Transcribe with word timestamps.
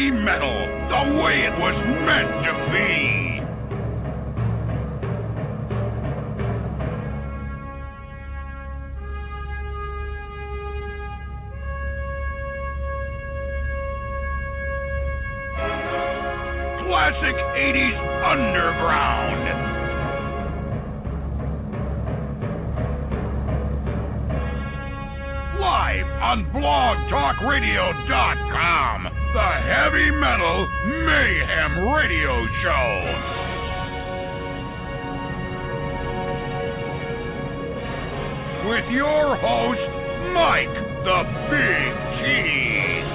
Heavy 0.00 0.12
metal, 0.12 0.60
the 0.88 1.02
way 1.20 1.44
it 1.44 1.52
was 1.60 1.76
meant 2.06 2.30
to 2.46 2.52
be. 2.72 2.88
Classic 16.88 17.36
80s 17.36 18.00
underground. 18.24 19.44
Live 25.60 26.08
on 26.22 26.38
blogtalkradio.com, 26.54 29.19
the 29.32 29.50
Heavy 29.62 30.10
Metal 30.10 30.68
Mayhem 31.06 31.86
Radio 31.86 32.46
Show. 32.62 32.90
With 38.68 38.90
your 38.90 39.36
host, 39.38 39.90
Mike 40.34 40.74
the 41.04 41.22
Big 41.46 41.90
Cheese. 42.18 43.09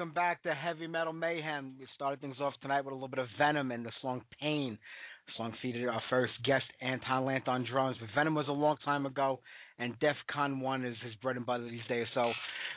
Welcome 0.00 0.14
back 0.14 0.42
to 0.44 0.54
Heavy 0.54 0.86
Metal 0.86 1.12
Mayhem. 1.12 1.74
We 1.78 1.86
started 1.94 2.22
things 2.22 2.40
off 2.40 2.54
tonight 2.62 2.86
with 2.86 2.92
a 2.92 2.94
little 2.94 3.06
bit 3.06 3.18
of 3.18 3.26
Venom 3.36 3.70
and 3.70 3.84
the 3.84 3.92
song 4.00 4.22
Pain. 4.40 4.78
The 5.26 5.32
song 5.36 5.52
featured 5.60 5.90
our 5.90 6.00
first 6.08 6.32
guest, 6.42 6.64
Antton 6.82 7.26
Lant 7.26 7.46
on 7.48 7.66
drums. 7.70 7.98
But 8.00 8.08
Venom 8.14 8.34
was 8.34 8.48
a 8.48 8.52
long 8.52 8.78
time 8.82 9.04
ago, 9.04 9.40
and 9.78 9.92
DEF 10.00 10.16
CON 10.32 10.60
1 10.60 10.86
is 10.86 10.96
his 11.04 11.14
bread 11.16 11.36
and 11.36 11.44
butter 11.44 11.64
these 11.64 11.86
days. 11.86 12.06
So 12.14 12.32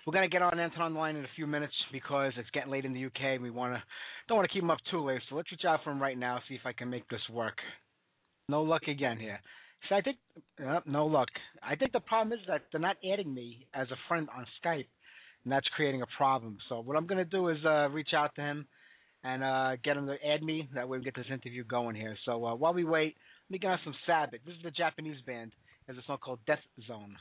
we're 0.06 0.12
going 0.12 0.30
to 0.30 0.34
get 0.34 0.42
on 0.42 0.60
Antton 0.60 0.82
on 0.82 0.94
the 0.96 1.00
line 1.00 1.16
in 1.16 1.24
a 1.24 1.30
few 1.34 1.48
minutes 1.48 1.74
because 1.94 2.34
it's 2.36 2.50
getting 2.50 2.70
late 2.70 2.84
in 2.84 2.92
the 2.92 3.06
UK 3.06 3.22
and 3.22 3.42
we 3.42 3.52
wanna, 3.52 3.82
don't 4.28 4.36
want 4.36 4.50
to 4.50 4.54
keep 4.54 4.64
him 4.64 4.72
up 4.72 4.80
too 4.92 5.08
late. 5.08 5.22
So 5.30 5.38
let's 5.38 5.50
reach 5.50 5.64
out 5.66 5.80
for 5.86 5.92
him 5.92 6.02
right 6.02 6.18
now, 6.18 6.42
see 6.50 6.56
if 6.56 6.66
I 6.66 6.74
can 6.74 6.90
make 6.90 7.08
this 7.08 7.22
work. 7.32 7.56
No 8.50 8.64
luck 8.64 8.90
again 8.90 9.18
here. 9.18 9.40
So 9.88 9.96
I 9.96 10.02
think, 10.02 10.18
uh, 10.62 10.82
no 10.86 11.06
luck. 11.06 11.30
I 11.64 11.78
think 11.78 11.94
the 11.94 12.02
problem 12.02 12.38
is 12.38 12.46
that 12.50 12.64
they're 12.70 12.82
not 12.82 12.98
adding 13.10 13.34
me 13.34 13.66
as 13.74 13.88
a 13.92 13.98
friend 14.10 14.28
on 14.36 14.46
Skype 14.62 14.88
and 15.44 15.52
that's 15.52 15.68
creating 15.76 16.02
a 16.02 16.08
problem. 16.18 16.58
So 16.70 16.80
what 16.80 16.98
I'm 16.98 17.08
going 17.08 17.18
to 17.18 17.26
do 17.26 17.50
is 17.50 17.58
uh, 17.66 17.90
reach 17.90 18.14
out 18.16 18.36
to 18.36 18.42
him 18.42 18.68
and 19.24 19.44
uh, 19.44 19.76
get 19.84 19.98
him 19.98 20.08
to 20.08 20.16
add 20.26 20.44
me. 20.44 20.68
That 20.74 20.88
way 20.88 20.98
we 20.98 21.04
get 21.04 21.16
this 21.16 21.26
interview 21.32 21.64
going 21.64 21.96
here. 21.96 22.18
So 22.26 22.46
uh, 22.46 22.56
while 22.56 22.74
we 22.74 22.84
wait, 22.84 23.16
let 23.50 23.54
me 23.54 23.60
get 23.60 23.72
on 23.72 23.80
some 23.84 23.96
Sabbat. 24.06 24.40
This 24.46 24.56
is 24.56 24.64
the 24.64 24.72
Japanese 24.72 25.22
band. 25.26 25.54
There's 25.86 25.98
a 25.98 26.04
song 26.08 26.18
called 26.24 26.40
Death 26.48 26.60
Zone. 26.88 27.16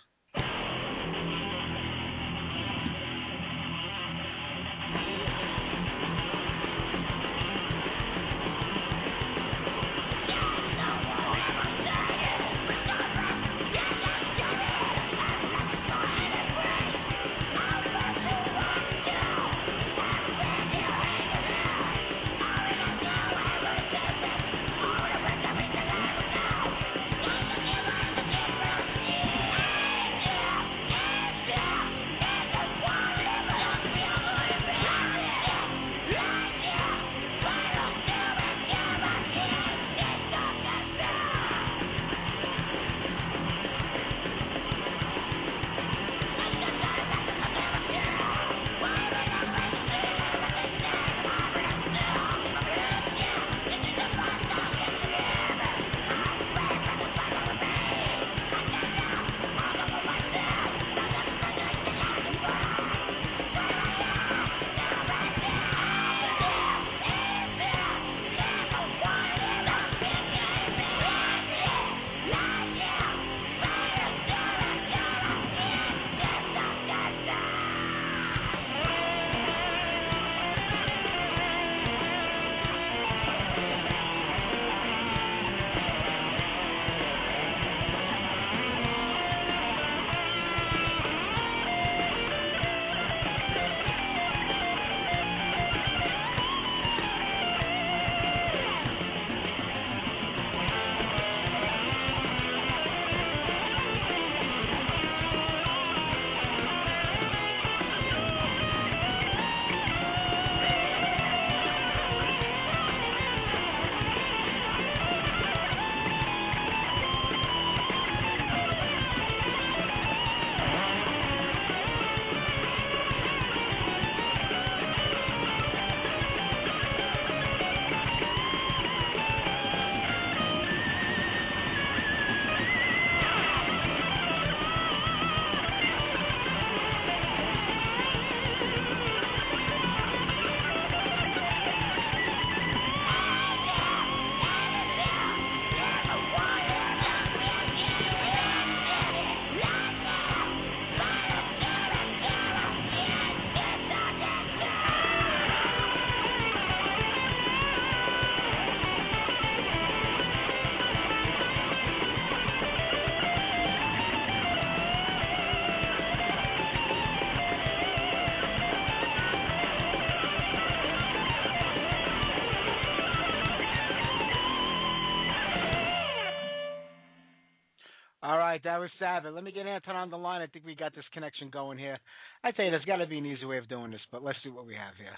That 178.72 178.80
was 178.80 178.88
Savage. 178.98 179.34
Let 179.34 179.44
me 179.44 179.52
get 179.52 179.66
Antton 179.66 179.94
on 179.94 180.08
the 180.08 180.16
line. 180.16 180.40
I 180.40 180.46
think 180.46 180.64
we 180.64 180.74
got 180.74 180.94
this 180.94 181.04
connection 181.12 181.50
going 181.50 181.76
here. 181.76 181.98
I 182.42 182.52
tell 182.52 182.64
you, 182.64 182.70
there's 182.70 182.86
got 182.86 182.96
to 182.96 183.06
be 183.06 183.18
an 183.18 183.26
easy 183.26 183.44
way 183.44 183.58
of 183.58 183.68
doing 183.68 183.90
this, 183.90 184.00
but 184.10 184.24
let's 184.24 184.38
see 184.42 184.48
what 184.48 184.66
we 184.66 184.74
have 184.74 184.94
here. 184.96 185.12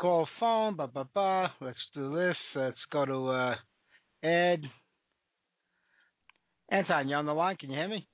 Call 0.00 0.28
phone, 0.38 0.76
ba 0.76 0.86
ba 0.86 1.04
ba. 1.12 1.52
Let's 1.60 1.76
do 1.92 2.14
this. 2.14 2.36
Let's 2.54 2.78
go 2.92 3.04
to 3.04 3.28
uh, 3.30 3.54
Ed. 4.22 4.62
Antton, 6.70 7.08
you 7.08 7.16
on 7.16 7.26
the 7.26 7.34
line? 7.34 7.56
Can 7.56 7.70
you 7.70 7.78
hear 7.78 7.88
me? 7.88 8.06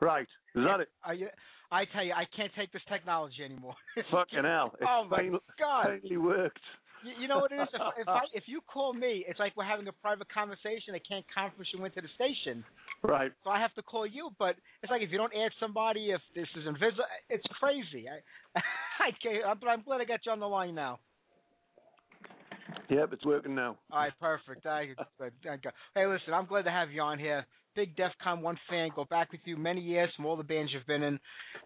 Right. 0.00 0.28
Is 0.54 0.62
that 0.64 0.78
it? 0.78 0.88
Are 1.02 1.14
you? 1.14 1.26
I 1.72 1.84
tell 1.92 2.04
you, 2.04 2.12
I 2.12 2.26
can't 2.36 2.52
take 2.56 2.70
this 2.70 2.82
technology 2.88 3.42
anymore. 3.44 3.74
Fucking 4.12 4.44
hell. 4.44 4.72
It 4.80 4.86
oh 4.88 5.08
my 5.10 5.16
finally, 5.16 5.38
god! 5.58 5.86
finally 5.86 6.16
worked. 6.16 6.60
You, 7.04 7.12
you 7.22 7.28
know 7.28 7.40
what 7.40 7.52
it 7.52 7.60
is? 7.60 7.68
If, 7.72 7.82
if 8.00 8.08
I 8.08 8.20
if 8.32 8.44
you 8.46 8.60
call 8.72 8.94
me, 8.94 9.24
it's 9.28 9.38
like 9.38 9.52
we're 9.56 9.64
having 9.64 9.86
a 9.88 9.92
private 9.92 10.28
conversation. 10.32 10.94
I 10.94 11.00
can't 11.06 11.24
conference 11.32 11.68
you 11.74 11.84
into 11.84 12.00
the 12.00 12.08
station, 12.14 12.64
Right. 13.02 13.32
so 13.44 13.50
I 13.50 13.60
have 13.60 13.74
to 13.74 13.82
call 13.82 14.06
you. 14.06 14.30
But 14.38 14.56
it's 14.82 14.90
like 14.90 15.02
if 15.02 15.10
you 15.10 15.18
don't 15.18 15.32
add 15.34 15.52
somebody, 15.60 16.10
if 16.10 16.20
this 16.34 16.48
is 16.56 16.66
invisible, 16.66 17.04
it's 17.28 17.44
crazy. 17.60 18.06
I, 18.08 18.60
I 19.04 19.10
can't, 19.22 19.44
I'm, 19.44 19.58
but 19.60 19.68
I'm 19.68 19.82
glad 19.82 20.00
I 20.00 20.04
got 20.04 20.20
you 20.24 20.32
on 20.32 20.40
the 20.40 20.48
line 20.48 20.74
now. 20.74 20.98
Yep, 22.90 23.12
it's 23.12 23.24
working 23.24 23.54
now. 23.54 23.76
All 23.90 23.98
right, 24.00 24.12
perfect. 24.20 24.66
I, 24.66 24.88
I, 25.20 25.24
I. 25.24 25.56
Hey, 25.94 26.06
listen, 26.06 26.34
I'm 26.34 26.46
glad 26.46 26.62
to 26.62 26.70
have 26.70 26.90
you 26.90 27.00
on 27.00 27.18
here. 27.18 27.46
Big 27.74 27.96
DEF 27.96 28.12
CON 28.22 28.40
1 28.42 28.58
fan. 28.68 28.90
Go 28.94 29.04
back 29.04 29.32
with 29.32 29.40
you 29.44 29.56
many 29.56 29.80
years 29.80 30.10
from 30.16 30.26
all 30.26 30.36
the 30.36 30.42
bands 30.42 30.72
you've 30.72 30.86
been 30.86 31.02
in. 31.02 31.18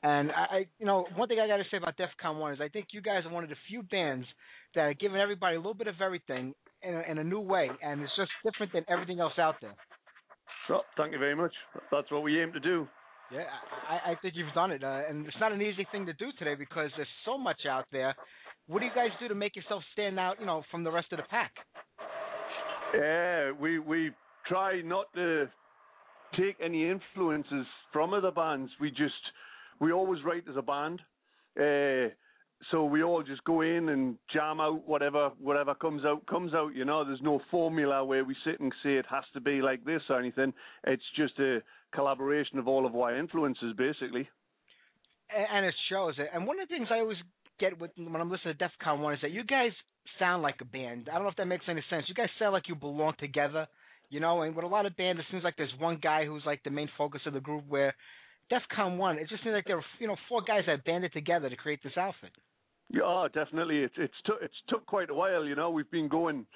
And 0.02 0.30
I, 0.32 0.66
you 0.78 0.86
know, 0.86 1.06
one 1.16 1.28
thing 1.28 1.38
I 1.40 1.46
got 1.46 1.58
to 1.58 1.64
say 1.70 1.76
about 1.76 1.96
DEF 1.96 2.10
CON 2.20 2.38
1 2.38 2.54
is 2.54 2.60
I 2.60 2.68
think 2.68 2.88
you 2.92 3.00
guys 3.00 3.24
are 3.24 3.32
one 3.32 3.44
of 3.44 3.50
the 3.50 3.56
few 3.68 3.82
bands 3.82 4.26
that 4.74 4.82
are 4.82 4.94
giving 4.94 5.20
everybody 5.20 5.56
a 5.56 5.58
little 5.58 5.74
bit 5.74 5.86
of 5.86 5.96
everything 6.00 6.54
in 6.82 6.94
a, 6.94 7.02
in 7.10 7.18
a 7.18 7.24
new 7.24 7.40
way, 7.40 7.70
and 7.82 8.00
it's 8.00 8.12
just 8.16 8.30
different 8.44 8.72
than 8.72 8.84
everything 8.88 9.20
else 9.20 9.38
out 9.38 9.56
there. 9.60 9.74
So, 10.68 10.80
thank 10.96 11.12
you 11.12 11.18
very 11.18 11.34
much. 11.34 11.52
That's 11.90 12.10
what 12.10 12.22
we 12.22 12.40
aim 12.40 12.52
to 12.52 12.60
do. 12.60 12.86
Yeah, 13.32 13.44
I, 13.88 14.12
I 14.12 14.14
think 14.22 14.34
you've 14.36 14.52
done 14.54 14.70
it, 14.70 14.82
uh, 14.82 15.02
and 15.08 15.26
it's 15.26 15.36
not 15.40 15.52
an 15.52 15.60
easy 15.60 15.86
thing 15.92 16.06
to 16.06 16.12
do 16.14 16.26
today 16.38 16.54
because 16.54 16.90
there's 16.96 17.08
so 17.24 17.36
much 17.36 17.60
out 17.68 17.84
there. 17.92 18.14
What 18.66 18.80
do 18.80 18.86
you 18.86 18.92
guys 18.94 19.08
do 19.20 19.28
to 19.28 19.34
make 19.34 19.56
yourself 19.56 19.82
stand 19.92 20.18
out, 20.18 20.40
you 20.40 20.46
know, 20.46 20.62
from 20.70 20.84
the 20.84 20.90
rest 20.90 21.08
of 21.12 21.18
the 21.18 21.24
pack? 21.24 21.52
Yeah, 22.94 23.52
we 23.52 23.78
we 23.78 24.10
try 24.46 24.80
not 24.82 25.06
to 25.14 25.48
take 26.36 26.56
any 26.62 26.88
influences 26.88 27.66
from 27.92 28.14
other 28.14 28.30
bands. 28.30 28.70
We 28.80 28.90
just 28.90 29.14
we 29.80 29.92
always 29.92 30.22
write 30.24 30.44
as 30.48 30.56
a 30.56 30.62
band. 30.62 31.00
Uh, 31.58 32.12
so 32.72 32.84
we 32.84 33.02
all 33.02 33.22
just 33.22 33.44
go 33.44 33.60
in 33.60 33.88
and 33.88 34.16
jam 34.32 34.60
out 34.60 34.86
whatever 34.86 35.30
whatever 35.40 35.74
comes 35.74 36.04
out 36.04 36.26
comes 36.26 36.54
out. 36.54 36.74
You 36.74 36.84
know, 36.84 37.04
there's 37.04 37.22
no 37.22 37.40
formula 37.50 38.04
where 38.04 38.24
we 38.24 38.34
sit 38.44 38.60
and 38.60 38.72
say 38.82 38.94
it 38.94 39.06
has 39.08 39.24
to 39.34 39.40
be 39.40 39.62
like 39.62 39.84
this 39.84 40.02
or 40.08 40.18
anything. 40.18 40.52
It's 40.84 41.02
just 41.16 41.38
a 41.38 41.62
collaboration 41.94 42.58
of 42.58 42.66
all 42.66 42.84
of 42.84 42.94
our 42.96 43.16
influences, 43.16 43.74
basically. 43.76 44.28
And 45.30 45.64
it 45.64 45.74
shows 45.90 46.14
it. 46.18 46.28
And 46.34 46.46
one 46.46 46.58
of 46.58 46.68
the 46.68 46.74
things 46.74 46.88
I 46.90 47.00
always 47.00 47.18
get 47.60 47.78
with 47.78 47.90
when 47.96 48.16
I'm 48.16 48.30
listening 48.30 48.54
to 48.54 48.58
DEF 48.58 48.72
CON 48.82 49.00
One 49.00 49.14
is 49.14 49.20
that 49.22 49.30
you 49.30 49.44
guys 49.44 49.72
sound 50.18 50.42
like 50.42 50.56
a 50.60 50.64
band. 50.64 51.08
I 51.10 51.14
don't 51.14 51.24
know 51.24 51.30
if 51.30 51.36
that 51.36 51.46
makes 51.46 51.66
any 51.68 51.84
sense. 51.90 52.06
You 52.08 52.14
guys 52.14 52.28
sound 52.38 52.52
like 52.52 52.68
you 52.68 52.74
belong 52.74 53.14
together. 53.18 53.66
You 54.10 54.20
know, 54.20 54.42
and 54.42 54.56
with 54.56 54.64
a 54.64 54.68
lot 54.68 54.86
of 54.86 54.96
bands, 54.96 55.20
it 55.20 55.26
seems 55.30 55.44
like 55.44 55.56
there's 55.56 55.72
one 55.78 55.98
guy 56.02 56.24
who's 56.24 56.42
like 56.46 56.62
the 56.64 56.70
main 56.70 56.88
focus 56.96 57.20
of 57.26 57.34
the 57.34 57.40
group. 57.40 57.64
Where 57.68 57.94
DEF 58.50 58.62
CON 58.74 58.96
One, 58.96 59.18
it 59.18 59.28
just 59.28 59.42
seems 59.44 59.52
like 59.52 59.66
there 59.66 59.76
were 59.76 59.84
you 59.98 60.06
know 60.06 60.16
four 60.28 60.42
guys 60.42 60.62
that 60.66 60.84
banded 60.84 61.12
together 61.12 61.50
to 61.50 61.56
create 61.56 61.80
this 61.82 61.96
outfit. 61.96 62.30
Yeah, 62.90 63.26
definitely. 63.32 63.78
It's 63.78 63.94
it's 63.98 64.14
took 64.24 64.38
it's 64.40 64.54
took 64.68 64.86
quite 64.86 65.10
a 65.10 65.14
while. 65.14 65.44
You 65.44 65.54
know, 65.54 65.70
we've 65.70 65.90
been 65.90 66.08
going, 66.08 66.46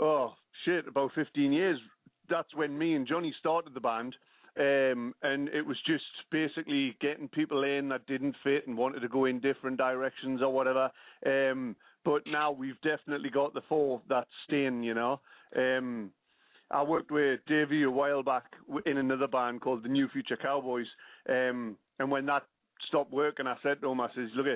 oh 0.00 0.34
shit, 0.64 0.86
about 0.86 1.12
15 1.14 1.52
years. 1.52 1.78
That's 2.28 2.54
when 2.54 2.76
me 2.76 2.94
and 2.94 3.06
Johnny 3.06 3.34
started 3.38 3.72
the 3.72 3.80
band. 3.80 4.16
Um, 4.58 5.14
and 5.22 5.48
it 5.50 5.66
was 5.66 5.76
just 5.86 6.04
basically 6.30 6.96
getting 7.00 7.28
people 7.28 7.62
in 7.62 7.90
that 7.90 8.06
didn't 8.06 8.36
fit 8.42 8.66
and 8.66 8.76
wanted 8.76 9.00
to 9.00 9.08
go 9.08 9.26
in 9.26 9.38
different 9.38 9.76
directions 9.76 10.40
or 10.40 10.50
whatever. 10.50 10.90
Um, 11.26 11.76
but 12.04 12.22
now 12.26 12.52
we've 12.52 12.80
definitely 12.82 13.28
got 13.28 13.52
the 13.52 13.60
four 13.68 14.00
that's 14.08 14.30
staying, 14.46 14.82
you 14.82 14.94
know. 14.94 15.20
Um, 15.54 16.10
I 16.70 16.82
worked 16.82 17.10
with 17.10 17.40
Davey 17.46 17.84
a 17.84 17.90
while 17.90 18.22
back 18.22 18.44
in 18.86 18.98
another 18.98 19.28
band 19.28 19.60
called 19.60 19.84
the 19.84 19.88
New 19.88 20.08
Future 20.08 20.36
Cowboys. 20.36 20.86
Um, 21.28 21.76
and 21.98 22.10
when 22.10 22.26
that 22.26 22.42
stopped 22.88 23.12
working, 23.12 23.46
I 23.46 23.56
said 23.62 23.80
to 23.80 23.90
him, 23.90 24.00
I 24.00 24.08
says, 24.14 24.28
look, 24.36 24.46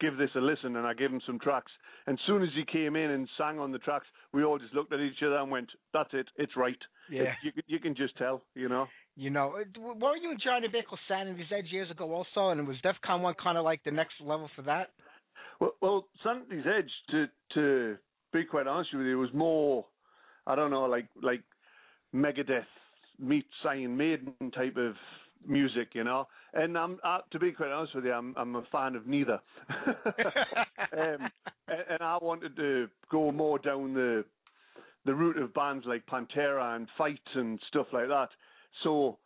give 0.00 0.18
this 0.18 0.30
a 0.34 0.40
listen. 0.40 0.76
And 0.76 0.86
I 0.86 0.94
gave 0.94 1.10
him 1.10 1.20
some 1.24 1.38
tracks. 1.38 1.70
And 2.06 2.18
as 2.18 2.26
soon 2.26 2.42
as 2.42 2.48
he 2.56 2.64
came 2.64 2.96
in 2.96 3.10
and 3.10 3.28
sang 3.38 3.60
on 3.60 3.70
the 3.70 3.78
tracks, 3.78 4.06
we 4.32 4.42
all 4.42 4.58
just 4.58 4.74
looked 4.74 4.92
at 4.92 5.00
each 5.00 5.22
other 5.24 5.36
and 5.36 5.50
went, 5.50 5.68
that's 5.92 6.10
it, 6.12 6.26
it's 6.36 6.56
right. 6.56 6.78
Yeah. 7.10 7.22
It, 7.22 7.28
you, 7.44 7.62
you 7.66 7.78
can 7.78 7.94
just 7.94 8.16
tell, 8.18 8.42
you 8.54 8.68
know. 8.68 8.86
You 9.14 9.30
know, 9.30 9.54
were 9.78 10.16
you 10.16 10.30
and 10.30 10.40
Johnny 10.42 10.68
Bickle 10.68 10.96
Sanity's 11.06 11.46
Edge 11.56 11.70
years 11.70 11.90
ago 11.90 12.12
also? 12.12 12.48
And 12.48 12.66
was 12.66 12.78
DEF 12.82 12.96
CON 13.04 13.22
1 13.22 13.34
kind 13.42 13.58
of 13.58 13.64
like 13.64 13.84
the 13.84 13.90
next 13.90 14.14
level 14.20 14.50
for 14.56 14.62
that? 14.62 14.90
Well, 15.60 15.74
well 15.80 16.06
Sanity's 16.24 16.64
Edge, 16.66 16.90
to, 17.10 17.26
to 17.54 17.96
be 18.32 18.44
quite 18.44 18.66
honest 18.66 18.90
with 18.94 19.06
you, 19.06 19.18
was 19.18 19.32
more, 19.32 19.84
I 20.46 20.56
don't 20.56 20.70
know, 20.70 20.86
like, 20.86 21.06
like 21.22 21.42
Megadeth 22.14 22.64
meets 23.18 23.48
Iron 23.68 23.96
Maiden 23.96 24.34
type 24.54 24.76
of 24.76 24.94
music, 25.46 25.88
you 25.94 26.04
know. 26.04 26.28
And 26.54 26.76
I'm 26.76 26.98
uh, 27.04 27.18
to 27.30 27.38
be 27.38 27.52
quite 27.52 27.70
honest 27.70 27.94
with 27.94 28.04
you, 28.04 28.12
I'm 28.12 28.34
I'm 28.36 28.56
a 28.56 28.62
fan 28.70 28.94
of 28.94 29.06
neither. 29.06 29.40
um, 29.88 31.30
and, 31.68 31.84
and 31.90 32.02
I 32.02 32.18
wanted 32.20 32.56
to 32.56 32.88
go 33.10 33.32
more 33.32 33.58
down 33.58 33.94
the 33.94 34.24
the 35.04 35.14
route 35.14 35.38
of 35.38 35.54
bands 35.54 35.84
like 35.86 36.06
Pantera 36.06 36.76
and 36.76 36.86
Fight 36.96 37.20
and 37.34 37.58
stuff 37.68 37.86
like 37.92 38.08
that. 38.08 38.28
So 38.82 39.18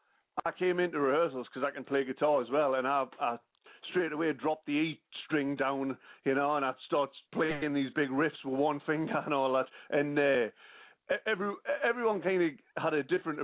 I 0.44 0.50
came 0.50 0.80
into 0.80 0.98
rehearsals 0.98 1.46
because 1.52 1.66
I 1.66 1.74
can 1.74 1.84
play 1.84 2.04
guitar 2.04 2.40
as 2.42 2.48
well, 2.50 2.74
and 2.74 2.86
I, 2.86 3.04
I 3.20 3.36
straight 3.90 4.12
away 4.12 4.32
dropped 4.32 4.66
the 4.66 4.72
E 4.72 5.00
string 5.24 5.56
down, 5.56 5.96
you 6.24 6.34
know, 6.34 6.56
and 6.56 6.64
I 6.64 6.72
start 6.86 7.10
playing 7.32 7.74
these 7.74 7.90
big 7.94 8.10
riffs 8.10 8.44
with 8.44 8.54
one 8.54 8.80
finger 8.86 9.22
and 9.24 9.34
all 9.34 9.52
that. 9.54 9.66
And 9.90 10.18
uh, 10.18 10.50
every 11.26 11.52
everyone 11.84 12.22
kind 12.22 12.42
of 12.42 12.82
had 12.82 12.94
a 12.94 13.02
different 13.02 13.40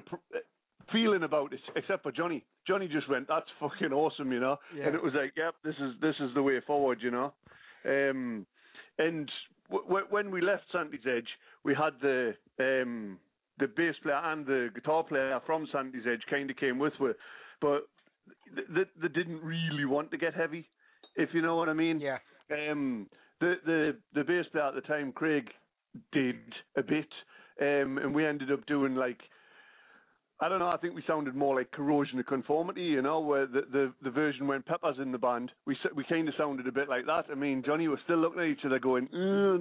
feeling 0.90 1.23
about 1.23 1.52
it, 1.52 1.61
except 1.76 2.02
for 2.02 2.12
Johnny. 2.12 2.45
Johnny 2.66 2.88
just 2.88 3.09
went, 3.09 3.28
"That's 3.28 3.49
fucking 3.61 3.92
awesome," 3.92 4.33
you 4.33 4.40
know. 4.40 4.59
Yeah. 4.75 4.87
And 4.87 4.95
it 4.95 5.02
was 5.02 5.14
like, 5.14 5.33
"Yep, 5.37 5.54
this 5.64 5.76
is 5.76 5.95
this 6.00 6.16
is 6.21 6.35
the 6.35 6.42
way 6.42 6.61
forward," 6.61 6.99
you 7.00 7.11
know. 7.11 7.33
Um, 7.85 8.47
and 8.99 9.31
w- 9.71 10.07
when 10.11 10.31
we 10.31 10.40
left 10.40 10.64
Sanity's 10.73 11.07
Edge, 11.07 11.28
we 11.64 11.75
had 11.75 11.95
the 12.00 12.35
um, 12.59 13.19
the 13.59 13.69
bass 13.69 13.95
player 14.02 14.16
and 14.16 14.47
the 14.47 14.71
guitar 14.75 15.04
player 15.04 15.40
from 15.47 15.66
Sanity's 15.73 16.07
Edge 16.07 16.23
kind 16.28 16.50
of 16.50 16.57
came 16.57 16.78
with 16.78 16.95
us, 16.95 17.14
but 17.61 17.88
they, 18.54 18.85
they 19.00 19.09
didn't 19.09 19.42
really 19.42 19.85
want 19.85 20.11
to 20.11 20.19
get 20.19 20.35
heavy, 20.35 20.69
if 21.16 21.31
you 21.33 21.42
know 21.42 21.57
what 21.57 21.69
I 21.69 21.75
mean. 21.75 22.00
Yeah. 22.00 22.19
Um, 22.50 23.09
the 23.40 23.54
the 23.64 23.97
the 24.14 24.25
bass 24.25 24.47
player 24.52 24.64
at 24.64 24.75
the 24.75 24.81
time, 24.83 25.12
Craig, 25.12 25.49
did 26.12 26.37
a 26.76 26.83
bit, 26.83 27.09
um, 27.61 27.99
and 27.99 28.14
we 28.14 28.26
ended 28.26 28.50
up 28.50 28.64
doing 28.66 28.94
like 28.94 29.21
I 30.42 30.49
don't 30.49 30.59
know. 30.59 30.71
I 30.71 30.76
think 30.76 30.97
we 30.97 31.04
sounded 31.06 31.37
more 31.37 31.54
like 31.54 31.71
corrosion 31.71 32.18
of 32.18 32.26
conformity, 32.26 32.82
you 32.82 33.00
know, 33.00 33.21
where 33.21 33.47
the 33.47 33.62
the, 33.71 33.92
the 34.02 34.11
version 34.11 34.49
when 34.49 34.62
Pepper's 34.62 34.97
in 34.99 35.12
the 35.12 35.18
band, 35.18 35.52
we 35.66 35.76
we 35.94 36.02
kind 36.04 36.28
of 36.28 36.35
sounded 36.37 36.66
a 36.66 36.73
bit 36.73 36.88
like 36.88 37.06
that. 37.06 37.26
I 37.30 37.37
mean, 37.37 37.62
Johnny 37.64 37.87
was 37.87 38.00
still 38.04 38.18
looking 38.18 38.40
at 38.40 38.47
each 38.47 38.64
other, 38.64 38.80
going, 38.80 39.04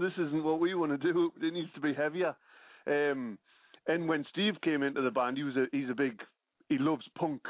"This 0.01 0.13
isn't 0.13 0.43
what 0.43 0.59
we 0.59 0.73
want 0.73 0.99
to 0.99 1.13
do. 1.13 1.31
It 1.39 1.53
needs 1.53 1.71
to 1.75 1.81
be 1.81 1.93
heavier." 1.93 2.35
Um, 2.87 3.37
and 3.87 4.07
when 4.07 4.25
Steve 4.31 4.55
came 4.63 4.81
into 4.81 5.01
the 5.01 5.11
band, 5.11 5.37
he 5.37 5.43
was 5.43 5.55
a 5.55 5.65
he's 5.71 5.89
a 5.89 5.93
big 5.93 6.19
he 6.67 6.79
loves 6.79 7.05
punk 7.15 7.41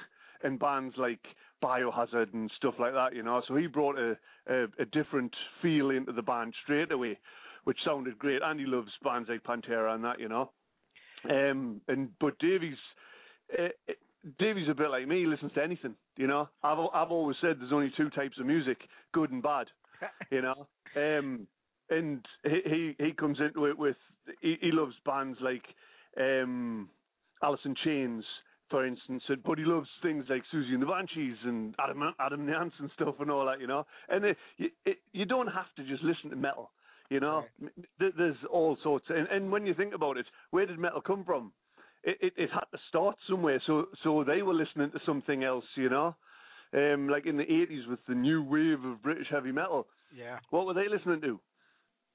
and 0.43 0.59
bands 0.59 0.95
like 0.97 1.21
Biohazard 1.63 2.33
and 2.33 2.51
stuff 2.57 2.73
like 2.79 2.93
that, 2.93 3.15
you 3.15 3.23
know. 3.23 3.41
So 3.47 3.55
he 3.55 3.67
brought 3.67 3.97
a 3.97 4.17
a, 4.49 4.63
a 4.79 4.85
different 4.91 5.33
feel 5.61 5.91
into 5.91 6.11
the 6.11 6.21
band 6.21 6.53
straight 6.63 6.91
away, 6.91 7.17
which 7.63 7.77
sounded 7.85 8.17
great. 8.19 8.41
And 8.43 8.59
he 8.59 8.65
loves 8.65 8.91
bands 9.03 9.29
like 9.29 9.43
Pantera 9.43 9.93
and 9.93 10.03
that, 10.03 10.19
you 10.19 10.29
know. 10.29 10.51
Um, 11.29 11.81
and 11.87 12.09
but 12.19 12.37
Davies 12.39 12.77
it, 13.49 13.77
it, 13.87 13.97
Davey's 14.39 14.69
a 14.69 14.73
bit 14.73 14.89
like 14.89 15.07
me. 15.07 15.21
He 15.21 15.25
listens 15.25 15.51
to 15.53 15.63
anything. 15.63 15.95
You 16.17 16.27
know, 16.27 16.49
I've 16.63 16.77
I've 16.93 17.11
always 17.11 17.37
said 17.41 17.57
there's 17.59 17.73
only 17.73 17.91
two 17.95 18.09
types 18.09 18.37
of 18.39 18.45
music: 18.45 18.77
good 19.13 19.31
and 19.31 19.41
bad. 19.41 19.67
you 20.31 20.41
know, 20.41 20.67
um, 20.95 21.47
and 21.89 22.25
he, 22.43 22.61
he 22.65 23.05
he 23.05 23.11
comes 23.13 23.39
into 23.39 23.65
it 23.65 23.77
with 23.77 23.97
he, 24.41 24.57
he 24.61 24.71
loves 24.71 24.95
bands 25.05 25.37
like 25.41 25.63
um, 26.19 26.89
Alice 27.43 27.61
in 27.65 27.75
Chains, 27.83 28.23
for 28.69 28.85
instance, 28.85 29.23
but 29.45 29.57
he 29.57 29.65
loves 29.65 29.89
things 30.01 30.25
like 30.29 30.43
Siouxsie 30.53 30.73
and 30.73 30.81
the 30.81 30.87
Banshees 30.87 31.37
and 31.43 31.75
Adam 31.79 32.13
Adam 32.19 32.45
Nance 32.45 32.73
and 32.79 32.91
stuff 32.93 33.15
and 33.19 33.31
all 33.31 33.45
that. 33.45 33.59
You 33.59 33.67
know, 33.67 33.85
and 34.09 34.25
it, 34.25 34.37
it, 34.85 34.97
you 35.13 35.25
don't 35.25 35.47
have 35.47 35.73
to 35.77 35.83
just 35.83 36.03
listen 36.03 36.29
to 36.29 36.35
metal. 36.35 36.71
You 37.11 37.19
know, 37.19 37.43
right. 37.99 38.13
there's 38.17 38.37
all 38.51 38.77
sorts. 38.81 39.05
And, 39.09 39.27
and 39.27 39.51
when 39.51 39.65
you 39.65 39.73
think 39.73 39.93
about 39.93 40.17
it, 40.17 40.25
where 40.49 40.65
did 40.65 40.79
metal 40.79 41.01
come 41.01 41.23
from? 41.23 41.51
it, 42.03 42.17
it, 42.21 42.33
it 42.37 42.49
had 42.51 42.65
to 42.71 42.77
start 42.89 43.15
somewhere. 43.29 43.61
So 43.65 43.85
so 44.03 44.23
they 44.23 44.41
were 44.41 44.53
listening 44.53 44.91
to 44.91 44.99
something 45.05 45.43
else, 45.43 45.65
you 45.75 45.89
know, 45.89 46.15
um, 46.73 47.09
like 47.09 47.25
in 47.25 47.37
the 47.37 47.43
eighties 47.43 47.87
with 47.87 47.99
the 48.07 48.15
new 48.15 48.43
wave 48.43 48.83
of 48.83 49.01
British 49.01 49.27
heavy 49.29 49.51
metal. 49.51 49.87
Yeah. 50.15 50.39
What 50.49 50.65
were 50.65 50.73
they 50.73 50.89
listening 50.89 51.21
to? 51.21 51.39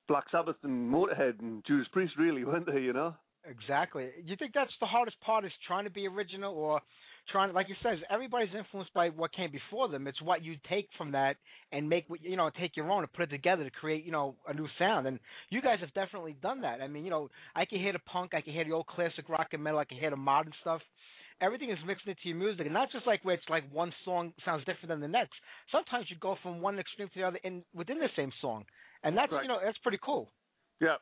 Black 0.08 0.24
Sabbath 0.30 0.56
and 0.62 0.92
Motorhead 0.92 1.40
and 1.40 1.64
Judas 1.66 1.88
Priest, 1.92 2.14
really, 2.18 2.44
weren't 2.44 2.66
they? 2.66 2.80
You 2.80 2.92
know. 2.92 3.14
Exactly. 3.48 4.08
You 4.24 4.34
think 4.36 4.52
that's 4.54 4.72
the 4.80 4.86
hardest 4.86 5.20
part 5.20 5.44
is 5.44 5.52
trying 5.66 5.84
to 5.84 5.90
be 5.90 6.08
original, 6.08 6.54
or 6.54 6.80
trying, 7.30 7.52
like 7.52 7.68
you 7.68 7.74
says, 7.82 7.98
everybody's 8.10 8.54
influenced 8.56 8.92
by 8.94 9.08
what 9.08 9.32
came 9.32 9.50
before 9.50 9.88
them. 9.88 10.06
It's 10.06 10.20
what 10.22 10.44
you 10.44 10.56
take 10.68 10.88
from 10.96 11.12
that 11.12 11.36
and 11.72 11.88
make, 11.88 12.04
what 12.08 12.22
you 12.22 12.36
know, 12.36 12.50
take 12.58 12.76
your 12.76 12.90
own 12.90 13.02
and 13.02 13.12
put 13.12 13.24
it 13.24 13.30
together 13.30 13.64
to 13.64 13.70
create, 13.70 14.04
you 14.04 14.12
know, 14.12 14.34
a 14.48 14.54
new 14.54 14.66
sound. 14.78 15.06
And 15.06 15.18
you 15.50 15.60
guys 15.60 15.78
have 15.80 15.92
definitely 15.94 16.36
done 16.42 16.60
that. 16.62 16.80
I 16.80 16.88
mean, 16.88 17.04
you 17.04 17.10
know, 17.10 17.28
I 17.54 17.64
can 17.64 17.78
hear 17.78 17.92
the 17.92 17.98
punk, 18.00 18.32
I 18.34 18.40
can 18.40 18.52
hear 18.52 18.64
the 18.64 18.72
old 18.72 18.86
classic 18.86 19.28
rock 19.28 19.48
and 19.52 19.62
metal, 19.62 19.78
I 19.78 19.84
can 19.84 19.98
hear 19.98 20.10
the 20.10 20.16
modern 20.16 20.52
stuff. 20.60 20.80
Everything 21.42 21.70
is 21.70 21.78
mixed 21.86 22.06
into 22.06 22.20
your 22.24 22.36
music, 22.36 22.64
and 22.64 22.72
not 22.72 22.90
just 22.90 23.06
like 23.06 23.22
where 23.22 23.34
it's 23.34 23.44
like 23.50 23.64
one 23.70 23.92
song 24.06 24.32
sounds 24.42 24.64
different 24.64 24.88
than 24.88 25.00
the 25.00 25.08
next. 25.08 25.34
Sometimes 25.70 26.06
you 26.08 26.16
go 26.18 26.36
from 26.42 26.62
one 26.62 26.78
extreme 26.78 27.08
to 27.08 27.14
the 27.14 27.26
other 27.26 27.38
in 27.44 27.62
within 27.74 27.98
the 27.98 28.08
same 28.16 28.32
song, 28.40 28.64
and 29.04 29.14
that's 29.14 29.30
right. 29.30 29.42
you 29.42 29.48
know 29.48 29.58
that's 29.62 29.76
pretty 29.78 29.98
cool. 30.02 30.30
Yeah. 30.80 30.96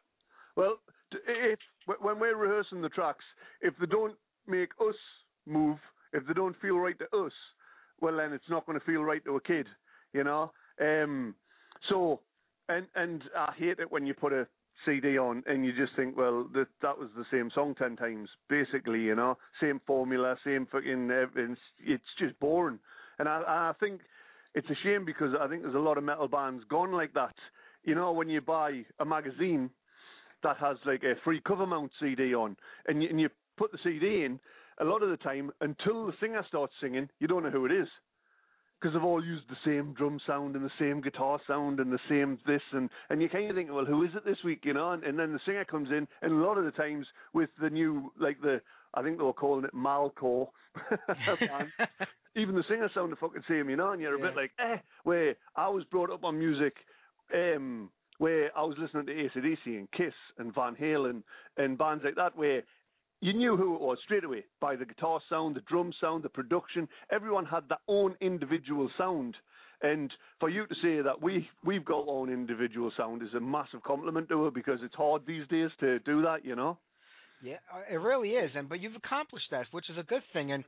Well, 0.57 0.78
it's 1.12 1.62
when 2.00 2.19
we're 2.19 2.37
rehearsing 2.37 2.83
the 2.83 2.88
tracks, 2.88 3.25
if 3.61 3.75
they 3.78 3.87
don't 3.87 4.16
make 4.49 4.71
us 4.81 4.97
move, 5.47 5.78
if 6.14 6.26
they 6.26 6.33
don't 6.33 6.56
feel 6.62 6.78
right 6.78 6.99
to 6.99 7.18
us, 7.18 7.33
well 8.00 8.16
then 8.16 8.33
it's 8.33 8.49
not 8.49 8.64
going 8.64 8.78
to 8.78 8.87
feel 8.87 9.02
right 9.02 9.25
to 9.25 9.37
a 9.37 9.40
kid, 9.40 9.66
you 10.12 10.25
know. 10.25 10.52
Um, 10.80 11.35
so, 11.88 12.21
and 12.68 12.87
and 12.94 13.23
I 13.37 13.52
hate 13.56 13.78
it 13.80 13.92
when 13.92 14.06
you 14.06 14.14
put 14.14 14.33
a 14.33 14.47
CD 14.85 15.18
on 15.18 15.42
and 15.47 15.64
you 15.64 15.73
just 15.73 15.94
think, 15.97 16.16
well, 16.16 16.49
that 16.54 16.68
that 16.83 16.99
was 16.99 17.09
the 17.16 17.25
same 17.30 17.50
song 17.54 17.75
ten 17.75 17.97
times, 17.97 18.28
basically, 18.49 19.00
you 19.00 19.14
know, 19.14 19.37
same 19.61 19.80
formula, 19.87 20.37
same 20.44 20.66
fucking 20.71 21.11
everything. 21.11 21.56
It's 21.85 22.02
just 22.18 22.38
boring, 22.40 22.78
and 23.18 23.28
I 23.28 23.42
I 23.47 23.73
think 23.78 24.00
it's 24.54 24.71
a 24.71 24.76
shame 24.83 25.04
because 25.04 25.35
I 25.38 25.49
think 25.49 25.62
there's 25.62 25.75
a 25.75 25.78
lot 25.78 25.99
of 25.99 26.04
metal 26.04 26.28
bands 26.28 26.64
gone 26.68 26.92
like 26.92 27.12
that. 27.14 27.35
You 27.83 27.94
know, 27.94 28.12
when 28.12 28.28
you 28.28 28.40
buy 28.40 28.85
a 28.99 29.04
magazine 29.04 29.71
that 30.42 30.56
has 30.59 30.76
like 30.87 31.02
a 31.02 31.14
free 31.25 31.40
cover 31.47 31.66
mount 31.66 31.90
CD 32.00 32.35
on, 32.35 32.56
and 32.87 33.02
you, 33.02 33.09
and 33.09 33.21
you 33.21 33.28
put 33.56 33.73
the 33.73 33.78
CD 33.83 34.25
in, 34.25 34.38
a 34.81 34.85
lot 34.85 35.02
of 35.02 35.11
the 35.11 35.16
time, 35.16 35.50
until 35.61 36.07
the 36.07 36.12
singer 36.21 36.45
starts 36.49 36.73
singing, 36.81 37.09
you 37.21 37.26
don't 37.28 37.43
know 37.43 37.50
who 37.50 37.66
it 37.66 37.73
is. 37.73 37.88
Because 38.81 38.95
they've 38.95 39.04
all 39.04 39.25
used 39.25 39.49
the 39.49 39.57
same 39.64 39.95
drum 39.95 40.21
sound 40.26 40.57
and 40.57 40.64
the 40.64 40.71
same 40.78 41.00
guitar 41.00 41.40
sound 41.47 41.81
and 41.81 41.90
the 41.90 41.99
same 42.09 42.38
this 42.47 42.61
and 42.73 42.90
and 43.09 43.23
you 43.23 43.31
kind 43.31 43.49
of 43.49 43.57
think, 43.57 43.71
well, 43.73 43.87
who 43.87 44.02
is 44.04 44.11
it 44.14 44.26
this 44.26 44.37
week, 44.45 44.61
you 44.64 44.75
know? 44.75 44.93
And, 44.93 45.02
and 45.04 45.19
then 45.19 45.33
the 45.33 45.40
singer 45.47 45.64
comes 45.64 45.88
in, 45.90 46.07
and 46.21 46.33
a 46.33 46.37
lot 46.45 46.59
of 46.59 46.64
the 46.64 46.71
times 46.73 47.07
with 47.33 47.49
the 47.62 47.71
new 47.71 48.12
like 48.21 48.40
the 48.43 48.61
I 48.93 49.02
think 49.02 49.16
they 49.16 49.25
were 49.25 49.33
calling 49.33 49.64
it 49.64 49.75
mallcore. 49.75 50.49
Even 52.37 52.57
the 52.57 52.64
singer 52.69 52.90
sounded 52.93 53.16
the 53.16 53.21
fucking 53.21 53.45
same, 53.49 53.71
you 53.71 53.76
know, 53.76 53.93
and 53.93 54.02
you're 54.02 54.16
a 54.16 54.19
Yeah. 54.19 54.26
bit 54.26 54.37
like, 54.37 54.52
eh. 54.59 54.76
Where 55.04 55.37
I 55.57 55.69
was 55.69 55.85
brought 55.85 56.11
up 56.11 56.25
on 56.25 56.38
music, 56.38 56.75
um, 57.33 57.90
where 58.19 58.50
I 58.57 58.62
was 58.64 58.76
listening 58.78 59.07
to 59.07 59.12
ACDC 59.12 59.66
and 59.78 59.90
Kiss 59.93 60.14
and 60.38 60.54
Van 60.54 60.75
Halen 60.75 61.23
and 61.57 61.78
bands 61.78 62.04
like 62.04 62.16
that, 62.16 62.37
where 62.37 62.62
you 63.25 63.33
knew 63.33 63.57
who 63.57 63.75
it 63.75 63.81
was 63.81 63.97
straight 64.04 64.23
away 64.23 64.45
by 64.61 64.76
the 64.76 64.85
guitar 64.85 65.19
sound, 65.31 65.57
the 65.57 65.62
drum 65.62 65.95
sound, 65.99 66.23
the 66.23 66.28
production. 66.28 66.87
Everyone 67.11 67.47
had 67.47 67.66
their 67.71 67.78
own 67.88 68.14
individual 68.21 68.90
sound. 68.99 69.35
And 69.81 70.12
for 70.40 70.50
you 70.50 70.66
to 70.66 70.75
say 70.83 71.00
that 71.00 71.23
we 71.23 71.49
we've 71.64 71.87
got 71.87 72.02
our 72.02 72.16
own 72.16 72.31
individual 72.31 72.93
sound 72.99 73.23
is 73.23 73.33
a 73.35 73.40
massive 73.40 73.83
compliment 73.83 74.28
to 74.28 74.47
it 74.47 74.52
because 74.52 74.81
it's 74.83 74.95
hard 74.95 75.23
these 75.26 75.49
days 75.49 75.71
to 75.81 76.00
do 76.00 76.21
that, 76.21 76.45
you 76.45 76.54
know. 76.54 76.76
Yeah, 77.43 77.57
it 77.90 77.97
really 77.97 78.31
is, 78.31 78.50
and 78.54 78.69
but 78.69 78.81
you've 78.81 78.95
accomplished 78.95 79.47
that, 79.52 79.66
which 79.71 79.88
is 79.88 79.97
a 79.99 80.02
good 80.02 80.23
thing. 80.35 80.52
And 80.52 80.62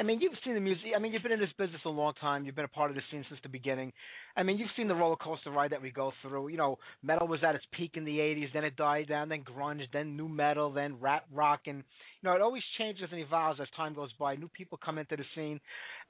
I 0.00 0.04
mean, 0.04 0.20
you've 0.20 0.32
seen 0.42 0.54
the 0.54 0.60
music. 0.60 0.86
I 0.96 0.98
mean, 0.98 1.12
you've 1.12 1.22
been 1.22 1.32
in 1.32 1.40
this 1.40 1.52
business 1.58 1.80
a 1.84 1.90
long 1.90 2.14
time. 2.18 2.46
You've 2.46 2.56
been 2.56 2.64
a 2.64 2.68
part 2.68 2.90
of 2.90 2.96
the 2.96 3.02
scene 3.10 3.24
since 3.28 3.38
the 3.42 3.48
beginning. 3.48 3.92
I 4.36 4.42
mean, 4.42 4.56
you've 4.56 4.70
seen 4.74 4.88
the 4.88 4.94
roller 4.94 5.16
coaster 5.16 5.50
ride 5.50 5.72
that 5.72 5.82
we 5.82 5.90
go 5.90 6.12
through. 6.22 6.48
You 6.48 6.56
know, 6.56 6.78
metal 7.02 7.28
was 7.28 7.40
at 7.46 7.54
its 7.54 7.64
peak 7.72 7.92
in 7.94 8.04
the 8.04 8.18
'80s, 8.18 8.52
then 8.54 8.64
it 8.64 8.74
died 8.76 9.08
down, 9.08 9.28
then 9.28 9.44
grunge, 9.44 9.82
then 9.92 10.16
nu 10.16 10.28
metal, 10.28 10.72
then 10.72 10.96
rap 10.98 11.26
rock, 11.32 11.60
and 11.66 11.78
you 11.78 12.28
know, 12.30 12.34
it 12.34 12.40
always 12.40 12.62
changes 12.78 13.08
and 13.10 13.20
evolves 13.20 13.60
as 13.60 13.68
time 13.76 13.94
goes 13.94 14.10
by. 14.18 14.34
New 14.36 14.48
people 14.48 14.78
come 14.82 14.96
into 14.96 15.16
the 15.16 15.24
scene, 15.34 15.60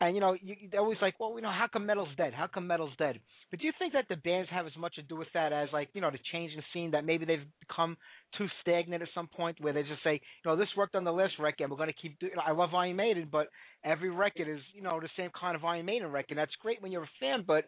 and 0.01 0.15
you 0.15 0.21
know, 0.21 0.37
you, 0.41 0.55
they're 0.71 0.81
always 0.81 0.99
like, 1.03 1.19
well, 1.19 1.33
you 1.35 1.43
know, 1.43 1.51
how 1.51 1.67
come 1.73 1.85
metal's 1.87 2.09
dead? 2.17 2.33
How 2.35 2.47
come 2.47 2.69
metal's 2.69 2.93
dead? 2.99 3.19
But 3.51 3.61
do 3.61 3.67
you 3.67 3.73
think 3.79 3.95
that 3.95 4.07
the 4.09 4.17
bands 4.17 4.49
have 4.51 4.67
as 4.67 4.77
much 4.79 4.95
to 4.95 5.03
do 5.03 5.17
with 5.17 5.29
that 5.35 5.53
as 5.53 5.69
like, 5.73 5.89
you 5.93 6.01
know, 6.01 6.11
the 6.11 6.19
change 6.33 6.53
in 6.53 6.63
scene 6.73 6.93
that 6.93 7.05
maybe 7.05 7.25
they've 7.25 7.47
become 7.61 7.97
too 8.39 8.47
stagnant 8.63 9.03
at 9.03 9.09
some 9.15 9.27
point 9.27 9.61
where 9.61 9.73
they 9.73 9.83
just 9.83 10.03
say, 10.03 10.15
you 10.15 10.51
know, 10.51 10.57
this 10.57 10.69
worked 10.77 10.95
on 10.95 11.05
the 11.05 11.13
last 11.13 11.35
record, 11.39 11.71
we're 11.71 11.77
going 11.77 11.93
to 11.93 12.01
keep 12.01 12.19
doing. 12.19 12.33
I 12.45 12.53
love 12.53 12.75
Iron 12.75 12.97
Maiden, 12.97 13.29
but 13.31 13.49
every 13.85 14.11
record 14.11 14.49
is, 14.49 14.61
you 14.75 14.83
know, 14.83 15.01
the 15.01 15.09
same 15.17 15.31
kind 15.39 15.57
of 15.57 15.65
Iron 15.65 15.87
Maiden 15.87 16.11
record. 16.11 16.39
That's 16.39 16.55
great 16.61 16.83
when 16.83 16.93
you're 16.93 17.05
a 17.05 17.11
fan, 17.21 17.45
but 17.47 17.65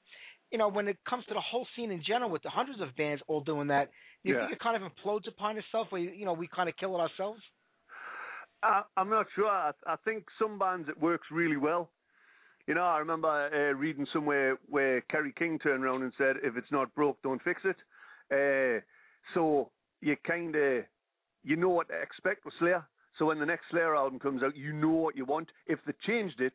you 0.50 0.59
know, 0.59 0.68
when 0.68 0.87
it 0.87 0.99
comes 1.09 1.25
to 1.26 1.35
the 1.35 1.40
whole 1.40 1.66
scene 1.75 1.90
in 1.90 2.02
general, 2.06 2.30
with 2.30 2.42
the 2.42 2.50
hundreds 2.50 2.80
of 2.80 2.94
bands 2.97 3.23
all 3.26 3.40
doing 3.40 3.68
that, 3.68 3.90
you 4.23 4.35
Yeah. 4.35 4.40
think 4.40 4.52
it 4.52 4.61
kind 4.61 4.80
of 4.80 4.88
implodes 4.90 5.26
upon 5.26 5.59
itself, 5.59 5.88
where 5.90 6.00
you 6.00 6.25
know 6.25 6.33
we 6.33 6.47
kind 6.47 6.68
of 6.68 6.76
kill 6.76 6.94
it 6.94 7.00
ourselves? 7.00 7.40
I, 8.62 8.83
I'm 8.97 9.11
not 9.11 9.26
sure. 9.35 9.49
I, 9.49 9.73
I 9.87 9.97
think 10.04 10.25
some 10.38 10.59
bands 10.59 10.88
it 10.88 11.00
works 11.00 11.26
really 11.30 11.56
well. 11.56 11.90
You 12.66 12.75
know, 12.75 12.83
I 12.85 12.99
remember 12.99 13.28
uh, 13.28 13.75
reading 13.75 14.06
somewhere 14.12 14.56
where 14.68 15.02
Kerry 15.02 15.33
King 15.37 15.59
turned 15.59 15.85
around 15.85 16.02
and 16.02 16.12
said, 16.16 16.37
"If 16.42 16.56
it's 16.56 16.71
not 16.71 16.94
broke, 16.94 17.21
don't 17.23 17.42
fix 17.42 17.61
it." 17.64 17.76
Uh, 18.33 18.80
so 19.35 19.71
you 20.00 20.16
kind 20.27 20.55
of 20.55 20.85
you 21.42 21.57
know 21.57 21.68
what 21.68 21.88
to 21.88 22.00
expect 22.00 22.44
with 22.44 22.55
Slayer. 22.59 22.87
So 23.18 23.27
when 23.27 23.38
the 23.38 23.46
next 23.46 23.64
Slayer 23.70 23.94
album 23.94 24.18
comes 24.18 24.42
out, 24.42 24.57
you 24.57 24.72
know 24.72 24.88
what 24.90 25.16
you 25.16 25.24
want. 25.24 25.48
If 25.66 25.79
they 25.87 25.92
changed 26.07 26.40
it, 26.40 26.55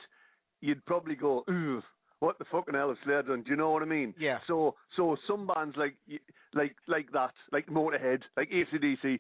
you'd 0.62 0.86
probably 0.86 1.16
go, 1.16 1.44
"Ugh, 1.48 1.84
what 2.20 2.38
the 2.38 2.46
fucking 2.52 2.74
hell 2.74 2.90
has 2.90 2.98
Slayer 3.04 3.24
done?" 3.24 3.44
Do 3.44 3.52
you 3.52 3.56
know 3.56 3.72
what 3.72 3.82
I 3.82 3.86
mean? 3.86 4.14
Yeah. 4.18 4.40
So 4.48 4.76
so 4.96 5.18
some 5.28 5.48
bands 5.48 5.78
like 5.78 5.96
like 6.54 6.76
like 6.88 7.12
that, 7.14 7.34
like 7.52 7.68
Motorhead, 7.68 8.22
like 8.36 8.50
ACDC, 8.50 9.20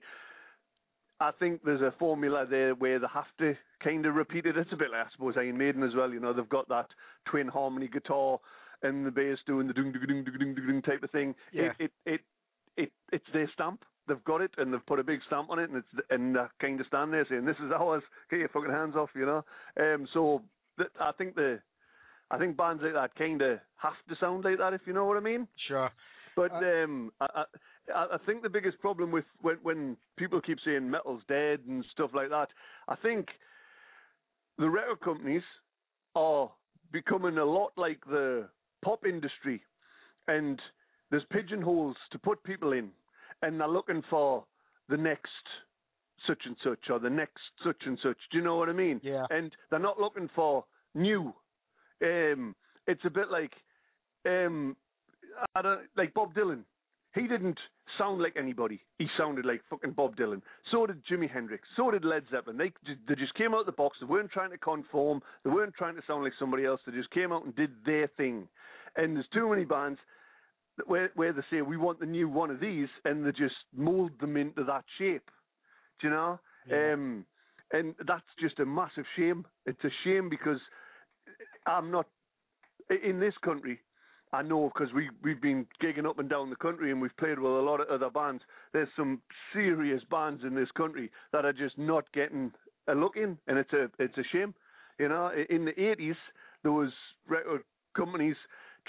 I 1.22 1.32
think 1.32 1.62
there's 1.64 1.82
a 1.82 1.94
formula 2.00 2.46
there 2.50 2.76
where 2.76 3.00
they 3.00 3.08
have 3.14 3.26
to 3.40 3.56
kind 3.84 4.06
of 4.06 4.16
repeat 4.16 4.46
it. 4.46 4.58
It's 4.58 4.72
a 4.72 4.78
bit 4.78 4.92
like, 4.92 5.08
I 5.08 5.12
suppose, 5.12 5.36
Iron 5.38 5.58
Maiden 5.58 5.84
as 5.84 5.94
well. 5.96 6.12
You 6.12 6.20
know, 6.20 6.34
they've 6.34 6.48
got 6.48 6.70
that 6.70 6.88
twin 7.30 7.48
harmony 7.48 7.88
guitar 7.88 8.40
and 8.84 9.06
the 9.06 9.12
bass 9.12 9.38
doing 9.46 9.68
the 9.68 9.74
dung 9.74 9.92
dung 9.92 10.02
dung 10.08 10.24
dung 10.24 10.56
dung 10.56 10.68
dung 10.68 10.82
type 10.82 11.04
of 11.04 11.12
thing. 11.12 11.36
Yeah. 11.52 11.72
It, 11.80 11.92
it 11.92 11.92
it 12.06 12.22
it 12.78 12.92
it's 13.12 13.26
their 13.34 13.50
stamp. 13.54 13.84
They've 14.10 14.24
got 14.26 14.42
it 14.42 14.52
and 14.58 14.74
they've 14.74 14.86
put 14.86 15.00
a 15.00 15.04
big 15.04 15.22
stamp 15.28 15.50
on 15.50 15.60
it, 15.60 15.70
and 15.70 15.78
it's 15.78 16.06
and 16.10 16.36
they 16.36 16.42
kind 16.60 16.80
of 16.82 16.88
stand 16.88 17.14
there 17.14 17.26
saying, 17.30 17.46
"This 17.46 17.56
is 17.64 17.72
ours. 17.72 18.04
Get 18.30 18.40
your 18.40 18.50
fucking 18.50 18.72
hands 18.72 18.96
off," 18.98 19.12
you 19.16 19.26
know. 19.26 19.46
Um, 19.80 20.08
so 20.14 20.42
th- 20.78 20.90
I 21.00 21.12
think 21.14 21.36
the 21.36 21.62
I 22.32 22.38
think 22.38 22.58
bands 22.58 22.84
like 22.84 22.94
that 22.94 23.16
kind 23.16 23.42
of 23.42 23.60
have 23.78 23.94
to 24.10 24.16
sound 24.20 24.44
like 24.44 24.58
that, 24.58 24.74
if 24.74 24.82
you 24.86 24.94
know 24.94 25.06
what 25.06 25.18
I 25.18 25.22
mean. 25.22 25.48
Sure. 25.68 25.90
But 26.36 26.52
Uh, 26.52 26.84
um, 26.84 27.12
I, 27.20 27.46
I, 27.94 28.06
I 28.14 28.18
think 28.26 28.44
the 28.44 28.50
biggest 28.50 28.80
problem 28.80 29.12
with 29.12 29.26
when, 29.42 29.58
when 29.64 29.98
people 30.18 30.40
keep 30.42 30.60
saying 30.64 30.90
metal's 30.90 31.24
dead 31.28 31.62
and 31.68 31.84
stuff 31.92 32.12
like 32.14 32.30
that, 32.30 32.50
I 32.88 32.96
think 32.96 33.28
the 34.58 34.70
record 34.70 35.02
companies 35.02 35.44
are 36.16 36.52
becoming 36.92 37.38
a 37.38 37.46
lot 37.46 37.72
like 37.78 38.00
the 38.06 38.48
pop 38.84 39.06
industry, 39.06 39.62
and 40.28 40.62
there's 41.10 41.26
pigeonholes 41.32 41.98
to 42.12 42.20
put 42.20 42.44
people 42.44 42.74
in, 42.74 42.92
and 43.42 43.60
they're 43.60 43.68
looking 43.68 44.04
for 44.10 44.46
the 44.90 44.98
next 44.98 45.30
such 46.28 46.42
and 46.46 46.56
such 46.64 46.90
or 46.90 47.00
the 47.00 47.10
next 47.10 47.40
such 47.64 47.82
and 47.86 47.98
such. 48.04 48.18
Do 48.32 48.38
you 48.38 48.44
know 48.44 48.58
what 48.58 48.70
I 48.70 48.74
mean? 48.74 49.00
Yeah. 49.04 49.26
And 49.30 49.52
they're 49.70 49.80
not 49.80 50.00
looking 50.00 50.30
for 50.36 50.66
new. 50.96 51.34
Um, 52.04 52.56
it's 52.88 53.06
a 53.06 53.10
bit 53.10 53.30
like 53.30 53.52
um, 54.28 54.76
I 55.56 55.62
don't 55.62 55.82
like 55.96 56.14
Bob 56.14 56.34
Dylan. 56.34 56.64
He 57.16 57.28
didn't 57.28 57.58
sound 57.98 58.22
like 58.22 58.36
anybody. 58.38 58.82
He 59.00 59.08
sounded 59.18 59.44
like 59.46 59.62
fucking 59.70 59.94
Bob 59.94 60.16
Dylan. 60.16 60.42
So 60.72 60.86
did 60.86 61.02
Jimi 61.06 61.30
Hendrix. 61.30 61.68
So 61.76 61.90
did 61.90 62.06
Led 62.06 62.24
Zeppelin. 62.32 62.58
They 62.58 62.72
they 63.08 63.16
just 63.16 63.34
came 63.36 63.54
out 63.54 63.62
of 63.62 63.66
the 63.66 63.72
box. 63.72 63.98
They 64.00 64.08
weren't 64.08 64.32
trying 64.32 64.52
to 64.52 64.58
conform. 64.58 65.22
They 65.44 65.50
weren't 65.50 65.74
trying 65.76 65.96
to 65.96 66.02
sound 66.06 66.24
like 66.24 66.34
somebody 66.38 66.66
else. 66.66 66.82
They 66.86 66.94
just 66.94 67.12
came 67.12 67.32
out 67.32 67.46
and 67.46 67.56
did 67.56 67.72
their 67.86 68.08
thing. 68.18 68.48
And 68.96 69.16
there's 69.16 69.28
too 69.34 69.50
many 69.50 69.66
bands 69.66 70.00
where 70.88 71.12
where 71.16 71.34
they 71.34 71.42
say 71.52 71.62
we 71.62 71.78
want 71.78 72.00
the 72.00 72.06
new 72.06 72.28
one 72.28 72.50
of 72.50 72.60
these, 72.60 72.90
and 73.06 73.26
they 73.26 73.32
just 73.32 73.56
mold 73.76 74.12
them 74.20 74.38
into 74.38 74.64
that 74.64 74.84
shape. 74.98 75.30
Do 76.02 76.08
you 76.08 76.14
know? 76.14 76.40
Yeah. 76.68 76.94
Um, 76.94 77.26
and 77.72 77.94
that's 78.08 78.24
just 78.40 78.60
a 78.60 78.66
massive 78.66 79.06
shame. 79.16 79.46
It's 79.66 79.84
a 79.84 79.90
shame 80.04 80.30
because 80.30 80.60
I'm 81.68 81.92
not 81.92 82.08
in 83.04 83.20
this 83.20 83.36
country. 83.44 83.80
I 84.32 84.44
know 84.44 84.72
because 84.74 84.94
we 84.94 85.10
we've 85.24 85.42
been 85.42 85.66
gigging 85.82 86.08
up 86.08 86.20
and 86.20 86.30
down 86.30 86.50
the 86.50 86.56
country 86.56 86.92
and 86.92 87.02
we've 87.02 87.16
played 87.18 87.40
with 87.40 87.52
a 87.52 87.62
lot 87.62 87.82
of 87.82 87.88
other 87.90 88.10
bands. 88.10 88.44
There's 88.74 88.90
some 88.96 89.22
serious 89.54 90.02
bands 90.10 90.44
in 90.44 90.54
this 90.56 90.70
country 90.76 91.12
that 91.32 91.46
are 91.46 91.54
just 91.54 91.78
not 91.78 92.12
getting 92.14 92.52
a 92.88 92.94
look 92.94 93.18
in, 93.18 93.38
and 93.48 93.58
it's 93.58 93.74
a 93.74 93.90
it's 94.00 94.18
a 94.18 94.24
shame. 94.32 94.54
You 95.00 95.10
know, 95.10 95.32
in 95.50 95.66
the 95.66 95.72
80s 95.72 96.16
there 96.64 96.72
was 96.72 96.92
record 97.28 97.64
companies 97.96 98.36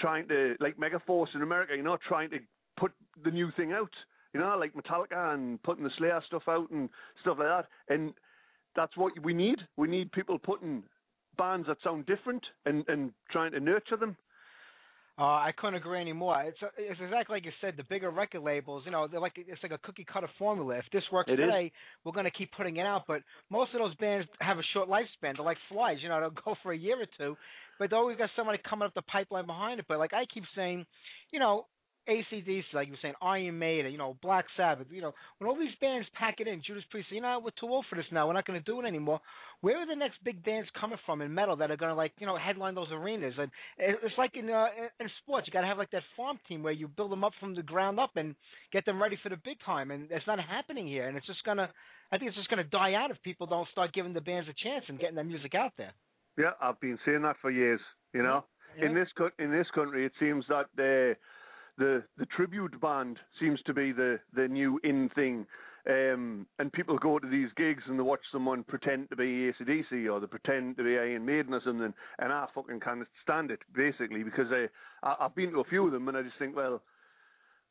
trying 0.01 0.27
to 0.27 0.55
like 0.59 0.77
Megaforce 0.77 1.33
in 1.35 1.41
America. 1.43 1.73
You 1.75 1.83
know, 1.83 1.97
trying 2.07 2.29
to 2.31 2.39
put 2.77 2.91
the 3.23 3.31
new 3.31 3.51
thing 3.55 3.71
out. 3.71 3.91
You 4.33 4.39
know, 4.39 4.57
like 4.57 4.73
Metallica 4.73 5.33
and 5.33 5.61
putting 5.63 5.83
the 5.83 5.91
Slayer 5.97 6.21
stuff 6.27 6.43
out 6.47 6.69
and 6.71 6.89
stuff 7.21 7.37
like 7.39 7.47
that. 7.47 7.65
And 7.93 8.13
that's 8.75 8.95
what 8.95 9.13
we 9.23 9.33
need. 9.33 9.57
We 9.77 9.87
need 9.87 10.11
people 10.11 10.39
putting 10.39 10.83
bands 11.37 11.67
that 11.67 11.77
sound 11.83 12.05
different 12.05 12.43
and 12.65 12.83
and 12.87 13.11
trying 13.31 13.51
to 13.51 13.59
nurture 13.59 13.97
them. 13.97 14.17
Uh, 15.19 15.23
I 15.23 15.51
couldn't 15.55 15.75
agree 15.75 15.99
anymore. 15.99 16.41
It's 16.47 16.57
it's 16.77 16.99
exactly 16.99 17.35
like 17.35 17.45
you 17.45 17.51
said. 17.59 17.75
The 17.77 17.83
bigger 17.83 18.09
record 18.09 18.41
labels, 18.41 18.83
you 18.85 18.91
know, 18.91 19.07
they're 19.07 19.19
like 19.19 19.33
it's 19.35 19.61
like 19.61 19.73
a 19.73 19.77
cookie 19.79 20.05
cutter 20.11 20.29
formula. 20.39 20.75
If 20.77 20.85
this 20.93 21.03
works 21.11 21.29
It 21.29 21.33
is. 21.33 21.39
today, 21.39 21.71
we're 22.03 22.13
going 22.13 22.25
to 22.25 22.31
keep 22.31 22.51
putting 22.53 22.77
it 22.77 22.85
out. 22.85 23.03
But 23.07 23.21
most 23.49 23.73
of 23.75 23.81
those 23.81 23.93
bands 23.95 24.27
have 24.39 24.57
a 24.57 24.63
short 24.73 24.89
lifespan. 24.89 25.35
They're 25.35 25.45
like 25.45 25.57
flies, 25.69 25.97
you 26.01 26.09
know, 26.09 26.19
they'll 26.21 26.43
go 26.45 26.55
for 26.63 26.71
a 26.71 26.77
year 26.77 26.95
or 26.99 27.05
two, 27.17 27.37
but 27.81 27.89
they 27.89 27.95
always 27.95 28.15
got 28.15 28.29
somebody 28.35 28.59
coming 28.69 28.85
up 28.85 28.93
the 28.93 29.01
pipeline 29.01 29.47
behind 29.47 29.79
it. 29.79 29.87
But 29.89 29.97
like 29.97 30.13
I 30.13 30.25
keep 30.31 30.43
saying, 30.55 30.85
you 31.31 31.39
know, 31.39 31.65
ACDC, 32.07 32.61
like 32.75 32.85
you 32.85 32.93
were 32.93 32.99
saying, 33.01 33.15
Iron 33.23 33.57
Maiden, 33.57 33.91
you 33.91 33.97
know, 33.97 34.17
Black 34.21 34.45
Sabbath, 34.55 34.85
you 34.91 35.01
know, 35.01 35.13
when 35.39 35.49
all 35.49 35.57
these 35.57 35.73
bands 35.81 36.07
pack 36.13 36.35
it 36.37 36.47
in, 36.47 36.61
Judas 36.63 36.83
Priest, 36.91 37.07
you 37.09 37.21
know, 37.21 37.41
we're 37.43 37.49
too 37.59 37.65
old 37.65 37.85
for 37.89 37.95
this 37.95 38.05
now. 38.11 38.27
We're 38.27 38.33
not 38.33 38.45
going 38.45 38.59
to 38.59 38.63
do 38.63 38.79
it 38.81 38.85
anymore. 38.85 39.19
Where 39.61 39.77
are 39.81 39.87
the 39.87 39.95
next 39.95 40.23
big 40.23 40.45
bands 40.45 40.69
coming 40.79 40.99
from 41.07 41.23
in 41.23 41.33
metal 41.33 41.55
that 41.55 41.71
are 41.71 41.77
going 41.77 41.89
to 41.89 41.95
like, 41.95 42.11
you 42.19 42.27
know, 42.27 42.37
headline 42.37 42.75
those 42.75 42.91
arenas? 42.91 43.33
And 43.39 43.49
it's 43.79 44.13
like 44.15 44.35
in 44.35 44.47
uh, 44.51 44.67
in 44.99 45.07
sports, 45.23 45.47
you 45.47 45.53
got 45.53 45.61
to 45.61 45.67
have 45.67 45.79
like 45.79 45.89
that 45.89 46.03
farm 46.15 46.37
team 46.47 46.61
where 46.61 46.73
you 46.73 46.87
build 46.87 47.11
them 47.11 47.23
up 47.23 47.33
from 47.39 47.55
the 47.55 47.63
ground 47.63 47.99
up 47.99 48.11
and 48.15 48.35
get 48.71 48.85
them 48.85 49.01
ready 49.01 49.17
for 49.23 49.29
the 49.29 49.37
big 49.43 49.57
time. 49.65 49.89
And 49.89 50.05
it's 50.11 50.27
not 50.27 50.39
happening 50.39 50.85
here. 50.85 51.07
And 51.07 51.17
it's 51.17 51.25
just 51.25 51.43
gonna, 51.45 51.67
I 52.11 52.19
think 52.19 52.29
it's 52.29 52.37
just 52.37 52.49
gonna 52.51 52.63
die 52.63 52.93
out 52.93 53.09
if 53.09 53.17
people 53.23 53.47
don't 53.47 53.67
start 53.69 53.91
giving 53.91 54.13
the 54.13 54.21
bands 54.21 54.47
a 54.47 54.53
chance 54.63 54.85
and 54.87 54.99
getting 54.99 55.15
their 55.15 55.25
music 55.25 55.55
out 55.55 55.71
there. 55.79 55.93
Yeah, 56.37 56.51
I've 56.61 56.79
been 56.79 56.97
saying 57.05 57.23
that 57.23 57.37
for 57.41 57.51
years. 57.51 57.81
You 58.13 58.23
know, 58.23 58.45
in 58.87 58.93
this 58.93 59.09
co- 59.17 59.31
in 59.39 59.51
this 59.51 59.67
country, 59.73 60.05
it 60.05 60.13
seems 60.19 60.45
that 60.49 60.67
the 60.75 61.15
the 61.77 62.03
the 62.17 62.25
tribute 62.25 62.79
band 62.81 63.19
seems 63.39 63.61
to 63.63 63.73
be 63.73 63.91
the 63.91 64.19
the 64.33 64.47
new 64.47 64.79
in 64.83 65.09
thing. 65.15 65.45
Um, 65.89 66.45
and 66.59 66.71
people 66.71 66.95
go 66.99 67.17
to 67.17 67.27
these 67.27 67.49
gigs 67.57 67.81
and 67.87 67.97
they 67.97 68.03
watch 68.03 68.19
someone 68.31 68.63
pretend 68.63 69.09
to 69.09 69.15
be 69.15 69.51
ACDC 69.51 70.13
or 70.13 70.19
they 70.19 70.27
pretend 70.27 70.77
to 70.77 70.83
be 70.83 70.95
Iron 70.95 71.25
Maiden 71.25 71.55
or 71.55 71.61
something, 71.65 71.91
and 72.19 72.31
I 72.31 72.45
fucking 72.53 72.81
can't 72.81 73.07
stand 73.23 73.49
it 73.49 73.61
basically 73.75 74.21
because 74.21 74.45
I, 74.51 74.67
I 75.01 75.15
I've 75.21 75.33
been 75.33 75.51
to 75.53 75.61
a 75.61 75.63
few 75.63 75.87
of 75.87 75.91
them 75.91 76.07
and 76.07 76.15
I 76.15 76.21
just 76.21 76.37
think, 76.37 76.55
well, 76.55 76.83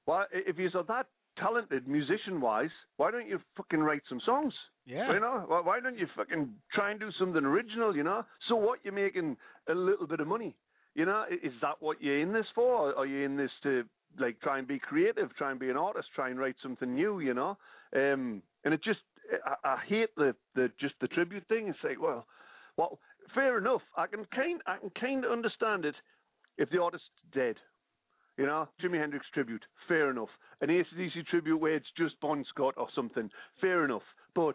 why 0.07 0.25
if 0.33 0.59
you're 0.59 0.71
that 0.71 1.07
talented 1.41 1.89
musician 1.89 2.41
wise, 2.41 2.71
why 2.97 3.11
don't 3.11 3.29
you 3.29 3.41
fucking 3.57 3.81
write 3.81 4.03
some 4.09 4.21
songs? 4.25 4.53
Yeah. 4.87 5.13
You 5.13 5.21
know, 5.21 5.45
why, 5.47 5.61
why 5.61 5.81
don't 5.81 5.99
you 5.99 6.07
fucking 6.17 6.49
try 6.73 6.91
and 6.91 7.01
do 7.01 7.11
something 7.19 7.45
original? 7.45 7.97
You 7.97 8.03
know, 8.03 8.25
so 8.49 8.57
what? 8.57 8.81
You're 8.83 8.95
making 8.95 9.37
a 9.69 9.75
little 9.75 10.07
bit 10.07 10.21
of 10.21 10.27
money. 10.27 10.57
You 10.95 11.07
know, 11.07 11.25
is 11.31 11.53
that 11.63 11.77
what 11.81 12.03
you're 12.03 12.21
in 12.21 12.33
this 12.33 12.47
for? 12.55 12.91
Or 12.91 12.99
are 12.99 13.07
you 13.07 13.25
in 13.25 13.37
this 13.37 13.51
to 13.63 13.85
like 14.19 14.41
try 14.41 14.59
and 14.59 14.67
be 14.67 14.79
creative, 14.79 15.35
try 15.37 15.51
and 15.51 15.61
be 15.61 15.71
an 15.71 15.77
artist, 15.77 16.09
try 16.15 16.31
and 16.31 16.39
write 16.39 16.57
something 16.63 16.95
new? 16.95 17.21
You 17.21 17.35
know, 17.35 17.57
um, 17.95 18.43
and 18.65 18.75
it 18.75 18.83
just 18.83 19.01
I, 19.45 19.55
I 19.65 19.79
hate 19.87 20.15
the, 20.17 20.35
the 20.55 20.71
just 20.81 20.95
the 21.01 21.09
tribute 21.09 21.47
thing. 21.49 21.69
It's 21.69 21.79
like, 21.85 22.01
well, 22.01 22.27
well, 22.77 22.99
fair 23.35 23.59
enough. 23.59 23.83
I 23.97 24.07
can 24.07 24.25
kind 24.35 24.61
I 24.67 24.79
can 24.79 24.91
kind 25.01 25.25
of 25.25 25.33
understand 25.33 25.85
it 25.85 25.95
if 26.59 26.71
the 26.71 26.83
artist's 26.83 27.07
dead. 27.33 27.57
You 28.41 28.47
know, 28.47 28.69
Jimi 28.83 28.99
Hendrix 28.99 29.27
tribute, 29.35 29.63
fair 29.87 30.11
enough. 30.11 30.31
An 30.63 30.69
ACDC 30.69 31.27
tribute 31.27 31.59
where 31.59 31.75
it's 31.75 31.87
just 31.99 32.19
Bon 32.21 32.43
Scott 32.49 32.73
or 32.79 32.89
something, 32.95 33.29
fair 33.61 33.85
enough. 33.85 34.03
But 34.35 34.55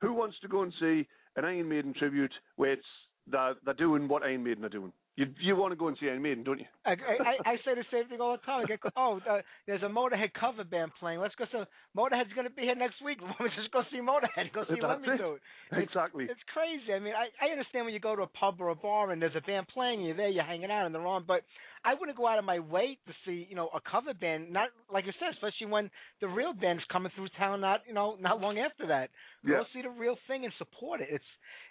who 0.00 0.14
wants 0.14 0.36
to 0.40 0.48
go 0.48 0.62
and 0.62 0.72
see 0.80 1.06
an 1.36 1.44
Iron 1.44 1.68
Maiden 1.68 1.92
tribute 1.92 2.32
where 2.56 2.72
it's 2.72 2.86
they're, 3.30 3.54
they're 3.64 3.74
doing 3.74 4.08
what 4.08 4.22
Iron 4.22 4.42
Maiden 4.42 4.64
are 4.64 4.70
doing? 4.70 4.92
You 5.16 5.26
you 5.40 5.56
want 5.56 5.72
to 5.72 5.76
go 5.76 5.88
and 5.88 5.96
see 5.98 6.10
Iron 6.10 6.20
Maiden, 6.20 6.44
don't 6.44 6.58
you? 6.60 6.66
I, 6.84 6.92
I, 6.92 7.52
I 7.52 7.56
say 7.64 7.74
the 7.74 7.88
same 7.90 8.06
thing 8.06 8.20
all 8.20 8.32
the 8.32 8.44
time. 8.44 8.64
I 8.64 8.66
get, 8.66 8.80
oh, 8.96 9.18
uh, 9.28 9.40
there's 9.66 9.82
a 9.82 9.88
Motorhead 9.88 10.34
cover 10.38 10.62
band 10.62 10.92
playing. 11.00 11.20
Let's 11.20 11.34
go. 11.36 11.46
So 11.50 11.64
Motorhead's 11.96 12.34
going 12.34 12.46
to 12.46 12.52
be 12.52 12.62
here 12.62 12.74
next 12.74 12.96
week. 13.02 13.18
Let's 13.40 13.56
just 13.56 13.72
go 13.72 13.80
see 13.90 13.96
Motorhead. 13.96 14.52
Go 14.52 14.64
see 14.68 14.76
That's 14.78 15.00
Let 15.00 15.00
Me. 15.00 15.16
Do 15.16 15.38
It. 15.40 15.82
Exactly. 15.82 16.24
It's, 16.24 16.32
it's 16.32 16.44
crazy. 16.52 16.92
I 16.92 17.00
mean, 17.00 17.14
I, 17.16 17.32
I 17.40 17.48
understand 17.50 17.86
when 17.86 17.94
you 17.94 18.00
go 18.00 18.14
to 18.14 18.22
a 18.22 18.26
pub 18.26 18.60
or 18.60 18.68
a 18.68 18.74
bar 18.74 19.10
and 19.10 19.20
there's 19.20 19.34
a 19.34 19.40
band 19.40 19.68
playing, 19.72 20.02
you're 20.02 20.16
there, 20.16 20.28
you're 20.28 20.44
hanging 20.44 20.70
out, 20.70 20.84
and 20.84 20.94
they're 20.94 21.06
on. 21.06 21.24
But 21.26 21.48
I 21.84 21.94
wouldn't 21.94 22.16
go 22.16 22.26
out 22.26 22.38
of 22.38 22.44
my 22.44 22.58
way 22.58 22.98
to 23.06 23.12
see, 23.24 23.46
you 23.48 23.54
know, 23.54 23.68
a 23.74 23.80
cover 23.90 24.14
band. 24.14 24.52
Not 24.52 24.68
like 24.92 25.06
you 25.06 25.12
said, 25.18 25.28
especially 25.32 25.68
when 25.68 25.90
the 26.20 26.28
real 26.28 26.52
band's 26.52 26.82
coming 26.90 27.12
through 27.14 27.28
town. 27.38 27.60
Not, 27.60 27.80
you 27.86 27.94
know, 27.94 28.16
not 28.20 28.40
long 28.40 28.58
after 28.58 28.86
that. 28.88 29.10
Yeah. 29.44 29.56
Go 29.56 29.64
see 29.72 29.82
the 29.82 29.90
real 29.90 30.16
thing 30.26 30.44
and 30.44 30.52
support 30.58 31.00
it. 31.00 31.08
It's 31.10 31.24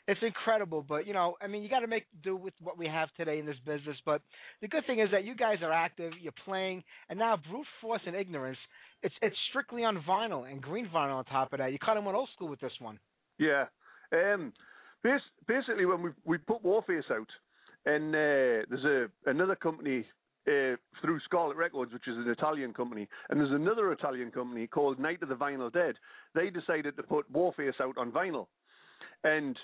it's 0.08 0.22
incredible. 0.22 0.86
But 0.88 1.08
you 1.08 1.14
know, 1.14 1.36
I 1.42 1.48
mean, 1.48 1.64
you 1.64 1.70
got 1.70 1.80
to 1.80 1.88
make 1.88 2.06
do 2.24 2.36
with 2.36 2.54
what 2.62 2.78
we 2.78 2.88
have 2.88 3.10
today 3.18 3.40
in 3.40 3.46
this 3.46 3.58
business. 3.66 3.98
But 4.06 4.22
the 4.62 4.68
good 4.68 4.86
thing 4.88 5.00
is 5.00 5.10
that 5.12 5.26
you 5.26 5.36
guys 5.36 5.58
are 5.62 5.72
active, 5.72 6.14
you're 6.22 6.34
playing, 6.46 6.84
and 7.10 7.20
now 7.20 7.38
brute 7.50 7.68
force 7.82 8.02
and 8.06 8.16
ignorance. 8.16 8.58
It's 9.04 9.16
it's 9.22 9.36
strictly 9.50 9.84
on 9.84 10.04
vinyl 10.08 10.50
and 10.50 10.62
green 10.62 10.88
vinyl 10.94 11.16
on 11.16 11.26
top 11.26 11.54
of 11.54 11.60
that. 11.60 11.72
You 11.72 11.80
kind 11.80 11.98
of 11.98 12.06
went 12.06 12.18
old 12.18 12.30
school 12.36 12.48
with 12.48 12.60
this 12.60 12.74
one. 12.80 13.00
Yeah. 13.38 13.66
Um, 14.14 14.54
bas- 15.04 15.22
basically, 15.48 15.86
when 15.86 16.02
we 16.02 16.10
we 16.24 16.38
put 16.38 16.64
Warface 16.64 17.10
out, 17.12 17.28
and 17.86 18.16
uh, 18.16 18.66
there's 18.70 18.86
a 18.86 19.30
another 19.30 19.56
company 19.56 20.06
uh, 20.48 20.76
through 21.02 21.20
Scarlet 21.26 21.58
Records, 21.58 21.94
which 21.94 22.08
is 22.08 22.18
an 22.18 22.30
Italian 22.30 22.74
company, 22.74 23.08
and 23.30 23.40
there's 23.40 23.52
another 23.52 23.92
Italian 23.92 24.32
company 24.32 24.68
called 24.68 25.00
Night 25.00 25.22
of 25.24 25.30
the 25.30 25.36
Vinyl 25.36 25.72
Dead. 25.72 25.96
They 26.34 26.50
decided 26.50 26.96
to 26.98 27.04
put 27.04 27.32
Warface 27.32 27.80
out 27.82 27.98
on 27.98 28.12
vinyl, 28.12 28.48
and 29.24 29.58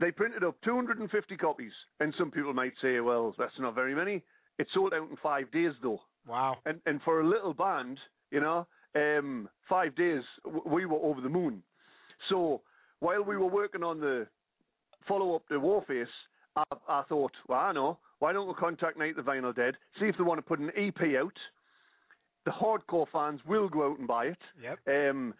they 0.00 0.10
printed 0.10 0.44
up 0.44 0.56
250 0.64 1.36
copies. 1.36 1.72
And 2.00 2.14
some 2.18 2.30
people 2.30 2.54
might 2.54 2.74
say, 2.82 3.00
well, 3.00 3.34
that's 3.38 3.52
not 3.58 3.74
very 3.74 3.94
many. 3.94 4.22
It 4.58 4.66
sold 4.72 4.94
out 4.94 5.10
in 5.10 5.16
five 5.22 5.50
days, 5.52 5.72
though. 5.82 6.00
Wow. 6.26 6.56
And 6.64 6.80
and 6.86 7.00
for 7.02 7.20
a 7.20 7.28
little 7.28 7.54
band, 7.54 7.98
you 8.30 8.40
know, 8.40 8.66
um, 8.94 9.48
five 9.68 9.94
days 9.94 10.22
w- 10.44 10.62
we 10.66 10.86
were 10.86 10.98
over 10.98 11.20
the 11.20 11.28
moon. 11.28 11.62
So 12.28 12.62
while 13.00 13.22
we 13.22 13.36
were 13.36 13.46
working 13.46 13.82
on 13.82 14.00
the 14.00 14.26
follow 15.06 15.36
up 15.36 15.46
to 15.48 15.60
Warface, 15.60 16.06
I, 16.56 16.64
I 16.88 17.02
thought, 17.08 17.32
well, 17.48 17.58
I 17.58 17.72
know, 17.72 17.98
why 18.18 18.32
don't 18.32 18.48
we 18.48 18.54
contact 18.54 18.98
Night 18.98 19.16
the 19.16 19.22
Vinyl 19.22 19.54
Dead, 19.54 19.74
see 20.00 20.06
if 20.06 20.16
they 20.16 20.24
want 20.24 20.38
to 20.38 20.42
put 20.42 20.58
an 20.58 20.70
EP 20.76 21.00
out. 21.20 21.36
The 22.44 22.50
hardcore 22.50 23.06
fans 23.12 23.40
will 23.46 23.68
go 23.68 23.90
out 23.90 23.98
and 23.98 24.08
buy 24.08 24.26
it. 24.26 24.38
Yep. 24.62 25.10
Um, 25.10 25.34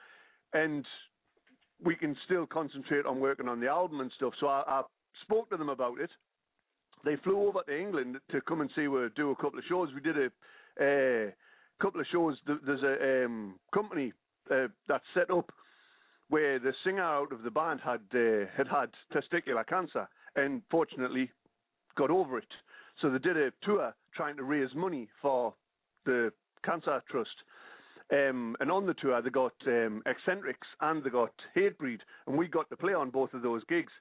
and 0.53 0.85
we 1.83 1.95
can 1.95 2.17
still 2.25 2.47
concentrate 2.47 3.07
on 3.07 3.21
working 3.21 3.49
on 3.49 3.61
the 3.61 3.69
album 3.69 4.01
and 4.01 4.11
stuff. 4.17 4.35
So 4.41 4.47
I, 4.49 4.63
I 4.67 4.83
spoke 5.23 5.51
to 5.51 5.57
them 5.57 5.69
about 5.69 6.01
it. 6.01 6.11
They 7.05 7.17
flew 7.17 7.47
over 7.47 7.63
to 7.63 7.81
England 7.81 8.17
to 8.33 8.41
come 8.41 8.61
and 8.61 8.71
see 8.75 8.89
we 8.89 9.07
do 9.15 9.31
a 9.31 9.37
couple 9.37 9.59
of 9.59 9.65
shows. 9.69 9.91
We 9.95 10.01
did 10.01 10.17
a 10.19 10.27
uh, 10.81 11.31
couple 11.81 12.01
of 12.01 12.07
shows. 12.11 12.37
There's 12.47 12.83
a 12.83 13.25
um, 13.25 13.55
company 13.73 14.13
uh, 14.51 14.69
that's 14.89 15.05
set 15.15 15.31
up 15.31 15.53
where 16.29 16.59
the 16.59 16.73
singer 16.85 17.03
out 17.03 17.33
of 17.33 17.43
the 17.43 17.51
band 17.51 17.81
had 17.85 18.01
uh, 18.13 18.47
had 18.57 18.67
had 18.67 18.91
testicular 19.15 19.65
cancer 19.67 20.09
and 20.37 20.63
fortunately 20.71 21.31
got 21.97 22.11
over 22.11 22.39
it. 22.39 22.49
So 23.01 23.11
they 23.11 23.19
did 23.19 23.37
a 23.37 23.53
tour 23.63 23.95
trying 24.15 24.37
to 24.37 24.45
raise 24.45 24.75
money 24.75 25.09
for 25.21 25.55
the 26.05 26.33
cancer 26.65 27.03
trust. 27.11 27.31
Um, 28.13 28.57
and 28.61 28.71
on 28.71 28.87
the 28.87 28.95
tour, 28.95 29.21
they 29.21 29.31
got 29.31 29.55
um, 29.67 30.03
Eccentrics 30.07 30.69
and 30.81 31.03
they 31.03 31.11
got 31.11 31.33
Hatebreed, 31.57 32.01
and 32.27 32.39
we 32.39 32.47
got 32.47 32.71
to 32.71 32.77
play 32.77 32.95
on 32.95 33.11
both 33.11 33.35
of 33.35 33.43
those 33.43 33.63
gigs. 33.69 33.93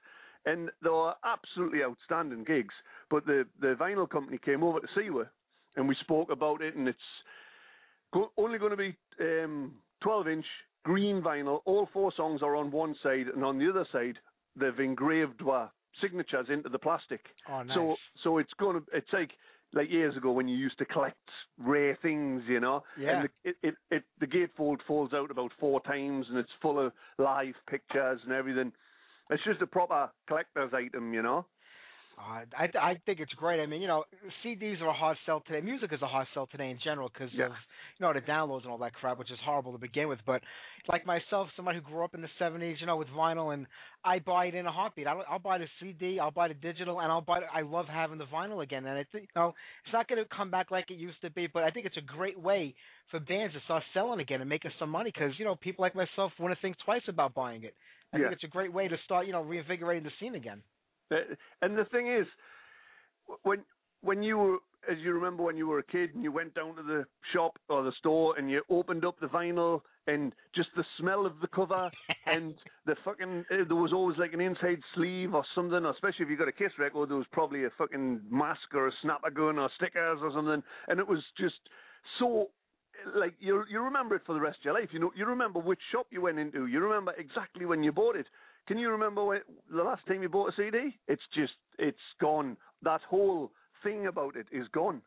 And 0.44 0.70
they 0.82 0.90
were 0.90 1.14
absolutely 1.24 1.82
outstanding 1.82 2.44
gigs. 2.44 2.74
But 3.10 3.26
the, 3.26 3.46
the 3.60 3.74
vinyl 3.74 4.08
company 4.08 4.38
came 4.42 4.62
over 4.62 4.78
to 4.78 4.86
see 4.94 5.10
us, 5.10 5.26
and 5.74 5.88
we 5.88 5.96
spoke 6.00 6.30
about 6.30 6.62
it, 6.62 6.76
and 6.76 6.86
it's 6.86 6.98
go- 8.14 8.30
only 8.38 8.58
going 8.58 8.70
to 8.70 8.76
be 8.76 8.96
um, 9.20 9.72
12 10.02 10.28
inch 10.28 10.46
green 10.84 11.20
vinyl. 11.20 11.60
All 11.64 11.88
four 11.92 12.12
songs 12.16 12.42
are 12.42 12.54
on 12.54 12.70
one 12.70 12.94
side, 13.02 13.26
and 13.34 13.44
on 13.44 13.58
the 13.58 13.68
other 13.68 13.86
side, 13.90 14.18
they've 14.54 14.78
engraved 14.78 15.42
our 15.42 15.70
signatures 16.00 16.46
into 16.48 16.68
the 16.68 16.78
plastic. 16.78 17.20
Oh, 17.50 17.62
nice. 17.62 17.74
So 17.74 17.96
so 18.22 18.38
it's 18.38 18.52
going 18.58 18.80
to 18.80 18.86
it's 18.92 19.12
like 19.12 19.30
like 19.72 19.90
years 19.90 20.16
ago 20.16 20.32
when 20.32 20.48
you 20.48 20.56
used 20.56 20.78
to 20.78 20.84
collect 20.84 21.16
rare 21.58 21.98
things, 22.02 22.42
you 22.48 22.60
know. 22.60 22.82
Yeah. 22.98 23.20
And 23.20 23.28
the, 23.28 23.50
it, 23.50 23.56
it 23.62 23.74
it 23.90 24.04
the 24.20 24.26
gatefold 24.26 24.78
falls 24.86 25.12
out 25.12 25.30
about 25.30 25.52
four 25.58 25.80
times, 25.82 26.26
and 26.28 26.38
it's 26.38 26.50
full 26.62 26.84
of 26.84 26.92
live 27.18 27.54
pictures 27.68 28.20
and 28.24 28.32
everything. 28.32 28.72
It's 29.30 29.42
just 29.44 29.60
a 29.60 29.66
proper 29.66 30.10
collector's 30.28 30.72
item, 30.72 31.12
you 31.12 31.22
know. 31.22 31.46
Uh, 32.18 32.44
I 32.56 32.68
I 32.80 32.94
think 33.04 33.20
it's 33.20 33.32
great. 33.34 33.60
I 33.60 33.66
mean, 33.66 33.82
you 33.82 33.88
know, 33.88 34.04
CDs 34.42 34.80
are 34.80 34.88
a 34.88 34.92
hard 34.94 35.18
sell 35.26 35.42
today. 35.46 35.60
Music 35.60 35.92
is 35.92 36.00
a 36.00 36.06
hard 36.06 36.26
sell 36.32 36.46
today 36.46 36.70
in 36.70 36.78
general 36.82 37.10
because 37.12 37.30
Yeah. 37.32 37.44
of 37.44 37.52
you 37.98 38.06
know 38.06 38.12
the 38.14 38.20
downloads 38.22 38.62
and 38.62 38.70
all 38.70 38.78
that 38.78 38.94
crap, 38.94 39.18
which 39.18 39.30
is 39.30 39.38
horrible 39.44 39.72
to 39.72 39.78
begin 39.78 40.08
with. 40.08 40.20
But 40.24 40.42
like 40.88 41.04
myself, 41.04 41.48
somebody 41.56 41.78
who 41.78 41.84
grew 41.84 42.04
up 42.04 42.14
in 42.14 42.22
the 42.22 42.28
'70s, 42.38 42.80
you 42.80 42.86
know, 42.86 42.96
with 42.96 43.08
vinyl, 43.08 43.52
and 43.52 43.66
I 44.02 44.18
buy 44.20 44.46
it 44.46 44.54
in 44.54 44.66
a 44.66 44.72
heartbeat. 44.72 45.06
I'll, 45.06 45.24
I'll 45.28 45.38
buy 45.38 45.58
the 45.58 45.66
CD, 45.78 46.18
I'll 46.18 46.30
buy 46.30 46.48
the 46.48 46.54
digital, 46.54 47.00
and 47.00 47.12
I'll 47.12 47.20
buy. 47.20 47.40
The, 47.40 47.46
I 47.54 47.60
love 47.60 47.86
having 47.86 48.16
the 48.16 48.24
vinyl 48.26 48.62
again, 48.62 48.86
and 48.86 48.98
it's 48.98 49.10
you 49.12 49.26
know, 49.36 49.54
it's 49.84 49.92
not 49.92 50.08
going 50.08 50.22
to 50.22 50.28
come 50.34 50.50
back 50.50 50.70
like 50.70 50.90
it 50.90 50.94
used 50.98 51.20
to 51.20 51.30
be, 51.30 51.48
but 51.48 51.64
I 51.64 51.70
think 51.70 51.84
it's 51.84 51.98
a 51.98 52.00
great 52.00 52.40
way 52.40 52.74
for 53.10 53.20
bands 53.20 53.52
to 53.54 53.60
start 53.66 53.82
selling 53.92 54.20
again 54.20 54.40
and 54.40 54.48
making 54.48 54.70
some 54.78 54.88
money 54.88 55.12
because 55.14 55.32
you 55.38 55.44
know 55.44 55.54
people 55.56 55.82
like 55.82 55.94
myself 55.94 56.32
want 56.38 56.54
to 56.54 56.60
think 56.62 56.76
twice 56.82 57.02
about 57.08 57.34
buying 57.34 57.64
it. 57.64 57.74
I 58.14 58.18
Yeah. 58.18 58.20
think 58.20 58.32
it's 58.32 58.44
a 58.44 58.48
great 58.48 58.72
way 58.72 58.88
to 58.88 58.96
start, 59.04 59.26
you 59.26 59.32
know, 59.32 59.42
reinvigorating 59.42 60.04
the 60.04 60.12
scene 60.18 60.34
again. 60.34 60.62
And 61.10 61.76
the 61.76 61.84
thing 61.86 62.12
is, 62.12 62.26
when 63.42 63.62
when 64.02 64.22
you 64.22 64.38
were, 64.38 64.56
as 64.90 64.98
you 65.02 65.12
remember, 65.12 65.42
when 65.42 65.56
you 65.56 65.66
were 65.66 65.78
a 65.78 65.84
kid 65.84 66.14
and 66.14 66.22
you 66.22 66.30
went 66.30 66.54
down 66.54 66.76
to 66.76 66.82
the 66.82 67.06
shop 67.32 67.58
or 67.68 67.82
the 67.82 67.92
store 67.98 68.38
and 68.38 68.50
you 68.50 68.62
opened 68.70 69.04
up 69.04 69.18
the 69.20 69.26
vinyl 69.26 69.80
and 70.06 70.32
just 70.54 70.68
the 70.76 70.84
smell 70.98 71.26
of 71.26 71.32
the 71.40 71.48
cover 71.48 71.90
and 72.26 72.54
the 72.86 72.94
fucking 73.04 73.44
uh, 73.50 73.64
there 73.66 73.76
was 73.76 73.92
always 73.92 74.16
like 74.18 74.32
an 74.32 74.40
inside 74.40 74.78
sleeve 74.94 75.34
or 75.34 75.44
something, 75.54 75.84
or 75.84 75.90
especially 75.90 76.24
if 76.24 76.30
you 76.30 76.36
got 76.36 76.48
a 76.48 76.52
Kiss 76.52 76.72
record, 76.78 77.10
there 77.10 77.16
was 77.16 77.26
probably 77.32 77.64
a 77.64 77.70
fucking 77.76 78.20
mask 78.30 78.74
or 78.74 78.88
a 78.88 78.92
snapper 79.02 79.30
gun 79.30 79.58
or 79.58 79.68
stickers 79.76 80.18
or 80.22 80.30
something, 80.32 80.62
and 80.88 81.00
it 81.00 81.08
was 81.08 81.20
just 81.38 81.58
so. 82.18 82.50
Like 83.14 83.34
you, 83.38 83.62
you 83.70 83.82
remember 83.82 84.16
it 84.16 84.22
for 84.24 84.32
the 84.32 84.40
rest 84.40 84.58
of 84.60 84.64
your 84.64 84.74
life. 84.74 84.88
You 84.90 84.98
know, 84.98 85.12
you 85.14 85.26
remember 85.26 85.60
which 85.60 85.78
shop 85.92 86.06
you 86.10 86.22
went 86.22 86.38
into. 86.38 86.66
You 86.66 86.80
remember 86.80 87.12
exactly 87.18 87.66
when 87.66 87.82
you 87.82 87.92
bought 87.92 88.16
it. 88.16 88.26
Can 88.66 88.78
you 88.78 88.90
remember 88.90 89.24
when 89.24 89.40
the 89.70 89.82
last 89.82 90.06
time 90.06 90.22
you 90.22 90.28
bought 90.28 90.52
a 90.52 90.56
CD? 90.56 90.96
It's 91.08 91.22
just, 91.34 91.52
it's 91.78 91.98
gone. 92.20 92.56
That 92.82 93.00
whole 93.08 93.52
thing 93.82 94.06
about 94.06 94.36
it 94.36 94.46
is 94.50 94.66
gone. 94.72 95.02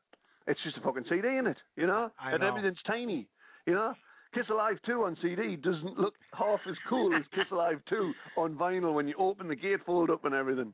It's 0.47 0.59
just 0.63 0.77
a 0.77 0.81
fucking 0.81 1.03
CD 1.09 1.27
in 1.37 1.47
it, 1.47 1.57
you 1.75 1.85
know, 1.85 2.09
I 2.19 2.31
and 2.31 2.41
know. 2.41 2.47
everything's 2.47 2.81
tiny, 2.87 3.27
you 3.67 3.73
know. 3.73 3.93
Kiss 4.33 4.45
Alive 4.51 4.77
2 4.85 5.03
on 5.03 5.17
CD 5.21 5.55
doesn't 5.55 5.97
look 5.97 6.13
half 6.33 6.59
as 6.69 6.75
cool 6.87 7.15
as 7.15 7.23
Kiss 7.33 7.45
Alive 7.51 7.81
2 7.89 8.13
on 8.37 8.55
vinyl 8.55 8.93
when 8.93 9.07
you 9.07 9.15
open 9.17 9.47
the 9.47 9.55
gatefold 9.55 10.09
up 10.09 10.23
and 10.25 10.35
everything. 10.35 10.73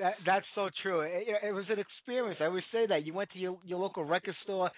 That, 0.00 0.14
that's 0.26 0.46
so 0.54 0.68
true. 0.82 1.00
It, 1.00 1.26
it 1.42 1.52
was 1.52 1.64
an 1.70 1.78
experience. 1.78 2.38
I 2.40 2.44
always 2.46 2.64
say 2.72 2.86
that. 2.86 3.04
You 3.04 3.12
went 3.14 3.30
to 3.32 3.38
your, 3.38 3.58
your 3.64 3.78
local 3.78 4.04
record 4.04 4.34
store, 4.42 4.70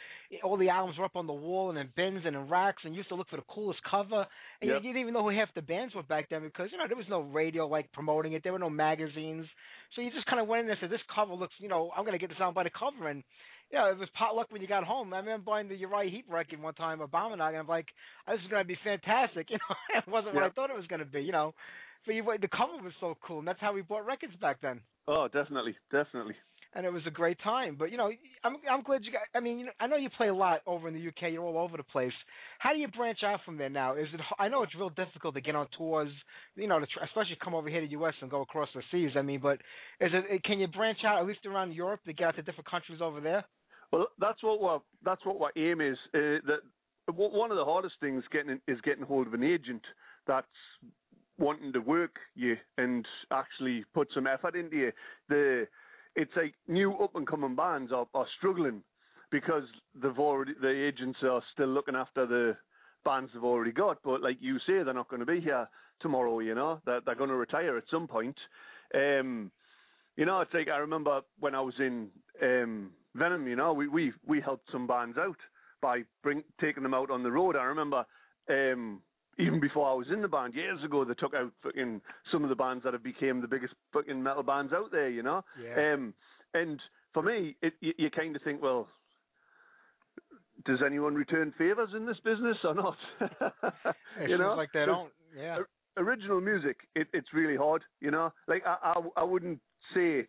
all 0.42 0.56
the 0.56 0.68
albums 0.68 0.98
were 0.98 1.04
up 1.04 1.16
on 1.16 1.26
the 1.26 1.32
wall 1.32 1.70
and 1.70 1.78
in 1.78 1.88
bins 1.96 2.22
and 2.24 2.34
in 2.36 2.48
racks, 2.48 2.82
and 2.84 2.94
you 2.94 2.98
used 2.98 3.08
to 3.10 3.14
look 3.14 3.28
for 3.28 3.36
the 3.36 3.44
coolest 3.48 3.80
cover. 3.88 4.26
And 4.60 4.70
Yep. 4.70 4.76
you 4.82 4.88
didn't 4.88 5.00
even 5.02 5.14
know 5.14 5.22
who 5.28 5.36
half 5.36 5.48
the 5.54 5.62
bands 5.62 5.94
were 5.94 6.02
back 6.02 6.28
then 6.30 6.42
because 6.42 6.70
you 6.72 6.78
know 6.78 6.84
there 6.88 6.96
was 6.96 7.06
no 7.08 7.20
radio 7.20 7.66
like 7.66 7.90
promoting 7.92 8.32
it. 8.32 8.42
There 8.42 8.52
were 8.52 8.58
no 8.58 8.70
magazines, 8.70 9.46
so 9.94 10.00
you 10.02 10.10
just 10.10 10.26
kind 10.26 10.40
of 10.40 10.48
went 10.48 10.60
in 10.60 10.66
there 10.66 10.72
and 10.74 10.80
said, 10.80 10.90
"This 10.90 11.04
cover 11.14 11.34
looks, 11.34 11.54
you 11.58 11.68
know, 11.68 11.90
I'm 11.96 12.04
gonna 12.04 12.18
get 12.18 12.30
this 12.30 12.40
out 12.40 12.54
by 12.54 12.64
the 12.64 12.70
cover." 12.70 13.08
And 13.08 13.22
you 13.70 13.78
know, 13.78 13.90
it 13.90 13.98
was 13.98 14.08
potluck 14.16 14.50
when 14.50 14.62
you 14.62 14.68
got 14.68 14.84
home. 14.84 15.12
I 15.12 15.18
remember 15.18 15.44
buying 15.44 15.68
the 15.68 15.74
Uriah 15.76 16.10
Heep 16.10 16.26
record 16.30 16.60
one 16.62 16.74
time, 16.74 17.00
Abominog, 17.00 17.48
and 17.48 17.58
I'm 17.58 17.66
like, 17.66 17.86
"This 18.28 18.40
is 18.40 18.48
gonna 18.50 18.64
be 18.64 18.78
fantastic." 18.84 19.48
You 19.50 19.58
know, 19.58 19.76
it 19.98 20.08
wasn't 20.10 20.34
what 20.34 20.44
I 20.44 20.50
thought 20.50 20.70
it 20.70 20.76
was 20.76 20.86
gonna 20.86 21.04
be. 21.04 21.22
You 21.22 21.32
know, 21.32 21.54
but 22.06 22.14
you, 22.14 22.24
the 22.40 22.48
cover 22.48 22.82
was 22.82 22.92
so 23.00 23.16
cool, 23.26 23.40
and 23.40 23.48
that's 23.48 23.60
how 23.60 23.72
we 23.72 23.82
bought 23.82 24.06
records 24.06 24.34
back 24.40 24.60
then 24.62 24.80
Oh, 25.08 25.28
definitely, 25.32 25.76
definitely. 25.92 26.34
and 26.74 26.84
it 26.84 26.92
was 26.92 27.02
a 27.06 27.10
great 27.10 27.38
time. 27.42 27.76
But 27.78 27.90
you 27.92 27.96
know, 27.96 28.10
I'm 28.42 28.56
I'm 28.70 28.82
glad 28.82 29.02
you 29.04 29.12
got. 29.12 29.22
I 29.34 29.40
mean, 29.40 29.58
you 29.60 29.66
know, 29.66 29.72
I 29.78 29.86
know 29.86 29.96
you 29.96 30.10
play 30.16 30.28
a 30.28 30.34
lot 30.34 30.62
over 30.66 30.88
in 30.88 30.94
the 30.94 31.08
UK. 31.08 31.32
You're 31.32 31.44
all 31.44 31.58
over 31.58 31.76
the 31.76 31.84
place. 31.84 32.12
How 32.58 32.72
do 32.72 32.78
you 32.78 32.88
branch 32.88 33.18
out 33.24 33.40
from 33.44 33.56
there 33.56 33.70
now? 33.70 33.94
Is 33.94 34.08
it? 34.12 34.20
I 34.38 34.48
know 34.48 34.62
it's 34.64 34.74
real 34.74 34.90
difficult 34.90 35.34
to 35.36 35.40
get 35.40 35.54
on 35.54 35.68
tours. 35.78 36.10
You 36.56 36.66
know, 36.66 36.80
to 36.80 36.86
tr- 36.86 37.04
especially 37.04 37.38
come 37.42 37.54
over 37.54 37.68
here 37.68 37.80
to 37.82 37.86
the 37.86 37.92
US 38.02 38.14
and 38.20 38.30
go 38.30 38.42
across 38.42 38.68
the 38.74 38.82
seas. 38.90 39.12
I 39.16 39.22
mean, 39.22 39.40
but 39.40 39.58
is 40.00 40.10
it? 40.12 40.42
Can 40.44 40.58
you 40.58 40.66
branch 40.66 40.98
out 41.06 41.20
at 41.20 41.26
least 41.26 41.46
around 41.46 41.72
Europe 41.72 42.00
to 42.06 42.12
get 42.12 42.28
out 42.28 42.36
to 42.36 42.42
different 42.42 42.68
countries 42.68 43.00
over 43.00 43.20
there? 43.20 43.44
Well, 43.92 44.08
that's 44.18 44.42
what 44.42 44.60
we're, 44.60 44.80
that's 45.04 45.24
what 45.24 45.40
our 45.40 45.52
aim 45.56 45.80
is. 45.80 45.96
Uh, 46.12 46.42
that 46.46 46.60
w- 47.06 47.30
one 47.36 47.52
of 47.52 47.56
the 47.56 47.64
hardest 47.64 47.94
things 48.00 48.24
getting 48.32 48.60
is 48.66 48.80
getting 48.82 49.04
hold 49.04 49.28
of 49.28 49.34
an 49.34 49.44
agent 49.44 49.82
that's 50.26 50.46
wanting 51.38 51.72
to 51.72 51.80
work 51.80 52.16
you 52.34 52.56
and 52.78 53.06
actually 53.30 53.84
put 53.94 54.08
some 54.14 54.26
effort 54.26 54.56
into 54.56 54.76
you. 54.76 54.92
The 55.28 55.66
it's 56.14 56.32
like 56.34 56.54
new 56.66 56.94
up 56.94 57.14
and 57.14 57.26
coming 57.26 57.54
bands 57.54 57.92
are, 57.92 58.06
are 58.14 58.26
struggling 58.38 58.82
because 59.30 59.64
they've 60.00 60.18
already 60.18 60.52
the 60.60 60.68
agents 60.68 61.18
are 61.22 61.42
still 61.52 61.68
looking 61.68 61.94
after 61.94 62.26
the 62.26 62.56
bands 63.04 63.30
they've 63.32 63.44
already 63.44 63.72
got. 63.72 63.98
But 64.02 64.22
like 64.22 64.38
you 64.40 64.58
say, 64.60 64.82
they're 64.82 64.94
not 64.94 65.08
going 65.08 65.20
to 65.20 65.26
be 65.26 65.40
here 65.40 65.68
tomorrow. 66.00 66.38
You 66.40 66.54
know, 66.54 66.80
they're, 66.86 67.00
they're 67.04 67.14
going 67.14 67.30
to 67.30 67.36
retire 67.36 67.76
at 67.76 67.84
some 67.90 68.08
point. 68.08 68.36
Um, 68.94 69.50
you 70.16 70.24
know, 70.24 70.40
it's 70.40 70.54
like 70.54 70.68
I 70.68 70.78
remember 70.78 71.20
when 71.38 71.54
I 71.54 71.60
was 71.60 71.74
in 71.78 72.08
um, 72.42 72.90
Venom. 73.14 73.46
You 73.46 73.56
know, 73.56 73.72
we 73.72 73.88
we 73.88 74.12
we 74.26 74.40
helped 74.40 74.70
some 74.72 74.86
bands 74.86 75.18
out 75.18 75.36
by 75.82 76.02
bring 76.22 76.42
taking 76.60 76.82
them 76.82 76.94
out 76.94 77.10
on 77.10 77.22
the 77.22 77.30
road. 77.30 77.56
I 77.56 77.64
remember 77.64 78.06
um, 78.48 79.02
even 79.38 79.60
before 79.60 79.88
I 79.90 79.94
was 79.94 80.06
in 80.12 80.22
the 80.22 80.28
band 80.28 80.54
years 80.54 80.82
ago, 80.84 81.04
they 81.04 81.14
took 81.14 81.34
out 81.34 81.52
fucking 81.62 82.00
some 82.32 82.42
of 82.42 82.48
the 82.48 82.56
bands 82.56 82.84
that 82.84 82.92
have 82.94 83.02
became 83.02 83.40
the 83.40 83.48
biggest 83.48 83.74
fucking 83.92 84.22
metal 84.22 84.42
bands 84.42 84.72
out 84.72 84.90
there. 84.90 85.08
You 85.10 85.22
know, 85.22 85.44
Yeah. 85.62 85.94
um, 85.94 86.14
and 86.54 86.80
for 87.12 87.22
me, 87.22 87.56
it, 87.62 87.74
you, 87.80 87.92
you 87.98 88.10
kind 88.10 88.34
of 88.36 88.42
think, 88.42 88.62
well, 88.62 88.88
does 90.64 90.80
anyone 90.84 91.14
return 91.14 91.52
favors 91.58 91.90
in 91.94 92.06
this 92.06 92.18
business 92.24 92.56
or 92.64 92.74
not? 92.74 92.96
It 94.20 94.30
you 94.30 94.38
know, 94.38 94.54
like 94.54 94.72
they 94.72 94.86
don't. 94.86 95.12
Yeah. 95.36 95.58
Original 95.98 96.40
music, 96.40 96.76
it, 96.94 97.06
it's 97.12 97.32
really 97.32 97.56
hard. 97.56 97.82
You 98.00 98.10
know, 98.10 98.32
like 98.48 98.62
I, 98.66 98.76
I, 98.82 98.94
I 99.18 99.22
wouldn't 99.24 99.60
say. 99.94 100.26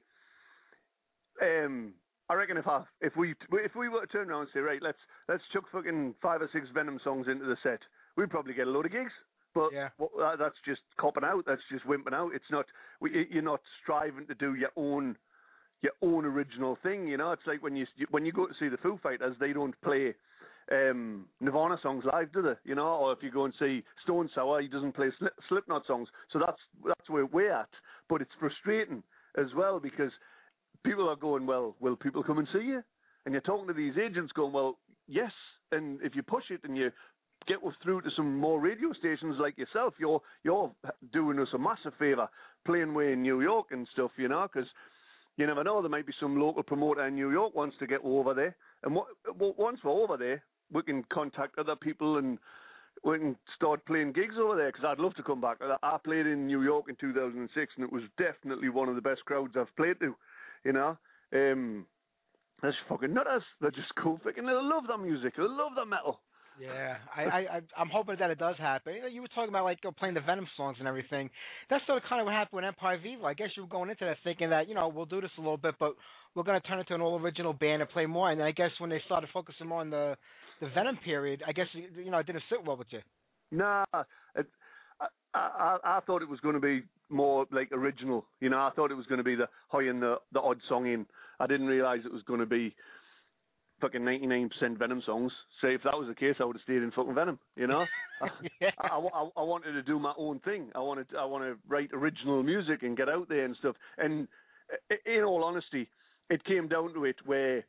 Um, 1.41 1.93
I 2.29 2.33
reckon 2.33 2.57
if 2.57 2.67
I, 2.67 2.83
if 2.99 3.15
we, 3.15 3.35
if 3.53 3.75
we 3.75 3.87
were 3.87 4.01
to 4.01 4.07
turn 4.07 4.29
around 4.29 4.41
and 4.41 4.49
say, 4.53 4.59
right, 4.59 4.81
let's 4.81 4.97
let's 5.29 5.43
chuck 5.53 5.63
fucking 5.71 6.15
five 6.21 6.41
or 6.41 6.49
six 6.51 6.67
Venom 6.73 6.99
songs 7.03 7.27
into 7.29 7.45
the 7.45 7.55
set, 7.63 7.79
we'd 8.17 8.29
probably 8.29 8.53
get 8.53 8.67
a 8.67 8.69
load 8.69 8.85
of 8.85 8.91
gigs. 8.91 9.13
But 9.53 9.71
Yeah. 9.71 9.89
what, 9.97 10.11
that- 10.17 10.39
that's 10.39 10.59
just 10.65 10.81
copping 10.97 11.23
out. 11.23 11.45
That's 11.45 11.61
just 11.71 11.85
wimping 11.85 12.13
out. 12.13 12.33
It's 12.33 12.49
not. 12.51 12.65
You're 13.01 13.41
not 13.41 13.61
striving 13.81 14.27
to 14.27 14.35
do 14.35 14.55
your 14.55 14.71
own 14.75 15.17
your 15.81 15.93
own 16.01 16.25
original 16.25 16.75
thing. 16.81 17.07
You 17.07 17.17
know, 17.17 17.31
it's 17.31 17.45
like 17.47 17.61
when 17.63 17.75
you 17.75 17.85
when 18.09 18.25
you 18.25 18.31
go 18.31 18.47
to 18.47 18.53
see 18.59 18.67
the 18.67 18.77
Foo 18.77 18.97
Fighters, 19.01 19.35
they 19.39 19.53
don't 19.53 19.79
play 19.81 20.15
um, 20.71 21.27
Nirvana 21.39 21.77
songs 21.81 22.03
live, 22.05 22.31
do 22.33 22.41
they? 22.41 22.55
You 22.65 22.75
know, 22.75 22.87
or 22.87 23.13
if 23.13 23.19
you 23.23 23.31
go 23.31 23.45
and 23.45 23.53
see 23.57 23.83
Stone 24.03 24.29
Sour, 24.35 24.61
he 24.61 24.67
doesn't 24.67 24.93
play 24.93 25.11
Slip, 25.17 25.33
Slipknot 25.47 25.85
songs. 25.85 26.09
So 26.31 26.39
that's 26.39 26.59
that's 26.85 27.09
where 27.09 27.25
we're 27.25 27.53
at. 27.53 27.69
But 28.09 28.21
it's 28.21 28.33
frustrating 28.39 29.01
as 29.37 29.53
well 29.55 29.79
because 29.79 30.11
people 30.83 31.07
are 31.09 31.15
going, 31.15 31.45
well, 31.45 31.75
will 31.79 31.95
people 31.95 32.23
come 32.23 32.37
and 32.39 32.47
see 32.51 32.63
you? 32.65 32.83
And 33.25 33.33
you're 33.33 33.41
talking 33.41 33.67
to 33.67 33.73
these 33.73 33.97
agents 33.97 34.31
going, 34.33 34.53
well, 34.53 34.77
yes. 35.07 35.31
And 35.71 35.99
if 36.01 36.15
you 36.15 36.23
push 36.23 36.45
it 36.49 36.61
and 36.63 36.77
you 36.77 36.91
get 37.47 37.63
us 37.65 37.73
through 37.81 38.01
to 38.01 38.09
some 38.15 38.37
more 38.37 38.59
radio 38.59 38.91
stations 38.93 39.35
like 39.39 39.57
yourself, 39.57 39.93
you're 39.99 40.21
you're 40.43 40.71
doing 41.13 41.39
us 41.39 41.47
a 41.53 41.57
massive 41.57 41.93
favour 41.97 42.29
playing 42.65 42.93
way 42.93 43.13
in 43.13 43.21
New 43.21 43.41
York 43.41 43.67
and 43.71 43.87
stuff, 43.93 44.11
you 44.17 44.27
know, 44.27 44.47
because 44.51 44.69
you 45.37 45.47
never 45.47 45.63
know. 45.63 45.81
There 45.81 45.89
might 45.89 46.07
be 46.07 46.13
some 46.19 46.39
local 46.39 46.63
promoter 46.63 47.05
in 47.07 47.15
New 47.15 47.31
York 47.31 47.55
wants 47.55 47.77
to 47.79 47.87
get 47.87 48.01
over 48.03 48.33
there, 48.33 48.55
and 48.83 48.93
what, 48.93 49.07
once 49.37 49.79
we're 49.83 49.91
over 49.91 50.17
there, 50.17 50.43
we 50.71 50.83
can 50.83 51.03
contact 51.11 51.57
other 51.57 51.75
people 51.75 52.17
and 52.17 52.37
we 53.03 53.19
can 53.19 53.35
start 53.55 53.85
playing 53.85 54.11
gigs 54.11 54.35
over 54.39 54.55
there. 54.55 54.71
Because 54.71 54.85
I'd 54.85 54.99
love 54.99 55.15
to 55.15 55.23
come 55.23 55.39
back. 55.39 55.57
I 55.83 55.97
played 56.03 56.27
in 56.27 56.47
New 56.47 56.63
York 56.63 56.85
in 56.89 56.95
2006, 56.95 57.73
and 57.75 57.85
it 57.85 57.91
was 57.91 58.03
definitely 58.17 58.69
one 58.69 58.89
of 58.89 58.95
the 58.95 59.01
best 59.01 59.23
crowds 59.25 59.53
I've 59.57 59.75
played 59.75 59.99
to. 59.99 60.15
You 60.65 60.73
know, 60.73 60.97
um, 61.33 61.85
just 62.63 62.77
fucking 62.89 63.13
nutters. 63.13 63.43
They're 63.61 63.71
just 63.71 63.93
cool. 64.01 64.19
Fucking, 64.23 64.45
they 64.45 64.51
love 64.51 64.83
their 64.87 64.97
music. 64.97 65.35
They 65.37 65.43
love 65.43 65.73
their 65.75 65.85
metal. 65.85 66.19
Yeah, 66.59 66.95
I, 67.15 67.21
I, 67.21 67.61
I'm 67.77 67.89
hoping 67.89 68.15
that 68.19 68.31
it 68.31 68.39
does 68.39 68.57
happen. 68.57 68.95
You, 68.95 69.01
know, 69.01 69.07
you 69.07 69.21
were 69.21 69.27
talking 69.27 69.49
about 69.49 69.63
like 69.63 69.79
you 69.83 69.89
know, 69.89 69.95
playing 69.97 70.15
the 70.15 70.21
Venom 70.21 70.47
songs 70.57 70.77
and 70.79 70.87
everything. 70.87 71.29
That's 71.69 71.85
sort 71.85 72.01
of 72.01 72.09
kind 72.09 72.19
of 72.19 72.25
what 72.25 72.33
happened 72.33 72.57
with 72.57 72.65
M-Pire 72.65 72.95
of 72.95 73.05
Evil. 73.05 73.27
I 73.27 73.33
guess 73.33 73.49
you 73.55 73.63
were 73.63 73.69
going 73.69 73.89
into 73.89 74.05
that 74.05 74.17
thinking 74.23 74.49
that 74.49 74.67
you 74.67 74.75
know 74.75 74.87
we'll 74.87 75.05
do 75.05 75.21
this 75.21 75.29
a 75.37 75.41
little 75.41 75.57
bit, 75.57 75.75
but 75.79 75.93
we're 76.35 76.43
going 76.43 76.59
to 76.59 76.67
turn 76.67 76.79
it 76.79 76.87
to 76.87 76.95
an 76.95 77.01
all 77.01 77.19
original 77.19 77.53
band 77.53 77.81
and 77.81 77.89
play 77.91 78.05
more. 78.05 78.31
And 78.31 78.41
I 78.41 78.51
guess 78.51 78.71
when 78.79 78.89
they 78.89 79.01
started 79.05 79.29
focusing 79.33 79.67
more 79.67 79.81
on 79.81 79.89
the 79.89 80.15
the 80.59 80.69
Venom 80.73 80.97
period, 81.05 81.43
I 81.47 81.51
guess 81.51 81.67
you 81.73 81.87
you 82.03 82.11
know 82.11 82.17
it 82.17 82.25
didn't 82.25 82.43
sit 82.49 82.65
well 82.65 82.77
with 82.77 82.87
you. 82.91 83.01
Nah, 83.51 83.85
it, 84.35 84.47
I, 84.99 85.07
I 85.33 85.77
I 85.83 85.99
thought 86.05 86.21
it 86.21 86.29
was 86.29 86.39
going 86.39 86.55
to 86.55 86.61
be 86.61 86.83
more 87.09 87.45
like 87.51 87.71
original. 87.71 88.25
You 88.41 88.49
know, 88.49 88.57
I 88.57 88.71
thought 88.75 88.91
it 88.91 88.95
was 88.95 89.05
going 89.05 89.19
to 89.19 89.23
be 89.23 89.35
the 89.35 89.47
high 89.69 89.83
and 89.83 90.01
the 90.01 90.15
the 90.33 90.39
odd 90.39 90.59
song 90.67 90.87
in. 90.87 91.05
I 91.39 91.45
didn't 91.45 91.67
realize 91.67 91.99
it 92.03 92.11
was 92.11 92.23
going 92.23 92.39
to 92.39 92.47
be 92.47 92.75
fucking 93.81 94.03
ninety 94.03 94.25
nine 94.27 94.49
percent 94.49 94.77
Venom 94.77 95.01
songs. 95.05 95.31
Say 95.61 95.73
if 95.73 95.83
that 95.83 95.97
was 95.97 96.07
the 96.07 96.15
case, 96.15 96.35
I 96.39 96.45
would 96.45 96.55
have 96.55 96.63
stayed 96.63 96.83
in 96.83 96.91
fucking 96.91 97.15
Venom. 97.15 97.39
You 97.55 97.67
know, 97.67 97.85
Yeah. 98.61 98.71
I, 98.79 98.97
I, 98.97 99.29
I 99.37 99.41
wanted 99.43 99.73
to 99.73 99.83
do 99.83 99.99
my 99.99 100.13
own 100.17 100.39
thing. 100.39 100.69
I 100.75 100.79
wanted 100.79 101.07
I 101.17 101.25
want 101.25 101.43
to 101.43 101.57
write 101.67 101.89
original 101.93 102.43
music 102.43 102.83
and 102.83 102.97
get 102.97 103.09
out 103.09 103.29
there 103.29 103.45
and 103.45 103.55
stuff. 103.59 103.75
And 103.97 104.27
in 105.05 105.23
all 105.23 105.43
honesty, 105.43 105.89
it 106.29 106.43
came 106.45 106.67
down 106.67 106.93
to 106.93 107.05
it 107.05 107.15
where 107.25 107.65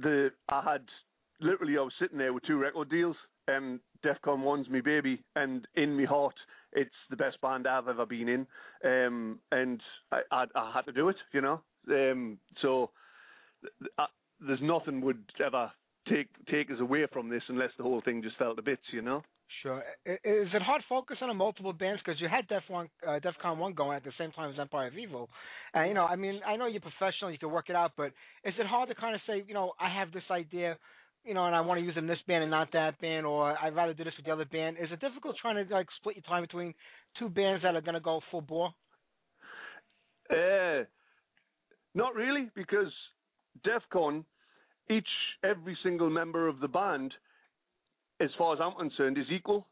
the 0.00 0.30
I 0.48 0.62
had 0.62 0.82
literally 1.40 1.78
I 1.78 1.82
was 1.82 1.92
sitting 2.00 2.18
there 2.18 2.32
with 2.32 2.44
two 2.44 2.58
record 2.58 2.90
deals 2.90 3.16
and 3.46 3.80
Defcon 4.04 4.40
One's 4.40 4.68
me 4.68 4.80
baby 4.80 5.22
and 5.36 5.66
in 5.76 5.96
me 5.96 6.04
heart 6.04 6.34
it's 6.72 6.90
the 7.08 7.16
best 7.16 7.40
band 7.40 7.66
I've 7.66 7.88
ever 7.88 8.04
been 8.06 8.28
in. 8.28 8.46
Um 8.84 9.38
and 9.52 9.80
I 10.12 10.20
I, 10.30 10.44
I 10.54 10.72
had 10.74 10.86
to 10.86 10.92
do 10.92 11.08
it, 11.08 11.16
you 11.32 11.40
know. 11.40 11.60
Um 11.88 12.38
so 12.60 12.90
I, 13.98 14.06
there's 14.40 14.60
nothing 14.62 15.00
would 15.00 15.22
ever 15.44 15.70
take 16.08 16.28
take 16.50 16.70
us 16.70 16.80
away 16.80 17.06
from 17.12 17.28
this 17.28 17.42
unless 17.48 17.70
the 17.76 17.82
whole 17.82 18.00
thing 18.00 18.22
just 18.22 18.36
fell 18.36 18.54
to 18.54 18.62
bits, 18.62 18.82
you 18.92 19.02
know. 19.02 19.22
Sure. 19.62 19.82
Is 20.04 20.48
it 20.52 20.62
hard 20.62 20.82
focusing 20.88 21.24
on 21.24 21.30
a 21.30 21.34
multiple 21.34 21.72
bands 21.72 22.02
because 22.04 22.20
you 22.20 22.28
had 22.28 22.46
Def 22.48 22.62
One, 22.68 22.88
uh, 23.06 23.18
DefCon 23.18 23.56
One 23.56 23.72
going 23.72 23.96
at 23.96 24.04
the 24.04 24.12
same 24.18 24.30
time 24.32 24.52
as 24.52 24.58
M-Pire 24.58 24.88
of 24.88 24.98
Evil, 24.98 25.30
and 25.74 25.88
you 25.88 25.94
know, 25.94 26.04
I 26.04 26.16
mean, 26.16 26.40
I 26.46 26.56
know 26.56 26.66
you're 26.66 26.82
professional, 26.82 27.30
you 27.30 27.38
can 27.38 27.50
work 27.50 27.70
it 27.70 27.76
out, 27.76 27.92
but 27.96 28.12
is 28.44 28.54
it 28.58 28.66
hard 28.66 28.88
to 28.90 28.94
kind 28.94 29.14
of 29.14 29.20
say, 29.26 29.42
you 29.48 29.54
know, 29.54 29.72
I 29.80 29.92
have 29.92 30.12
this 30.12 30.22
idea, 30.30 30.76
you 31.24 31.32
know, 31.34 31.46
and 31.46 31.56
I 31.56 31.62
want 31.62 31.80
to 31.80 31.84
use 31.84 31.94
in 31.96 32.06
this 32.06 32.18
band 32.26 32.42
and 32.42 32.50
not 32.50 32.72
that 32.72 33.00
band, 33.00 33.24
or 33.24 33.56
I'd 33.58 33.74
rather 33.74 33.94
do 33.94 34.04
this 34.04 34.12
with 34.16 34.26
the 34.26 34.32
other 34.32 34.44
band? 34.44 34.76
Is 34.80 34.90
it 34.92 35.00
difficult 35.00 35.36
trying 35.40 35.66
to 35.66 35.74
like 35.74 35.86
split 35.98 36.16
your 36.16 36.24
time 36.24 36.42
between 36.42 36.74
two 37.18 37.30
bands 37.30 37.62
that 37.62 37.74
are 37.74 37.80
going 37.80 37.94
to 37.94 38.00
go 38.00 38.20
full 38.30 38.42
bore? 38.42 38.70
Uh, 40.30 40.84
not 41.94 42.14
really, 42.14 42.50
because 42.54 42.92
DEFCON, 43.64 44.24
each 44.90 45.08
every 45.44 45.76
single 45.82 46.10
member 46.10 46.48
of 46.48 46.60
the 46.60 46.68
band, 46.68 47.12
as 48.20 48.30
far 48.36 48.54
as 48.54 48.60
I'm 48.62 48.74
concerned, 48.78 49.18
is 49.18 49.26
equal. 49.30 49.66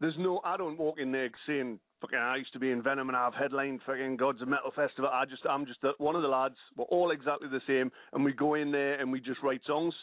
There's 0.00 0.14
no, 0.18 0.40
I 0.44 0.56
don't 0.56 0.78
walk 0.78 0.98
in 0.98 1.12
there 1.12 1.30
saying, 1.46 1.78
"Fucking, 2.00 2.18
I 2.18 2.36
used 2.36 2.52
to 2.54 2.58
be 2.58 2.70
in 2.70 2.82
Venom 2.82 3.08
and 3.08 3.16
I've 3.16 3.34
headlined 3.34 3.80
fucking 3.86 4.16
Gods 4.16 4.42
of 4.42 4.48
Metal 4.48 4.72
Festival." 4.74 5.10
I 5.12 5.24
just, 5.26 5.42
I'm 5.48 5.64
just 5.66 5.82
a, 5.84 5.92
one 5.98 6.16
of 6.16 6.22
the 6.22 6.28
lads. 6.28 6.56
We're 6.76 6.84
all 6.86 7.10
exactly 7.12 7.48
the 7.48 7.60
same, 7.66 7.92
and 8.12 8.24
we 8.24 8.32
go 8.32 8.54
in 8.54 8.72
there 8.72 9.00
and 9.00 9.12
we 9.12 9.20
just 9.20 9.42
write 9.42 9.60
songs. 9.66 9.94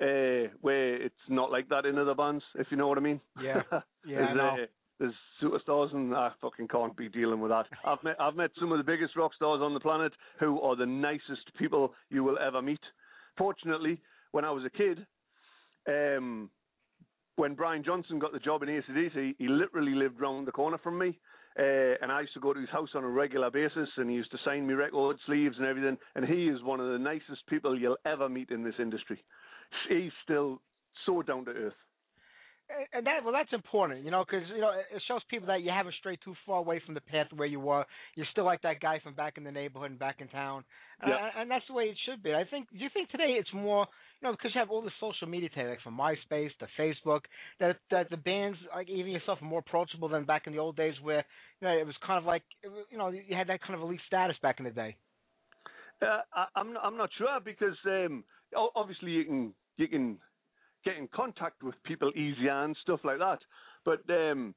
Uh, 0.00 0.46
where 0.60 0.94
it's 1.02 1.16
not 1.28 1.50
like 1.50 1.68
that 1.70 1.84
in 1.84 1.98
other 1.98 2.14
bands, 2.14 2.44
if 2.54 2.68
you 2.70 2.76
know 2.76 2.86
what 2.86 2.98
I 2.98 3.00
mean. 3.00 3.20
Yeah. 3.42 3.62
Yeah, 4.06 4.18
I 4.18 4.20
There's, 4.20 4.36
know. 4.36 4.48
uh, 4.48 4.66
there's 5.00 5.14
superstars, 5.42 5.94
and 5.94 6.14
I 6.14 6.30
fucking 6.40 6.68
can't 6.68 6.96
be 6.96 7.08
dealing 7.08 7.40
with 7.40 7.50
that. 7.50 7.66
I've 7.84 8.02
met 8.02 8.16
I've 8.20 8.36
met 8.36 8.50
some 8.58 8.72
of 8.72 8.78
the 8.78 8.84
biggest 8.84 9.16
rock 9.16 9.34
stars 9.34 9.60
on 9.62 9.74
the 9.74 9.80
planet 9.80 10.12
who 10.40 10.60
are 10.60 10.76
the 10.76 10.86
nicest 10.86 11.54
people 11.58 11.94
you 12.10 12.24
will 12.24 12.38
ever 12.38 12.62
meet. 12.62 12.80
Fortunately, 13.36 14.00
when 14.32 14.44
I 14.44 14.50
was 14.50 14.64
a 14.64 14.70
kid, 14.70 15.06
um, 15.88 16.50
when 17.36 17.54
Brian 17.54 17.84
Johnson 17.84 18.18
got 18.18 18.32
the 18.32 18.38
job 18.38 18.62
in 18.62 18.68
ACDC, 18.68 19.36
he 19.38 19.48
literally 19.48 19.94
lived 19.94 20.20
round 20.20 20.46
the 20.46 20.52
corner 20.52 20.78
from 20.78 20.98
me. 20.98 21.18
Uh, 21.58 21.98
and 22.02 22.12
I 22.12 22.20
used 22.20 22.34
to 22.34 22.40
go 22.40 22.52
to 22.52 22.60
his 22.60 22.68
house 22.70 22.90
on 22.94 23.02
a 23.02 23.08
regular 23.08 23.50
basis, 23.50 23.88
and 23.96 24.08
he 24.08 24.14
used 24.14 24.30
to 24.30 24.38
sign 24.44 24.66
me 24.66 24.74
record 24.74 25.16
sleeves 25.26 25.56
and 25.58 25.66
everything. 25.66 25.98
And 26.14 26.24
he 26.24 26.46
is 26.46 26.62
one 26.62 26.78
of 26.78 26.92
the 26.92 26.98
nicest 26.98 27.46
people 27.48 27.78
you'll 27.78 27.96
ever 28.06 28.28
meet 28.28 28.50
in 28.50 28.62
this 28.62 28.74
industry. 28.78 29.22
He's 29.88 30.12
still 30.22 30.60
so 31.04 31.22
down 31.22 31.44
to 31.46 31.50
earth. 31.50 31.74
And- 32.92 33.06
that 33.06 33.24
well, 33.24 33.32
that's 33.32 33.52
important, 33.52 34.04
you 34.04 34.10
know, 34.10 34.24
because 34.24 34.46
you 34.48 34.60
know 34.60 34.70
it 34.70 34.86
it 34.96 35.02
shows 35.08 35.22
people 35.30 35.46
that 35.48 35.62
you 35.62 35.70
haven't 35.70 35.94
strayed 35.98 36.18
too 36.22 36.34
far 36.44 36.58
away 36.58 36.80
from 36.84 36.94
the 36.94 37.00
path 37.00 37.28
where 37.34 37.48
you 37.48 37.60
were. 37.60 37.84
You're 38.14 38.26
still 38.32 38.44
like 38.44 38.60
that 38.62 38.80
guy 38.80 38.98
from 39.02 39.14
back 39.14 39.38
in 39.38 39.44
the 39.44 39.52
neighborhood 39.52 39.90
and 39.90 39.98
back 39.98 40.20
in 40.20 40.28
town, 40.28 40.64
Yeah. 41.06 41.14
uh, 41.14 41.40
and 41.40 41.50
that's 41.50 41.66
the 41.66 41.72
way 41.72 41.84
it 41.84 41.96
should 42.04 42.22
be. 42.22 42.34
I 42.34 42.44
think. 42.44 42.68
Do 42.70 42.78
you 42.78 42.90
think 42.92 43.08
today 43.10 43.36
it's 43.38 43.52
more, 43.54 43.86
you 44.20 44.28
know, 44.28 44.32
because 44.32 44.54
you 44.54 44.58
have 44.58 44.70
all 44.70 44.82
the 44.82 44.90
social 45.00 45.28
media 45.28 45.48
today, 45.48 45.68
like 45.70 45.80
from 45.80 45.96
MySpace 45.96 46.50
to 46.58 46.68
Facebook, 46.78 47.22
that 47.58 47.78
that 47.90 48.10
the 48.10 48.18
bands, 48.18 48.58
like 48.74 48.88
even 48.90 49.12
yourself, 49.12 49.40
are 49.40 49.46
more 49.46 49.60
approachable 49.60 50.08
than 50.08 50.24
back 50.24 50.46
in 50.46 50.52
the 50.52 50.58
old 50.58 50.76
days 50.76 50.94
where, 51.02 51.24
you 51.60 51.68
know, 51.68 51.74
it 51.74 51.86
was 51.86 51.96
kind 52.06 52.18
of 52.18 52.24
like, 52.24 52.42
you 52.90 52.98
know, 52.98 53.08
you 53.08 53.34
had 53.34 53.48
that 53.48 53.62
kind 53.62 53.74
of 53.74 53.80
elite 53.80 54.00
status 54.06 54.36
back 54.42 54.58
in 54.58 54.64
the 54.66 54.70
day. 54.70 54.96
Uh, 56.02 56.20
I, 56.34 56.46
I'm 56.54 56.74
not, 56.74 56.84
I'm 56.84 56.96
not 56.96 57.10
sure 57.16 57.40
because 57.44 57.76
um, 57.86 58.24
obviously 58.76 59.10
you 59.12 59.24
can 59.24 59.54
you 59.78 59.88
can 59.88 60.18
get 60.84 60.96
in 60.96 61.08
contact 61.08 61.62
with 61.62 61.74
people 61.84 62.10
easier 62.14 62.64
and 62.64 62.76
stuff 62.82 63.00
like 63.04 63.18
that. 63.18 63.38
But 63.84 64.00
um, 64.12 64.54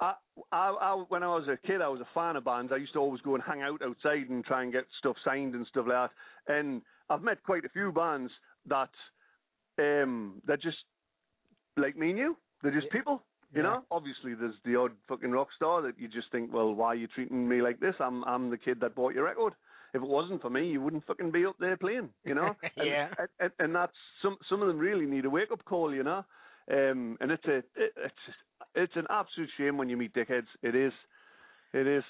I, 0.00 0.14
I, 0.52 0.68
I, 0.70 1.04
when 1.08 1.22
I 1.22 1.28
was 1.28 1.48
a 1.48 1.66
kid, 1.66 1.80
I 1.80 1.88
was 1.88 2.00
a 2.00 2.08
fan 2.14 2.36
of 2.36 2.44
bands. 2.44 2.72
I 2.72 2.76
used 2.76 2.92
to 2.94 2.98
always 2.98 3.20
go 3.20 3.34
and 3.34 3.42
hang 3.44 3.62
out 3.62 3.82
outside 3.82 4.28
and 4.28 4.44
try 4.44 4.62
and 4.62 4.72
get 4.72 4.84
stuff 4.98 5.16
signed 5.24 5.54
and 5.54 5.66
stuff 5.66 5.86
like 5.88 6.10
that. 6.10 6.54
And 6.54 6.82
I've 7.10 7.22
met 7.22 7.42
quite 7.44 7.64
a 7.64 7.68
few 7.68 7.92
bands 7.92 8.32
that 8.66 8.90
um, 9.78 10.40
they're 10.46 10.56
just 10.56 10.78
like 11.76 11.96
me 11.96 12.10
and 12.10 12.18
you. 12.18 12.36
They're 12.62 12.72
just 12.72 12.90
people. 12.90 13.22
You 13.54 13.62
Yeah. 13.62 13.68
know, 13.68 13.84
obviously 13.90 14.34
there's 14.34 14.54
the 14.64 14.74
odd 14.74 14.92
fucking 15.08 15.30
rock 15.30 15.48
star 15.54 15.80
that 15.82 15.98
you 15.98 16.08
just 16.08 16.30
think, 16.32 16.52
well, 16.52 16.74
why 16.74 16.88
are 16.88 16.94
you 16.96 17.06
treating 17.06 17.48
me 17.48 17.62
like 17.62 17.78
this? 17.78 17.94
I'm 18.00 18.24
I'm 18.24 18.50
the 18.50 18.58
kid 18.58 18.80
that 18.80 18.96
bought 18.96 19.14
your 19.14 19.24
record. 19.24 19.54
If 19.94 20.02
it 20.02 20.08
wasn't 20.08 20.42
for 20.42 20.50
me, 20.50 20.68
you 20.68 20.80
wouldn't 20.80 21.06
fucking 21.06 21.30
be 21.30 21.46
up 21.46 21.56
there 21.58 21.76
playing. 21.76 22.10
You 22.24 22.34
know. 22.34 22.56
Yeah. 22.76 23.08
And, 23.18 23.28
and, 23.40 23.50
and 23.60 23.74
that's 23.74 23.92
some 24.20 24.36
some 24.48 24.60
of 24.60 24.68
them 24.68 24.78
really 24.78 25.06
need 25.06 25.24
a 25.24 25.30
wake 25.30 25.52
up 25.52 25.64
call. 25.64 25.94
You 25.94 26.02
know. 26.02 26.24
Um, 26.70 27.16
and 27.20 27.30
it's 27.30 27.44
a 27.46 27.58
it, 27.58 27.92
it's 27.96 28.24
it's 28.74 28.96
an 28.96 29.06
absolute 29.08 29.50
shame 29.56 29.76
when 29.78 29.88
you 29.88 29.96
meet 29.96 30.14
dickheads. 30.14 30.46
It 30.62 30.74
is. 30.74 30.92
It 31.72 31.86
is. 31.86 32.04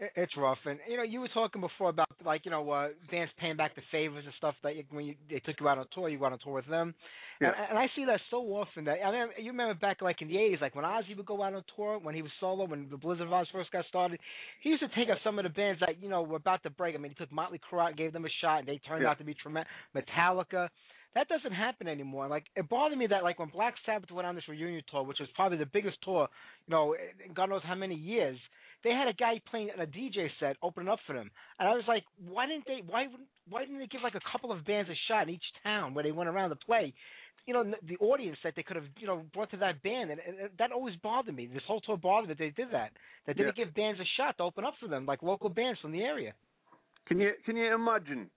It- 0.00 0.12
It's 0.14 0.36
rough, 0.36 0.58
and 0.64 0.78
you 0.88 0.96
know, 0.96 1.02
you 1.02 1.20
were 1.20 1.28
talking 1.28 1.60
before 1.60 1.88
about 1.90 2.06
like 2.24 2.44
you 2.44 2.50
know, 2.52 2.70
uh, 2.70 2.88
Vance 3.10 3.30
paying 3.38 3.56
back 3.56 3.74
the 3.74 3.82
favors 3.90 4.24
and 4.24 4.32
stuff 4.34 4.54
that 4.62 4.76
you, 4.76 4.84
when 4.90 5.06
you, 5.06 5.14
they 5.28 5.40
took 5.40 5.58
you 5.60 5.68
out 5.68 5.78
on 5.78 5.86
tour, 5.92 6.08
you 6.08 6.18
went 6.20 6.32
on 6.32 6.38
tour 6.38 6.52
with 6.54 6.66
them, 6.66 6.94
Yeah. 7.40 7.48
and, 7.48 7.70
and 7.70 7.78
I 7.78 7.88
see 7.96 8.04
that 8.04 8.20
so 8.30 8.38
often. 8.54 8.84
That 8.84 8.98
I 9.04 9.10
mean, 9.10 9.28
you 9.38 9.50
remember 9.50 9.74
back 9.74 10.00
like 10.00 10.22
in 10.22 10.28
the 10.28 10.36
'80s, 10.36 10.60
like 10.60 10.76
when 10.76 10.84
Ozzy 10.84 11.16
would 11.16 11.26
go 11.26 11.42
out 11.42 11.52
on 11.54 11.64
tour 11.74 11.98
when 11.98 12.14
he 12.14 12.22
was 12.22 12.30
solo, 12.38 12.64
when 12.64 12.88
the 12.90 12.96
Blizzard 12.96 13.26
Vibes 13.28 13.50
first 13.50 13.72
got 13.72 13.86
started, 13.86 14.20
he 14.60 14.68
used 14.70 14.82
to 14.82 14.88
take 14.94 15.08
out 15.08 15.18
some 15.24 15.36
of 15.38 15.42
the 15.42 15.48
bands 15.50 15.80
that 15.80 16.00
you 16.00 16.08
know 16.08 16.22
were 16.22 16.36
about 16.36 16.62
to 16.62 16.70
break. 16.70 16.94
I 16.94 16.98
mean, 16.98 17.10
he 17.10 17.16
took 17.16 17.32
Motley 17.32 17.58
Crue 17.58 17.80
out, 17.84 17.96
gave 17.96 18.12
them 18.12 18.24
a 18.24 18.28
shot, 18.40 18.60
and 18.60 18.68
they 18.68 18.78
turned 18.78 19.02
Yeah. 19.02 19.10
out 19.10 19.18
to 19.18 19.24
be 19.24 19.34
tremendous. 19.34 19.70
Metallica. 19.96 20.68
That 21.14 21.26
doesn't 21.28 21.52
happen 21.52 21.88
anymore. 21.88 22.28
Like 22.28 22.44
it 22.54 22.68
bothered 22.68 22.98
me 22.98 23.06
that 23.08 23.24
like 23.24 23.38
when 23.40 23.48
Black 23.48 23.74
Sabbath 23.84 24.10
went 24.12 24.26
on 24.28 24.34
this 24.36 24.46
reunion 24.46 24.82
tour, 24.90 25.02
which 25.02 25.18
was 25.18 25.28
probably 25.34 25.58
the 25.58 25.66
biggest 25.66 25.96
tour, 26.02 26.28
you 26.66 26.70
know, 26.72 26.94
in 26.94 27.32
God 27.32 27.48
knows 27.48 27.62
how 27.64 27.74
many 27.74 27.94
years, 27.96 28.38
they 28.84 28.90
had 28.90 29.08
a 29.08 29.12
guy 29.12 29.40
playing 29.50 29.70
a 29.76 29.86
DJ 29.86 30.28
set 30.38 30.56
opening 30.62 30.88
up 30.88 31.00
for 31.06 31.12
them, 31.14 31.30
and 31.58 31.68
I 31.68 31.72
was 31.74 31.84
like, 31.88 32.04
why 32.28 32.46
didn't 32.46 32.66
they? 32.66 32.82
Why 32.86 33.06
wouldn't- 33.06 33.28
why 33.48 33.64
didn't 33.64 33.78
they 33.78 33.86
give 33.86 34.02
like 34.02 34.14
a 34.14 34.20
couple 34.30 34.52
of 34.52 34.64
bands 34.66 34.90
a 34.90 34.94
shot 35.08 35.22
in 35.26 35.34
each 35.34 35.42
town 35.62 35.94
where 35.94 36.04
they 36.04 36.12
went 36.12 36.28
around 36.28 36.50
to 36.50 36.56
play? 36.56 36.92
You 37.46 37.54
know, 37.54 37.64
the 37.82 37.96
audience 37.96 38.36
that 38.44 38.54
they 38.56 38.62
could 38.62 38.76
have 38.76 38.84
you 38.98 39.06
know 39.06 39.24
brought 39.32 39.50
to 39.52 39.56
that 39.58 39.82
band, 39.82 40.10
and, 40.10 40.20
and 40.20 40.50
that 40.58 40.70
always 40.70 40.94
bothered 40.96 41.34
me. 41.34 41.46
This 41.46 41.62
whole 41.66 41.80
tour 41.80 41.96
bothered 41.96 42.28
that 42.30 42.38
they 42.38 42.50
did 42.50 42.68
that. 42.72 42.92
That 43.26 43.36
they 43.36 43.44
didn't 43.44 43.56
give 43.56 43.74
bands 43.74 43.98
a 44.00 44.04
shot 44.18 44.36
to 44.36 44.42
open 44.42 44.64
up 44.64 44.74
for 44.78 44.86
them, 44.86 45.06
like 45.06 45.22
local 45.22 45.48
bands 45.48 45.80
from 45.80 45.92
the 45.92 46.02
area. 46.02 46.34
Can 47.06 47.20
you 47.20 47.32
can 47.46 47.56
you 47.56 47.74
imagine, 47.74 48.28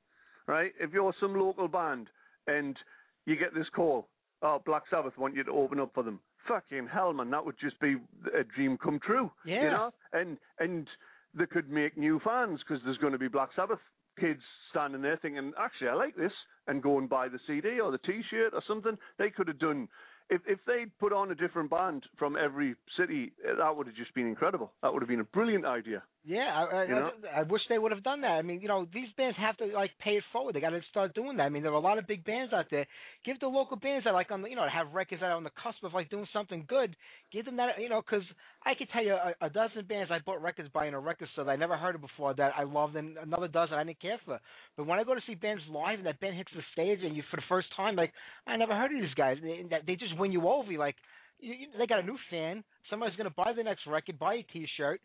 right? 0.48 0.72
If 0.80 0.94
you're 0.94 1.14
some 1.20 1.36
local 1.38 1.68
band 1.68 2.08
and 2.48 2.78
you 3.26 3.36
get 3.36 3.54
this 3.54 3.68
call, 3.76 4.08
oh, 4.42 4.62
Black 4.66 4.84
Sabbath 4.90 5.18
want 5.18 5.36
you 5.36 5.44
to 5.44 5.52
open 5.52 5.80
up 5.80 5.92
for 5.94 6.04
them. 6.04 6.20
Fucking 6.48 6.88
hell, 6.88 7.14
man, 7.14 7.30
that 7.32 7.46
would 7.46 7.58
just 7.60 7.80
be 7.80 7.98
a 8.38 8.44
dream 8.44 8.78
come 8.78 9.00
true. 9.00 9.32
You 9.44 9.56
Yeah. 9.56 9.70
know, 9.72 9.94
and 10.14 10.38
and 10.60 10.88
they 11.34 11.46
could 11.46 11.70
make 11.70 11.98
new 11.98 12.20
fans 12.20 12.60
because 12.60 12.84
there's 12.84 12.98
going 12.98 13.14
to 13.14 13.20
be 13.20 13.28
Black 13.28 13.50
Sabbath 13.56 13.80
kids 14.20 14.42
standing 14.70 15.02
there 15.02 15.18
thinking, 15.18 15.54
actually, 15.58 15.88
I 15.88 15.94
like 15.94 16.16
this, 16.16 16.34
and 16.68 16.84
go 16.84 16.98
and 16.98 17.08
buy 17.10 17.30
the 17.30 17.40
CD 17.48 17.80
or 17.80 17.92
the 17.92 17.98
T-shirt 18.00 18.54
or 18.54 18.62
something. 18.68 18.98
They 19.18 19.30
could 19.30 19.48
have 19.48 19.60
done. 19.60 19.88
If 20.30 20.42
if 20.48 20.60
they'd 20.66 20.98
put 21.00 21.14
on 21.14 21.32
a 21.32 21.36
different 21.36 21.70
band 21.70 22.06
from 22.18 22.36
every 22.38 22.76
city, 22.98 23.34
that 23.44 23.76
would 23.76 23.88
have 23.88 23.96
just 23.96 24.14
been 24.14 24.28
incredible. 24.28 24.74
That 24.82 24.94
would 24.94 25.02
have 25.02 25.10
been 25.10 25.20
a 25.20 25.26
brilliant 25.26 25.66
idea. 25.66 26.04
Yeah, 26.24 26.54
I, 26.54 26.76
I, 26.76 26.84
You 26.84 26.90
know? 26.90 27.12
I, 27.34 27.40
I 27.40 27.44
wish 27.44 27.62
they 27.68 27.80
would 27.80 27.92
have 27.92 28.04
done 28.04 28.22
that. 28.22 28.32
I 28.32 28.42
mean, 28.44 28.62
you 28.62 28.68
know, 28.68 28.88
these 28.94 29.08
bands 29.18 29.36
have 29.40 29.58
to 29.58 29.66
like 29.66 29.90
pay 30.00 30.12
it 30.12 30.24
forward. 30.32 30.54
They 30.54 30.60
got 30.60 30.70
to 30.70 30.82
start 30.92 31.16
doing 31.16 31.38
that. 31.38 31.44
I 31.44 31.50
mean, 31.50 31.64
there 31.64 31.72
are 31.72 31.76
a 31.76 31.80
lot 31.80 31.98
of 31.98 32.06
big 32.06 32.24
bands 32.24 32.54
out 32.54 32.66
there. 32.70 32.86
Give 33.26 33.40
the 33.40 33.48
local 33.48 33.78
bands 33.78 34.06
that 34.06 34.14
like 34.14 34.30
on 34.30 34.44
the, 34.44 34.50
you 34.50 34.56
know, 34.56 34.68
have 34.72 34.94
records 34.94 35.22
that 35.22 35.28
are 35.28 35.36
on 35.36 35.44
the 35.44 35.52
cusp 35.64 35.84
of 35.84 35.94
like 35.96 36.12
doing 36.12 36.28
something 36.32 36.66
good. 36.68 36.96
Give 37.34 37.44
them 37.44 37.58
that, 37.58 37.80
you 37.80 37.90
know, 37.90 38.02
because 38.02 38.26
I 38.64 38.76
could 38.76 38.90
tell 38.94 39.04
you 39.04 39.14
a, 39.14 39.34
a 39.42 39.50
dozen 39.50 39.86
bands 39.90 40.12
I 40.14 40.20
bought 40.24 40.44
records 40.44 40.70
by 40.72 40.86
in 40.86 40.94
a 40.94 41.00
record 41.00 41.28
store 41.34 41.46
that 41.46 41.52
I 41.52 41.56
never 41.56 41.76
heard 41.76 41.96
of 41.96 42.02
before 42.02 42.36
that 42.36 42.54
I 42.56 42.64
loved, 42.64 42.96
and 42.96 43.18
another 43.18 43.48
dozen 43.48 43.76
I 43.76 43.84
didn't 43.84 44.02
care 44.02 44.20
for. 44.24 44.40
But 44.78 44.86
when 44.86 45.00
I 45.00 45.04
go 45.04 45.16
to 45.16 45.22
see 45.26 45.34
bands 45.34 45.64
live 45.72 45.98
and 45.98 46.06
that 46.06 46.20
band 46.20 46.38
hits 46.38 46.52
the 46.56 46.62
stage 46.74 47.00
and 47.04 47.16
you 47.16 47.24
for 47.32 47.38
the 47.38 47.50
first 47.50 47.68
time, 47.76 47.96
like 47.96 48.14
I 48.46 48.58
never 48.58 48.76
heard 48.76 48.92
of 48.94 49.02
these 49.02 49.14
guys. 49.16 49.38
They, 49.42 49.66
that 49.72 49.88
they 49.88 49.96
just 49.96 50.18
win 50.20 50.32
you 50.32 50.48
over. 50.48 50.72
You're 50.72 50.80
Like 50.80 50.98
you, 51.40 51.54
you, 51.54 51.68
they 51.80 51.88
got 51.88 52.00
a 52.00 52.06
new 52.06 52.18
fan. 52.30 52.64
Somebody's 52.90 53.16
gonna 53.18 53.32
buy 53.36 53.54
the 53.56 53.64
next 53.64 53.88
record, 53.88 54.20
buy 54.20 54.36
a 54.36 54.44
T-shirt. 54.54 55.02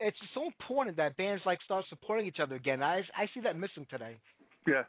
It's 0.00 0.16
so 0.34 0.46
important 0.46 0.96
that 0.96 1.16
bands 1.16 1.42
like 1.44 1.58
start 1.64 1.84
supporting 1.88 2.26
each 2.26 2.40
other 2.40 2.56
again. 2.56 2.82
I 2.82 2.98
I 3.16 3.26
see 3.34 3.40
that 3.44 3.56
missing 3.56 3.86
today. 3.90 4.16
Yeah, 4.66 4.82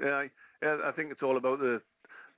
yeah. 0.00 0.08
I, 0.08 0.30
yeah, 0.62 0.76
I 0.84 0.92
think 0.92 1.10
it's 1.10 1.22
all 1.22 1.36
about 1.36 1.58
the 1.58 1.80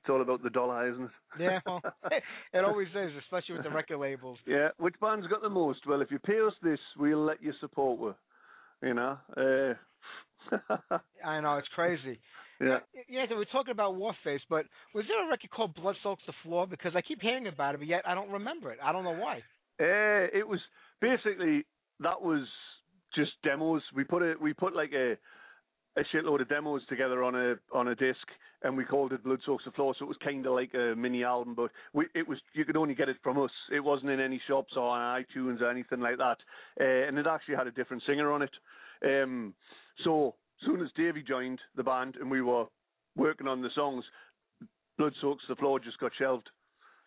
it's 0.03 0.09
all 0.09 0.23
about 0.23 0.43
the 0.43 0.51
dollar, 0.51 0.91
isn't 0.91 1.05
it? 1.05 1.11
Yeah, 1.39 1.59
well, 1.67 1.83
it 2.55 2.65
always 2.65 2.89
is, 2.89 3.13
especially 3.25 3.57
with 3.57 3.65
the 3.65 3.71
record 3.71 3.99
labels. 3.99 4.39
Yeah. 4.47 4.69
Which 4.79 4.95
band's 5.01 5.27
got 5.27 5.43
the 5.43 5.51
most? 5.51 5.81
Well, 5.87 6.01
if 6.01 6.11
you 6.11 6.19
pay 6.19 6.41
us 6.41 6.55
this, 6.63 6.79
we'll 6.97 7.25
let 7.25 7.43
you 7.43 7.53
support 7.61 8.01
her. 8.81 8.89
You 8.89 8.95
know. 8.95 9.19
Uh, 9.37 9.75
I 11.25 11.41
know 11.41 11.59
it's 11.59 11.69
crazy. 11.75 12.19
yeah. 12.61 12.79
Yeah, 13.09 13.27
so 13.29 13.37
we're 13.37 13.45
talking 13.45 13.73
about 13.73 13.95
Warface, 13.95 14.41
but 14.49 14.65
was 14.95 15.05
there 15.07 15.27
a 15.27 15.29
record 15.29 15.51
called 15.51 15.75
Blood 15.75 15.97
Soaks 16.03 16.23
the 16.27 16.33
Floor? 16.43 16.67
Because 16.67 16.93
I 16.97 17.03
keep 17.03 17.21
hearing 17.21 17.47
about 17.47 17.75
it, 17.75 17.79
but 17.79 17.87
yet 17.87 18.03
I 18.07 18.15
don't 18.15 18.31
remember 18.31 18.73
it. 18.73 18.79
I 18.83 18.93
don't 18.93 19.05
know 19.05 19.17
why. 19.17 19.39
Uh, 19.79 20.29
it 20.33 20.47
was 20.47 20.61
basically 21.01 21.67
that 22.01 22.21
was 22.21 22.47
just 23.15 23.33
demos. 23.43 23.83
We 23.95 24.05
put 24.05 24.23
a 24.23 24.35
we 24.41 24.53
put 24.53 24.75
like 24.75 24.93
a 24.93 25.17
a 25.97 26.03
shitload 26.15 26.41
of 26.41 26.49
demos 26.49 26.83
together 26.89 27.23
on 27.23 27.35
a 27.35 27.55
on 27.75 27.89
a 27.89 27.95
disc, 27.95 28.27
and 28.63 28.77
we 28.77 28.85
called 28.85 29.13
it 29.13 29.25
Blood 29.25 29.41
Soaks 29.47 29.65
the 29.65 29.73
Floor. 29.73 29.95
So 29.99 30.05
it 30.05 30.09
was 30.09 30.17
kind 30.23 30.47
of 30.47 30.55
like 30.55 30.73
a 30.75 30.95
mini 30.97 31.25
album, 31.25 31.55
but 31.55 31.71
we, 31.93 32.07
it 32.15 32.27
was 32.29 32.39
you 32.55 32.65
could 32.65 32.77
only 32.77 32.95
get 32.95 33.09
it 33.09 33.17
from 33.23 33.43
us. 33.43 33.51
It 33.73 33.81
wasn't 33.81 34.11
in 34.11 34.21
any 34.21 34.41
shops 34.47 34.75
or 34.77 34.83
on 34.83 35.23
iTunes 35.23 35.61
or 35.61 35.71
anything 35.71 36.01
like 36.01 36.19
that. 36.19 36.39
Uh, 36.81 37.09
and 37.09 37.19
it 37.19 37.27
actually 37.27 37.57
had 37.57 37.67
a 37.67 37.73
different 37.73 38.03
singer 38.07 38.33
on 38.33 38.43
it. 38.43 38.51
Um, 39.05 39.55
so 40.05 40.35
soon 40.65 40.81
as 40.83 40.89
Davey 40.97 41.23
joined 41.27 41.61
the 41.77 41.83
band 41.83 42.17
and 42.21 42.31
we 42.31 42.43
were 42.43 42.67
working 43.17 43.49
on 43.49 43.63
the 43.63 43.71
songs, 43.75 44.05
Blood 44.99 45.15
Soaks 45.21 45.45
the 45.49 45.57
Floor 45.57 45.81
just 45.81 45.99
got 45.99 46.13
shelved. 46.19 46.49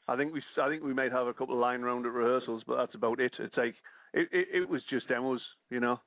I 0.07 0.17
think 0.17 0.33
we 0.33 0.41
I 0.61 0.67
think 0.67 0.83
we 0.83 0.93
might 0.93 1.13
have 1.13 1.27
a 1.27 1.33
couple 1.33 1.55
of 1.55 1.61
line 1.61 1.81
round 1.81 2.05
at 2.05 2.11
rehearsals, 2.11 2.63
but 2.67 2.77
that's 2.77 2.95
about 2.95 3.21
it. 3.21 3.31
It's 3.39 3.55
like 3.55 3.75
it 4.13 4.29
it, 4.31 4.47
it 4.53 4.69
was 4.69 4.81
just 4.89 5.07
demos, 5.07 5.41
you 5.69 5.79
know. 5.79 5.99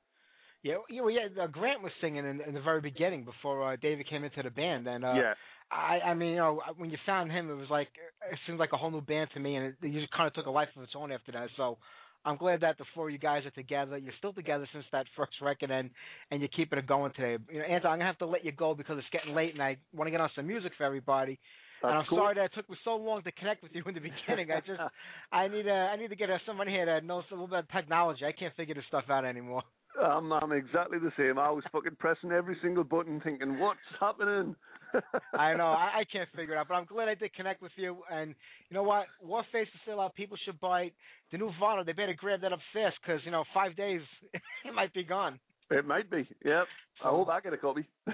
Yeah, 0.63 0.75
yeah, 0.89 1.01
know, 1.01 1.07
yeah. 1.07 1.43
Uh, 1.43 1.47
Grant 1.47 1.83
was 1.83 1.91
singing 2.01 2.25
in, 2.25 2.41
in 2.41 2.53
the 2.53 2.61
very 2.61 2.81
beginning 2.81 3.23
before 3.23 3.73
uh, 3.73 3.75
David 3.81 4.09
came 4.09 4.23
into 4.23 4.41
the 4.41 4.49
band, 4.49 4.87
and 4.87 5.05
uh, 5.05 5.13
yeah, 5.13 5.33
I, 5.71 5.99
I 6.03 6.13
mean, 6.13 6.29
you 6.29 6.37
know, 6.37 6.61
when 6.77 6.89
you 6.89 6.97
found 7.05 7.31
him, 7.31 7.49
it 7.49 7.55
was 7.55 7.69
like 7.69 7.89
it 8.31 8.39
seemed 8.45 8.59
like 8.59 8.73
a 8.73 8.77
whole 8.77 8.91
new 8.91 9.01
band 9.01 9.29
to 9.33 9.39
me, 9.39 9.55
and 9.55 9.67
it, 9.67 9.75
it 9.81 9.93
just 9.93 10.11
kind 10.11 10.27
of 10.27 10.33
took 10.33 10.45
a 10.45 10.51
life 10.51 10.69
of 10.75 10.83
its 10.83 10.93
own 10.95 11.11
after 11.11 11.31
that. 11.33 11.49
So 11.57 11.77
I'm 12.25 12.37
glad 12.37 12.61
that 12.61 12.77
the 12.77 12.85
four 12.95 13.07
of 13.07 13.13
you 13.13 13.19
guys 13.19 13.45
are 13.45 13.51
together. 13.51 13.97
You're 13.97 14.13
still 14.17 14.33
together 14.33 14.67
since 14.73 14.85
that 14.91 15.05
first 15.15 15.33
record, 15.41 15.71
and 15.71 15.89
and 16.31 16.41
you're 16.41 16.49
keeping 16.49 16.79
it 16.79 16.87
going 16.87 17.11
today. 17.13 17.41
You 17.51 17.59
know, 17.59 17.65
Antton, 17.65 17.91
I'm 17.91 17.99
gonna 17.99 18.05
have 18.05 18.17
to 18.19 18.25
let 18.25 18.43
you 18.43 18.51
go 18.51 18.73
because 18.73 18.97
it's 18.97 19.07
getting 19.11 19.35
late, 19.35 19.53
and 19.53 19.61
I 19.61 19.77
want 19.93 20.07
to 20.07 20.11
get 20.11 20.21
on 20.21 20.29
some 20.35 20.47
music 20.47 20.73
for 20.77 20.85
everybody. 20.85 21.39
That's 21.81 21.91
and 21.91 21.99
I'm 21.99 22.05
cool. 22.09 22.19
sorry 22.19 22.35
that 22.35 22.45
it 22.45 22.51
took 22.55 22.69
me 22.69 22.77
so 22.83 22.95
long 22.95 23.23
to 23.23 23.31
connect 23.31 23.63
with 23.63 23.71
you 23.73 23.83
in 23.85 23.93
the 23.93 23.99
beginning. 23.99 24.51
I 24.51 24.59
just, 24.59 24.79
I 25.31 25.47
need, 25.47 25.67
uh, 25.67 25.71
I 25.71 25.95
need 25.95 26.09
to 26.09 26.15
get 26.15 26.29
uh, 26.29 26.37
someone 26.45 26.67
here 26.67 26.85
that 26.85 27.03
knows 27.05 27.23
a 27.31 27.33
little 27.33 27.47
bit 27.47 27.59
of 27.59 27.69
technology. 27.69 28.25
I 28.25 28.31
can't 28.31 28.55
figure 28.55 28.75
this 28.75 28.85
stuff 28.87 29.05
out 29.09 29.25
anymore. 29.25 29.63
I'm 30.01 30.31
I'm 30.31 30.51
exactly 30.51 30.99
the 30.99 31.11
same. 31.17 31.39
I 31.39 31.49
was 31.49 31.63
fucking 31.71 31.97
pressing 31.99 32.31
every 32.31 32.55
single 32.61 32.83
button, 32.83 33.19
thinking, 33.21 33.59
"What's 33.59 33.79
happening?" 33.99 34.55
I 35.33 35.55
know 35.55 35.67
I, 35.67 35.99
I 35.99 36.03
can't 36.11 36.29
figure 36.35 36.53
it 36.53 36.57
out, 36.57 36.67
but 36.67 36.75
I'm 36.75 36.85
glad 36.85 37.09
I 37.09 37.15
did 37.15 37.33
connect 37.33 37.61
with 37.61 37.71
you. 37.75 37.97
And 38.11 38.35
you 38.69 38.75
know 38.75 38.83
what? 38.83 39.07
Warface 39.25 39.63
is 39.63 39.79
still 39.83 39.99
out. 39.99 40.15
People 40.15 40.37
should 40.45 40.59
buy 40.59 40.83
it. 40.83 40.93
The 41.31 41.37
new 41.37 41.51
vinyl. 41.61 41.85
They 41.85 41.93
better 41.93 42.13
grab 42.13 42.41
that 42.41 42.53
up 42.53 42.59
fast 42.73 42.95
because 43.01 43.21
you 43.25 43.31
know 43.31 43.43
five 43.53 43.75
days 43.75 44.01
it 44.33 44.73
might 44.73 44.93
be 44.93 45.03
gone. 45.03 45.39
It 45.69 45.85
might 45.85 46.09
be. 46.09 46.27
Yep. 46.45 46.65
I 47.03 47.09
hope 47.09 47.29
I 47.29 47.39
get 47.41 47.53
a 47.53 47.57
copy. 47.67 47.85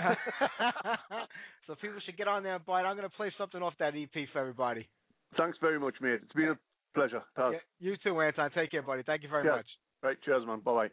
so 1.68 1.76
people 1.82 1.98
should 2.06 2.18
get 2.18 2.28
on 2.28 2.44
there 2.44 2.56
and 2.56 2.66
buy 2.66 2.82
it. 2.82 2.86
I'm 2.86 2.96
going 2.98 3.10
to 3.10 3.16
play 3.16 3.32
something 3.38 3.62
off 3.62 3.74
that 3.80 3.94
EP 3.96 4.28
for 4.34 4.40
everybody. 4.40 4.88
Thanks 5.38 5.58
very 5.62 5.80
much, 5.80 5.96
mate. 6.02 6.20
It's 6.24 6.34
been 6.34 6.50
a 6.50 6.58
pleasure. 6.96 7.22
Yeah, 7.38 7.52
you 7.80 7.96
too, 8.04 8.20
Antton. 8.22 8.50
Take 8.54 8.72
care, 8.72 8.82
buddy. 8.82 9.04
Thank 9.04 9.24
you 9.24 9.30
very 9.30 9.46
Yeah. 9.46 9.58
much. 9.58 9.68
Right. 10.02 10.18
Cheers, 10.26 10.46
man. 10.46 10.60
Bye 10.60 10.74
bye. 10.74 10.90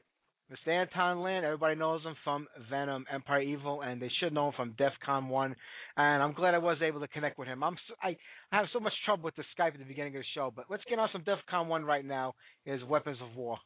Mr. 0.50 0.72
Antton 0.84 1.22
Lant, 1.22 1.44
everybody 1.44 1.76
knows 1.76 2.02
him 2.02 2.16
from 2.24 2.48
Venom, 2.68 3.04
M-Pire 3.12 3.40
Evil, 3.42 3.82
and 3.82 4.02
they 4.02 4.11
should 4.18 4.32
know 4.32 4.48
him 4.48 4.54
from 4.56 4.74
DEF 4.76 4.92
CON 5.06 5.28
1. 5.28 5.54
And 5.96 6.22
I'm 6.22 6.32
glad 6.32 6.54
I 6.54 6.58
was 6.58 6.78
able 6.82 6.98
to 6.98 7.06
connect 7.06 7.38
with 7.38 7.46
him. 7.46 7.62
I'm 7.62 7.76
so, 7.86 7.94
I, 8.02 8.16
I 8.50 8.56
have 8.56 8.66
so 8.72 8.80
much 8.80 8.92
trouble 9.04 9.22
with 9.24 9.36
the 9.36 9.44
Skype 9.56 9.74
at 9.74 9.78
the 9.78 9.84
beginning 9.84 10.16
of 10.16 10.22
the 10.22 10.26
show, 10.34 10.52
but 10.54 10.64
let's 10.68 10.82
get 10.90 10.98
on 10.98 11.08
some 11.12 11.22
DEF 11.22 11.38
CON 11.48 11.68
1 11.68 11.84
right 11.84 12.04
now. 12.04 12.34
Is 12.66 12.82
Weapons 12.88 13.18
of 13.22 13.36
War. 13.36 13.58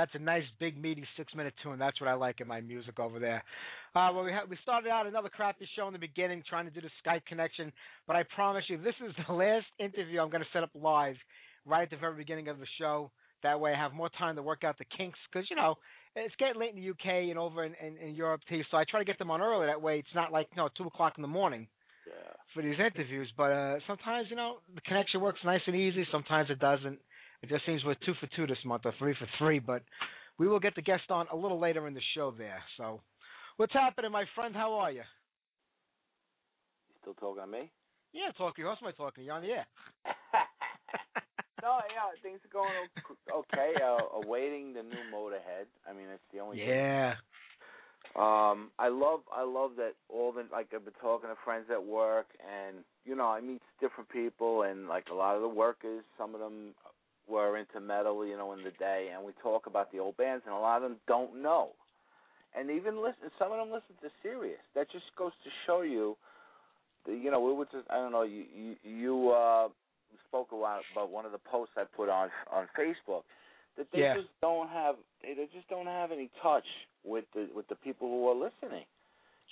That's 0.00 0.14
a 0.14 0.18
nice 0.18 0.44
big 0.58 0.80
meaty 0.80 1.04
six 1.16 1.34
minute 1.34 1.54
tune. 1.62 1.78
That's 1.78 2.00
what 2.00 2.08
I 2.08 2.14
like 2.14 2.40
in 2.40 2.48
my 2.48 2.60
music 2.60 2.98
over 2.98 3.18
there. 3.18 3.42
Uh, 3.94 4.10
well, 4.14 4.24
we 4.24 4.32
ha- 4.32 4.46
we 4.48 4.56
started 4.62 4.88
out 4.88 5.06
another 5.06 5.28
crappy 5.28 5.68
show 5.76 5.86
in 5.86 5.92
the 5.92 5.98
beginning, 5.98 6.42
trying 6.48 6.64
to 6.64 6.70
do 6.70 6.80
the 6.80 6.90
Skype 7.04 7.24
connection, 7.26 7.72
but 8.06 8.16
I 8.16 8.22
promise 8.34 8.64
you, 8.68 8.78
this 8.78 8.94
is 9.06 9.14
the 9.28 9.32
last 9.34 9.66
interview 9.78 10.20
I'm 10.20 10.30
going 10.30 10.42
to 10.42 10.48
set 10.52 10.62
up 10.62 10.70
live 10.74 11.16
right 11.66 11.82
at 11.82 11.90
the 11.90 11.96
very 11.96 12.16
beginning 12.16 12.48
of 12.48 12.58
the 12.58 12.66
show. 12.78 13.10
That 13.42 13.58
way, 13.60 13.72
I 13.72 13.78
have 13.78 13.92
more 13.92 14.10
time 14.18 14.36
to 14.36 14.42
work 14.42 14.64
out 14.64 14.76
the 14.78 14.84
kinks 14.96 15.18
because 15.32 15.48
you 15.50 15.56
know 15.56 15.76
it's 16.16 16.34
getting 16.38 16.60
late 16.60 16.74
in 16.74 16.80
the 16.80 16.90
UK 16.90 17.30
and 17.30 17.38
over 17.38 17.64
in, 17.64 17.72
in, 17.84 17.96
in 17.98 18.14
Europe 18.14 18.40
too. 18.48 18.62
So 18.70 18.76
I 18.76 18.84
try 18.90 19.00
to 19.00 19.04
get 19.04 19.18
them 19.18 19.30
on 19.30 19.40
early. 19.40 19.66
That 19.66 19.80
way, 19.82 19.98
it's 19.98 20.14
not 20.14 20.30
like 20.32 20.48
you 20.54 20.62
know 20.62 20.68
two 20.76 20.84
o'clock 20.84 21.14
in 21.18 21.22
the 21.22 21.28
morning 21.28 21.66
Yeah. 22.06 22.32
for 22.54 22.62
these 22.62 22.78
interviews. 22.78 23.28
But 23.36 23.50
uh, 23.52 23.76
sometimes 23.86 24.26
you 24.30 24.36
know 24.36 24.56
the 24.74 24.80
connection 24.82 25.20
works 25.20 25.40
nice 25.44 25.62
and 25.66 25.74
easy. 25.76 26.06
Sometimes 26.12 26.50
it 26.50 26.58
doesn't. 26.58 26.98
It 27.42 27.48
just 27.48 27.64
seems 27.66 27.84
we're 27.84 27.94
two 28.06 28.14
for 28.20 28.28
two 28.36 28.46
this 28.46 28.58
month 28.64 28.82
or 28.84 28.94
three 28.98 29.14
for 29.18 29.26
three. 29.38 29.58
But 29.58 29.82
we 30.38 30.48
will 30.48 30.60
get 30.60 30.74
the 30.74 30.82
guest 30.82 31.10
on 31.10 31.26
a 31.32 31.36
little 31.36 31.58
later 31.58 31.86
in 31.86 31.94
the 31.94 32.00
show 32.14 32.32
there. 32.36 32.62
So 32.76 33.00
what's 33.56 33.72
happening, 33.72 34.12
my 34.12 34.24
friend? 34.34 34.54
How 34.54 34.72
are 34.74 34.90
you? 34.90 35.02
You 36.88 36.94
still 37.02 37.14
talking 37.14 37.42
to 37.42 37.48
me? 37.48 37.70
Yeah, 38.12 38.32
talking. 38.36 38.64
Who 38.64 38.70
else 38.70 38.78
am 38.82 38.88
I 38.88 38.92
talking? 38.92 39.22
to? 39.22 39.26
You're 39.26 39.34
on 39.34 39.42
the 39.42 39.48
air. 39.48 39.66
no, 41.62 41.78
yeah, 41.94 42.10
things 42.22 42.40
are 42.44 42.52
going 42.52 42.72
okay. 43.32 43.74
Uh, 43.82 44.24
awaiting 44.24 44.74
the 44.74 44.82
new 44.82 45.04
Motorhead. 45.14 45.66
I 45.88 45.92
mean, 45.92 46.06
it's 46.12 46.22
the 46.32 46.40
only. 46.40 46.58
thing. 46.58 46.68
Yeah. 46.68 47.14
Um, 48.16 48.70
I 48.78 48.88
love, 48.88 49.20
I 49.32 49.44
love 49.44 49.72
that 49.76 49.92
all 50.08 50.32
the 50.32 50.44
like 50.50 50.68
I've 50.74 50.84
been 50.84 50.94
talking 51.00 51.30
to 51.30 51.36
friends 51.44 51.66
at 51.70 51.84
work, 51.84 52.26
and 52.40 52.78
you 53.04 53.14
know, 53.14 53.28
I 53.28 53.40
meet 53.40 53.62
different 53.80 54.10
people, 54.10 54.62
and 54.62 54.88
like 54.88 55.04
a 55.12 55.14
lot 55.14 55.36
of 55.36 55.42
the 55.42 55.48
workers, 55.48 56.02
some 56.18 56.34
of 56.34 56.40
them 56.40 56.74
were 57.30 57.56
into 57.58 57.80
metal, 57.80 58.26
you 58.26 58.36
know, 58.36 58.52
in 58.52 58.62
the 58.62 58.72
day, 58.72 59.10
and 59.14 59.24
we 59.24 59.32
talk 59.42 59.66
about 59.66 59.90
the 59.92 59.98
old 59.98 60.16
bands, 60.16 60.42
and 60.46 60.54
a 60.54 60.58
lot 60.58 60.82
of 60.82 60.82
them 60.82 60.96
don't 61.06 61.40
know, 61.42 61.70
and 62.56 62.70
even 62.70 63.02
listen. 63.02 63.30
Some 63.38 63.52
of 63.52 63.58
them 63.58 63.68
listen 63.68 63.94
to 64.02 64.10
Sirius. 64.22 64.60
That 64.74 64.90
just 64.90 65.04
goes 65.16 65.32
to 65.44 65.50
show 65.66 65.82
you, 65.82 66.16
the, 67.06 67.12
you 67.12 67.30
know, 67.30 67.40
we 67.40 67.52
were 67.52 67.66
just, 67.66 67.86
I 67.90 67.94
don't 67.94 68.12
know, 68.12 68.22
you 68.22 68.44
you, 68.54 68.74
you 68.82 69.30
uh, 69.30 69.68
spoke 70.28 70.48
about 70.52 70.82
about 70.92 71.10
one 71.10 71.24
of 71.24 71.32
the 71.32 71.38
posts 71.38 71.74
I 71.76 71.84
put 71.96 72.08
on 72.08 72.28
on 72.52 72.66
Facebook 72.78 73.22
that 73.76 73.86
they 73.92 74.00
Yeah. 74.00 74.14
just 74.14 74.28
don't 74.40 74.68
have 74.68 74.96
they 75.22 75.34
they 75.34 75.48
just 75.54 75.68
don't 75.68 75.86
have 75.86 76.12
any 76.12 76.30
touch 76.42 76.66
with 77.04 77.24
the 77.34 77.48
with 77.54 77.68
the 77.68 77.76
people 77.76 78.08
who 78.08 78.28
are 78.28 78.34
listening. 78.34 78.84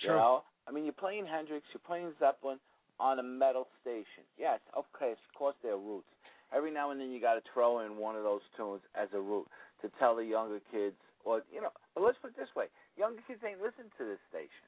You 0.01 0.09
Sure. 0.09 0.17
know, 0.17 0.43
I 0.67 0.71
mean, 0.71 0.85
you're 0.85 0.93
playing 0.93 1.25
Hendrix, 1.25 1.65
you're 1.73 1.81
playing 1.85 2.13
Zeppelin 2.19 2.59
on 2.99 3.19
a 3.19 3.23
metal 3.23 3.67
station. 3.81 4.23
Yes, 4.37 4.59
okay, 4.77 5.11
of 5.11 5.17
course 5.37 5.55
they're 5.63 5.77
roots. 5.77 6.07
Every 6.53 6.71
now 6.71 6.91
and 6.91 6.99
then 6.99 7.11
you 7.11 7.21
got 7.21 7.35
to 7.35 7.45
throw 7.53 7.85
in 7.85 7.97
one 7.97 8.15
of 8.15 8.23
those 8.23 8.41
tunes 8.57 8.81
as 8.95 9.09
a 9.13 9.21
root 9.21 9.45
to 9.81 9.91
tell 9.99 10.15
the 10.15 10.25
younger 10.25 10.59
kids, 10.71 10.95
or 11.23 11.41
you 11.53 11.61
know. 11.61 11.69
But 11.93 12.03
let's 12.03 12.17
put 12.21 12.31
it 12.31 12.37
this 12.37 12.53
way: 12.55 12.65
younger 12.97 13.21
kids 13.27 13.41
ain't 13.45 13.61
listening 13.61 13.93
to 13.97 14.05
this 14.05 14.21
station. 14.29 14.65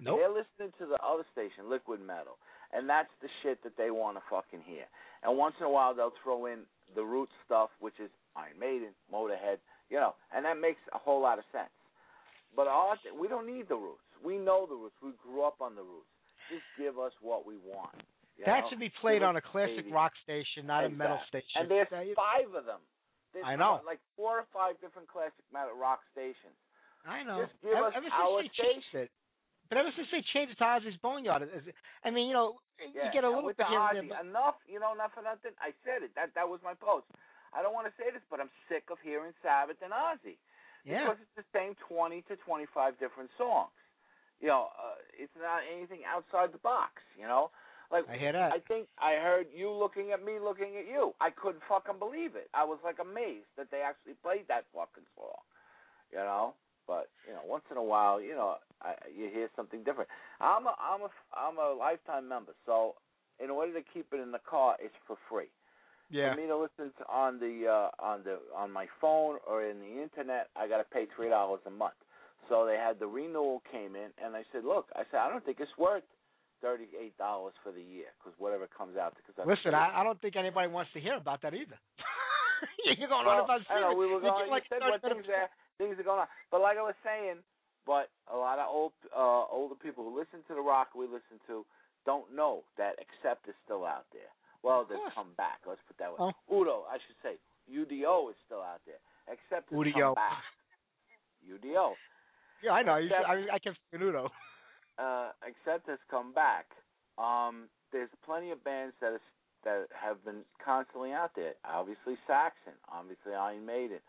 Nope. 0.00 0.18
They're 0.18 0.28
listening 0.28 0.74
to 0.82 0.86
the 0.86 0.98
other 1.00 1.24
station, 1.32 1.70
Liquid 1.70 2.02
Metal, 2.02 2.36
and 2.74 2.88
that's 2.88 3.12
the 3.22 3.28
shit 3.42 3.62
that 3.62 3.78
they 3.78 3.90
want 3.90 4.18
to 4.18 4.22
fucking 4.28 4.60
hear. 4.66 4.84
And 5.22 5.38
once 5.38 5.54
in 5.60 5.66
a 5.66 5.70
while, 5.70 5.94
they'll 5.94 6.18
throw 6.22 6.46
in 6.46 6.66
the 6.94 7.02
root 7.02 7.28
stuff, 7.46 7.70
which 7.80 7.96
is 8.02 8.10
Iron 8.36 8.58
Maiden, 8.58 8.90
Motorhead, 9.12 9.62
you 9.88 9.96
know, 9.96 10.14
and 10.34 10.44
that 10.44 10.60
makes 10.60 10.80
a 10.92 10.98
whole 10.98 11.22
lot 11.22 11.38
of 11.38 11.44
sense. 11.52 11.70
But 12.56 12.66
our, 12.66 12.96
we 13.18 13.28
don't 13.28 13.46
need 13.46 13.68
the 13.68 13.76
roots. 13.76 14.04
We 14.22 14.38
know 14.38 14.66
the 14.68 14.74
roots. 14.74 14.94
We 15.02 15.10
grew 15.22 15.42
up 15.42 15.56
on 15.60 15.74
the 15.74 15.82
roots. 15.82 16.10
Just 16.50 16.64
give 16.78 16.98
us 16.98 17.12
what 17.20 17.46
we 17.46 17.54
want. 17.64 18.02
You 18.36 18.44
That 18.46 18.64
know? 18.64 18.66
should 18.70 18.80
be 18.80 18.92
played 19.00 19.22
on 19.22 19.36
a 19.36 19.42
classic 19.42 19.86
80s. 19.86 19.92
rock 19.92 20.12
station, 20.22 20.66
not 20.66 20.84
a 20.84 20.90
metal 20.90 21.20
station. 21.28 21.64
And 21.64 21.70
there's 21.70 21.88
five 22.16 22.50
of 22.54 22.64
them. 22.66 22.80
There's 23.32 23.46
I 23.46 23.56
know. 23.56 23.82
Like 23.84 24.00
four 24.16 24.38
or 24.42 24.46
five 24.54 24.78
different 24.80 25.08
classic 25.10 25.44
metal 25.52 25.74
rock 25.74 26.00
stations. 26.14 26.54
I 27.06 27.22
know. 27.22 27.44
Just 27.44 27.54
give 27.62 27.74
ever, 27.76 27.90
us 27.90 27.94
ever 27.98 28.08
our 28.10 28.42
they 28.42 28.50
changed 28.54 28.92
it. 28.94 29.10
But 29.68 29.80
ever 29.80 29.90
since 29.96 30.08
they 30.12 30.22
changed 30.32 30.54
it 30.54 30.58
to 30.60 30.66
Ozzy's 30.66 30.96
Boneyard, 31.00 31.48
I 32.04 32.08
mean, 32.12 32.28
you 32.28 32.36
know, 32.36 32.60
Yeah, 32.78 33.08
you 33.08 33.12
get 33.12 33.24
a 33.24 33.30
little 33.32 33.48
bit 33.48 33.58
here 33.64 33.80
Ozzy, 33.80 34.08
but 34.08 34.22
enough, 34.24 34.60
you 34.68 34.78
know, 34.78 34.92
not 34.94 35.10
for 35.16 35.24
nothing. 35.24 35.56
I 35.58 35.72
said 35.82 36.04
it. 36.04 36.12
That 36.14 36.36
that 36.36 36.46
was 36.46 36.60
my 36.62 36.76
post. 36.76 37.08
I 37.54 37.62
don't 37.62 37.72
want 37.72 37.86
to 37.88 37.94
say 37.96 38.10
this, 38.12 38.22
but 38.28 38.40
I'm 38.42 38.50
sick 38.68 38.90
of 38.92 38.98
hearing 39.02 39.32
Sabbath 39.40 39.78
and 39.80 39.94
Ozzy 39.94 40.36
yeah, 40.84 41.06
because 41.08 41.18
it's 41.22 41.36
the 41.38 41.48
same 41.54 41.72
20 41.88 42.22
to 42.28 42.36
25 42.44 42.98
different 43.00 43.30
songs. 43.40 43.72
You 44.42 44.52
know, 44.52 44.68
uh, 44.76 45.00
it's 45.16 45.32
not 45.38 45.64
anything 45.64 46.04
outside 46.04 46.52
the 46.52 46.60
box. 46.60 47.00
You 47.16 47.24
know, 47.24 47.48
like 47.90 48.08
I 48.08 48.16
hear 48.16 48.32
that. 48.32 48.52
I 48.52 48.58
think 48.66 48.88
I 48.98 49.14
heard 49.14 49.46
you 49.54 49.70
looking 49.70 50.12
at 50.12 50.24
me, 50.24 50.34
looking 50.42 50.76
at 50.78 50.86
you. 50.86 51.14
I 51.20 51.30
couldn't 51.30 51.62
fucking 51.68 51.98
believe 51.98 52.36
it. 52.36 52.48
I 52.54 52.64
was 52.64 52.78
like 52.84 52.96
amazed 53.00 53.50
that 53.56 53.70
they 53.70 53.80
actually 53.80 54.14
played 54.22 54.46
that 54.48 54.64
fucking 54.74 55.06
song. 55.16 55.42
You 56.12 56.18
know, 56.18 56.54
but 56.86 57.08
you 57.26 57.32
know, 57.32 57.40
once 57.46 57.64
in 57.70 57.76
a 57.76 57.82
while, 57.82 58.20
you 58.20 58.34
know, 58.34 58.56
I, 58.82 58.94
you 59.16 59.30
hear 59.32 59.48
something 59.56 59.82
different. 59.82 60.08
I'm 60.40 60.66
a 60.66 60.74
I'm 60.78 61.02
a 61.02 61.10
I'm 61.34 61.58
a 61.58 61.74
lifetime 61.76 62.28
member, 62.28 62.52
so 62.66 62.94
in 63.42 63.50
order 63.50 63.72
to 63.72 63.82
keep 63.92 64.06
it 64.12 64.20
in 64.20 64.30
the 64.32 64.40
car, 64.48 64.76
it's 64.80 64.94
for 65.06 65.16
free. 65.28 65.50
yeah, 66.10 66.34
For 66.34 66.40
me 66.40 66.46
to 66.46 66.56
listen 66.56 66.92
to 66.98 67.04
on 67.08 67.40
the 67.40 67.66
uh, 67.66 67.90
on 68.04 68.22
the 68.24 68.38
on 68.54 68.70
my 68.70 68.86
phone 69.00 69.38
or 69.46 69.64
in 69.64 69.80
the 69.80 70.02
internet, 70.02 70.50
I 70.56 70.68
got 70.68 70.78
to 70.78 70.84
pay 70.84 71.06
three 71.16 71.28
dollars 71.28 71.60
a 71.66 71.70
month. 71.70 71.94
So 72.48 72.66
they 72.66 72.76
had 72.76 73.00
the 73.00 73.06
renewal 73.06 73.62
came 73.72 73.96
in, 73.96 74.10
and 74.22 74.36
I 74.36 74.42
said, 74.52 74.64
look, 74.64 74.86
I 74.94 75.02
said 75.10 75.18
I 75.20 75.30
don't 75.30 75.44
think 75.44 75.58
it's 75.60 75.78
worth 75.78 76.04
thirty 76.60 76.86
eight 76.98 77.16
dollars 77.18 77.54
for 77.62 77.72
the 77.72 77.82
year 77.82 78.10
because 78.18 78.34
whatever 78.38 78.66
comes 78.66 78.96
out. 78.96 79.14
Because 79.16 79.34
i- 79.38 79.48
Listen, 79.48 79.74
I, 79.74 80.00
I 80.00 80.04
don't 80.04 80.20
think 80.20 80.36
anybody 80.36 80.68
wants 80.68 80.90
to 80.94 81.00
hear 81.00 81.16
about 81.16 81.42
that 81.42 81.54
either. 81.54 81.78
You're 82.98 83.08
going 83.08 83.26
well, 83.26 83.44
on 83.44 83.44
about 83.44 83.60
I 83.68 83.80
know 83.80 83.92
we 83.94 84.06
were 84.06 84.20
You 84.22 84.28
going. 84.30 84.46
get 84.46 84.52
like 84.52 84.64
said 84.68 84.80
what 84.80 85.02
things 85.02 85.26
are 85.28 85.48
things 85.78 85.98
are 85.98 86.06
going 86.06 86.20
on, 86.20 86.28
but 86.50 86.60
like 86.60 86.78
I 86.78 86.82
was 86.86 86.96
saying, 87.04 87.42
but 87.84 88.08
a 88.32 88.36
lot 88.36 88.58
of 88.58 88.68
old 88.70 88.92
uh, 89.14 89.44
older 89.50 89.74
people 89.74 90.04
who 90.04 90.16
listen 90.16 90.40
to 90.48 90.54
the 90.54 90.62
rock 90.64 90.94
we 90.96 91.04
listen 91.06 91.40
to 91.48 91.66
don't 92.06 92.28
know 92.34 92.64
that 92.78 92.96
Accept 93.00 93.48
is 93.48 93.54
still 93.64 93.84
out 93.84 94.06
there. 94.12 94.28
Well, 94.62 94.86
they've 94.88 95.12
come 95.14 95.36
back. 95.36 95.60
Let's 95.68 95.80
put 95.86 95.98
that 95.98 96.08
way. 96.12 96.32
Oh. 96.32 96.32
Udo, 96.48 96.84
I 96.88 96.96
should 96.96 97.16
say, 97.20 97.36
UDO 97.68 98.30
is 98.30 98.36
still 98.46 98.62
out 98.64 98.80
there. 98.88 99.00
Accept 99.28 99.68
has 99.68 99.76
Udio. 99.76 100.14
come 100.16 100.20
back. 100.20 100.40
UDO. 101.52 101.92
Yeah, 102.62 102.72
I 102.72 102.82
know. 102.82 102.96
You, 102.96 103.08
Except- 103.12 103.28
I, 103.28 103.34
I 103.52 103.58
saying 103.92 104.02
Udo. 104.02 104.28
uh, 104.98 105.30
has 105.42 105.98
come 106.10 106.32
back. 106.32 106.66
Um, 107.18 107.68
there's 107.92 108.10
plenty 108.24 108.50
of 108.50 108.62
bands 108.64 108.94
that 109.00 109.14
is, 109.14 109.20
that 109.64 109.86
have 109.94 110.24
been 110.24 110.42
constantly 110.62 111.12
out 111.12 111.30
there. 111.36 111.54
Obviously 111.64 112.16
Saxon, 112.26 112.74
obviously 112.90 113.34
Iron 113.34 113.64
Maiden, 113.64 114.02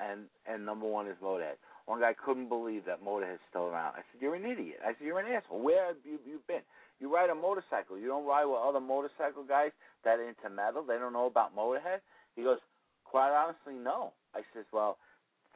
and 0.00 0.26
and 0.46 0.64
number 0.64 0.86
one 0.86 1.06
is 1.06 1.16
Motorhead. 1.22 1.58
One 1.86 2.00
guy 2.00 2.14
couldn't 2.14 2.48
believe 2.48 2.86
that 2.86 3.04
Motorhead's 3.04 3.42
still 3.50 3.66
around. 3.66 3.94
I 3.94 4.06
said, 4.10 4.22
"You're 4.22 4.36
an 4.36 4.46
idiot." 4.46 4.78
I 4.82 4.94
said, 4.94 5.02
"You're 5.06 5.18
an 5.18 5.26
asshole. 5.26 5.60
Where 5.60 5.86
have 5.86 5.96
you 6.04 6.18
you 6.24 6.40
been? 6.46 6.62
You 7.00 7.12
ride 7.12 7.30
a 7.30 7.34
motorcycle. 7.34 7.98
You 7.98 8.06
don't 8.06 8.26
ride 8.26 8.46
with 8.46 8.62
other 8.62 8.80
motorcycle 8.80 9.42
guys 9.42 9.72
that 10.04 10.18
are 10.18 10.28
into 10.28 10.48
metal. 10.48 10.82
They 10.82 10.98
don't 10.98 11.12
know 11.12 11.26
about 11.26 11.56
Motorhead." 11.56 12.00
He 12.36 12.42
goes, 12.42 12.58
"Quite 13.04 13.32
honestly, 13.34 13.74
no." 13.74 14.12
I 14.34 14.42
says, 14.54 14.66
"Well, 14.72 14.98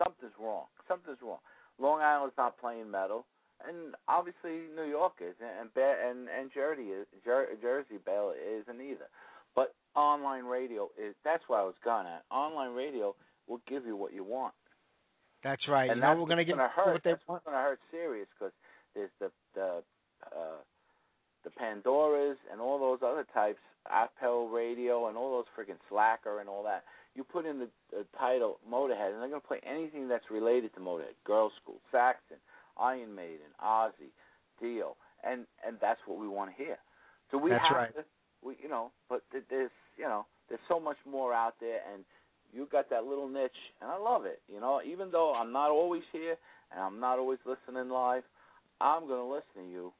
something's 0.02 0.34
wrong. 0.38 0.66
Something's 0.88 1.22
wrong. 1.22 1.38
Long 1.78 2.00
Island's 2.00 2.36
not 2.36 2.58
playing 2.58 2.90
metal." 2.90 3.24
And 3.66 3.94
obviously 4.08 4.68
New 4.76 4.84
York 4.84 5.14
is, 5.20 5.34
and 5.40 5.70
and 5.76 6.28
and 6.28 6.50
Jersey 6.52 6.90
is 6.92 7.06
Jer- 7.24 7.48
Jersey 7.62 7.96
Bell 8.04 8.32
isn't 8.36 8.80
either. 8.80 9.08
But 9.54 9.74
online 9.94 10.44
radio 10.44 10.90
is 11.00 11.14
that's 11.24 11.42
where 11.48 11.60
I 11.60 11.64
was 11.64 11.74
going 11.82 12.06
at. 12.06 12.24
Online 12.30 12.74
radio 12.74 13.14
will 13.48 13.60
give 13.66 13.86
you 13.86 13.96
what 13.96 14.12
you 14.12 14.24
want, 14.24 14.52
That's 15.42 15.66
right. 15.68 15.88
and 15.88 15.96
you 15.98 16.00
that's 16.02 16.18
we're 16.20 16.26
gonna 16.26 16.44
get 16.44 16.56
gonna 16.56 16.68
hurt. 16.68 16.92
what 16.94 17.04
they 17.04 17.12
that's 17.12 17.26
want. 17.28 17.44
gonna 17.44 17.56
hurt 17.56 17.80
Sirius 17.90 18.28
because 18.38 18.52
there's 18.94 19.10
the 19.20 19.30
the 19.54 19.82
uh, 20.36 20.60
the 21.44 21.50
Pandoras 21.50 22.36
and 22.52 22.60
all 22.60 22.78
those 22.78 22.98
other 23.06 23.24
types, 23.32 23.60
Apple 23.90 24.48
Radio 24.50 25.08
and 25.08 25.16
all 25.16 25.30
those 25.36 25.46
freaking 25.56 25.78
Slacker 25.88 26.40
and 26.40 26.48
all 26.48 26.62
that. 26.64 26.84
You 27.14 27.24
put 27.24 27.46
in 27.46 27.58
the, 27.58 27.68
the 27.90 28.04
title 28.18 28.58
Motorhead, 28.70 29.12
and 29.14 29.22
they're 29.22 29.28
gonna 29.30 29.40
play 29.40 29.60
anything 29.66 30.08
that's 30.08 30.30
related 30.30 30.74
to 30.74 30.80
Motorhead, 30.80 31.16
Girl 31.24 31.50
School, 31.62 31.76
Saxon, 31.90 32.36
Iron 32.80 33.14
Maiden, 33.14 33.50
Ozzy, 33.64 34.12
Dio, 34.60 34.96
and 35.24 35.46
and 35.66 35.76
that's 35.80 36.00
what 36.06 36.18
we 36.18 36.28
want 36.28 36.50
to 36.50 36.56
hear. 36.56 36.76
So 37.30 37.38
we 37.38 37.50
That's 37.50 37.64
have 37.68 37.76
right. 37.76 37.94
to, 37.94 38.04
we 38.42 38.56
you 38.62 38.68
know, 38.68 38.90
but 39.08 39.22
there's 39.32 39.70
you 39.96 40.04
know, 40.04 40.26
there's 40.48 40.60
so 40.68 40.78
much 40.78 40.98
more 41.08 41.32
out 41.34 41.54
there, 41.60 41.80
and 41.92 42.04
you 42.52 42.68
got 42.70 42.90
that 42.90 43.04
little 43.04 43.28
niche, 43.28 43.50
and 43.80 43.90
I 43.90 43.98
love 43.98 44.24
it. 44.24 44.40
You 44.52 44.60
know, 44.60 44.80
even 44.86 45.10
though 45.10 45.34
I'm 45.34 45.52
not 45.52 45.70
always 45.70 46.02
here 46.12 46.36
and 46.72 46.80
I'm 46.80 47.00
not 47.00 47.18
always 47.18 47.38
listening 47.44 47.90
live, 47.90 48.22
I'm 48.80 49.08
gonna 49.08 49.28
listen 49.28 49.66
to 49.66 49.70
you 49.70 49.92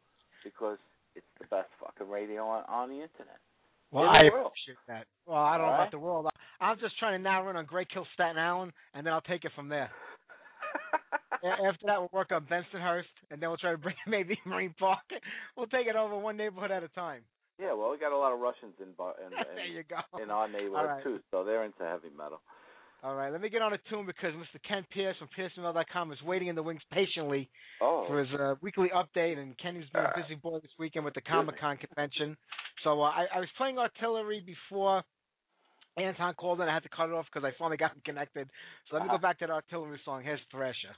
because 0.45 0.79
it's 1.15 1.27
the 1.41 1.47
best 1.47 1.69
fucking 1.81 2.11
radio 2.11 2.47
on, 2.47 2.65
on 2.69 2.89
the 2.89 2.95
internet. 2.97 3.41
Well, 3.91 4.05
the 4.05 4.11
I 4.11 4.23
world. 4.33 4.53
appreciate 4.53 4.83
that. 4.89 5.07
Well, 5.27 5.39
I 5.39 5.57
don't 5.57 5.67
know 5.67 5.73
All 5.73 5.81
about 5.81 5.91
the 5.91 5.99
world. 5.99 6.27
I'm 6.61 6.79
just 6.79 6.99
trying 6.99 7.19
to 7.19 7.23
narrow 7.23 7.51
in 7.51 7.57
on 7.57 7.65
Great 7.67 7.89
Kill 7.91 8.07
Staten 8.15 8.39
Island, 8.39 8.73
and 8.95 9.07
then 9.07 9.13
I'll 9.13 9.21
take 9.21 9.45
it 9.45 9.53
from 9.55 9.69
there. 9.69 9.91
After 11.53 11.87
that, 11.87 11.99
we'll 12.01 12.11
work 12.13 12.33
on 12.33 12.47
Bensonhurst, 12.47 13.05
and 13.31 13.41
then 13.41 13.49
we'll 13.49 13.57
try 13.59 13.73
to 13.73 13.79
bring 13.79 13.97
maybe 14.07 14.39
Marine 14.45 14.75
Park. 14.79 15.01
We'll 15.57 15.67
take 15.67 15.87
it 15.87 15.97
over 15.97 16.17
one 16.17 16.37
neighborhood 16.37 16.71
at 16.71 16.83
a 16.83 16.89
time. 16.89 17.23
yeah, 17.59 17.73
well, 17.75 17.91
we 17.91 17.99
got 17.99 18.13
a 18.13 18.17
lot 18.19 18.33
of 18.33 18.41
Russians 18.41 18.75
in 18.81 18.89
in, 18.89 19.33
in, 20.17 20.23
in 20.23 20.31
our 20.31 20.49
neighborhood 20.49 20.87
right. 20.89 21.03
too, 21.05 21.21
so 21.31 21.45
they're 21.45 21.65
into 21.65 21.83
heavy 21.83 22.09
metal. 22.17 22.41
All 23.03 23.15
right, 23.15 23.31
let 23.31 23.41
me 23.41 23.51
get 23.51 23.61
on 23.63 23.73
a 23.75 23.79
tune 23.91 24.07
because 24.07 24.33
Mr. 24.35 24.59
Ken 24.67 24.85
Pierce 24.93 25.17
from 25.19 25.29
PierceMail.com 25.39 26.13
is 26.13 26.23
waiting 26.23 26.49
in 26.49 26.57
the 26.57 26.63
wings 26.63 26.81
patiently 26.93 27.49
Oh. 27.81 28.05
for 28.09 28.19
his 28.25 28.29
uh, 28.41 28.55
weekly 28.63 28.91
update, 28.95 29.39
and 29.39 29.57
Kenny's 29.59 29.89
been 29.93 30.03
a 30.03 30.09
Uh, 30.09 30.17
busy 30.23 30.35
boy 30.35 30.59
this 30.61 30.71
weekend 30.79 31.05
with 31.05 31.15
the 31.15 31.21
Comic 31.21 31.61
Con 31.61 31.77
convention. 31.77 32.37
So 32.83 33.03
uh, 33.03 33.11
I, 33.11 33.27
I 33.35 33.39
was 33.39 33.49
playing 33.59 33.79
artillery 33.79 34.41
before 34.45 35.03
Antton 35.99 36.35
called 36.35 36.61
in. 36.61 36.69
I 36.69 36.75
had 36.75 36.83
to 36.83 36.89
cut 36.89 37.09
it 37.09 37.13
off 37.13 37.27
because 37.33 37.47
I 37.47 37.53
finally 37.59 37.77
got 37.77 37.93
him 37.93 38.03
connected. 38.05 38.49
So 38.91 38.97
let 38.97 39.05
me 39.05 39.11
go 39.11 39.19
back 39.19 39.39
to 39.41 39.47
the 39.47 39.53
artillery 39.53 40.01
song. 40.05 40.23
Here's 40.23 40.41
Thresher. 40.51 40.95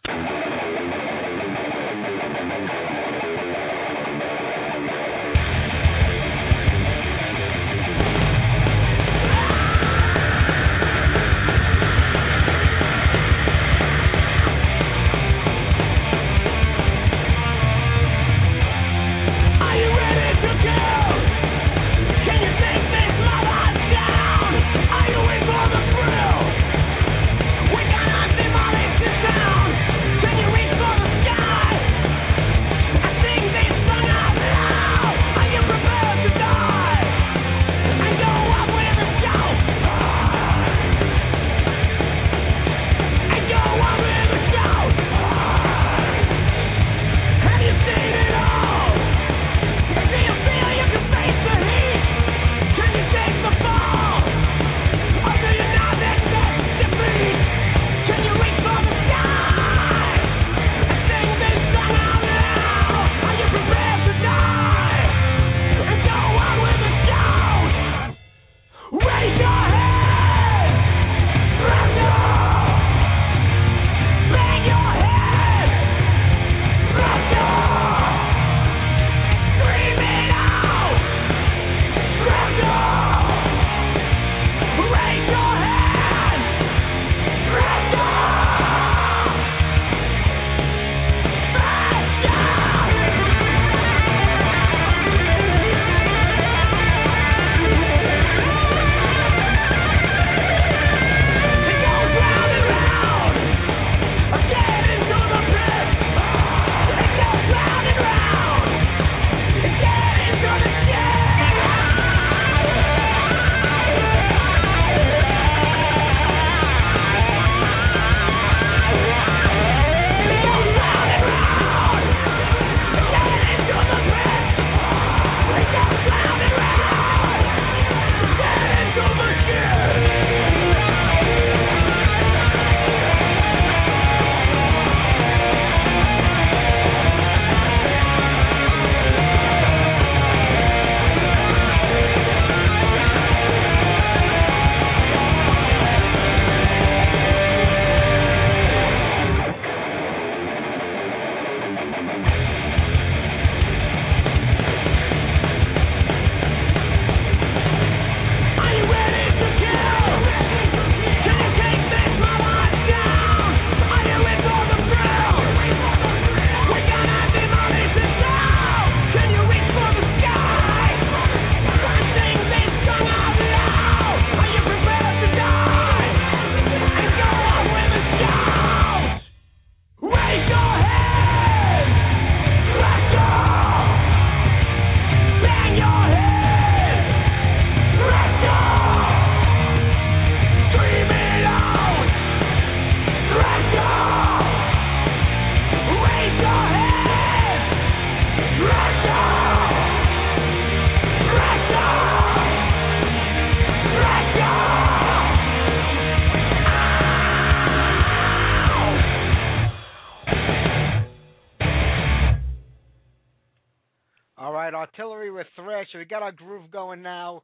Got 216.08 216.22
our 216.22 216.32
groove 216.32 216.70
going 216.70 217.02
now. 217.02 217.42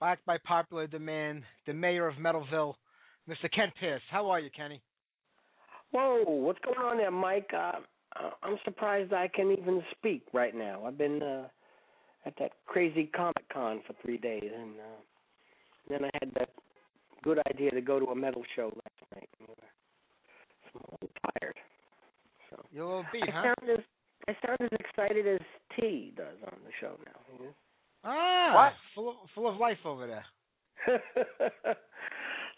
Backed 0.00 0.26
by 0.26 0.36
popular 0.44 0.86
demand, 0.86 1.44
the 1.66 1.72
mayor 1.72 2.08
of 2.08 2.16
Metalville, 2.16 2.74
Mr. 3.28 3.50
Ken 3.54 3.70
Pierce. 3.78 4.02
How 4.10 4.28
are 4.30 4.40
you, 4.40 4.50
Kenny? 4.50 4.82
Whoa, 5.92 6.24
what's 6.26 6.58
going 6.64 6.78
on 6.78 6.96
there, 6.96 7.10
Mike? 7.10 7.50
Uh, 7.54 7.72
uh, 8.16 8.30
I'm 8.42 8.56
surprised 8.64 9.12
I 9.12 9.28
can 9.28 9.52
even 9.52 9.82
speak 9.96 10.22
right 10.32 10.54
now. 10.54 10.84
I've 10.84 10.98
been 10.98 11.22
uh, 11.22 11.46
at 12.26 12.34
that 12.38 12.52
crazy 12.66 13.10
Comic 13.14 13.48
Con 13.52 13.80
for 13.86 13.94
three 14.02 14.16
days, 14.16 14.50
and 14.58 14.70
uh, 14.72 15.00
then 15.88 16.04
I 16.04 16.10
had 16.14 16.32
that 16.38 16.48
good 17.22 17.38
idea 17.48 17.70
to 17.70 17.80
go 17.80 18.00
to 18.00 18.06
a 18.06 18.14
metal 18.14 18.42
show 18.56 18.72
last 18.74 19.12
night. 19.14 19.28
So 19.38 19.46
I'm 20.74 20.80
a 20.80 20.94
little 21.00 21.10
tired. 21.40 21.56
So 22.50 22.64
You're 22.72 22.84
a 22.84 22.88
little 22.88 23.04
beat, 23.12 23.22
I 23.28 23.30
huh? 23.30 23.42
sound 23.42 23.78
as 23.78 23.84
I 24.28 24.46
sound 24.46 24.58
as 24.60 24.78
excited 24.78 25.26
as 25.26 25.40
T 25.78 26.12
does 26.16 26.38
on 26.46 26.58
the 26.64 26.70
show 26.80 26.94
now. 27.06 27.20
Ah, 28.04 28.54
What? 28.54 28.72
Full 28.94 29.10
of, 29.10 29.16
full 29.34 29.48
of 29.48 29.56
life 29.58 29.78
over 29.84 30.06
there. 30.06 30.24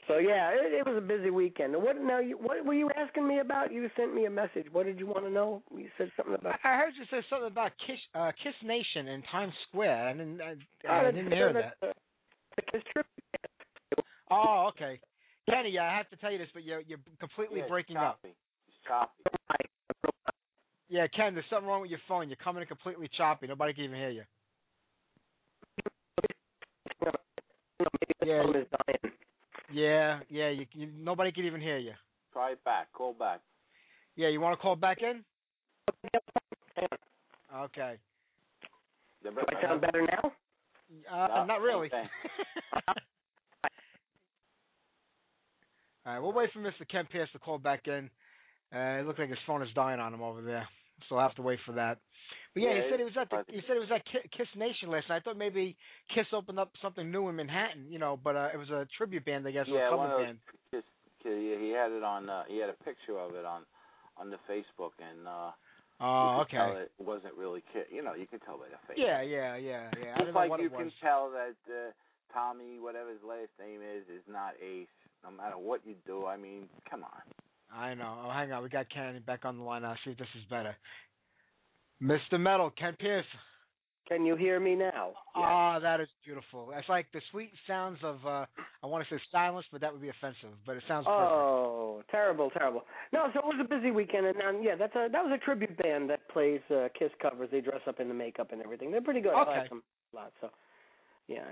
so 0.09 0.17
yeah, 0.19 0.51
it, 0.51 0.73
it 0.73 0.87
was 0.87 0.97
a 0.97 1.01
busy 1.01 1.29
weekend. 1.31 1.75
What 1.77 2.01
now? 2.01 2.19
You, 2.21 2.39
what 2.39 2.65
were 2.65 2.73
you 2.75 2.91
asking 2.97 3.29
me 3.29 3.41
about? 3.41 3.71
You 3.73 3.91
sent 3.97 4.15
me 4.15 4.25
a 4.25 4.31
message. 4.31 4.67
What 4.73 4.87
did 4.87 4.99
you 4.99 5.07
want 5.07 5.25
to 5.25 5.31
know? 5.31 5.63
You 5.77 5.89
said 5.99 6.11
something 6.17 6.35
about. 6.35 6.55
I 6.65 6.77
heard 6.79 6.95
you 6.99 7.05
say 7.11 7.23
something 7.29 7.49
about 7.49 7.73
Kiss, 7.87 7.99
uh, 8.15 8.33
Kiss 8.43 8.55
Nation 8.65 9.09
in 9.09 9.23
Times 9.31 9.53
Square. 9.69 10.09
I 10.09 10.13
didn't, 10.13 10.41
I, 10.41 10.55
Oh, 10.89 11.07
I 11.09 11.11
didn't 11.11 11.33
hear 11.33 11.53
that. 11.53 11.77
the 12.57 12.63
Kiss 12.73 12.83
trip. 12.93 13.07
Oh, 14.31 14.71
okay. 14.71 14.99
Kenny, 15.49 15.79
I 15.79 15.95
have 15.97 16.09
to 16.09 16.17
tell 16.17 16.33
you 16.33 16.39
this, 16.39 16.49
but 16.55 16.65
you're 16.65 16.81
you're 16.81 16.99
completely 17.21 17.61
Yeah, 17.61 17.69
breaking 17.69 17.99
up. 17.99 18.19
It's 18.25 18.33
choppy. 18.89 19.25
Yeah, 20.89 21.07
Ken, 21.09 21.35
there's 21.35 21.45
something 21.51 21.69
wrong 21.69 21.83
with 21.83 21.91
your 21.91 22.01
phone. 22.09 22.29
You're 22.29 22.37
coming 22.43 22.63
in 22.63 22.69
completely 22.69 23.11
choppy. 23.17 23.47
Nobody 23.47 23.75
can 23.75 23.85
even 23.85 23.97
hear 23.99 24.11
you. 24.11 24.23
You 27.03 27.11
know, 27.85 27.91
maybe 28.01 28.15
the 28.21 28.27
Yeah, 28.27 28.43
phone 28.43 28.57
is 28.57 28.67
dying. 28.87 29.15
Yeah, 29.73 30.21
yeah. 30.29 30.49
You, 30.51 30.67
you 30.73 30.89
nobody 30.99 31.33
can 31.33 31.45
even 31.45 31.61
hear 31.61 31.79
you. 31.79 31.93
Try 32.33 32.53
it 32.53 32.65
back. 32.65 32.93
Call 32.93 33.13
back. 33.15 33.41
Yeah, 34.17 34.29
you 34.29 34.41
want 34.41 34.57
to 34.59 34.63
call 34.63 34.77
back 34.77 34.99
in? 35.03 35.25
Okay. 37.55 37.97
Do 39.23 39.31
I 39.31 39.63
sound 39.63 39.81
better 39.81 40.03
now? 40.03 40.33
Uh, 41.11 41.29
No, 41.29 41.45
not 41.47 41.61
really. 41.61 41.89
same 41.91 42.09
All 46.07 46.13
right, 46.13 46.19
we'll 46.19 46.33
wait 46.33 46.53
for 46.53 46.59
Mr. 46.59 46.87
Ken 46.91 47.07
Pierce 47.11 47.31
to 47.33 47.39
call 47.39 47.59
back 47.59 47.87
in. 47.89 48.11
Uh, 48.75 48.99
it 49.01 49.07
looks 49.07 49.19
like 49.19 49.31
his 49.31 49.39
phone 49.47 49.63
is 49.63 49.69
dying 49.75 50.01
on 50.01 50.13
him 50.13 50.21
over 50.21 50.43
there, 50.43 50.69
so 51.09 51.17
I'll 51.17 51.29
have 51.29 51.37
to 51.37 51.43
wait 51.43 51.59
for 51.67 51.73
that. 51.73 51.99
But 52.55 52.63
yeah, 52.63 52.71
Yeah, 52.71 52.83
he 52.83 52.91
said 52.91 52.99
he 53.01 53.05
was 53.05 53.17
at 53.21 53.31
the, 53.31 53.45
said 53.67 53.77
it 53.77 53.81
was 53.81 53.91
at 53.95 54.05
Kiss 54.07 54.47
Nation 54.57 54.91
last 54.91 55.09
night. 55.09 55.17
I 55.17 55.21
thought 55.21 55.37
maybe 55.37 55.77
Kiss 56.15 56.27
opened 56.33 56.59
up 56.59 56.71
something 56.81 57.11
new 57.11 57.29
in 57.29 57.37
Manhattan, 57.37 57.87
you 57.91 57.99
know, 57.99 58.19
but 58.23 58.37
uh, 58.37 58.49
it 58.53 58.57
was 58.57 58.71
a 58.71 58.87
tribute 58.97 59.25
band, 59.25 59.47
I 59.47 59.51
guess, 59.51 59.67
or 59.69 59.77
yeah, 59.77 59.93
a 59.93 59.97
one 59.97 60.11
cover 60.11 60.25
band. 60.25 60.39
Just, 60.73 60.87
he 61.23 61.57
he 61.59 61.71
had 61.71 61.91
it 61.91 62.05
on. 62.05 62.29
Uh, 62.29 62.45
he 62.49 62.59
had 62.59 62.71
a 62.71 62.85
picture 62.85 63.19
of 63.19 63.35
it 63.35 63.45
on 63.45 63.63
on 64.17 64.31
the 64.31 64.39
Facebook, 64.49 64.93
and 65.01 65.27
uh, 65.27 65.51
Oh, 66.01 66.39
you 66.39 66.45
could 66.45 66.51
tell 66.57 66.71
okay. 66.71 66.81
it 66.83 66.93
wasn't 66.99 67.35
really 67.35 67.63
kid. 67.73 67.87
You 67.91 68.03
know, 68.03 68.15
you 68.15 68.27
could 68.27 68.43
tell 68.43 68.59
by 68.59 68.67
the 68.67 68.81
face. 68.89 68.99
Yeah, 68.99 69.23
yeah, 69.23 69.55
yeah, 69.57 69.91
yeah. 69.95 70.15
I 70.15 70.27
Just 70.27 70.35
don't 70.35 70.35
know 70.35 70.55
like 70.55 70.61
you 70.61 70.71
can 70.71 70.91
tell 71.01 71.31
that 71.31 71.55
uh, 71.71 71.95
Tommy, 72.33 72.81
whatever 72.81 73.11
his 73.11 73.23
last 73.23 73.55
name 73.63 73.79
is, 73.79 74.03
is 74.11 74.27
not 74.27 74.59
Ace. 74.59 74.91
No 75.23 75.31
matter 75.31 75.57
what 75.57 75.87
you 75.87 75.95
do, 76.05 76.27
I 76.27 76.37
mean, 76.37 76.69
come 76.91 77.05
on. 77.05 77.23
I 77.75 77.95
know. 77.95 78.17
Oh, 78.27 78.31
hang 78.31 78.53
on. 78.53 78.63
We 78.63 78.69
got 78.69 78.89
Ken 78.91 79.21
back 79.27 79.45
on 79.45 79.59
the 79.59 79.65
line 79.65 79.85
I'll 79.85 79.97
See 80.05 80.13
if 80.13 80.19
this 80.19 80.29
is 80.37 80.45
better. 80.49 80.77
Mr. 82.03 82.39
Metal, 82.39 82.71
Ken 82.79 82.95
Pierce. 82.99 83.27
Can 84.07 84.27
you 84.27 84.37
hear 84.37 84.61
me 84.61 84.75
now? 84.75 85.13
Ah, 85.35 85.79
that 85.79 85.99
is 85.99 86.09
beautiful. 86.25 86.71
It's 86.77 86.89
like 86.91 87.07
the 87.15 87.23
sweet 87.31 87.51
sounds 87.67 87.99
of 88.03 88.17
uh 88.27 88.45
I 88.83 88.87
want 88.87 89.07
to 89.09 89.15
say 89.15 89.21
silence, 89.33 89.65
but 89.73 89.81
that 89.81 89.93
would 89.93 90.03
be 90.03 90.11
offensive. 90.11 90.53
But 90.67 90.77
it 90.77 90.83
sounds 90.87 91.07
perfect. 91.07 91.33
Oh, 91.33 92.03
terrible, 92.11 92.51
terrible. 92.51 92.83
No, 93.15 93.29
so 93.33 93.39
it 93.39 93.47
was 93.47 93.57
a 93.65 93.69
busy 93.69 93.91
weekend, 93.91 94.27
and 94.27 94.37
um, 94.43 94.61
yeah, 94.63 94.75
that's 94.77 94.95
a 94.95 95.09
that 95.11 95.25
was 95.25 95.33
a 95.35 95.43
tribute 95.43 95.77
band 95.79 96.11
that 96.11 96.29
plays 96.29 96.61
uh, 96.71 96.89
Kiss 96.99 97.11
covers. 97.21 97.49
They 97.51 97.63
dress 97.63 97.81
up 97.89 97.99
in 97.99 98.09
the 98.09 98.15
makeup 98.15 98.53
and 98.53 98.61
everything. 98.61 98.91
They're 98.91 99.01
pretty 99.01 99.23
good. 99.23 99.33
I 99.33 99.45
like 99.45 99.71
them 99.71 99.83
a 100.13 100.17
lot. 100.17 100.33
So, 100.43 100.51
yeah, 101.29 101.45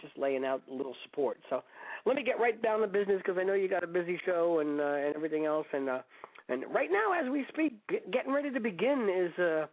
just 0.00 0.16
laying 0.18 0.44
out 0.44 0.62
a 0.70 0.74
little 0.74 0.94
support. 1.04 1.38
So, 1.50 1.62
let 2.06 2.16
me 2.16 2.22
get 2.22 2.38
right 2.38 2.60
down 2.60 2.80
to 2.80 2.86
business 2.86 3.18
because 3.18 3.38
I 3.38 3.44
know 3.44 3.54
you 3.54 3.68
got 3.68 3.84
a 3.84 3.88
busy 3.88 4.20
show 4.24 4.60
and 4.60 4.80
uh, 4.80 5.06
and 5.06 5.16
everything 5.16 5.46
else. 5.46 5.66
And 5.72 5.88
uh, 5.88 6.00
and 6.48 6.64
right 6.74 6.90
now, 6.90 7.12
as 7.12 7.30
we 7.30 7.44
speak, 7.48 7.74
get, 7.88 8.10
getting 8.10 8.32
ready 8.32 8.50
to 8.50 8.60
begin 8.60 9.08
is 9.08 9.38
uh, 9.38 9.66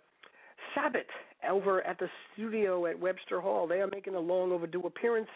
Sabbat 0.75 1.07
over 1.49 1.85
at 1.85 1.99
the 1.99 2.07
studio 2.33 2.85
at 2.85 2.99
Webster 2.99 3.41
Hall. 3.41 3.67
They 3.67 3.81
are 3.81 3.87
making 3.87 4.15
a 4.15 4.19
long 4.19 4.51
overdue 4.51 4.81
appearance 4.81 5.29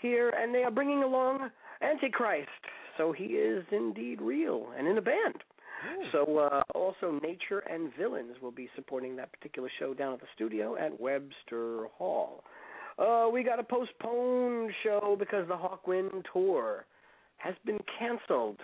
here, 0.00 0.30
and 0.30 0.54
they 0.54 0.62
are 0.62 0.70
bringing 0.70 1.02
along 1.02 1.50
Antichrist. 1.82 2.48
So 2.96 3.12
he 3.12 3.24
is 3.24 3.64
indeed 3.70 4.20
real 4.20 4.68
and 4.76 4.86
in 4.88 4.98
a 4.98 5.02
band. 5.02 5.42
So 6.10 6.38
uh, 6.38 6.62
also 6.74 7.20
Nature 7.22 7.60
and 7.70 7.90
Villains 7.98 8.36
will 8.40 8.50
be 8.50 8.68
supporting 8.74 9.16
that 9.16 9.32
particular 9.32 9.70
show 9.78 9.92
down 9.92 10.14
at 10.14 10.20
the 10.20 10.26
studio 10.34 10.76
at 10.76 10.98
Webster 10.98 11.86
Hall. 11.98 12.42
Uh, 12.98 13.28
we 13.32 13.42
got 13.42 13.58
a 13.58 13.62
postponed 13.62 14.72
show 14.82 15.16
because 15.18 15.46
the 15.48 15.54
Hawkwind 15.54 16.24
tour 16.32 16.86
has 17.36 17.54
been 17.64 17.78
canceled. 17.98 18.58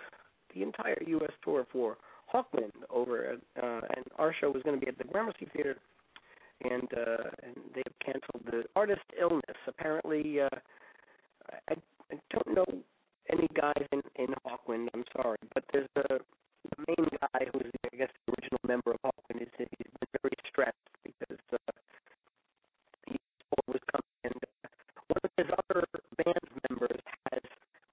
The 0.55 0.63
entire 0.63 0.97
U.S. 1.07 1.31
tour 1.43 1.65
for 1.71 1.97
Hawkwind 2.33 2.71
over 2.89 3.25
at, 3.33 3.63
uh, 3.63 3.81
and 3.95 4.05
our 4.17 4.33
show 4.39 4.49
was 4.49 4.63
going 4.63 4.79
to 4.79 4.83
be 4.83 4.89
at 4.89 4.97
the 4.97 5.03
Gramercy 5.03 5.47
Theater, 5.53 5.77
and 6.63 6.87
uh, 6.93 7.29
and 7.43 7.55
they 7.75 7.83
have 7.85 7.99
canceled 8.03 8.43
the 8.45 8.63
artist 8.75 9.01
illness. 9.19 9.57
Apparently, 9.67 10.41
uh, 10.41 10.49
I, 11.69 11.73
I 12.11 12.15
don't 12.31 12.55
know 12.55 12.65
any 13.31 13.47
guys 13.55 13.85
in 13.91 14.01
in 14.15 14.33
Hawkwind. 14.45 14.89
I'm 14.93 15.03
sorry, 15.15 15.37
but 15.53 15.63
there's 15.71 15.89
a 15.95 16.19
the 16.69 16.85
main 16.87 17.09
guy 17.21 17.45
who's 17.51 17.71
I 17.91 17.95
guess 17.97 18.09
the 18.25 18.33
original 18.33 18.59
member 18.67 18.91
of 18.91 18.99
Hawkwind 19.03 19.41
is 19.41 19.49
he's 19.57 19.67
been 19.99 20.21
very 20.21 20.35
stressed 20.49 20.89
because 21.03 21.39
uh, 21.53 21.71
he 23.07 23.17
was 23.67 23.81
coming 23.91 24.03
and 24.23 24.33
uh, 24.35 24.67
one 25.07 25.21
of 25.22 25.22
his 25.37 25.47
other 25.69 25.85
band 26.23 26.37
members 26.69 26.99
has 27.31 27.41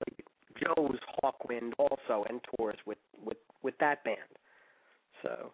like 0.06 0.24
Joe's 0.58 0.98
Hawkwind 1.22 1.72
also 1.78 2.24
and 2.28 2.40
tours 2.56 2.76
with 2.86 2.98
with 3.24 3.38
with 3.62 3.74
that 3.78 4.04
band. 4.04 4.18
So 5.22 5.52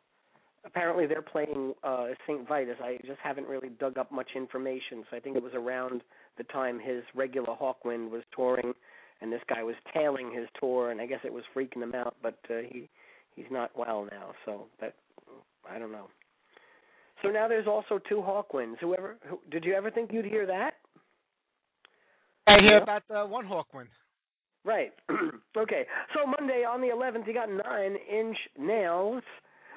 apparently 0.65 1.07
they're 1.07 1.23
playing 1.23 1.75
uh 1.85 2.09
St. 2.27 2.47
Vitus. 2.49 2.77
I 2.83 2.99
just 3.07 3.21
haven't 3.23 3.47
really 3.47 3.71
dug 3.81 3.99
up 3.99 4.11
much 4.11 4.31
information, 4.35 5.05
so 5.11 5.17
I 5.17 5.21
think 5.21 5.37
it 5.37 5.43
was 5.43 5.55
around 5.55 6.03
the 6.39 6.45
time 6.45 6.79
his 6.79 7.03
regular 7.15 7.55
Hawkwind 7.55 8.11
was 8.11 8.23
touring 8.35 8.73
and 9.21 9.33
this 9.33 9.41
guy 9.49 9.63
was 9.63 9.77
tailing 9.95 10.33
his 10.35 10.47
tour 10.61 10.91
and 10.91 11.01
I 11.01 11.07
guess 11.07 11.21
it 11.25 11.33
was 11.33 11.45
freaking 11.55 11.83
him 11.83 11.95
out, 11.95 12.17
but 12.23 12.39
uh, 12.51 12.59
he 12.69 12.89
he's 13.35 13.47
not 13.51 13.71
well 13.77 14.07
now, 14.11 14.33
so 14.45 14.67
that 14.81 14.95
I 15.71 15.79
don't 15.79 15.93
know. 15.93 16.09
So 17.23 17.31
now 17.31 17.49
there's 17.49 17.67
also 17.67 17.99
two 18.09 18.17
Hawkwinds. 18.17 18.79
Whoever 18.81 19.17
who, 19.27 19.41
did 19.51 19.65
you 19.65 19.75
ever 19.75 19.91
think 19.91 20.13
you'd 20.13 20.27
hear 20.27 20.47
that? 20.47 20.75
I 22.47 22.61
hear 22.61 22.79
about 22.79 23.03
the 23.09 23.27
one 23.27 23.47
Hawkwind. 23.47 23.89
Right. 24.65 24.93
okay. 25.57 25.87
So 26.15 26.27
Monday 26.27 26.65
on 26.69 26.81
the 26.81 26.89
11th, 26.89 27.27
you 27.27 27.35
got 27.35 27.49
nine 27.49 27.97
inch 28.11 28.37
nails 28.59 29.23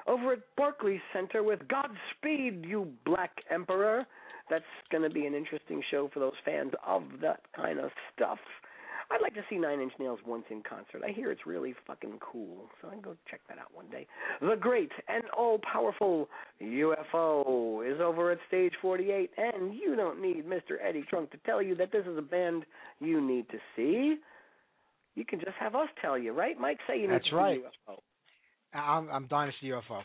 over 0.06 0.32
at 0.32 0.40
Barclays 0.56 1.00
Center 1.12 1.42
with 1.42 1.60
Godspeed, 1.68 2.64
you 2.66 2.92
Black 3.04 3.30
Emperor. 3.50 4.04
That's 4.48 4.64
going 4.90 5.04
to 5.04 5.10
be 5.10 5.26
an 5.26 5.34
interesting 5.34 5.82
show 5.90 6.10
for 6.12 6.18
those 6.18 6.32
fans 6.44 6.72
of 6.84 7.04
that 7.22 7.40
kind 7.54 7.78
of 7.78 7.90
stuff. 8.14 8.38
I'd 9.10 9.22
like 9.22 9.34
to 9.34 9.42
see 9.50 9.56
Nine 9.56 9.80
Inch 9.80 9.92
Nails 9.98 10.20
once 10.24 10.44
in 10.50 10.62
concert. 10.62 11.02
I 11.04 11.10
hear 11.10 11.32
it's 11.32 11.44
really 11.44 11.74
fucking 11.86 12.18
cool, 12.20 12.68
so 12.80 12.88
I 12.88 12.92
can 12.92 13.00
go 13.00 13.16
check 13.28 13.40
that 13.48 13.58
out 13.58 13.74
one 13.74 13.86
day. 13.90 14.06
The 14.40 14.54
great 14.54 14.92
and 15.08 15.24
all-powerful 15.36 16.28
UFO 16.62 17.92
is 17.92 18.00
over 18.00 18.30
at 18.30 18.38
Stage 18.46 18.72
48, 18.80 19.30
and 19.36 19.74
you 19.74 19.96
don't 19.96 20.22
need 20.22 20.46
Mr. 20.46 20.76
Eddie 20.80 21.04
Trunk 21.10 21.32
to 21.32 21.38
tell 21.44 21.60
you 21.60 21.74
that 21.76 21.90
this 21.90 22.06
is 22.06 22.16
a 22.16 22.22
band 22.22 22.64
you 23.00 23.20
need 23.20 23.48
to 23.48 23.58
see. 23.74 24.16
You 25.16 25.24
can 25.24 25.40
just 25.40 25.56
have 25.58 25.74
us 25.74 25.88
tell 26.00 26.16
you, 26.16 26.32
right? 26.32 26.58
Mike, 26.58 26.78
say 26.86 26.96
you 26.96 27.08
need 27.08 27.14
That's 27.14 27.30
to 27.30 27.36
right. 27.36 27.60
see 27.60 27.92
UFO. 27.92 27.96
I'm 28.72 29.08
I'm 29.10 29.26
dying 29.26 29.50
to 29.50 29.56
see 29.60 29.72
UFO. 29.72 30.02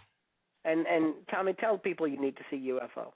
And 0.64 0.88
and 0.88 1.14
Tommy, 1.30 1.54
tell 1.54 1.78
people 1.78 2.08
you 2.08 2.20
need 2.20 2.36
to 2.38 2.44
see 2.50 2.72
UFO. 2.72 3.12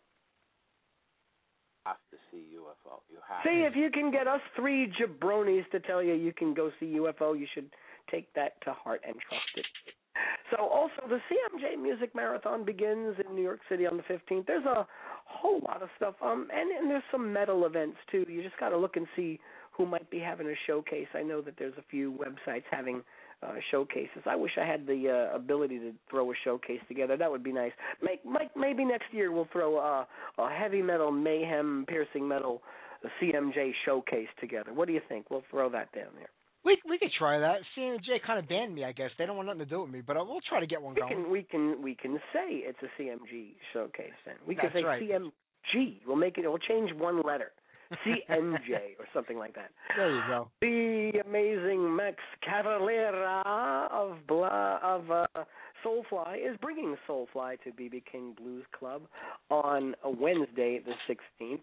Have 1.86 1.98
to 2.12 2.18
see 2.32 2.44
UFO. 2.56 3.00
You 3.10 3.18
have. 3.28 3.44
See 3.44 3.62
if 3.62 3.76
you 3.76 3.90
can 3.92 4.12
get 4.12 4.28
us 4.28 4.42
three 4.56 4.92
jabronis 5.00 5.70
to 5.72 5.80
tell 5.80 6.04
you 6.04 6.14
you 6.14 6.34
can 6.34 6.54
go 6.54 6.72
see 6.80 6.98
UFO. 6.98 7.38
You 7.40 7.48
should 7.54 7.70
take 8.12 8.32
that 8.34 8.62
to 8.66 8.74
heart 8.74 9.02
and 9.06 9.16
trust 9.28 9.52
it. 9.56 9.66
So 10.52 10.66
also 10.66 11.08
the 11.08 11.20
CMJ 11.30 11.82
Music 11.82 12.14
Marathon 12.16 12.66
begins 12.66 13.16
in 13.26 13.36
New 13.36 13.42
York 13.42 13.62
City 13.70 13.86
on 13.86 13.98
the 13.98 14.04
15th. 14.04 14.48
There's 14.48 14.66
a 14.66 14.86
whole 15.26 15.62
lot 15.68 15.82
of 15.82 15.90
stuff, 15.96 16.16
um, 16.22 16.48
and 16.52 16.72
and 16.72 16.90
there's 16.90 17.04
some 17.12 17.32
metal 17.32 17.66
events 17.66 17.98
too. 18.12 18.26
You 18.28 18.42
just 18.44 18.60
got 18.60 18.70
to 18.70 18.78
look 18.78 18.96
and 18.96 19.08
see 19.16 19.40
who 19.72 19.86
might 19.86 20.10
be 20.10 20.20
having 20.20 20.48
a 20.48 20.56
showcase. 20.68 21.08
I 21.14 21.22
know 21.22 21.42
that 21.42 21.56
there's 21.58 21.78
a 21.78 21.84
few 21.90 22.12
websites 22.14 22.64
having 22.70 23.02
uh, 23.42 23.54
showcases. 23.72 24.24
I 24.26 24.36
wish 24.36 24.52
I 24.60 24.66
had 24.66 24.86
the 24.86 25.30
uh, 25.32 25.36
ability 25.36 25.80
to 25.80 25.94
throw 26.10 26.32
a 26.32 26.34
showcase 26.44 26.82
together. 26.88 27.18
That 27.18 27.32
would 27.32 27.44
be 27.44 27.54
nice. 27.54 27.72
Make, 28.04 28.26
Mike, 28.26 28.52
maybe 28.56 28.84
next 28.86 29.06
year 29.12 29.32
we'll 29.32 29.48
throw 29.52 29.78
a, 29.78 30.08
a 30.38 30.50
heavy 30.50 30.82
metal, 30.82 31.12
mayhem, 31.12 31.86
piercing 31.88 32.28
metal 32.28 32.62
CMJ 33.22 33.72
showcase 33.86 34.28
together. 34.40 34.74
What 34.74 34.88
do 34.88 34.94
you 34.94 35.02
think? 35.08 35.30
We'll 35.30 35.44
throw 35.50 35.70
that 35.70 35.92
down 35.94 36.10
there. 36.18 36.30
We 36.66 36.78
we 36.90 37.00
could 37.00 37.12
try 37.18 37.40
that. 37.40 37.60
CMJ 37.78 38.22
kind 38.28 38.38
of 38.38 38.50
banned 38.50 38.76
me, 38.76 38.84
I 38.84 38.92
guess. 38.92 39.12
They 39.18 39.26
don't 39.26 39.38
want 39.38 39.48
nothing 39.48 39.60
to 39.60 39.66
do 39.66 39.82
with 39.82 39.90
me, 39.90 40.02
but 40.06 40.18
uh, 40.18 40.26
we'll 40.28 40.42
try 40.50 40.60
to 40.60 40.68
get 40.68 40.82
one 40.82 40.94
We 40.94 41.02
going. 41.02 41.14
can 41.14 41.32
we 41.32 41.44
can 41.44 41.82
we 41.82 41.96
can 41.96 42.16
say 42.34 42.48
it's 42.68 42.78
a 42.84 43.02
CMG 43.02 43.54
showcase 43.72 44.12
then. 44.26 44.36
We 44.46 44.56
can 44.56 44.70
say 44.74 44.84
right. 44.84 45.02
CMG. 45.02 46.00
We'll 46.06 46.18
make 46.18 46.38
it. 46.38 46.46
We'll 46.46 46.58
change 46.58 46.92
one 46.94 47.22
letter. 47.24 47.52
CNJ 48.06 48.98
or 49.00 49.06
something 49.14 49.38
like 49.38 49.56
that. 49.56 49.72
There 49.96 50.14
you 50.14 50.22
go. 50.28 50.50
The 50.62 51.22
amazing 51.26 51.96
Max 51.96 52.18
Cavalera 52.48 53.42
of 53.92 54.18
Bla, 54.28 54.80
of 54.84 55.10
uh, 55.12 55.26
Soulfly 55.84 56.38
is 56.38 56.58
bringing 56.62 56.96
Soulfly 57.08 57.62
to 57.64 57.72
BB 57.72 58.04
King 58.12 58.36
Blues 58.40 58.66
Club 58.78 59.04
on 59.50 59.96
a 60.04 60.10
Wednesday, 60.10 60.80
the 60.80 60.94
16th. 61.14 61.62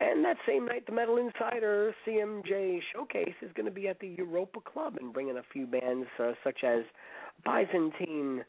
And 0.00 0.24
that 0.24 0.36
same 0.46 0.66
night, 0.66 0.86
the 0.86 0.92
Metal 0.92 1.16
Insider 1.16 1.94
CMJ 2.06 2.80
Showcase 2.92 3.34
is 3.42 3.50
going 3.54 3.66
to 3.66 3.72
be 3.72 3.88
at 3.88 4.00
the 4.00 4.08
Europa 4.08 4.60
Club 4.60 4.96
and 5.00 5.12
bringing 5.12 5.38
a 5.38 5.42
few 5.52 5.66
bands 5.66 6.06
uh, 6.18 6.32
such 6.44 6.62
as 6.64 6.82
Byzantine, 7.44 8.44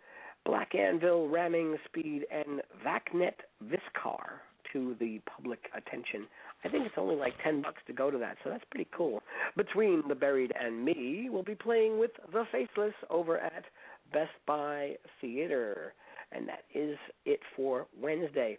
Black 0.45 0.73
Anvil, 0.75 1.29
Ramming 1.29 1.77
Speed, 1.85 2.25
and 2.31 2.61
Vattnet 2.85 3.35
Viskar 3.63 4.41
to 4.73 4.95
the 4.99 5.19
public 5.25 5.59
attention. 5.75 6.27
I 6.63 6.69
think 6.69 6.85
it's 6.85 6.95
only 6.97 7.15
like 7.15 7.33
ten 7.43 7.61
bucks 7.61 7.81
to 7.87 7.93
go 7.93 8.11
to 8.11 8.17
that, 8.17 8.37
so 8.43 8.49
that's 8.49 8.63
pretty 8.69 8.89
cool. 8.95 9.21
Between 9.55 10.03
the 10.07 10.15
Buried 10.15 10.51
and 10.59 10.83
me, 10.83 11.27
we'll 11.29 11.43
be 11.43 11.55
playing 11.55 11.99
with 11.99 12.11
the 12.31 12.43
Faceless 12.51 12.93
over 13.09 13.37
at 13.39 13.63
Best 14.11 14.31
Buy 14.45 14.95
Theater, 15.21 15.93
and 16.31 16.47
that 16.47 16.63
is 16.73 16.97
it 17.25 17.39
for 17.55 17.87
Wednesday. 17.99 18.57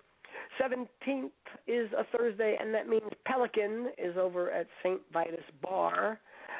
Seventeenth 0.58 1.32
is 1.66 1.90
a 1.92 2.04
Thursday, 2.16 2.56
and 2.58 2.72
that 2.74 2.88
means 2.88 3.10
Pelican 3.26 3.90
is 3.98 4.16
over 4.16 4.50
at 4.50 4.66
St. 4.82 5.00
Vitus 5.12 5.44
Bar. 5.62 6.18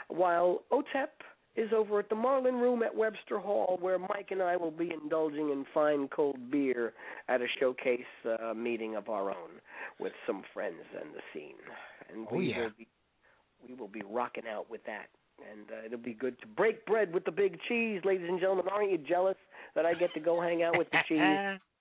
while 0.08 0.62
OTEP 0.72 1.08
is 1.56 1.70
over 1.74 1.98
at 1.98 2.08
the 2.08 2.14
Marlin 2.14 2.54
Room 2.56 2.82
at 2.82 2.94
Webster 2.94 3.38
Hall, 3.38 3.76
where 3.80 3.98
Mike 3.98 4.28
and 4.30 4.40
I 4.42 4.56
will 4.56 4.70
be 4.70 4.90
indulging 4.92 5.50
in 5.50 5.64
fine 5.74 6.08
cold 6.08 6.50
beer 6.50 6.92
at 7.28 7.40
a 7.40 7.46
showcase 7.58 8.00
uh, 8.24 8.54
meeting 8.54 8.94
of 8.96 9.08
our 9.08 9.30
own 9.30 9.60
with 9.98 10.12
some 10.26 10.42
friends 10.54 10.82
and 11.00 11.10
the 11.14 11.20
scene. 11.32 11.56
And 12.12 12.26
Oh, 12.30 12.36
we 12.36 12.50
yeah. 12.50 12.62
will 12.62 12.70
be 12.78 12.86
we 13.68 13.74
will 13.74 13.88
be 13.88 14.02
rocking 14.08 14.44
out 14.50 14.70
with 14.70 14.82
that. 14.86 15.06
And 15.50 15.66
uh, 15.70 15.86
it'll 15.86 15.98
be 15.98 16.14
good 16.14 16.40
to 16.40 16.46
break 16.46 16.84
bread 16.86 17.12
with 17.12 17.24
the 17.24 17.30
big 17.30 17.58
cheese, 17.68 18.00
ladies 18.04 18.28
and 18.28 18.38
gentlemen. 18.40 18.66
Aren't 18.72 18.90
you 18.90 18.98
jealous 18.98 19.36
that 19.74 19.84
I 19.86 19.94
get 19.94 20.12
to 20.14 20.20
go 20.20 20.40
hang 20.40 20.62
out 20.62 20.78
with 20.78 20.88
the 20.90 20.98
cheese? 21.08 21.18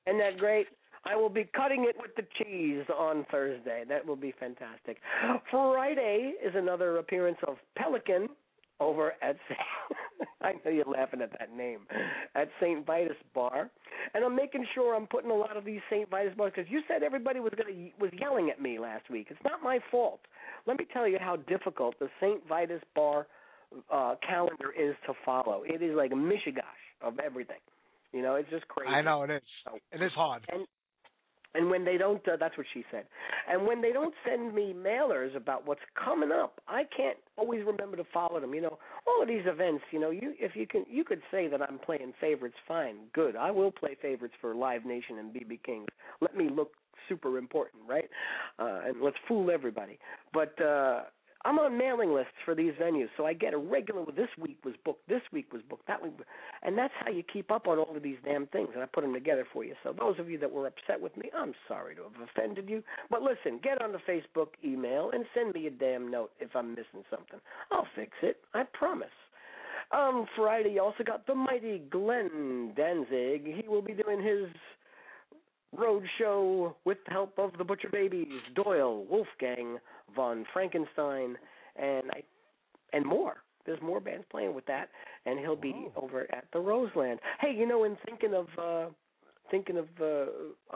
Isn't 0.07 0.20
that 0.20 0.38
great? 0.38 0.67
I 1.05 1.15
will 1.15 1.30
be 1.30 1.45
cutting 1.55 1.86
it 1.88 1.95
with 2.01 2.11
the 2.17 2.24
cheese 2.38 2.84
on 2.97 3.26
Thursday. 3.32 3.84
That 3.88 4.05
will 4.05 4.17
be 4.17 4.34
fantastic. 4.38 4.97
Friday 5.49 6.34
is 6.45 6.53
another 6.55 6.97
appearance 6.97 7.38
of 7.47 7.55
Pelican 7.78 8.28
over 8.80 9.14
at 9.22 9.38
Saint 9.48 9.60
I 10.42 10.54
know 10.64 10.72
you're 10.72 10.86
laughing 10.86 11.22
at 11.22 11.32
that 11.38 11.56
name 11.56 11.80
at 12.36 12.50
St. 12.62 12.86
Vitus 12.86 13.18
Bar, 13.34 13.70
and 14.14 14.24
I'm 14.24 14.36
making 14.36 14.66
sure 14.74 14.96
I'm 14.96 15.08
putting 15.08 15.32
a 15.32 15.36
lot 15.36 15.58
of 15.58 15.66
these 15.66 15.82
St. 15.90 16.10
Vitus 16.10 16.34
bars 16.36 16.54
because 16.56 16.70
you 16.72 16.82
said 16.88 17.04
everybody 17.04 17.40
was 17.40 17.54
gonna 17.58 17.90
was 18.00 18.12
yelling 18.20 18.50
at 18.50 18.62
me 18.62 18.80
last 18.80 19.10
week. 19.10 19.28
It's 19.30 19.40
not 19.44 19.62
my 19.64 19.80
fault. 19.92 20.22
Let 20.66 20.78
me 20.78 20.86
tell 20.92 21.08
you 21.08 21.18
how 21.20 21.36
difficult 21.36 22.00
the 22.00 22.10
St. 22.22 22.46
Vitus 22.48 22.82
Bar 22.96 23.28
uh 23.92 24.16
calendar 24.28 24.72
is 24.78 24.96
to 25.06 25.14
follow. 25.26 25.64
It 25.66 25.82
is 25.82 25.96
like 25.96 26.12
a 26.12 26.16
mishigash 26.16 26.64
of 27.02 27.20
everything. 27.20 27.60
You 28.12 28.22
know, 28.22 28.36
it's 28.36 28.50
just 28.50 28.68
crazy. 28.68 28.90
I 28.90 29.02
know 29.02 29.24
it 29.24 29.30
is. 29.30 29.42
So, 29.66 29.78
it 29.92 30.02
is 30.02 30.12
hard. 30.14 30.44
And 30.52 30.66
and 31.56 31.70
when 31.70 31.84
they 31.84 31.97
don't, 31.97 32.26
uh, 32.28 32.38
that's 32.39 32.58
what 32.58 32.68
she 32.74 32.84
said. 32.91 33.06
And 33.50 33.66
when 33.66 33.82
they 33.82 33.91
don't 33.91 34.14
send 34.28 34.54
me 34.54 34.74
mailers 34.76 35.36
about 35.36 35.66
what's 35.66 35.82
coming 35.95 36.32
up, 36.32 36.62
I 36.68 36.84
can't 36.95 37.18
always 37.38 37.66
remember 37.66 37.97
to 37.97 38.04
follow 38.14 38.39
them. 38.39 38.54
You 38.54 38.62
know, 38.62 38.78
all 39.08 39.22
of 39.22 39.28
these 39.28 39.45
events. 39.45 39.84
You 39.91 40.00
know, 40.00 40.12
you 40.12 40.34
if 40.39 40.56
you 40.56 40.68
can, 40.68 40.86
you 40.89 41.04
could 41.04 41.22
say 41.32 41.47
that 41.47 41.62
I'm 41.62 41.80
playing 41.80 42.14
favorites. 42.22 42.56
Fine, 42.68 42.97
good. 43.14 43.36
I 43.36 43.52
will 43.52 43.72
play 43.72 43.97
favorites 44.02 44.36
for 44.39 44.54
Live 44.54 44.86
Nation 44.86 45.18
and 45.18 45.34
BB 45.34 45.64
Kings. 45.64 45.88
Let 46.22 46.36
me 46.36 46.50
look 46.50 46.72
super 47.08 47.38
important, 47.38 47.84
right? 47.88 48.10
Uh, 48.60 48.82
and 48.86 49.02
let's 49.02 49.18
fool 49.28 49.50
everybody. 49.50 49.97
But 50.34 50.60
uh, 50.62 51.02
I'm 51.46 51.58
on 51.58 51.78
mailing 51.78 52.14
lists 52.14 52.34
for 52.44 52.54
these 52.54 52.74
venues, 52.74 53.08
so 53.16 53.26
I 53.26 53.34
get 53.34 53.54
a 53.54 53.58
regular. 53.58 54.06
This 54.06 54.30
week 54.38 54.58
was 54.66 54.74
booked. 54.84 55.08
This 55.08 55.22
week 55.32 55.54
was 55.54 55.62
booked. 55.70 55.88
That 55.88 56.04
week, 56.04 56.14
and 56.64 56.78
that's 56.78 56.94
how 57.00 57.12
you 57.12 57.24
keep 57.24 57.50
up 57.50 57.68
on 57.68 57.78
all 57.78 57.96
of 57.96 58.04
these 58.04 58.18
damn 58.26 58.48
things. 58.48 58.70
And 58.74 58.84
I 58.84 58.88
put 58.88 59.02
them 59.02 59.14
together 59.14 59.48
for 59.54 59.64
you. 59.64 59.74
So 59.84 59.94
those 59.98 60.20
of 60.20 60.30
you 60.30 60.38
that 60.40 60.52
were 60.52 60.68
upset 60.68 61.00
with 61.00 61.16
me, 61.16 61.30
I'm 61.36 61.54
sorry 61.68 61.96
to 61.96 62.04
have 62.04 62.28
offended 62.30 62.70
you. 62.70 62.84
But 63.10 63.22
listen, 63.22 63.60
get 63.64 63.82
on 63.82 63.94
the 63.94 64.00
Facebook 64.00 64.50
email 64.66 65.12
and 65.14 65.24
send 65.34 65.54
me 65.54 65.68
a 65.68 65.72
damn 65.72 66.12
note 66.12 66.32
if 66.40 66.56
I'm 66.56 66.72
missing 66.72 67.06
something. 67.10 67.40
I'll 67.72 67.88
fix 67.96 68.12
it. 68.22 68.38
I 68.54 68.64
promise. 68.74 69.08
Um, 69.92 70.28
Friday, 70.36 70.74
you 70.74 70.84
also 70.84 71.04
got 71.04 71.26
the 71.26 71.34
mighty 71.34 71.80
Glenn 71.90 72.74
Danzig. 72.76 73.46
He 73.46 73.64
will 73.68 73.82
be 73.82 73.94
doing 73.94 74.22
his 74.22 74.50
road 75.76 76.03
show 76.17 76.76
with 76.86 76.97
the 77.05 77.11
help 77.11 77.38
of 77.38 77.51
the 77.57 77.63
Butcher 77.63 77.89
Babies, 77.91 78.28
Doyle, 78.55 79.05
Wolfgang, 79.09 79.78
von 80.15 80.45
Frankenstein, 80.53 81.38
and 81.76 82.09
I, 82.11 82.24
and 82.93 83.05
more. 83.05 83.38
There's 83.65 83.82
more 83.82 83.99
bands 83.99 84.26
playing 84.32 84.55
with 84.55 84.65
that, 84.65 84.89
and 85.26 85.38
he'll 85.39 85.55
be 85.55 85.88
over 85.95 86.22
at 86.32 86.45
the 86.53 86.59
Roseland. 86.59 87.20
Hey, 87.39 87.53
you 87.55 87.67
know, 87.67 87.84
in 87.84 87.97
thinking 88.05 88.34
of 88.34 88.47
uh 88.57 88.89
thinking 89.51 89.78
of 89.78 89.88
uh 90.01 90.26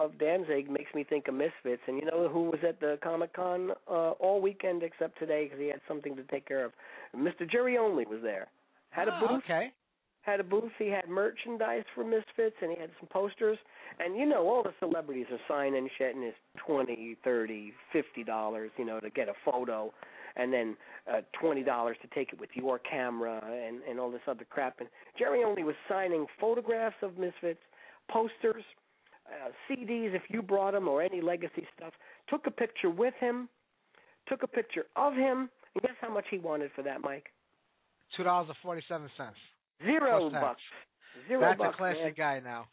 of 0.01 0.17
Danzig 0.19 0.69
makes 0.69 0.93
me 0.93 1.03
think 1.03 1.27
of 1.27 1.33
Misfits, 1.33 1.81
and 1.87 1.97
you 1.97 2.05
know 2.05 2.29
who 2.29 2.43
was 2.43 2.59
at 2.67 2.79
the 2.79 2.99
Comic 3.03 3.33
Con 3.33 3.71
uh, 3.89 4.11
all 4.11 4.41
weekend 4.41 4.83
except 4.83 5.17
today 5.17 5.45
because 5.45 5.59
he 5.59 5.67
had 5.69 5.81
something 5.87 6.15
to 6.15 6.23
take 6.23 6.47
care 6.47 6.63
of. 6.65 6.71
Mr. 7.17 7.49
Jerry 7.49 7.77
Only 7.77 8.05
was 8.05 8.19
there. 8.21 8.47
Had 8.91 9.07
a 9.07 9.19
Oh, 9.23 9.27
booth 9.27 9.43
okay. 9.45 9.71
Had 10.23 10.39
a 10.39 10.43
booth. 10.43 10.71
He 10.79 10.87
had 10.89 11.09
merchandise 11.09 11.83
for 11.93 12.05
Misfits, 12.05 12.55
and 12.61 12.71
he 12.71 12.79
had 12.79 12.89
some 12.97 13.09
posters. 13.11 13.57
And 13.99 14.15
you 14.17 14.25
know, 14.25 14.47
all 14.47 14.63
the 14.63 14.73
celebrities 14.79 15.25
are 15.31 15.39
signing 15.49 15.89
shit, 15.97 16.15
and 16.15 16.23
it's 16.23 16.37
twenty, 16.65 17.17
thirty, 17.25 17.73
fifty 17.91 18.23
dollars, 18.23 18.71
you 18.77 18.85
know, 18.85 19.01
to 19.01 19.09
get 19.09 19.27
a 19.27 19.33
photo, 19.43 19.93
and 20.37 20.51
then 20.53 20.77
uh, 21.11 21.21
twenty 21.39 21.61
dollars 21.61 21.97
to 22.01 22.07
take 22.15 22.31
it 22.31 22.39
with 22.39 22.49
your 22.53 22.79
camera, 22.79 23.43
and 23.43 23.81
and 23.83 23.99
all 23.99 24.09
this 24.09 24.21
other 24.25 24.45
crap. 24.49 24.79
And 24.79 24.87
Jerry 25.19 25.43
Only 25.43 25.63
was 25.63 25.75
signing 25.89 26.25
photographs 26.39 26.95
of 27.01 27.17
Misfits, 27.17 27.59
posters, 28.09 28.63
uh, 29.27 29.49
CDs 29.69 30.15
if 30.15 30.23
you 30.29 30.41
brought 30.41 30.71
them, 30.71 30.87
or 30.87 31.01
any 31.01 31.19
legacy 31.19 31.67
stuff. 31.75 31.91
Took 32.29 32.47
a 32.47 32.51
picture 32.51 32.89
with 32.89 33.13
him, 33.19 33.49
took 34.29 34.43
a 34.43 34.47
picture 34.47 34.85
of 34.95 35.15
him, 35.15 35.49
and 35.75 35.81
guess 35.81 35.95
how 35.99 36.13
much 36.13 36.25
he 36.31 36.37
wanted 36.37 36.71
for 36.75 36.81
that, 36.83 37.01
Mike? 37.01 37.25
Two 38.15 38.23
dollars 38.23 38.47
and 38.47 38.57
forty 38.63 38.81
seven 38.87 39.09
cents. 39.17 39.35
Zero 39.83 40.29
bucks. 40.29 40.61
Zero 41.27 41.41
That's 41.41 41.57
bucks. 41.57 41.75
a 41.75 41.77
classy 41.77 42.03
man. 42.03 42.13
guy 42.17 42.39
now. 42.43 42.67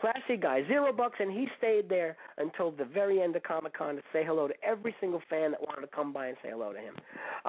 Classy 0.00 0.36
guy, 0.40 0.64
zero 0.68 0.92
bucks, 0.92 1.16
and 1.18 1.32
he 1.32 1.48
stayed 1.58 1.88
there 1.88 2.16
until 2.36 2.70
the 2.70 2.84
very 2.84 3.20
end 3.20 3.34
of 3.34 3.42
Comic 3.42 3.76
Con 3.76 3.96
to 3.96 4.02
say 4.12 4.22
hello 4.24 4.46
to 4.46 4.54
every 4.64 4.94
single 5.00 5.20
fan 5.28 5.50
that 5.50 5.60
wanted 5.60 5.80
to 5.80 5.88
come 5.88 6.12
by 6.12 6.28
and 6.28 6.36
say 6.40 6.50
hello 6.50 6.72
to 6.72 6.78
him. 6.78 6.94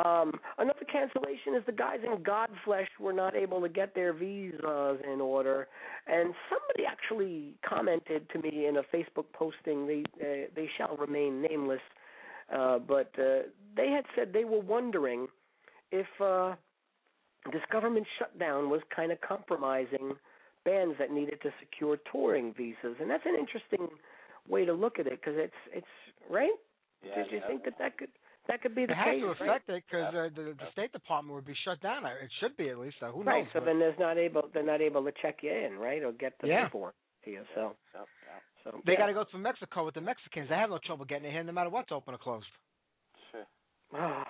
Um, 0.04 0.32
another 0.58 0.84
cancellation 0.92 1.54
is 1.56 1.62
the 1.68 1.72
guys 1.72 2.00
in 2.04 2.24
Godflesh 2.24 2.88
were 3.00 3.14
not 3.14 3.36
able 3.36 3.62
to 3.62 3.70
get 3.70 3.94
their 3.94 4.14
visas 4.14 5.00
in 5.06 5.22
order, 5.22 5.68
and 6.08 6.34
somebody 6.50 6.86
actually 6.90 7.54
commented 7.64 8.28
to 8.32 8.40
me 8.40 8.66
in 8.66 8.78
a 8.78 8.84
Facebook 8.96 9.26
posting. 9.32 9.86
They 9.86 10.04
uh, 10.20 10.48
they 10.56 10.68
shall 10.76 10.98
remain 10.98 11.44
nameless, 11.44 11.82
uh, 12.52 12.80
but 12.80 13.12
uh, 13.20 13.44
they 13.78 13.92
had 13.92 14.06
said 14.16 14.34
they 14.34 14.46
were 14.46 14.62
wondering 14.62 15.28
if 15.92 16.08
uh, 16.20 16.56
this 17.52 17.62
government 17.72 18.06
shutdown 18.18 18.70
was 18.70 18.82
kind 18.96 19.12
of 19.12 19.20
compromising 19.22 20.14
bands 20.66 20.96
that 21.00 21.12
needed 21.12 21.40
to 21.42 21.50
secure 21.60 21.98
touring 22.12 22.54
visas, 22.54 22.98
and 23.00 23.10
that's 23.10 23.26
an 23.26 23.36
interesting 23.40 23.88
way 24.48 24.66
to 24.66 24.74
look 24.74 25.00
at 25.00 25.08
it 25.08 25.20
because 25.22 25.36
it's 25.38 25.62
it's 25.74 25.94
right. 26.30 26.52
Yeah, 27.04 27.16
Did 27.24 27.32
you 27.32 27.38
yeah. 27.40 27.48
think 27.48 27.64
that 27.64 27.78
that 27.80 27.98
could 27.98 28.10
that 28.48 28.62
could 28.62 28.76
be 28.76 28.86
the 28.86 28.92
It 28.92 28.98
has 28.98 29.06
case? 29.06 29.22
to 29.22 29.28
right? 29.28 29.42
affect 29.42 29.70
it 29.70 29.84
because 29.90 30.14
uh, 30.14 30.30
the, 30.36 30.54
the 30.58 30.72
State 30.74 30.92
Department 30.92 31.36
would 31.36 31.46
be 31.46 31.56
shut 31.64 31.80
down. 31.82 32.06
Uh, 32.06 32.10
It 32.22 32.32
should 32.42 32.58
be 32.58 32.70
at 32.70 32.78
least. 32.78 32.98
So 33.00 33.08
who 33.12 33.24
right. 33.24 33.44
knows? 33.44 33.48
So 33.54 33.60
but- 33.60 33.66
then 33.68 33.80
there's 33.80 33.98
not 34.00 34.18
able 34.18 34.50
they're 34.54 34.64
not 34.66 34.82
able 34.82 35.04
to 35.06 35.12
check 35.22 35.38
you 35.44 35.52
in, 35.52 35.78
right, 35.80 36.04
or 36.04 36.12
get 36.12 36.34
the 36.42 36.48
Yeah. 36.48 36.66
paperwork 36.66 36.96
to 37.26 37.32
you. 37.32 37.44
So 37.56 37.76
Yep, 37.94 38.08
yep. 38.28 38.42
so 38.64 38.82
they 38.86 38.96
got 38.98 39.06
to 39.08 39.14
go 39.14 39.24
through 39.32 39.42
Mexico 39.42 39.86
with 39.86 39.94
the 39.96 40.02
Mexicans. 40.02 40.50
They 40.50 40.56
have 40.56 40.70
no 40.72 40.80
trouble 40.86 41.06
getting 41.06 41.26
it 41.30 41.32
here, 41.32 41.44
no 41.44 41.52
matter 41.54 41.70
what's 41.70 41.92
open 41.92 42.14
or 42.14 42.18
closed. 42.18 42.48
Sure. 43.32 43.46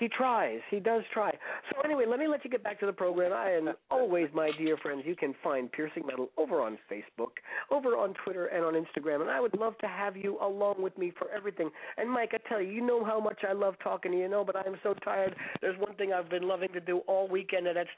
He 0.00 0.08
tries. 0.08 0.60
He 0.70 0.80
does 0.80 1.02
try. 1.12 1.30
So 1.70 1.82
anyway, 1.82 2.06
let 2.08 2.18
me 2.18 2.26
let 2.26 2.42
you 2.42 2.50
get 2.50 2.64
back 2.64 2.80
to 2.80 2.86
the 2.86 2.92
program. 2.92 3.34
I 3.34 3.50
and 3.50 3.76
always, 3.90 4.28
my 4.32 4.50
dear 4.56 4.78
friends, 4.78 5.02
you 5.04 5.14
can 5.14 5.34
find 5.44 5.70
Piercing 5.70 6.06
Metal 6.06 6.30
over 6.38 6.62
on 6.62 6.78
Facebook, 6.90 7.32
over 7.70 7.98
on 7.98 8.14
Twitter, 8.24 8.46
and 8.46 8.64
on 8.64 8.72
Instagram. 8.72 9.20
And 9.20 9.30
I 9.30 9.40
would 9.40 9.54
love 9.58 9.76
to 9.82 9.86
have 9.86 10.16
you 10.16 10.38
along 10.40 10.76
with 10.78 10.96
me 10.96 11.12
for 11.18 11.28
everything. 11.30 11.68
And 11.98 12.10
Mike, 12.10 12.30
I 12.32 12.48
tell 12.48 12.62
you, 12.62 12.72
you 12.72 12.80
know 12.80 13.04
how 13.04 13.20
much 13.20 13.40
I 13.46 13.52
love 13.52 13.74
talking 13.84 14.12
to 14.12 14.16
you, 14.16 14.24
you 14.24 14.30
know, 14.30 14.42
but 14.42 14.56
I 14.56 14.62
am 14.66 14.76
so 14.82 14.94
tired. 15.04 15.36
There's 15.60 15.78
one 15.78 15.94
thing 15.96 16.14
I've 16.14 16.30
been 16.30 16.48
loving 16.48 16.72
to 16.72 16.80
do 16.80 17.00
all 17.06 17.28
weekend, 17.28 17.66
and 17.66 17.76
that's 17.76 17.90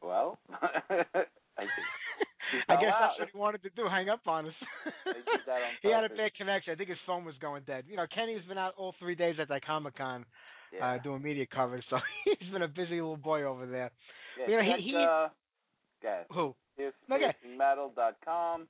Well, 0.00 0.38
I 0.52 1.02
think 1.58 1.70
I 2.68 2.76
guess 2.76 2.92
out. 2.92 3.00
that's 3.00 3.18
what 3.20 3.28
he 3.32 3.38
wanted 3.38 3.62
to 3.64 3.70
do, 3.76 3.86
hang 3.88 4.08
up 4.08 4.20
on 4.26 4.46
us. 4.46 4.54
They 5.04 5.12
did 5.12 5.24
that 5.46 5.52
on 5.54 5.70
he 5.82 5.90
had 5.92 6.04
a 6.04 6.08
bad 6.08 6.34
connection. 6.36 6.72
I 6.72 6.76
think 6.76 6.88
his 6.90 6.98
phone 7.06 7.24
was 7.24 7.34
going 7.40 7.62
dead. 7.66 7.84
You 7.88 7.96
know, 7.96 8.06
Kenny's 8.14 8.44
been 8.48 8.58
out 8.58 8.74
all 8.76 8.94
three 8.98 9.14
days 9.14 9.36
at 9.40 9.48
that 9.48 9.64
Comic 9.64 9.96
Con 9.96 10.24
yeah. 10.72 10.94
uh, 10.94 10.98
doing 11.02 11.22
media 11.22 11.46
coverage, 11.46 11.84
so 11.90 11.98
he's 12.24 12.50
been 12.50 12.62
a 12.62 12.68
busy 12.68 12.96
little 13.00 13.16
boy 13.16 13.42
over 13.44 13.66
there. 13.66 13.90
yeah, 14.38 14.46
you 14.48 14.56
know, 14.56 14.62
he- 14.62 14.70
check, 14.70 14.80
he- 14.80 14.96
uh, 14.96 15.28
yeah, 16.02 16.22
Who? 16.32 16.54
Pierce, 16.76 16.94
Okay. 17.12 17.34
piercingmetal.com. 17.46 18.66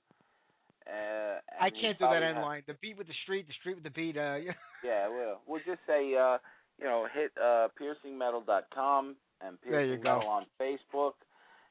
Uh, 0.86 1.38
I 1.60 1.70
can't 1.70 1.98
do 1.98 2.06
that 2.06 2.22
end 2.22 2.36
have- 2.36 2.44
line. 2.44 2.62
The 2.66 2.74
beat 2.80 2.96
with 2.98 3.06
the 3.06 3.14
street, 3.22 3.46
the 3.46 3.52
street 3.60 3.74
with 3.76 3.84
the 3.84 3.90
beat. 3.90 4.16
Uh, 4.16 4.34
yeah. 4.44 4.52
Yeah, 4.82 5.08
we'll 5.08 5.38
we'll 5.46 5.60
just 5.66 5.80
say 5.86 6.14
uh, 6.16 6.38
you 6.78 6.84
know 6.86 7.06
hit 7.12 7.30
uh, 7.40 7.68
piercingmetal.com 7.80 9.16
and 9.42 9.58
you 9.64 9.96
go. 10.02 10.20
on 10.20 10.46
Facebook, 10.60 11.12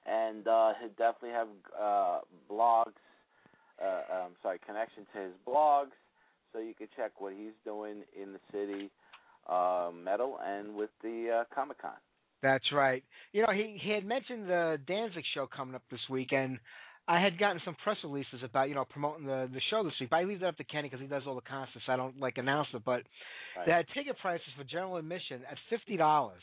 and 0.06 0.48
uh, 0.48 0.74
he'll 0.80 0.90
definitely 0.90 1.32
have 1.32 1.48
uh, 1.80 2.20
blogs. 2.52 2.94
Uh, 3.82 4.26
um, 4.26 4.32
sorry, 4.42 4.60
connection 4.66 5.06
to 5.14 5.22
his 5.22 5.32
blogs, 5.48 5.96
so 6.52 6.60
you 6.60 6.74
can 6.74 6.88
check 6.98 7.12
what 7.20 7.34
he's 7.34 7.54
doing 7.64 8.04
in 8.22 8.34
the 8.34 8.40
city, 8.52 8.90
uh, 9.48 9.90
metal, 9.94 10.38
and 10.46 10.76
with 10.76 10.90
the 11.02 11.42
uh, 11.42 11.56
Comic 11.56 11.82
Con. 11.82 11.92
That's 12.42 12.66
right. 12.74 13.04
You 13.32 13.42
know, 13.44 13.54
he 13.54 13.78
he 13.82 13.92
had 13.92 14.06
mentioned 14.06 14.50
the 14.50 14.80
Danzig 14.88 15.24
show 15.34 15.48
coming 15.48 15.76
up 15.76 15.84
this 15.92 16.00
week, 16.10 16.32
and 16.32 16.60
I 17.08 17.22
had 17.22 17.40
gotten 17.40 17.62
some 17.66 17.76
press 17.84 17.98
releases 18.04 18.44
about 18.44 18.70
you 18.70 18.76
know 18.76 18.86
promoting 18.86 19.26
the 19.26 19.50
the 19.52 19.62
show 19.70 19.84
this 19.84 19.94
week. 20.00 20.10
But 20.10 20.18
I 20.18 20.24
leave 20.24 20.40
that 20.42 20.48
up 20.48 20.58
to 20.58 20.64
Kenny 20.64 20.90
because 20.90 21.02
he 21.02 21.08
does 21.08 21.24
all 21.26 21.36
the 21.36 21.42
concerts. 21.42 21.86
I 21.88 21.96
don't 21.96 22.20
like 22.20 22.38
announce 22.38 22.68
it, 22.74 22.84
but 22.86 23.04
Right. 23.58 23.68
had 23.68 23.86
ticket 23.94 24.16
prices 24.22 24.48
for 24.56 24.64
general 24.64 24.98
admission 24.98 25.42
at 25.50 25.58
fifty 25.70 25.98
dollars. 25.98 26.42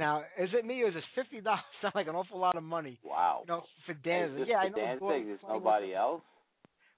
Now, 0.00 0.22
is 0.38 0.48
it 0.54 0.64
me 0.64 0.82
or 0.82 0.88
is 0.88 0.96
it 0.96 1.04
fifty 1.14 1.40
dollars? 1.42 1.60
Sound 1.82 1.94
like 1.94 2.08
an 2.08 2.14
awful 2.16 2.38
lot 2.40 2.56
of 2.56 2.62
money, 2.64 2.98
Wow. 3.04 3.42
you 3.46 3.52
know, 3.52 3.62
for 3.86 3.94
Danzig? 3.94 4.48
yeah, 4.48 4.56
I 4.58 4.68
know. 4.70 4.76
Danzig? 4.76 5.26
There's 5.26 5.38
nobody 5.46 5.94
else. 5.94 6.22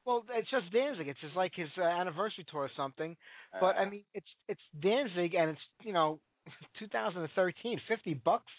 Well, 0.07 0.25
it's 0.33 0.51
just 0.51 0.73
Danzig. 0.73 1.09
It's 1.09 1.21
just 1.21 1.37
like 1.37 1.53
his 1.55 1.69
uh, 1.79 1.83
anniversary 1.83 2.47
tour 2.51 2.63
or 2.63 2.71
something. 2.77 3.17
But 3.61 3.77
I 3.77 3.83
Uh, 3.85 3.91
mean, 3.91 4.05
it's 4.15 4.27
it's 4.49 4.61
Danzig, 4.81 5.35
and 5.35 5.51
it's 5.51 5.61
you 5.83 5.93
know 5.93 6.21
2013, 6.79 7.81
50 7.89 8.15
bucks. 8.15 8.53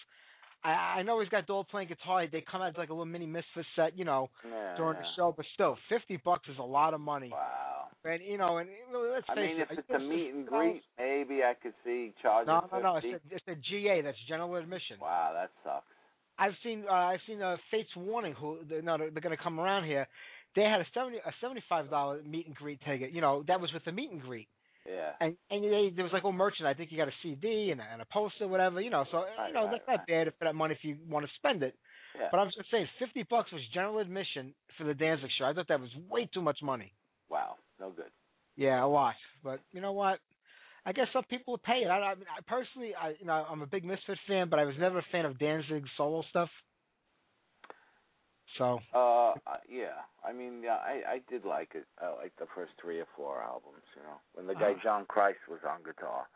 I 0.63 0.69
I 0.99 1.01
know 1.03 1.19
he's 1.19 1.29
got 1.29 1.45
Doyle 1.47 1.63
playing 1.63 1.89
guitar. 1.89 2.25
They 2.31 2.41
come 2.49 2.61
out 2.61 2.69
as 2.69 2.77
like 2.77 2.89
a 2.89 2.93
little 2.93 3.05
mini 3.05 3.25
misfit 3.25 3.65
set, 3.75 3.97
you 3.97 4.05
know, 4.05 4.29
Yeah, 4.49 4.75
during 4.77 4.97
the 4.97 5.05
show. 5.15 5.33
But 5.35 5.45
still, 5.53 5.77
50 5.89 6.17
bucks 6.23 6.47
is 6.49 6.57
a 6.59 6.63
lot 6.63 6.93
of 6.93 7.01
money. 7.01 7.29
Wow. 7.31 7.87
And 8.05 8.21
you 8.23 8.37
know, 8.37 8.57
and 8.57 8.69
let's 9.13 9.25
I 9.29 9.35
face 9.35 9.51
mean, 9.51 9.61
it. 9.61 9.67
if 9.71 9.79
it's 9.79 9.89
a 9.89 9.99
meet 9.99 10.33
and 10.33 10.45
greet, 10.45 10.83
maybe 10.97 11.41
I 11.43 11.53
could 11.61 11.73
see 11.85 12.13
charging 12.21 12.47
No, 12.47 12.67
no, 12.71 12.79
no. 12.79 12.93
50. 12.95 13.09
It's 13.09 13.23
a, 13.31 13.35
it's 13.35 13.47
a 13.47 13.55
GA. 13.69 14.01
That's 14.01 14.17
general 14.27 14.55
admission. 14.55 14.97
Wow, 14.99 15.31
that 15.33 15.51
sucks. 15.63 15.85
I've 16.37 16.53
seen 16.63 16.83
uh, 16.89 16.93
I've 16.93 17.19
seen 17.27 17.41
uh, 17.41 17.57
Fates 17.71 17.89
Warning 17.95 18.33
who 18.33 18.57
they, 18.69 18.81
no 18.81 18.97
they're, 18.97 19.11
they're 19.11 19.21
going 19.21 19.35
to 19.37 19.41
come 19.41 19.59
around 19.59 19.85
here. 19.85 20.07
They 20.55 20.63
had 20.63 20.81
a 20.81 20.85
seventy 20.93 21.17
a 21.17 21.31
seventy 21.39 21.63
five 21.69 21.89
dollar 21.89 22.21
meet 22.23 22.47
and 22.47 22.55
greet 22.55 22.79
ticket. 22.81 23.11
You 23.11 23.21
know 23.21 23.43
that 23.47 23.61
was 23.61 23.71
with 23.71 23.85
the 23.85 23.91
meet 23.91 24.11
and 24.11 24.21
greet, 24.21 24.47
Yeah. 24.85 25.11
and 25.21 25.37
and 25.49 25.63
they, 25.63 25.91
there 25.95 26.03
was 26.03 26.11
like 26.13 26.25
all 26.25 26.33
merchant. 26.33 26.67
I 26.67 26.73
think 26.73 26.91
you 26.91 26.97
got 26.97 27.07
a 27.07 27.13
CD 27.23 27.69
and 27.71 27.79
a, 27.79 27.85
and 27.91 28.01
a 28.01 28.05
poster, 28.11 28.47
whatever. 28.47 28.81
You 28.81 28.89
know, 28.89 29.05
so 29.11 29.19
uh, 29.19 29.25
Right, 29.37 29.47
you 29.47 29.53
know 29.53 29.65
right, 29.65 29.79
that's 29.87 29.87
not 29.87 30.07
bad 30.07 30.27
for 30.37 30.45
that 30.45 30.55
money 30.55 30.73
if 30.73 30.83
you 30.83 30.97
want 31.09 31.25
to 31.25 31.31
spend 31.37 31.63
it. 31.63 31.75
Yeah. 32.19 32.27
But 32.31 32.39
I'm 32.39 32.47
just 32.55 32.69
saying, 32.69 32.87
fifty 32.99 33.23
bucks 33.29 33.51
was 33.51 33.61
general 33.73 33.99
admission 33.99 34.53
for 34.77 34.83
the 34.83 34.93
Danzig 34.93 35.29
show. 35.39 35.45
I 35.45 35.53
thought 35.53 35.67
that 35.69 35.79
was 35.79 35.89
way 36.09 36.29
too 36.33 36.41
much 36.41 36.59
money. 36.61 36.91
wow, 37.29 37.55
no 37.79 37.91
good. 37.91 38.11
Yeah, 38.55 38.83
a 38.83 38.87
lot. 38.87 39.15
But 39.43 39.61
you 39.71 39.81
know 39.81 39.93
what? 39.93 40.19
I 40.85 40.91
guess 40.91 41.07
some 41.13 41.23
people 41.23 41.53
would 41.53 41.63
pay 41.63 41.81
it. 41.85 41.87
I, 41.87 41.97
I 42.11 42.15
mean, 42.15 42.25
I 42.29 42.41
personally, 42.45 42.93
I 42.93 43.13
you 43.19 43.25
know, 43.25 43.45
I'm 43.49 43.61
a 43.61 43.65
big 43.65 43.85
Misfit 43.85 44.17
fan, 44.27 44.49
but 44.49 44.59
I 44.59 44.65
was 44.65 44.75
never 44.77 44.99
a 44.99 45.05
fan 45.11 45.25
of 45.25 45.39
Danzig's 45.39 45.89
solo 45.97 46.23
stuff. 46.29 46.49
So 48.57 48.79
Uh, 48.93 49.31
uh, 49.47 49.57
yeah. 49.67 50.03
I 50.23 50.31
mean, 50.33 50.61
yeah, 50.63 50.77
I 50.77 51.01
I 51.15 51.21
did 51.29 51.43
like 51.45 51.71
it. 51.75 51.85
I 52.01 52.09
like 52.15 52.33
the 52.37 52.45
first 52.55 52.71
three 52.81 52.99
or 52.99 53.07
four 53.15 53.41
albums. 53.41 53.83
You 53.95 54.03
know, 54.03 54.19
when 54.33 54.47
the 54.47 54.53
guy 54.55 54.73
Ah. 54.77 54.83
John 54.83 55.05
Christ 55.05 55.39
was 55.49 55.59
on 55.67 55.83
guitar. 55.83 56.27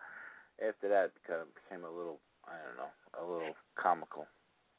After 0.59 0.89
that, 0.89 1.05
it 1.05 1.23
kind 1.27 1.41
of 1.41 1.47
became 1.53 1.83
a 1.85 1.89
little, 1.91 2.19
I 2.43 2.57
don't 2.65 2.77
know, 2.77 2.91
a 3.21 3.23
little 3.31 3.55
comical. 3.75 4.25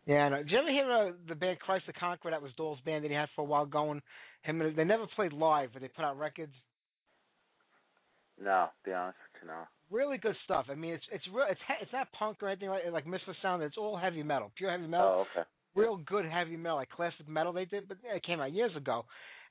yeah. 0.06 0.24
I 0.24 0.28
know. 0.30 0.38
Did 0.38 0.50
you 0.50 0.58
ever 0.58 0.70
hear 0.70 0.90
uh, 0.90 1.12
the 1.28 1.36
band 1.36 1.58
Kryst 1.60 1.86
the 1.86 1.92
Conqueror? 1.92 2.32
That 2.32 2.42
was 2.42 2.52
Doyle's 2.56 2.80
band 2.80 3.04
that 3.04 3.10
he 3.10 3.14
had 3.14 3.28
for 3.36 3.42
a 3.42 3.44
while 3.44 3.64
going. 3.66 4.02
Him, 4.42 4.60
and- 4.60 4.74
they 4.74 4.84
never 4.84 5.06
played 5.14 5.32
live, 5.32 5.70
but 5.72 5.82
they 5.82 5.88
put 5.88 6.04
out 6.04 6.18
records. 6.18 6.54
No, 8.40 8.66
to 8.84 8.90
be 8.90 8.92
honest 8.92 9.18
with 9.32 9.42
you, 9.42 9.48
no. 9.48 9.62
Really 9.90 10.18
good 10.18 10.36
stuff. 10.44 10.66
I 10.70 10.74
mean, 10.74 10.94
it's 10.94 11.04
it's 11.10 11.26
real. 11.32 11.46
It's 11.48 11.60
it's 11.80 11.92
not 11.92 12.12
punk 12.12 12.42
or 12.42 12.48
anything 12.48 12.68
like 12.68 12.82
like 12.92 13.06
Misfit 13.06 13.36
sound. 13.40 13.62
It's 13.62 13.78
all 13.78 13.96
heavy 13.96 14.22
metal, 14.22 14.52
pure 14.56 14.70
heavy 14.70 14.86
metal. 14.86 15.06
Oh, 15.08 15.20
okay. 15.38 15.48
Real 15.78 15.96
good 15.96 16.26
heavy 16.26 16.56
metal, 16.56 16.76
like 16.76 16.90
classic 16.90 17.28
metal 17.28 17.52
they 17.52 17.64
did, 17.64 17.88
but 17.88 17.98
it 18.02 18.22
came 18.24 18.40
out 18.40 18.52
years 18.52 18.74
ago. 18.76 19.04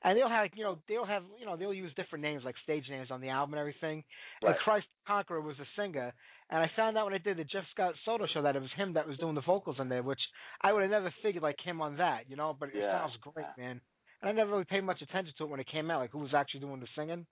And 0.04 0.16
they'll 0.16 0.28
have, 0.28 0.50
you 0.54 0.62
know, 0.62 0.78
they'll 0.88 1.04
have, 1.04 1.24
you 1.40 1.46
know, 1.46 1.56
they'll 1.56 1.74
use 1.74 1.92
different 1.96 2.22
names, 2.22 2.44
like 2.44 2.54
stage 2.62 2.84
names 2.88 3.10
on 3.10 3.20
the 3.20 3.30
album 3.30 3.54
and 3.54 3.60
everything. 3.60 4.04
Right. 4.42 4.54
And 4.54 4.56
Kryst 4.64 4.86
Conqueror 5.06 5.40
was 5.40 5.56
the 5.56 5.64
singer. 5.76 6.12
And 6.50 6.60
I 6.60 6.70
found 6.76 6.96
out 6.96 7.04
when 7.06 7.14
I 7.14 7.18
did 7.18 7.36
the 7.36 7.44
Jeff 7.44 7.64
Scott 7.72 7.94
Soto 8.04 8.26
show 8.32 8.42
that 8.42 8.54
it 8.54 8.62
was 8.62 8.70
him 8.76 8.94
that 8.94 9.08
was 9.08 9.18
doing 9.18 9.34
the 9.34 9.40
vocals 9.42 9.76
in 9.80 9.88
there, 9.88 10.02
which 10.04 10.20
I 10.62 10.72
would 10.72 10.82
have 10.82 10.90
never 10.90 11.12
figured 11.22 11.42
like 11.42 11.56
him 11.64 11.80
on 11.80 11.96
that, 11.96 12.22
you 12.28 12.36
know. 12.36 12.56
But 12.58 12.68
it 12.70 12.76
Yeah, 12.76 12.92
sounds 12.92 13.14
great, 13.20 13.46
yeah. 13.58 13.64
man. 13.64 13.80
And 14.22 14.30
I 14.30 14.32
never 14.32 14.52
really 14.52 14.64
paid 14.64 14.84
much 14.84 15.02
attention 15.02 15.34
to 15.38 15.44
it 15.44 15.50
when 15.50 15.60
it 15.60 15.66
came 15.70 15.90
out, 15.90 16.00
like 16.00 16.10
who 16.12 16.18
was 16.20 16.34
actually 16.34 16.60
doing 16.60 16.80
the 16.80 16.86
singing. 16.96 17.26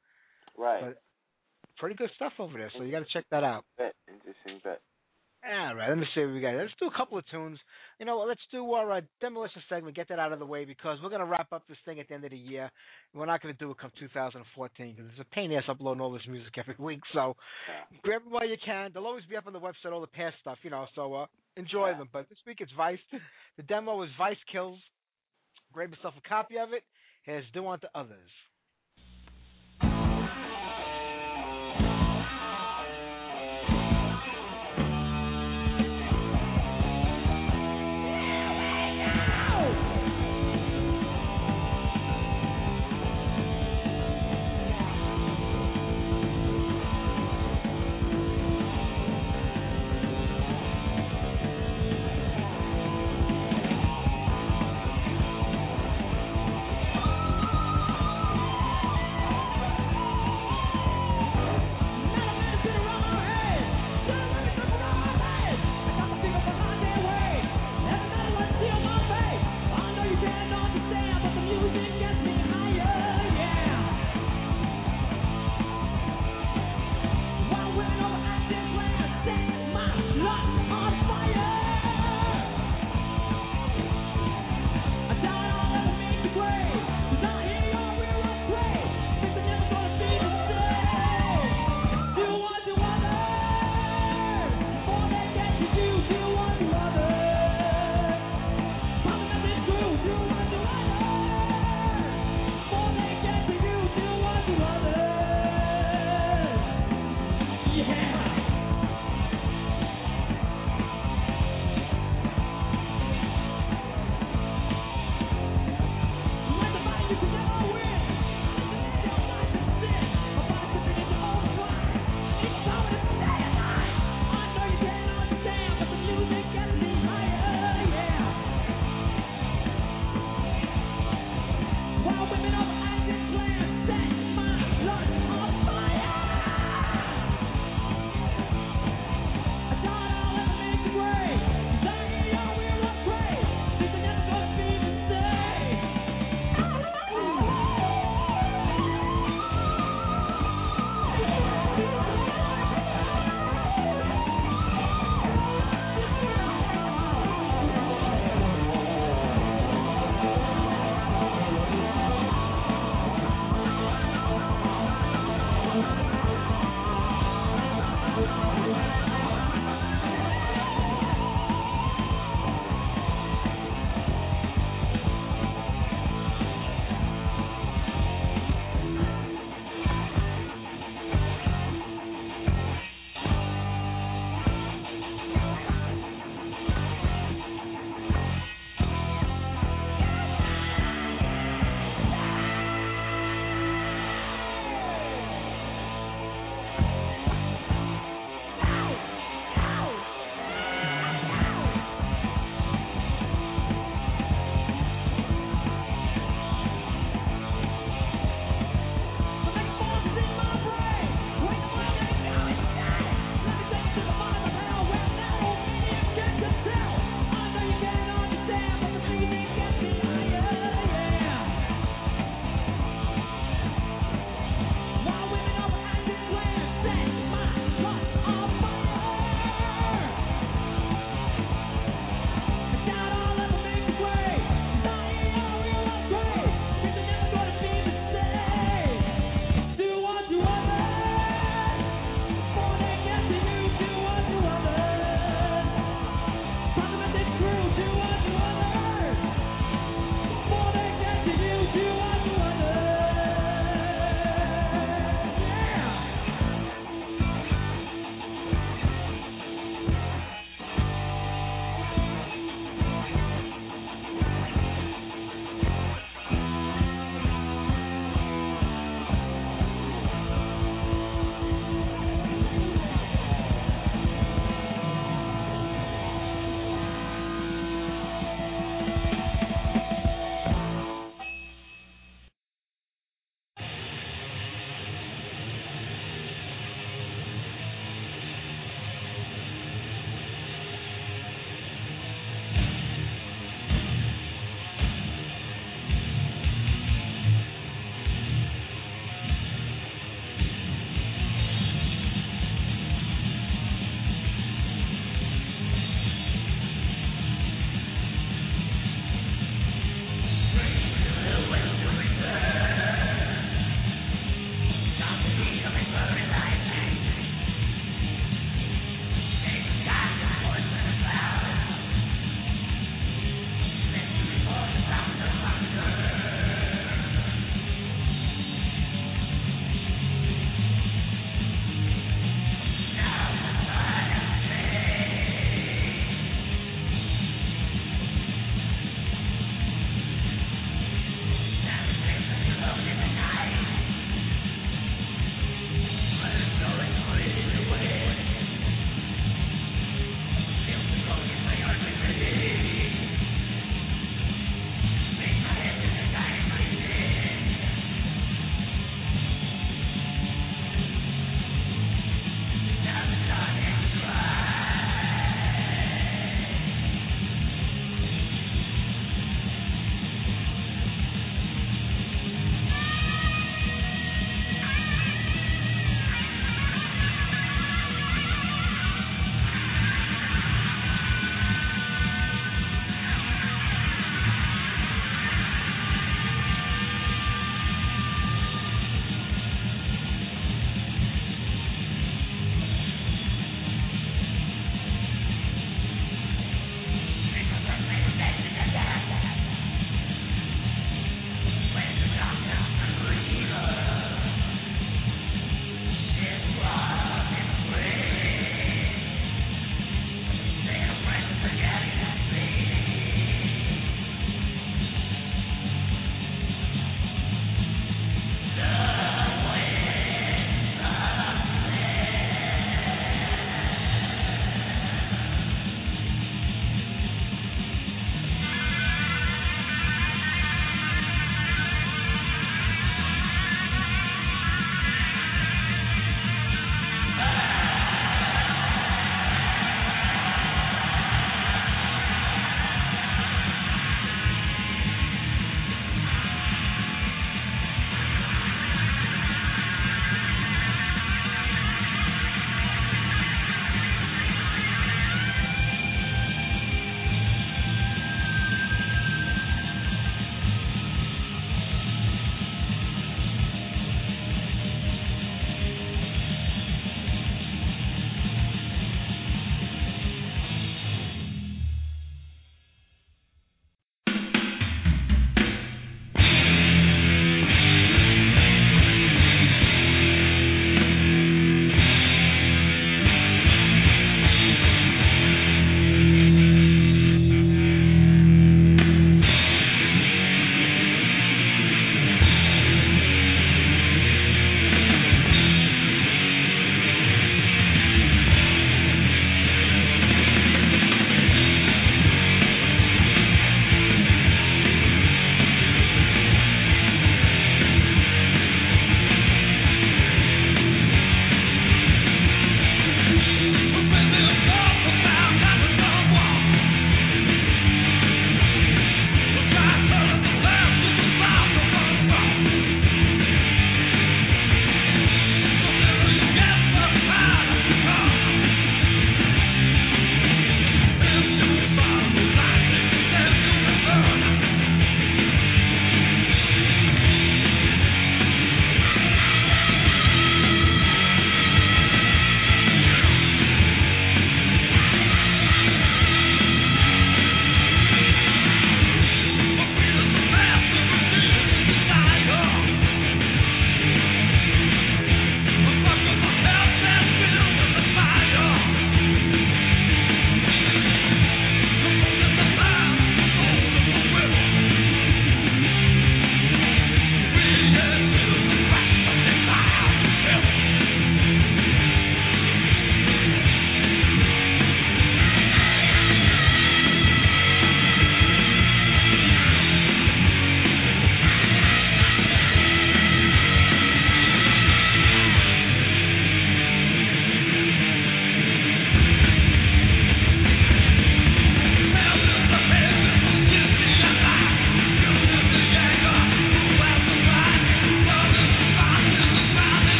Right. 0.58 0.82
But 0.82 1.02
pretty 1.78 1.94
good 1.94 2.10
stuff 2.16 2.32
over 2.38 2.58
there, 2.58 2.70
so 2.76 2.82
you 2.82 2.90
got 2.90 3.00
to 3.00 3.12
check 3.12 3.24
that 3.30 3.44
out. 3.44 3.64
bit. 3.78 3.94
Interesting 4.08 4.60
bit. 4.64 4.80
All 5.48 5.76
right, 5.76 5.88
let 5.88 5.98
me 5.98 6.06
see 6.12 6.22
what 6.22 6.32
we 6.34 6.40
got. 6.40 6.56
Let's 6.56 6.72
do 6.80 6.86
a 6.88 6.96
couple 6.96 7.16
of 7.18 7.24
tunes. 7.30 7.58
You 8.00 8.06
know? 8.06 8.18
Let's 8.18 8.40
do 8.50 8.72
our 8.72 8.90
uh, 8.90 9.00
demolition 9.20 9.62
segment. 9.68 9.94
Get 9.94 10.08
that 10.08 10.18
out 10.18 10.32
of 10.32 10.40
the 10.40 10.46
way 10.46 10.64
because 10.64 10.98
we're 11.02 11.10
gonna 11.10 11.24
wrap 11.26 11.52
up 11.52 11.62
this 11.68 11.78
thing 11.84 12.00
at 12.00 12.08
the 12.08 12.14
end 12.14 12.24
of 12.24 12.32
the 12.32 12.36
year. 12.36 12.68
We're 13.14 13.26
not 13.26 13.40
gonna 13.42 13.54
do 13.54 13.70
it 13.70 13.78
come 13.78 13.92
2014 14.00 14.94
because 14.96 15.08
it's 15.12 15.20
a 15.20 15.34
pain 15.34 15.44
in 15.44 15.50
the 15.52 15.56
ass 15.58 15.64
uploading 15.68 16.00
all 16.00 16.10
this 16.10 16.26
music 16.28 16.52
every 16.58 16.74
week. 16.80 17.00
So 17.12 17.36
Yeah. 17.68 17.98
grab 18.02 18.22
it 18.26 18.30
while 18.30 18.48
you 18.48 18.56
can. 18.64 18.90
They'll 18.92 19.06
always 19.06 19.24
be 19.26 19.36
up 19.36 19.46
on 19.46 19.52
the 19.52 19.60
website, 19.60 19.92
all 19.92 20.00
the 20.00 20.08
past 20.08 20.34
stuff, 20.40 20.58
you 20.62 20.70
know. 20.70 20.86
So 20.96 21.14
uh, 21.14 21.26
enjoy 21.56 21.90
Yeah. 21.90 21.98
them. 21.98 22.08
But 22.12 22.28
this 22.28 22.38
week 22.44 22.58
it's 22.60 22.72
Vice. 22.76 22.98
The 23.56 23.62
demo 23.62 24.02
is 24.02 24.10
Vice 24.18 24.36
Kills. 24.50 24.80
Grab 25.72 25.90
yourself 25.90 26.14
a 26.18 26.28
copy 26.28 26.58
of 26.58 26.72
it. 26.72 26.82
Here's 27.22 27.44
Do 27.52 27.68
Unto 27.68 27.86
Others. 27.94 28.30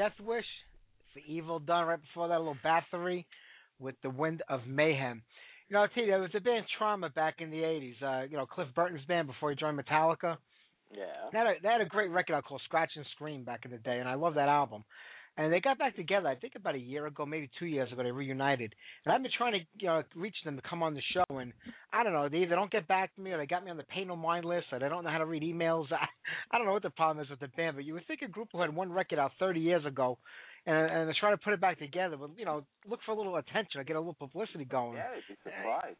Death 0.00 0.18
Wish 0.24 0.46
for 1.12 1.20
Evil 1.28 1.58
Done. 1.58 1.86
Right 1.86 2.00
before 2.00 2.28
that, 2.28 2.38
little 2.38 2.56
Bathory 2.64 3.26
with 3.78 3.96
The 4.02 4.08
Wind 4.08 4.42
of 4.48 4.60
Mayhem. 4.66 5.20
You 5.68 5.74
know, 5.74 5.82
I'll 5.82 5.88
tell 5.88 6.04
you, 6.04 6.10
there 6.10 6.20
was 6.20 6.30
a 6.34 6.40
band 6.40 6.64
Trauma 6.78 7.10
back 7.10 7.34
in 7.40 7.50
the 7.50 7.58
80s. 7.58 8.02
Uh, 8.02 8.22
you 8.22 8.38
know, 8.38 8.46
Cliff 8.46 8.68
Burton's 8.74 9.04
band 9.04 9.26
before 9.26 9.50
he 9.50 9.56
joined 9.56 9.78
Metallica. 9.78 10.38
Yeah. 10.90 11.04
They 11.30 11.38
had, 11.38 11.46
a, 11.46 11.52
they 11.62 11.68
had 11.68 11.82
a 11.82 11.84
great 11.84 12.08
record 12.08 12.34
out 12.34 12.44
called 12.46 12.62
Scratch 12.64 12.92
and 12.96 13.04
Scream 13.14 13.44
back 13.44 13.66
in 13.66 13.72
the 13.72 13.76
day, 13.76 13.98
and 13.98 14.08
I 14.08 14.14
love 14.14 14.36
that 14.36 14.48
album. 14.48 14.84
And 15.40 15.50
they 15.50 15.60
got 15.60 15.78
back 15.78 15.96
together, 15.96 16.28
I 16.28 16.34
think 16.34 16.54
about 16.54 16.74
a 16.74 16.78
year 16.78 17.06
ago, 17.06 17.24
maybe 17.24 17.48
two 17.58 17.64
years 17.64 17.90
ago. 17.90 18.02
They 18.02 18.10
reunited, 18.10 18.74
and 19.06 19.14
I've 19.14 19.22
been 19.22 19.30
trying 19.38 19.52
to 19.52 19.60
you 19.78 19.86
know 19.86 20.02
reach 20.14 20.36
them 20.44 20.56
to 20.56 20.62
come 20.68 20.82
on 20.82 20.92
the 20.92 21.00
show, 21.14 21.24
and 21.38 21.54
I 21.94 22.04
don't 22.04 22.12
know, 22.12 22.28
they 22.28 22.38
either 22.38 22.56
don't 22.56 22.70
get 22.70 22.86
back 22.86 23.14
to 23.14 23.22
me, 23.22 23.30
or 23.30 23.38
they 23.38 23.46
got 23.46 23.64
me 23.64 23.70
on 23.70 23.78
the 23.78 23.84
pay 23.84 24.04
no 24.04 24.16
mind 24.16 24.44
list, 24.44 24.66
or 24.70 24.78
they 24.78 24.90
don't 24.90 25.02
know 25.02 25.08
how 25.08 25.16
to 25.16 25.24
read 25.24 25.42
emails. 25.42 25.86
I, 25.92 26.04
I 26.50 26.58
don't 26.58 26.66
know 26.66 26.74
what 26.74 26.82
the 26.82 26.90
problem 26.90 27.24
is 27.24 27.30
with 27.30 27.40
the 27.40 27.48
band, 27.56 27.76
but 27.76 27.86
you 27.86 27.94
would 27.94 28.06
think 28.06 28.20
a 28.20 28.28
group 28.28 28.48
who 28.52 28.60
had 28.60 28.74
one 28.74 28.92
record 28.92 29.18
out 29.18 29.32
30 29.38 29.60
years 29.60 29.86
ago, 29.86 30.18
and 30.66 30.76
and 30.76 31.08
to 31.08 31.18
trying 31.18 31.32
to 31.32 31.42
put 31.42 31.54
it 31.54 31.60
back 31.60 31.78
together, 31.78 32.18
would 32.18 32.32
you 32.36 32.44
know 32.44 32.62
look 32.86 33.00
for 33.06 33.12
a 33.12 33.16
little 33.16 33.36
attention, 33.36 33.80
or 33.80 33.84
get 33.84 33.96
a 33.96 34.00
little 34.00 34.12
publicity 34.12 34.66
going. 34.66 34.96
Yeah, 34.96 35.14
you'd 35.14 35.36
be 35.36 35.42
surprised. 35.42 35.96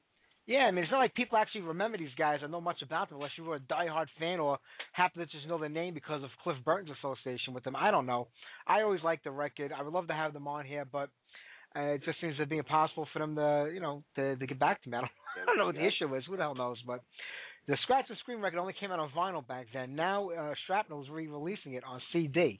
Yeah, 0.51 0.67
I 0.67 0.73
mean, 0.73 0.83
it's 0.83 0.91
not 0.91 0.99
like 0.99 1.15
people 1.15 1.39
actually 1.39 1.61
remember 1.61 1.97
these 1.97 2.09
guys 2.19 2.41
or 2.43 2.49
know 2.49 2.61
much 2.61 2.83
about 2.83 3.09
them 3.09 3.19
unless 3.19 3.31
you 3.39 3.45
were 3.45 3.55
a 3.55 3.61
diehard 3.61 4.07
fan 4.19 4.41
or 4.41 4.59
happen 4.93 5.21
to 5.21 5.27
just 5.27 5.47
know 5.47 5.61
their 5.61 5.69
name 5.69 5.95
because 5.95 6.25
of 6.25 6.31
Cliff 6.43 6.57
Burton's 6.65 6.91
association 6.99 7.55
with 7.55 7.63
them. 7.63 7.77
I 7.77 7.93
don't 7.93 8.05
know. 8.05 8.27
I 8.67 8.83
always 8.83 9.01
liked 9.05 9.23
the 9.23 9.31
record. 9.31 9.71
I 9.71 9.81
would 9.81 9.93
love 9.93 10.09
to 10.09 10.13
have 10.13 10.33
them 10.33 10.49
on 10.49 10.67
here, 10.67 10.85
but 10.85 11.09
uh, 11.77 11.95
it 11.95 12.03
just 12.05 12.21
seems 12.21 12.37
to 12.39 12.47
be 12.47 12.59
impossible 12.59 13.07
for 13.13 13.21
them 13.21 13.37
to, 13.37 13.71
you 13.73 13.81
know, 13.81 14.03
to, 14.17 14.35
to 14.35 14.45
get 14.45 14.59
back 14.59 14.83
to 14.83 14.91
me. 14.91 14.97
I 14.97 15.03
don't, 15.03 15.11
I 15.41 15.47
don't 15.47 15.57
know 15.57 15.67
what 15.67 15.77
the 15.77 15.87
issue 15.87 16.13
is. 16.17 16.25
Who 16.27 16.37
the 16.37 16.43
hell 16.43 16.57
knows? 16.57 16.79
But 16.85 17.03
the 17.69 17.77
Scratch 17.85 18.07
and 18.09 18.19
Scream 18.19 18.43
record 18.43 18.59
only 18.59 18.75
came 18.81 18.91
out 18.91 18.99
on 18.99 19.11
vinyl 19.17 19.47
back 19.47 19.67
then. 19.73 19.95
Now 19.95 20.31
uh, 20.31 20.55
Shrapnel 20.67 21.05
is 21.05 21.11
re-releasing 21.11 21.75
it 21.75 21.85
on 21.85 22.01
CD. 22.13 22.59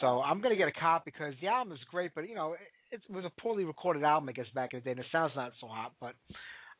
So 0.00 0.22
I'm 0.22 0.40
gonna 0.40 0.56
get 0.56 0.68
a 0.68 0.72
copy 0.72 1.10
because 1.12 1.34
the 1.42 1.48
album 1.48 1.74
is 1.74 1.80
great, 1.90 2.12
but 2.14 2.26
you 2.26 2.34
know 2.34 2.54
it, 2.54 3.00
it 3.10 3.14
was 3.14 3.26
a 3.26 3.40
poorly 3.40 3.64
recorded 3.64 4.02
album, 4.02 4.30
I 4.30 4.32
guess, 4.32 4.46
back 4.54 4.72
in 4.72 4.80
the 4.80 4.84
day, 4.84 4.90
and 4.92 5.00
the 5.00 5.04
sound's 5.12 5.36
not 5.36 5.52
so 5.60 5.66
hot. 5.66 5.92
But 6.00 6.14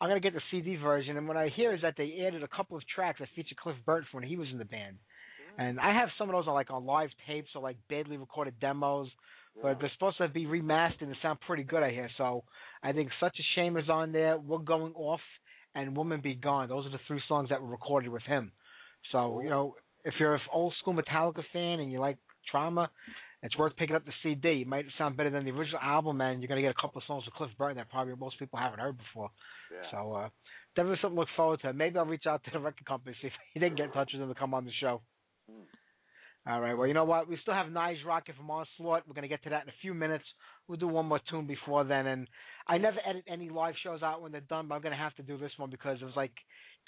I'm 0.00 0.08
gonna 0.08 0.20
get 0.20 0.34
the 0.34 0.40
CD 0.50 0.76
version, 0.76 1.16
and 1.16 1.26
what 1.26 1.36
I 1.36 1.48
hear 1.48 1.74
is 1.74 1.82
that 1.82 1.94
they 1.96 2.24
added 2.26 2.42
a 2.42 2.48
couple 2.48 2.76
of 2.76 2.82
tracks 2.94 3.18
that 3.20 3.28
feature 3.34 3.56
Cliff 3.60 3.76
Burton 3.84 4.06
when 4.12 4.24
he 4.24 4.36
was 4.36 4.48
in 4.52 4.58
the 4.58 4.64
band, 4.64 4.96
mm. 4.96 5.62
and 5.62 5.80
I 5.80 5.92
have 5.92 6.08
some 6.18 6.28
of 6.28 6.34
those 6.34 6.46
on 6.46 6.54
like 6.54 6.70
on 6.70 6.86
live 6.86 7.10
tapes 7.26 7.48
or 7.54 7.62
like 7.62 7.76
badly 7.88 8.16
recorded 8.16 8.60
demos, 8.60 9.08
but 9.60 9.78
they're 9.80 9.90
supposed 9.94 10.18
to 10.18 10.28
be 10.28 10.46
remastered 10.46 11.02
and 11.02 11.16
sound 11.20 11.40
pretty 11.46 11.64
good. 11.64 11.82
I 11.82 11.90
hear, 11.90 12.08
so 12.16 12.44
I 12.82 12.92
think 12.92 13.10
Such 13.18 13.36
a 13.38 13.42
Shame 13.54 13.76
is 13.76 13.88
on 13.88 14.12
there. 14.12 14.38
We're 14.38 14.58
going 14.58 14.92
off, 14.94 15.20
and 15.74 15.96
Woman 15.96 16.20
Be 16.20 16.34
Gone. 16.34 16.68
Those 16.68 16.86
are 16.86 16.90
the 16.90 17.00
three 17.08 17.22
songs 17.26 17.48
that 17.48 17.60
were 17.60 17.68
recorded 17.68 18.10
with 18.10 18.22
him. 18.22 18.52
So 19.10 19.40
you 19.40 19.50
know, 19.50 19.74
if 20.04 20.14
you're 20.20 20.34
an 20.34 20.40
old 20.52 20.74
school 20.80 20.94
Metallica 20.94 21.42
fan 21.52 21.80
and 21.80 21.90
you 21.90 21.98
like 21.98 22.18
Trauma, 22.50 22.88
it's 23.42 23.56
worth 23.56 23.76
picking 23.76 23.94
up 23.94 24.04
the 24.04 24.12
CD. 24.22 24.62
It 24.62 24.66
might 24.66 24.86
sound 24.96 25.16
better 25.16 25.30
than 25.30 25.44
the 25.44 25.52
original 25.52 25.80
album, 25.80 26.20
and 26.20 26.40
you're 26.40 26.48
gonna 26.48 26.62
get 26.62 26.74
a 26.76 26.80
couple 26.80 26.98
of 26.98 27.04
songs 27.06 27.24
with 27.24 27.34
Cliff 27.34 27.50
Burton 27.56 27.76
that 27.76 27.90
probably 27.90 28.14
most 28.16 28.38
people 28.38 28.58
haven't 28.58 28.80
heard 28.80 28.98
before. 28.98 29.30
Yeah. 29.72 29.90
So 29.90 30.12
uh, 30.12 30.28
definitely 30.74 30.98
something 31.00 31.16
to 31.16 31.20
look 31.20 31.28
forward 31.36 31.60
to. 31.62 31.72
Maybe 31.72 31.98
I'll 31.98 32.06
reach 32.06 32.26
out 32.26 32.42
to 32.44 32.50
the 32.52 32.58
record 32.58 32.86
company 32.86 33.14
see 33.20 33.28
if 33.28 33.32
he 33.54 33.60
didn't 33.60 33.76
get 33.76 33.86
in 33.86 33.92
touch 33.92 34.10
with 34.12 34.20
them 34.20 34.28
to 34.28 34.38
come 34.38 34.54
on 34.54 34.64
the 34.64 34.72
show. 34.80 35.02
All 36.46 36.60
right. 36.60 36.74
Well, 36.74 36.86
you 36.86 36.94
know 36.94 37.04
what? 37.04 37.28
We 37.28 37.36
still 37.42 37.54
have 37.54 37.66
Nige 37.66 38.04
Rockett 38.06 38.36
from 38.36 38.50
Onslaught. 38.50 39.02
We're 39.06 39.14
gonna 39.14 39.28
get 39.28 39.42
to 39.44 39.50
that 39.50 39.64
in 39.64 39.68
a 39.68 39.80
few 39.82 39.92
minutes. 39.92 40.24
We'll 40.66 40.78
do 40.78 40.88
one 40.88 41.06
more 41.06 41.20
tune 41.30 41.46
before 41.46 41.84
then, 41.84 42.06
and 42.06 42.26
I 42.66 42.78
never 42.78 42.98
edit 43.08 43.24
any 43.28 43.50
live 43.50 43.74
shows 43.82 44.02
out 44.02 44.22
when 44.22 44.32
they're 44.32 44.40
done, 44.42 44.66
but 44.66 44.74
I'm 44.74 44.82
gonna 44.82 44.96
have 44.96 45.14
to 45.16 45.22
do 45.22 45.36
this 45.38 45.52
one 45.58 45.70
because 45.70 45.98
it 46.00 46.04
was 46.04 46.16
like 46.16 46.32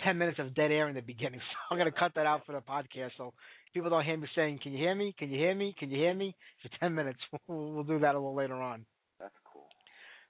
ten 0.02 0.18
minutes 0.18 0.38
of 0.38 0.54
dead 0.54 0.70
air 0.70 0.88
in 0.88 0.94
the 0.94 1.02
beginning, 1.02 1.40
so 1.40 1.56
I'm 1.70 1.78
gonna 1.78 1.92
cut 1.92 2.14
that 2.14 2.26
out 2.26 2.46
for 2.46 2.52
the 2.52 2.60
podcast. 2.60 3.10
So 3.18 3.34
people 3.72 3.90
don't 3.90 4.04
hear 4.04 4.16
me 4.16 4.28
saying, 4.34 4.60
"Can 4.62 4.72
you 4.72 4.78
hear 4.78 4.94
me? 4.94 5.14
Can 5.18 5.30
you 5.30 5.38
hear 5.38 5.54
me? 5.54 5.74
Can 5.78 5.90
you 5.90 5.98
hear 5.98 6.14
me?" 6.14 6.36
for 6.62 6.78
ten 6.78 6.94
minutes. 6.94 7.20
We'll, 7.48 7.72
we'll 7.72 7.84
do 7.84 7.98
that 8.00 8.14
a 8.14 8.18
little 8.18 8.34
later 8.34 8.54
on. 8.54 8.84
That's 9.18 9.34
cool. 9.52 9.66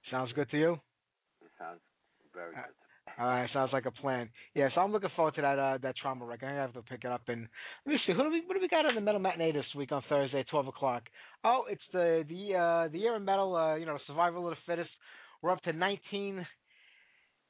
Sounds 0.09 0.31
good 0.33 0.49
to 0.51 0.57
you? 0.57 0.73
It 1.41 1.51
sounds 1.59 1.79
very 2.33 2.53
good. 2.53 2.63
All 3.19 3.27
right, 3.27 3.49
sounds 3.53 3.73
like 3.73 3.85
a 3.85 3.91
plan. 3.91 4.29
Yeah, 4.55 4.69
so 4.73 4.81
I'm 4.81 4.91
looking 4.91 5.09
forward 5.15 5.35
to 5.35 5.41
that 5.41 5.59
uh, 5.59 5.77
that 5.81 5.95
trauma 6.01 6.25
record. 6.25 6.47
I 6.47 6.55
have 6.55 6.73
to 6.73 6.81
pick 6.81 7.03
it 7.03 7.11
up 7.11 7.21
and 7.27 7.47
let 7.85 7.93
me 7.93 7.99
see 8.05 8.13
who 8.13 8.23
do 8.23 8.29
we 8.29 8.41
what 8.45 8.55
do 8.55 8.61
we 8.61 8.67
got 8.67 8.85
on 8.85 8.95
the 8.95 9.01
metal 9.01 9.19
matinee 9.19 9.51
this 9.51 9.65
week 9.75 9.91
on 9.91 10.01
Thursday, 10.07 10.43
twelve 10.49 10.67
o'clock. 10.67 11.03
Oh, 11.43 11.63
it's 11.69 11.81
the 11.91 12.23
the 12.27 12.55
uh, 12.57 12.87
the 12.91 12.99
year 12.99 13.15
of 13.15 13.21
metal. 13.21 13.55
Uh, 13.55 13.75
you 13.75 13.85
know, 13.85 13.97
survival 14.07 14.47
of 14.47 14.55
the 14.55 14.71
fittest. 14.71 14.89
We're 15.41 15.51
up 15.51 15.61
to 15.63 15.73
nineteen 15.73 16.45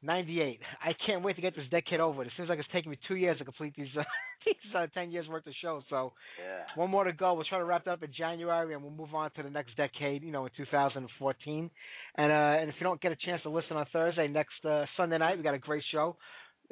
ninety 0.03 0.41
eight. 0.41 0.59
I 0.83 0.93
can't 1.05 1.23
wait 1.23 1.35
to 1.35 1.41
get 1.41 1.55
this 1.55 1.65
decade 1.71 1.99
over. 1.99 2.23
It 2.23 2.31
seems 2.37 2.49
like 2.49 2.59
it's 2.59 2.67
taking 2.73 2.91
me 2.91 2.97
two 3.07 3.15
years 3.15 3.37
to 3.39 3.45
complete 3.45 3.73
these 3.75 3.87
uh, 3.97 4.03
these 4.45 4.55
uh, 4.75 4.87
ten 4.93 5.11
years 5.11 5.27
worth 5.27 5.45
of 5.47 5.53
shows. 5.61 5.83
So 5.89 6.13
Yeah. 6.39 6.63
one 6.75 6.89
more 6.89 7.03
to 7.03 7.13
go. 7.13 7.33
We'll 7.33 7.45
try 7.45 7.59
to 7.59 7.65
wrap 7.65 7.85
that 7.85 7.91
up 7.91 8.03
in 8.03 8.11
January, 8.17 8.73
and 8.73 8.81
we'll 8.83 8.91
move 8.91 9.13
on 9.13 9.31
to 9.31 9.43
the 9.43 9.49
next 9.49 9.75
decade. 9.77 10.23
You 10.23 10.31
know, 10.31 10.45
in 10.45 10.51
2014. 10.57 11.69
And 12.15 12.31
uh, 12.31 12.35
and 12.35 12.69
if 12.69 12.75
you 12.79 12.83
don't 12.83 13.01
get 13.01 13.11
a 13.11 13.15
chance 13.15 13.41
to 13.43 13.49
listen 13.49 13.77
on 13.77 13.85
Thursday, 13.93 14.27
next 14.27 14.63
uh, 14.65 14.85
Sunday 14.97 15.17
night 15.17 15.37
we 15.37 15.43
got 15.43 15.53
a 15.53 15.59
great 15.59 15.83
show. 15.91 16.17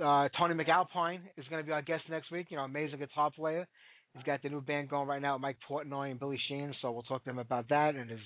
Uh, 0.04 0.30
Tony 0.38 0.56
MacAlpine 0.56 1.20
is 1.38 1.46
going 1.50 1.62
to 1.62 1.66
be 1.66 1.74
our 1.74 1.82
guest 1.82 2.04
next 2.10 2.32
week. 2.32 2.48
You 2.50 2.58
know, 2.58 2.64
amazing 2.64 3.00
guitar 3.00 3.32
player. 3.32 3.68
He's 4.16 4.24
got 4.24 4.42
the 4.42 4.50
new 4.50 4.62
band 4.62 4.90
going 4.90 5.08
right 5.08 5.22
now 5.22 5.34
with 5.36 5.42
Mike 5.42 5.58
Portnoy 5.70 6.10
and 6.12 6.20
Billy 6.20 6.40
Sheehan. 6.48 6.74
So 6.82 6.92
we'll 6.92 7.04
talk 7.04 7.24
to 7.26 7.30
him 7.30 7.38
about 7.38 7.70
that 7.70 7.96
and 7.96 8.10
his 8.10 8.20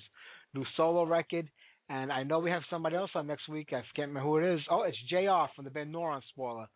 new 0.54 0.64
solo 0.76 1.04
record. 1.04 1.48
And 1.88 2.10
I 2.10 2.22
know 2.22 2.38
we 2.38 2.50
have 2.50 2.62
somebody 2.70 2.96
else 2.96 3.10
on 3.14 3.26
next 3.26 3.48
week. 3.48 3.72
I 3.72 3.82
forget 3.94 4.08
who 4.22 4.38
it 4.38 4.54
is. 4.54 4.60
Oh, 4.70 4.82
it's 4.82 4.96
JR 5.10 5.52
from 5.54 5.64
the 5.64 5.70
band 5.70 5.94
Noron 5.94 6.22
Spoiler. 6.30 6.66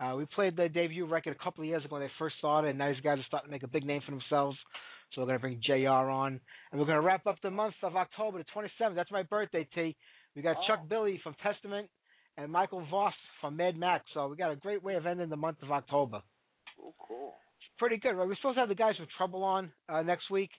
Uh, 0.00 0.16
we 0.16 0.24
played 0.34 0.56
their 0.56 0.68
debut 0.68 1.06
record 1.06 1.36
a 1.38 1.44
couple 1.44 1.62
of 1.62 1.68
years 1.68 1.84
ago 1.84 1.96
when 1.96 2.02
they 2.02 2.10
first 2.18 2.36
started, 2.38 2.68
and 2.68 2.78
now 2.78 2.88
these 2.88 3.00
guys 3.02 3.18
are 3.18 3.24
starting 3.26 3.48
to 3.48 3.52
make 3.52 3.62
a 3.62 3.68
big 3.68 3.84
name 3.84 4.00
for 4.04 4.12
themselves. 4.12 4.56
So 5.14 5.20
we're 5.20 5.26
going 5.26 5.38
to 5.38 5.40
bring 5.40 5.60
JR 5.64 5.88
on. 5.88 6.40
And 6.70 6.80
we're 6.80 6.86
going 6.86 7.00
to 7.00 7.06
wrap 7.06 7.26
up 7.26 7.36
the 7.42 7.50
month 7.50 7.74
of 7.82 7.96
October, 7.96 8.38
the 8.38 8.44
27th. 8.54 8.94
That's 8.94 9.10
my 9.10 9.22
birthday, 9.22 9.68
T. 9.74 9.96
We 10.34 10.42
got 10.42 10.56
Chuck 10.66 10.88
Billy 10.88 11.20
from 11.22 11.34
Testament 11.42 11.88
and 12.36 12.50
Michael 12.50 12.86
Voss 12.90 13.12
from 13.40 13.56
Mad 13.56 13.76
Max. 13.76 14.04
So 14.14 14.28
we 14.28 14.36
got 14.36 14.50
a 14.50 14.56
great 14.56 14.82
way 14.82 14.94
of 14.94 15.06
ending 15.06 15.28
the 15.28 15.36
month 15.36 15.58
of 15.62 15.70
October. 15.70 16.22
Oh, 16.80 16.94
cool. 17.06 17.34
It's 17.58 17.78
pretty 17.78 17.98
good. 17.98 18.14
Right? 18.14 18.26
We're 18.26 18.36
supposed 18.36 18.56
to 18.56 18.60
have 18.60 18.68
the 18.68 18.74
guys 18.74 18.96
from 18.96 19.06
Trouble 19.16 19.44
on 19.44 19.70
uh, 19.88 20.02
next 20.02 20.30
week, 20.30 20.50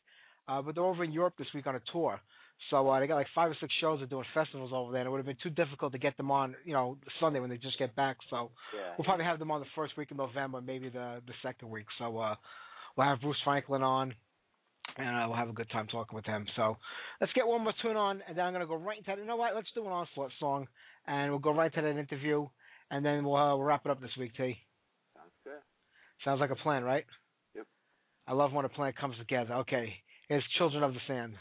uh, 0.48 0.62
but 0.62 0.76
they're 0.76 0.84
over 0.84 1.04
in 1.04 1.12
Europe 1.12 1.34
this 1.38 1.48
week 1.56 1.66
on 1.66 1.76
a 1.76 1.82
tour. 1.92 2.20
So 2.70 2.88
uh, 2.90 3.00
they 3.00 3.08
got 3.08 3.16
like 3.16 3.28
five 3.36 3.52
or 3.52 3.58
six 3.60 3.74
shows. 3.82 4.00
They're 4.00 4.08
doing 4.08 4.26
festivals 4.34 4.72
over 4.74 4.92
there. 4.92 5.02
And 5.02 5.08
it 5.08 5.12
would 5.12 5.18
have 5.18 5.26
been 5.26 5.38
too 5.44 5.50
difficult 5.50 5.92
to 5.94 6.00
get 6.00 6.16
them 6.18 6.32
on, 6.32 6.56
you 6.66 6.74
know, 6.74 6.98
Sunday 7.20 7.40
when 7.40 7.50
they 7.50 7.58
just 7.58 7.78
get 7.78 7.96
back. 7.96 8.18
So 8.30 8.52
Yeah. 8.74 8.94
we'll 8.98 9.06
probably 9.06 9.26
have 9.26 9.40
them 9.40 9.52
on 9.52 9.60
the 9.60 9.68
first 9.76 9.98
week 9.98 10.12
of 10.12 10.18
November, 10.18 10.62
maybe 10.62 10.90
the 10.90 11.22
the 11.28 11.34
second 11.42 11.70
week. 11.70 11.86
So 12.00 12.18
uh, 12.18 12.36
we'll 12.96 13.08
have 13.08 13.22
Bruce 13.22 13.38
Franklin 13.44 13.84
on, 13.84 14.16
and 14.98 15.08
uh, 15.10 15.26
we'll 15.28 15.38
have 15.38 15.50
a 15.50 15.54
good 15.54 15.70
time 15.72 15.88
talking 15.88 16.16
with 16.16 16.26
him. 16.26 16.48
So 16.56 16.78
let's 17.20 17.34
get 17.34 17.46
one 17.46 17.64
more 17.64 17.74
tune 17.82 17.98
on, 17.98 18.22
and 18.28 18.38
then 18.38 18.46
I'm 18.46 18.54
gonna 18.54 18.66
go 18.66 18.76
right 18.76 18.98
into. 18.98 19.20
You 19.22 19.28
know 19.28 19.36
what? 19.36 19.56
Let's 19.56 19.68
do 19.76 19.86
an 19.86 19.92
onslaught 19.92 20.32
song, 20.40 20.68
and 21.06 21.32
we'll 21.32 21.40
go 21.40 21.54
right 21.54 21.74
to 21.74 21.82
that 21.82 21.98
interview, 21.98 22.48
and 22.92 23.06
then 23.06 23.24
we'll, 23.26 23.36
uh, 23.36 23.56
we'll 23.56 23.64
wrap 23.66 23.86
it 23.86 23.92
up 23.92 24.02
this 24.02 24.16
week, 24.18 24.32
T. 24.36 24.58
Sounds 25.16 25.32
good. 25.44 25.54
Sounds 26.24 26.40
like 26.40 26.52
a 26.52 26.56
plan, 26.56 26.84
right? 26.84 27.06
Yep. 27.56 27.66
I 28.28 28.34
love 28.34 28.54
when 28.54 28.66
a 28.66 28.70
plan 28.70 28.94
comes 29.00 29.18
together. 29.18 29.54
Okay, 29.56 29.94
here's 30.30 30.44
Children 30.58 30.84
of 30.84 30.94
the 30.94 31.00
Sand. 31.08 31.34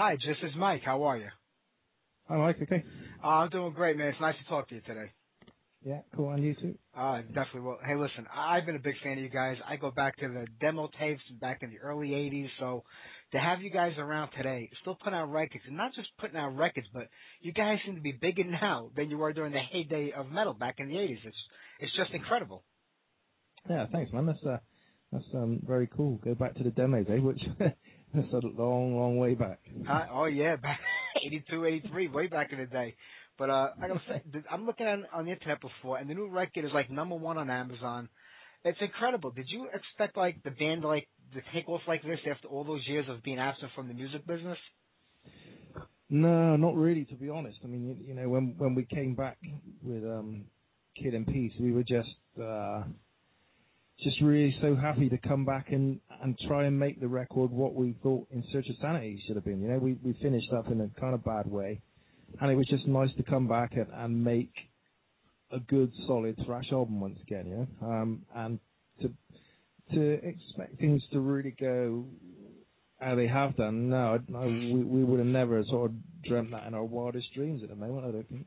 Hi, 0.00 0.14
this 0.14 0.38
is 0.42 0.56
Mike. 0.56 0.80
How 0.82 1.02
are 1.02 1.18
you? 1.18 1.28
Hi, 2.26 2.38
Mike. 2.38 2.56
Okay. 2.62 2.82
Uh, 3.22 3.26
I'm 3.26 3.50
doing 3.50 3.74
great, 3.74 3.98
man. 3.98 4.06
It's 4.06 4.18
nice 4.18 4.34
to 4.42 4.48
talk 4.48 4.66
to 4.70 4.74
you 4.74 4.80
today. 4.80 5.12
Yeah, 5.84 5.98
cool. 6.16 6.30
And 6.30 6.42
you 6.42 6.54
too. 6.54 6.78
Uh, 6.96 7.18
definitely 7.18 7.60
Well, 7.60 7.78
Hey, 7.84 7.96
listen, 7.96 8.26
I've 8.34 8.64
been 8.64 8.76
a 8.76 8.80
big 8.82 8.94
fan 9.04 9.18
of 9.18 9.22
you 9.22 9.28
guys. 9.28 9.58
I 9.68 9.76
go 9.76 9.90
back 9.90 10.16
to 10.20 10.28
the 10.28 10.46
demo 10.58 10.88
tapes 10.98 11.20
back 11.38 11.58
in 11.60 11.68
the 11.68 11.80
early 11.80 12.12
80s. 12.12 12.48
So 12.58 12.84
to 13.32 13.38
have 13.38 13.60
you 13.60 13.70
guys 13.70 13.92
around 13.98 14.30
today, 14.34 14.70
still 14.80 14.94
putting 14.94 15.18
out 15.18 15.30
records, 15.30 15.64
and 15.66 15.76
not 15.76 15.92
just 15.94 16.08
putting 16.18 16.38
out 16.38 16.56
records, 16.56 16.86
but 16.94 17.08
you 17.42 17.52
guys 17.52 17.76
seem 17.84 17.96
to 17.96 18.00
be 18.00 18.12
bigger 18.12 18.44
now 18.62 18.90
than 18.96 19.10
you 19.10 19.18
were 19.18 19.34
during 19.34 19.52
the 19.52 19.60
heyday 19.70 20.12
of 20.16 20.30
metal 20.30 20.54
back 20.54 20.76
in 20.78 20.88
the 20.88 20.94
80s. 20.94 21.18
It's, 21.26 21.36
it's 21.80 21.94
just 21.94 22.12
incredible. 22.12 22.64
Yeah, 23.68 23.84
thanks, 23.92 24.14
man. 24.14 24.24
That's 24.24 24.46
uh, 24.46 24.56
that's 25.12 25.26
um 25.34 25.60
very 25.62 25.88
cool. 25.94 26.16
Go 26.24 26.34
back 26.34 26.54
to 26.54 26.64
the 26.64 26.70
demos, 26.70 27.04
eh? 27.10 27.18
Which 27.18 27.42
that's 28.14 28.32
a 28.32 28.46
long, 28.46 28.96
long 28.96 29.18
way 29.18 29.34
back. 29.34 29.60
Uh, 29.88 30.06
oh 30.12 30.24
yeah, 30.26 30.56
back 30.56 30.80
82, 31.26 31.64
83, 31.64 32.08
way 32.08 32.26
back 32.26 32.52
in 32.52 32.58
the 32.58 32.66
day. 32.66 32.94
But 33.38 33.50
uh, 33.50 33.70
I 33.82 33.88
gotta 33.88 34.02
say, 34.08 34.22
I'm 34.50 34.66
looking 34.66 34.86
on 34.86 35.06
on 35.14 35.24
the 35.24 35.32
internet 35.32 35.60
before, 35.60 35.98
and 35.98 36.10
the 36.10 36.14
new 36.14 36.28
record 36.28 36.64
is 36.64 36.72
like 36.74 36.90
number 36.90 37.14
one 37.16 37.38
on 37.38 37.48
Amazon. 37.50 38.08
It's 38.64 38.78
incredible. 38.80 39.30
Did 39.30 39.46
you 39.48 39.68
expect 39.72 40.16
like 40.16 40.42
the 40.42 40.50
band 40.50 40.84
like 40.84 41.08
to 41.32 41.40
take 41.54 41.68
off 41.68 41.80
like 41.88 42.02
this 42.02 42.18
after 42.30 42.48
all 42.48 42.64
those 42.64 42.86
years 42.86 43.06
of 43.08 43.22
being 43.22 43.38
absent 43.38 43.70
from 43.74 43.88
the 43.88 43.94
music 43.94 44.26
business? 44.26 44.58
No, 46.10 46.56
not 46.56 46.74
really, 46.74 47.04
to 47.06 47.14
be 47.14 47.30
honest. 47.30 47.58
I 47.64 47.68
mean, 47.68 47.86
you, 47.86 48.08
you 48.08 48.14
know, 48.14 48.28
when 48.28 48.54
when 48.58 48.74
we 48.74 48.84
came 48.84 49.14
back 49.14 49.38
with 49.82 50.04
um, 50.04 50.44
Killing 51.00 51.24
Peace, 51.24 51.52
we 51.60 51.72
were 51.72 51.84
just 51.84 52.08
uh, 52.38 52.82
just 54.02 54.20
really 54.20 54.56
so 54.60 54.76
happy 54.76 55.08
to 55.08 55.18
come 55.18 55.44
back 55.44 55.66
and 55.70 56.00
and 56.22 56.38
try 56.46 56.64
and 56.64 56.78
make 56.78 57.00
the 57.00 57.08
record 57.08 57.50
what 57.50 57.74
we 57.74 57.96
thought 58.02 58.26
In 58.30 58.44
Search 58.52 58.68
of 58.68 58.76
Sanity 58.80 59.22
should 59.26 59.36
have 59.36 59.44
been. 59.44 59.60
You 59.60 59.68
know, 59.68 59.78
we 59.78 59.94
we 60.02 60.16
finished 60.22 60.52
up 60.56 60.68
in 60.68 60.80
a 60.80 61.00
kind 61.00 61.14
of 61.14 61.24
bad 61.24 61.46
way, 61.46 61.80
and 62.40 62.50
it 62.50 62.54
was 62.54 62.66
just 62.68 62.86
nice 62.86 63.10
to 63.16 63.22
come 63.22 63.48
back 63.48 63.72
and, 63.72 63.86
and 63.92 64.24
make 64.24 64.52
a 65.52 65.58
good, 65.58 65.90
solid 66.06 66.38
thrash 66.46 66.66
album 66.72 67.00
once 67.00 67.18
again. 67.22 67.46
You 67.46 67.56
know, 67.56 67.88
um, 67.88 68.22
and 68.34 68.58
to 69.02 69.12
to 69.94 70.12
expect 70.26 70.78
things 70.78 71.02
to 71.12 71.20
really 71.20 71.54
go 71.58 72.04
how 73.00 73.14
they 73.14 73.26
have 73.26 73.56
done, 73.56 73.88
no, 73.88 74.18
I, 74.18 74.36
I, 74.36 74.46
we 74.46 74.84
we 74.84 75.04
would 75.04 75.18
have 75.18 75.26
never 75.26 75.62
sort 75.70 75.90
of 75.90 75.96
dreamt 76.24 76.50
that 76.52 76.66
in 76.66 76.74
our 76.74 76.84
wildest 76.84 77.32
dreams 77.34 77.62
at 77.62 77.70
the 77.70 77.76
moment. 77.76 78.06
I 78.06 78.10
don't 78.10 78.28
think. 78.28 78.46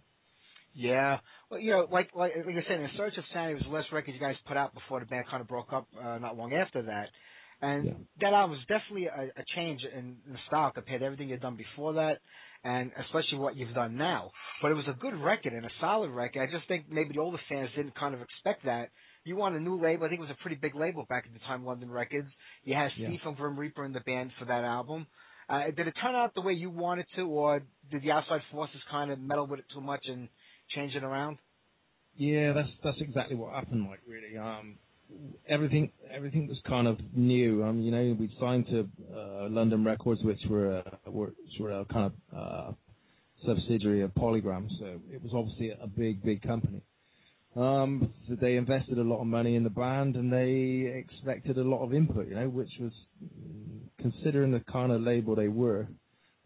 Yeah. 0.74 1.20
Well, 1.50 1.60
you 1.60 1.72
know, 1.72 1.88
like 1.92 2.10
like 2.16 2.34
like 2.36 2.56
I 2.56 2.68
said, 2.68 2.80
in 2.80 2.90
Search 2.98 3.18
of 3.18 3.24
Sanity 3.34 3.56
was 3.56 3.64
the 3.64 3.70
last 3.70 3.92
record 3.92 4.14
you 4.14 4.20
guys 4.20 4.36
put 4.48 4.58
out 4.58 4.74
before 4.74 5.00
the 5.00 5.06
band 5.06 5.26
kind 5.30 5.42
of 5.42 5.48
broke 5.48 5.72
up 5.74 5.88
uh, 6.00 6.18
not 6.18 6.38
long 6.38 6.54
after 6.54 6.84
that. 6.84 7.10
And 7.62 7.86
Yeah. 7.86 7.94
that 8.22 8.34
album 8.34 8.58
was 8.58 8.66
definitely 8.68 9.06
a, 9.08 9.32
a 9.40 9.44
change 9.56 9.82
in, 9.86 10.18
in 10.28 10.38
style 10.48 10.72
compared 10.72 11.00
to 11.02 11.06
everything 11.06 11.30
you'd 11.30 11.42
done 11.42 11.56
before 11.56 11.94
that, 11.94 12.20
and 12.64 12.92
especially 13.06 13.38
what 13.38 13.56
you've 13.56 13.74
done 13.74 13.96
now. 13.96 14.32
But 14.62 14.72
it 14.72 14.76
was 14.76 14.86
a 14.90 14.94
good 15.00 15.14
record 15.16 15.54
and 15.54 15.66
a 15.66 15.70
solid 15.80 16.10
record. 16.10 16.42
I 16.50 16.52
just 16.52 16.68
think 16.68 16.86
maybe 16.90 17.14
the 17.14 17.22
older 17.22 17.40
fans 17.48 17.70
didn't 17.76 17.96
kind 17.96 18.14
of 18.16 18.22
expect 18.22 18.66
that. 18.66 18.90
You 19.24 19.38
want 19.38 19.56
a 19.56 19.60
new 19.62 19.82
label. 19.82 20.06
I 20.06 20.10
think 20.10 20.20
it 20.20 20.28
was 20.28 20.36
a 20.38 20.42
pretty 20.42 20.58
big 20.58 20.76
label 20.76 21.06
back 21.08 21.24
at 21.26 21.34
the 21.34 21.40
time, 21.48 21.64
London 21.64 21.90
Records. 21.90 22.28
You 22.66 22.76
had 22.76 22.92
Steve 22.94 23.12
Yeah. 23.12 23.24
from 23.24 23.36
Grim 23.36 23.58
Reaper 23.58 23.86
in 23.86 23.94
the 23.94 24.02
band 24.02 24.32
for 24.40 24.46
that 24.46 24.66
album. 24.66 25.08
Uh, 25.48 25.66
did 25.76 25.88
it 25.88 25.94
turn 26.02 26.16
out 26.16 26.34
the 26.36 26.42
way 26.42 26.54
you 26.54 26.70
wanted 26.70 27.06
to, 27.16 27.22
or 27.24 27.62
did 27.92 28.02
the 28.02 28.12
outside 28.12 28.42
forces 28.52 28.82
kind 28.92 29.12
of 29.12 29.20
meddle 29.20 29.48
with 29.48 29.60
it 29.60 29.66
too 29.74 29.82
much 29.82 30.02
and 30.08 30.28
around? 31.04 31.38
Yeah, 32.16 32.54
that's 32.54 32.70
that's 32.84 33.02
exactly 33.02 33.36
what 33.36 33.54
happened. 33.54 33.88
Like 33.88 34.00
really, 34.08 34.38
um, 34.38 34.78
everything 35.48 35.92
everything 36.12 36.48
was 36.48 36.60
kind 36.68 36.88
of 36.88 36.98
new. 37.14 37.64
Um, 37.64 37.80
you 37.80 37.92
know, 37.92 38.16
we 38.20 38.30
signed 38.40 38.68
to 38.68 38.88
uh, 39.16 39.50
London 39.50 39.84
Records, 39.84 40.22
which 40.24 40.40
were 40.50 40.78
uh, 40.78 41.12
were, 41.12 41.28
which 41.28 41.60
were 41.60 41.72
a 41.72 41.86
kind 41.86 42.12
of 42.12 42.38
uh, 42.38 42.72
subsidiary 43.46 44.02
of 44.02 44.12
Polygram, 44.12 44.68
so 44.80 45.00
it 45.12 45.22
was 45.24 45.32
obviously 45.34 45.72
a 45.72 45.88
big 45.88 46.24
big 46.24 46.42
company. 46.42 46.82
Um, 47.56 48.14
so 48.28 48.36
they 48.40 48.56
invested 48.56 48.98
a 48.98 49.04
lot 49.04 49.22
of 49.22 49.28
money 49.28 49.56
in 49.56 49.64
the 49.64 49.70
band, 49.70 50.16
and 50.16 50.32
they 50.32 50.92
expected 50.96 51.58
a 51.58 51.64
lot 51.64 51.84
of 51.84 51.94
input. 51.94 52.28
You 52.28 52.36
know, 52.36 52.50
which 52.50 52.72
was 52.80 52.92
mm, 53.24 53.82
considering 54.00 54.52
the 54.52 54.62
kind 54.72 54.92
of 54.92 55.02
label 55.02 55.36
they 55.36 55.48
were. 55.48 55.88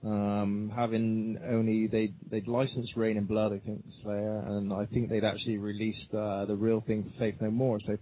Um, 0.07 0.71
having 0.73 1.37
only 1.49 1.87
they 1.87 2.13
they'd 2.31 2.47
licensed 2.47 2.95
Reign 2.95 3.17
in 3.17 3.25
Blood, 3.25 3.51
I 3.51 3.59
think 3.65 3.83
Slayer, 4.03 4.39
and 4.47 4.71
I 4.71 4.85
think 4.85 5.09
they'd 5.09 5.25
actually 5.25 5.57
released 5.57 6.13
uh, 6.13 6.45
the 6.45 6.55
real 6.55 6.81
thing 6.85 7.03
for 7.03 7.19
Faith 7.19 7.35
No 7.41 7.51
More. 7.51 7.79
So 7.85 7.97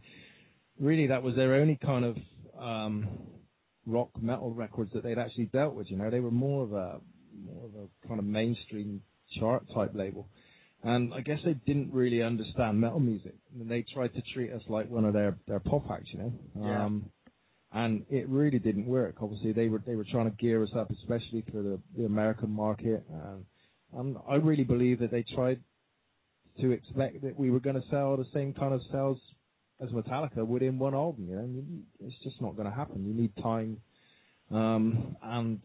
really, 0.80 1.07
that 1.07 1.23
was 1.23 1.36
their 1.36 1.56
only 1.56 1.80
kind 1.84 2.06
of 2.06 2.18
um, 2.61 3.07
rock 3.88 4.10
metal 4.22 4.53
records 4.53 4.91
that 4.94 5.03
they'd 5.03 5.18
actually 5.18 5.45
dealt 5.45 5.73
with. 5.73 5.90
You 5.90 5.98
know, 5.98 6.11
they 6.11 6.19
were 6.19 6.32
more 6.32 6.64
of 6.64 6.73
a 6.73 6.99
more 7.44 7.65
of 7.65 7.72
a 7.76 8.07
kind 8.07 8.19
of 8.19 8.26
mainstream 8.26 9.02
chart 9.40 9.64
type 9.73 9.91
label. 9.95 10.27
And 10.84 11.14
I 11.15 11.22
guess 11.22 11.40
they 11.44 11.56
didn't 11.65 11.91
really 11.91 12.22
understand 12.22 12.80
metal 12.80 12.99
music. 12.99 13.34
And 13.60 13.69
they 13.69 13.84
tried 13.94 14.14
to 14.14 14.22
treat 14.34 14.52
us 14.52 14.61
like 14.69 14.88
one 14.88 15.03
of 15.03 15.14
their, 15.14 15.36
their 15.48 15.60
pop 15.60 15.90
acts, 15.91 16.10
you 16.14 16.19
know. 16.19 16.34
Yeah. 16.60 16.86
Um, 16.86 17.10
and 17.76 18.06
it 18.10 18.28
really 18.30 18.58
didn't 18.58 18.88
work. 18.88 19.16
Obviously, 19.22 19.52
they 19.52 19.68
were 19.68 19.84
they 19.86 19.96
were 19.96 20.06
trying 20.10 20.32
to 20.32 20.38
gear 20.38 20.64
us 20.64 20.70
up, 20.78 20.90
especially 20.92 21.44
for 21.52 21.62
the, 21.62 21.78
the 21.98 22.06
American 22.06 22.50
market. 22.50 23.04
And 23.12 23.46
um, 23.96 24.22
I 24.28 24.36
really 24.36 24.64
believe 24.64 25.00
that 25.00 25.12
they 25.12 25.26
tried 25.36 25.60
to 26.62 26.72
expect 26.72 27.22
that 27.24 27.38
we 27.38 27.52
were 27.52 27.60
going 27.60 27.76
to 27.76 27.84
sell 27.92 28.16
the 28.16 28.26
same 28.34 28.54
kind 28.54 28.74
of 28.74 28.80
sales 28.94 29.18
as 29.82 29.90
Metallica 29.90 30.48
within 30.48 30.80
one 30.80 30.96
album. 30.96 31.28
You 31.30 31.36
know, 31.36 32.08
it's 32.08 32.16
just 32.24 32.42
not 32.42 32.56
going 32.56 32.70
to 32.70 32.74
happen. 32.74 33.06
You 33.06 33.14
need 33.14 33.34
time, 33.44 33.82
um, 34.52 35.18
and 35.22 35.60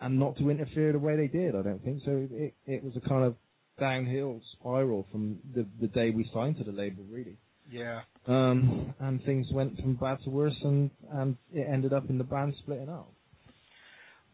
and 0.00 0.20
not 0.20 0.36
to 0.38 0.50
interfere 0.50 0.92
the 0.92 1.00
way 1.00 1.16
they 1.16 1.26
did. 1.26 1.56
I 1.56 1.62
don't 1.62 1.82
think 1.82 2.02
so. 2.04 2.28
It 2.30 2.54
it 2.64 2.84
was 2.84 2.94
a 2.96 3.08
kind 3.08 3.24
of 3.24 3.34
downhill 3.80 4.40
spiral 4.52 5.04
from 5.10 5.38
the 5.52 5.66
the 5.80 5.88
day 5.88 6.10
we 6.10 6.30
signed 6.32 6.58
to 6.58 6.64
the 6.64 6.70
label, 6.70 7.02
really. 7.10 7.38
Yeah. 7.70 8.00
Um, 8.26 8.94
and 9.00 9.22
things 9.24 9.46
went 9.52 9.76
from 9.80 9.94
bad 9.96 10.18
to 10.24 10.30
worse, 10.30 10.56
and 10.62 10.90
and 11.12 11.36
it 11.52 11.66
ended 11.70 11.92
up 11.92 12.10
in 12.10 12.18
the 12.18 12.24
band 12.24 12.54
splitting 12.58 12.88
up. 12.88 13.12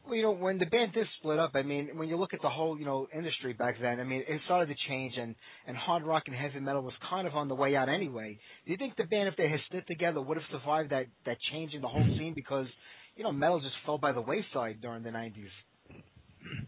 Well, 0.04 0.16
you 0.16 0.22
know, 0.22 0.32
when 0.32 0.58
the 0.58 0.66
band 0.66 0.92
did 0.92 1.06
split 1.18 1.38
up, 1.38 1.52
I 1.54 1.62
mean, 1.62 1.90
when 1.94 2.08
you 2.08 2.16
look 2.16 2.34
at 2.34 2.42
the 2.42 2.50
whole, 2.50 2.78
you 2.78 2.84
know, 2.84 3.08
industry 3.16 3.54
back 3.54 3.76
then, 3.80 4.00
I 4.00 4.04
mean, 4.04 4.22
it 4.28 4.40
started 4.44 4.66
to 4.66 4.88
change, 4.88 5.14
and 5.16 5.34
and 5.66 5.76
hard 5.76 6.02
rock 6.02 6.24
and 6.26 6.36
heavy 6.36 6.60
metal 6.60 6.82
was 6.82 6.92
kind 7.08 7.26
of 7.26 7.34
on 7.34 7.48
the 7.48 7.54
way 7.54 7.74
out 7.74 7.88
anyway. 7.88 8.38
Do 8.66 8.72
you 8.72 8.76
think 8.76 8.96
the 8.96 9.04
band, 9.04 9.28
if 9.28 9.36
they 9.36 9.48
had 9.48 9.60
stood 9.68 9.86
together, 9.86 10.20
would 10.20 10.36
have 10.36 10.46
survived 10.50 10.90
that 10.90 11.06
that 11.26 11.38
change 11.52 11.72
in 11.72 11.80
the 11.80 11.88
whole 11.88 12.04
scene? 12.18 12.34
Because, 12.34 12.66
you 13.16 13.24
know, 13.24 13.32
metal 13.32 13.60
just 13.60 13.74
fell 13.86 13.98
by 13.98 14.12
the 14.12 14.20
wayside 14.20 14.80
during 14.82 15.02
the 15.02 15.10
'90s. 15.10 15.48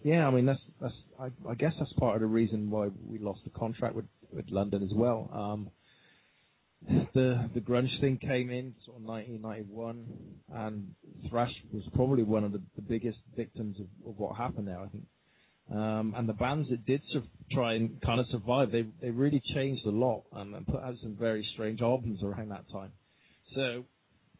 Yeah, 0.03 0.27
I 0.27 0.31
mean 0.31 0.47
that's 0.47 0.61
that's 0.81 0.95
I, 1.21 1.27
I 1.51 1.55
guess 1.55 1.73
that's 1.79 1.93
part 1.95 2.15
of 2.15 2.21
the 2.21 2.27
reason 2.27 2.71
why 2.71 2.89
we 3.07 3.19
lost 3.19 3.41
the 3.45 3.51
contract 3.51 3.95
with 3.95 4.07
with 4.33 4.47
London 4.51 4.83
as 4.83 4.95
well. 4.95 5.31
Um, 5.33 5.71
the 7.15 7.51
the 7.55 7.61
grunge 7.61 8.01
thing 8.01 8.19
came 8.19 8.51
in 8.51 8.75
sort 8.85 8.99
of 8.99 9.05
1991, 9.05 10.07
and 10.55 10.95
thrash 11.29 11.53
was 11.73 11.83
probably 11.95 12.23
one 12.23 12.45
of 12.45 12.53
the, 12.53 12.63
the 12.77 12.83
biggest 12.83 13.19
victims 13.37 13.77
of, 13.81 13.87
of 14.09 14.19
what 14.19 14.37
happened 14.37 14.69
there. 14.69 14.79
I 14.81 14.89
think, 14.89 15.05
um, 15.73 16.15
and 16.17 16.29
the 16.29 16.33
bands 16.35 16.69
that 16.71 16.87
did 16.87 17.03
sur- 17.13 17.23
try 17.53 17.75
and 17.75 18.01
kind 18.03 18.21
of 18.21 18.27
survive, 18.31 18.71
they 18.71 18.85
they 19.01 19.11
really 19.11 19.43
changed 19.55 19.85
a 19.87 19.91
lot 19.91 20.25
and, 20.33 20.55
and 20.55 20.67
put 20.67 20.81
out 20.83 20.95
some 21.03 21.17
very 21.19 21.47
strange 21.55 21.83
albums 21.83 22.23
around 22.23 22.51
that 22.51 22.65
time. 22.73 22.93
So 23.55 23.85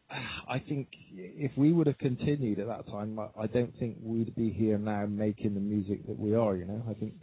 I 0.47 0.59
think 0.59 0.87
if 1.13 1.51
we 1.57 1.73
would 1.73 1.87
have 1.87 1.97
continued 1.97 2.59
at 2.59 2.67
that 2.67 2.87
time, 2.87 3.19
I- 3.19 3.41
I 3.43 3.47
don't 3.47 3.73
think 3.79 3.97
we'd 4.01 4.35
be 4.35 4.51
here 4.51 4.77
now 4.77 5.05
making 5.05 5.53
the 5.53 5.59
music 5.59 6.07
that 6.07 6.17
we 6.17 6.33
are. 6.33 6.55
You 6.55 6.65
know, 6.65 6.83
I 6.89 6.93
think 6.93 7.13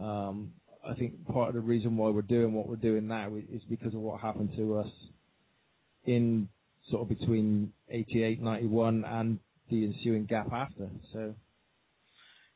um, 0.00 0.52
I 0.88 0.94
think 0.94 1.26
part 1.26 1.48
of 1.48 1.54
the 1.54 1.60
reason 1.60 1.96
why 1.96 2.10
we're 2.10 2.22
doing 2.22 2.52
what 2.52 2.68
we're 2.68 2.76
doing 2.76 3.06
now 3.08 3.34
is 3.34 3.62
because 3.68 3.94
of 3.94 4.00
what 4.00 4.20
happened 4.20 4.50
to 4.56 4.78
us 4.78 4.88
in 6.04 6.48
sort 6.90 7.02
of 7.02 7.08
between 7.08 7.72
88, 7.90 8.40
91 8.40 9.04
and 9.04 9.38
the 9.70 9.84
ensuing 9.84 10.26
gap 10.26 10.52
after. 10.52 10.88
So 11.12 11.34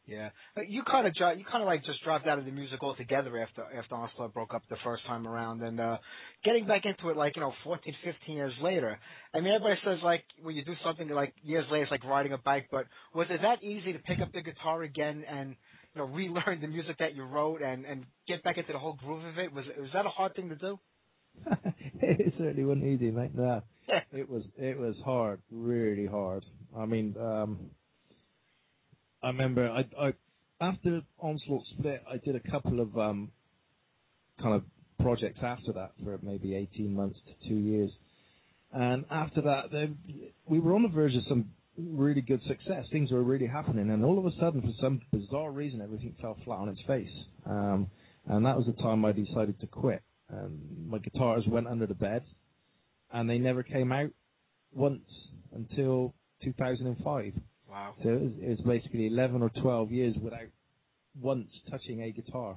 Yeah, 0.07 0.31
Uh, 0.57 0.63
you 0.63 0.83
kind 0.85 1.07
of 1.07 1.15
you 1.39 1.45
kind 1.45 1.63
of 1.63 1.67
like 1.67 1.85
just 1.85 2.03
dropped 2.03 2.27
out 2.27 2.39
of 2.39 2.45
the 2.45 2.51
music 2.51 2.83
altogether 2.83 3.39
after 3.39 3.65
after 3.77 3.95
Onslaught 3.95 4.33
broke 4.33 4.55
up 4.55 4.63
the 4.69 4.77
first 4.85 5.05
time 5.07 5.27
around, 5.27 5.63
and 5.63 5.81
uh 5.81 5.99
getting 6.45 6.67
back 6.67 6.85
into 6.85 7.11
it 7.11 7.17
like 7.17 7.37
you 7.37 7.43
know 7.43 7.53
14, 7.65 7.95
15 8.05 8.37
years 8.37 8.55
later. 8.63 8.99
I 9.35 9.41
mean, 9.41 9.53
everybody 9.53 9.79
says 9.85 9.99
like 10.03 10.25
when 10.43 10.57
you 10.57 10.65
do 10.65 10.75
something 10.85 11.09
like 11.09 11.35
years 11.43 11.65
later, 11.71 11.85
it's 11.85 11.93
like 11.93 12.05
riding 12.05 12.33
a 12.33 12.39
bike. 12.39 12.69
But 12.71 12.87
was 13.15 13.27
it 13.31 13.41
that 13.43 13.63
easy 13.63 13.93
to 13.93 13.99
pick 14.01 14.21
up 14.21 14.33
the 14.33 14.43
guitar 14.43 14.83
again 14.83 15.25
and 15.29 15.57
you 15.95 16.01
know 16.01 16.07
relearn 16.13 16.61
the 16.61 16.69
music 16.69 16.97
that 16.99 17.15
you 17.15 17.25
wrote 17.25 17.63
and 17.63 17.85
and 17.85 18.05
get 18.29 18.43
back 18.43 18.59
into 18.59 18.73
the 18.73 18.79
whole 18.79 18.95
groove 18.95 19.25
of 19.25 19.39
it? 19.39 19.53
Was 19.53 19.65
was 19.79 19.91
that 19.93 20.07
a 20.07 20.11
hard 20.11 20.35
thing 20.35 20.49
to 20.49 20.57
do? 20.57 20.79
it 22.03 22.35
certainly 22.39 22.65
wasn't 22.65 22.87
easy, 22.87 23.11
mate. 23.11 23.35
No, 23.35 23.63
it 24.13 24.29
was 24.29 24.43
it 24.57 24.79
was 24.79 24.95
hard, 25.05 25.41
really 25.51 26.07
hard. 26.07 26.45
I 26.77 26.87
mean, 26.87 27.15
um, 27.21 27.71
I 29.23 29.29
remember 29.29 29.69
I, 29.69 29.85
I 29.99 30.13
after 30.61 31.03
Onslaught 31.19 31.65
split, 31.79 32.03
I 32.11 32.17
did 32.19 32.37
a 32.37 32.51
couple 32.51 32.81
of 32.81 32.97
um, 32.99 33.31
kind 34.41 34.55
of 34.55 34.65
projects 35.01 35.41
after 35.43 35.73
that 35.73 35.93
for 36.03 36.19
maybe 36.23 36.55
eighteen 36.55 36.95
months 36.95 37.19
to 37.27 37.49
two 37.49 37.57
years, 37.57 37.91
and 38.73 39.05
after 39.11 39.43
that, 39.43 39.71
there, 39.73 39.89
we 40.47 40.61
were 40.61 40.75
on 40.75 40.83
the 40.83 40.89
verge 40.89 41.15
of 41.15 41.23
some 41.29 41.51
really 41.89 42.21
good 42.21 42.41
success. 42.47 42.85
Things 42.93 43.11
were 43.11 43.23
really 43.23 43.47
happening, 43.47 43.91
and 43.91 44.05
all 44.05 44.19
of 44.19 44.27
a 44.27 44.33
sudden, 44.39 44.63
for 44.63 44.73
some 44.81 45.01
bizarre 45.13 45.51
reason, 45.51 45.81
everything 45.81 46.15
fell 46.21 46.37
flat 46.45 46.59
on 46.59 46.69
its 46.69 46.81
face. 46.87 47.11
Um, 47.47 47.89
and 48.27 48.45
that 48.47 48.57
was 48.57 48.67
the 48.67 48.83
time 48.83 49.05
I 49.05 49.13
decided 49.13 49.61
to 49.61 49.67
quit. 49.67 50.03
Um, 50.33 50.61
my 50.89 50.99
guitars 50.99 51.45
went 51.47 51.67
under 51.67 51.87
the 51.87 51.95
bed, 51.95 52.23
and 53.13 53.29
they 53.29 53.39
never 53.39 53.63
came 53.63 53.93
out 53.93 54.11
once 54.73 55.03
until 55.55 56.15
2005. 56.45 57.33
Wow. 57.69 57.95
So 58.03 58.09
it 58.09 58.21
was, 58.21 58.33
it 58.41 58.49
was 58.49 58.61
basically 58.67 59.07
11 59.07 59.43
or 59.43 59.51
12 59.61 59.91
years 59.91 60.17
without 60.21 60.49
once 61.21 61.49
touching 61.71 62.03
a 62.03 62.11
guitar, 62.11 62.57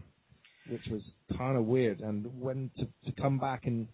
which 0.69 0.85
was 0.91 1.01
kind 1.37 1.57
of 1.57 1.65
weird. 1.65 1.99
And 2.01 2.25
when 2.39 2.71
to, 2.77 2.85
to 3.05 3.21
come 3.21 3.39
back 3.39 3.65
and 3.65 3.87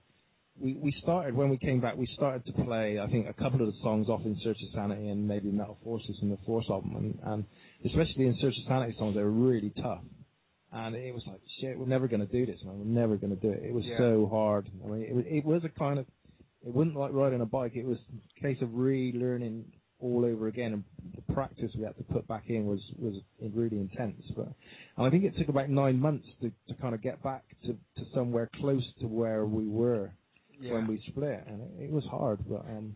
we, 0.61 0.73
we 0.75 0.93
started 1.01 1.35
when 1.35 1.49
we 1.49 1.57
came 1.57 1.79
back, 1.81 1.95
we 1.95 2.07
started 2.15 2.45
to 2.45 2.51
play 2.63 2.99
I 2.99 3.07
think 3.07 3.27
a 3.27 3.33
couple 3.33 3.61
of 3.61 3.67
the 3.67 3.79
songs 3.81 4.09
off 4.09 4.21
in 4.25 4.37
Search 4.43 4.57
of 4.61 4.69
Sanity 4.73 5.09
and 5.09 5.27
maybe 5.27 5.49
Metal 5.51 5.77
Forces 5.83 6.17
from 6.19 6.29
the 6.29 6.37
Force 6.45 6.65
album, 6.69 6.95
and, 6.95 7.19
and 7.33 7.45
especially 7.85 8.25
in 8.27 8.37
Search 8.41 8.55
of 8.57 8.63
Sanity 8.67 8.95
songs, 8.97 9.15
they 9.15 9.21
were 9.23 9.31
really 9.31 9.71
tough. 9.81 10.01
And 10.71 10.95
it 10.95 11.13
was 11.13 11.23
like, 11.25 11.41
shit, 11.59 11.79
we're 11.79 11.87
never 11.87 12.07
going 12.07 12.25
to 12.25 12.31
do 12.31 12.45
this, 12.45 12.59
man. 12.63 12.77
We're 12.77 12.85
never 13.01 13.15
going 13.17 13.35
to 13.35 13.41
do 13.41 13.49
it. 13.49 13.63
It 13.63 13.73
was 13.73 13.83
Yeah. 13.85 13.97
so 13.97 14.27
hard. 14.29 14.69
I 14.85 14.87
mean, 14.87 15.01
it 15.01 15.15
was, 15.15 15.25
it 15.27 15.45
was 15.45 15.63
a 15.63 15.69
kind 15.79 15.97
of, 15.97 16.05
it 16.63 16.71
wasn't 16.71 16.95
like 16.95 17.11
riding 17.11 17.41
a 17.41 17.45
bike. 17.45 17.71
It 17.75 17.85
was 17.85 17.97
a 18.37 18.41
case 18.41 18.57
of 18.61 18.69
relearning 18.69 19.63
all 20.01 20.25
over 20.25 20.47
again, 20.47 20.73
and 20.73 20.83
the 21.15 21.33
practice 21.33 21.71
we 21.77 21.83
had 21.83 21.97
to 21.97 22.03
put 22.03 22.27
back 22.27 22.43
in 22.47 22.65
was 22.65 22.79
was 22.97 23.15
really 23.53 23.77
intense. 23.77 24.21
But 24.35 24.47
and 24.97 25.05
I 25.05 25.09
think 25.09 25.23
it 25.25 25.33
took 25.37 25.49
about 25.49 25.69
nine 25.69 25.99
months 25.99 26.25
to 26.41 26.51
to 26.67 26.73
kind 26.81 26.93
of 26.95 27.01
get 27.01 27.21
back 27.23 27.43
to 27.63 27.73
to 27.73 28.05
somewhere 28.13 28.49
close 28.61 28.83
to 29.01 29.07
where 29.07 29.45
we 29.45 29.67
were 29.67 30.11
Yeah. 30.59 30.73
when 30.73 30.87
we 30.87 31.01
split, 31.07 31.43
and 31.47 31.61
it, 31.61 31.85
it 31.85 31.91
was 31.91 32.03
hard, 32.05 32.39
but 32.47 32.61
um, 32.65 32.95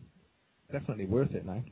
definitely 0.70 1.06
worth 1.06 1.34
it 1.34 1.46
now. 1.46 1.62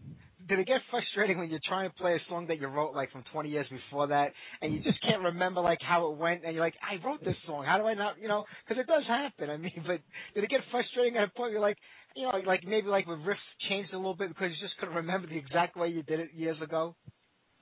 did 0.49 0.59
it 0.59 0.67
get 0.67 0.81
frustrating 0.91 1.39
when 1.39 1.51
you're 1.51 1.61
trying 1.67 1.89
to 1.89 1.95
play 1.97 2.15
a 2.15 2.19
song 2.29 2.47
that 2.49 2.61
you 2.61 2.67
wrote 2.67 2.95
like 2.95 3.11
from 3.13 3.25
20 3.33 3.49
years 3.51 3.67
before 3.69 4.09
that, 4.09 4.33
and 4.61 4.75
you 4.75 4.81
just 4.83 5.01
can't 5.03 5.23
remember 5.23 5.61
like 5.61 5.79
how 5.81 6.11
it 6.11 6.19
went, 6.19 6.45
and 6.45 6.55
you're 6.55 6.65
like, 6.65 6.75
I 6.83 7.05
wrote 7.07 7.25
this 7.25 7.37
song. 7.47 7.65
How 7.65 7.79
do 7.79 7.85
I 7.85 7.95
not, 7.95 8.15
you 8.21 8.29
know? 8.29 8.45
Because 8.67 8.81
it 8.81 8.87
does 8.87 9.05
happen. 9.07 9.51
I 9.51 9.57
mean, 9.59 9.85
but 9.87 10.01
did 10.35 10.45
it 10.45 10.51
get 10.51 10.61
frustrating 10.71 11.17
at 11.17 11.25
a 11.25 11.27
point? 11.29 11.39
where 11.39 11.53
You're 11.53 11.61
like, 11.61 11.79
you 12.17 12.25
know, 12.25 12.39
like 12.47 12.65
maybe 12.65 12.89
like 12.89 13.07
with 13.07 13.19
riffs 13.21 13.37
changed 13.69 13.93
a 13.93 13.97
little 13.97 14.17
bit 14.17 14.29
because 14.29 14.51
you 14.51 14.57
just 14.61 14.77
couldn't 14.79 14.95
remember 14.95 15.29
the 15.29 15.39
exact 15.39 15.77
way 15.77 15.89
you 15.89 16.03
did 16.03 16.21
it 16.21 16.31
years 16.35 16.61
ago? 16.61 16.97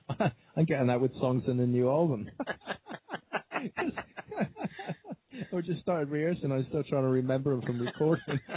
I'm 0.19 0.65
getting 0.65 0.87
that 0.87 1.01
with 1.01 1.13
songs 1.19 1.43
in 1.47 1.57
the 1.57 1.67
new 1.67 1.89
album. 1.89 2.29
I 5.55 5.61
just 5.61 5.81
started 5.81 6.09
rehearsing. 6.09 6.51
I'm 6.51 6.65
still 6.69 6.83
trying 6.83 7.03
to 7.03 7.09
remember 7.09 7.51
them 7.51 7.61
from 7.61 7.79
recording. 7.81 8.39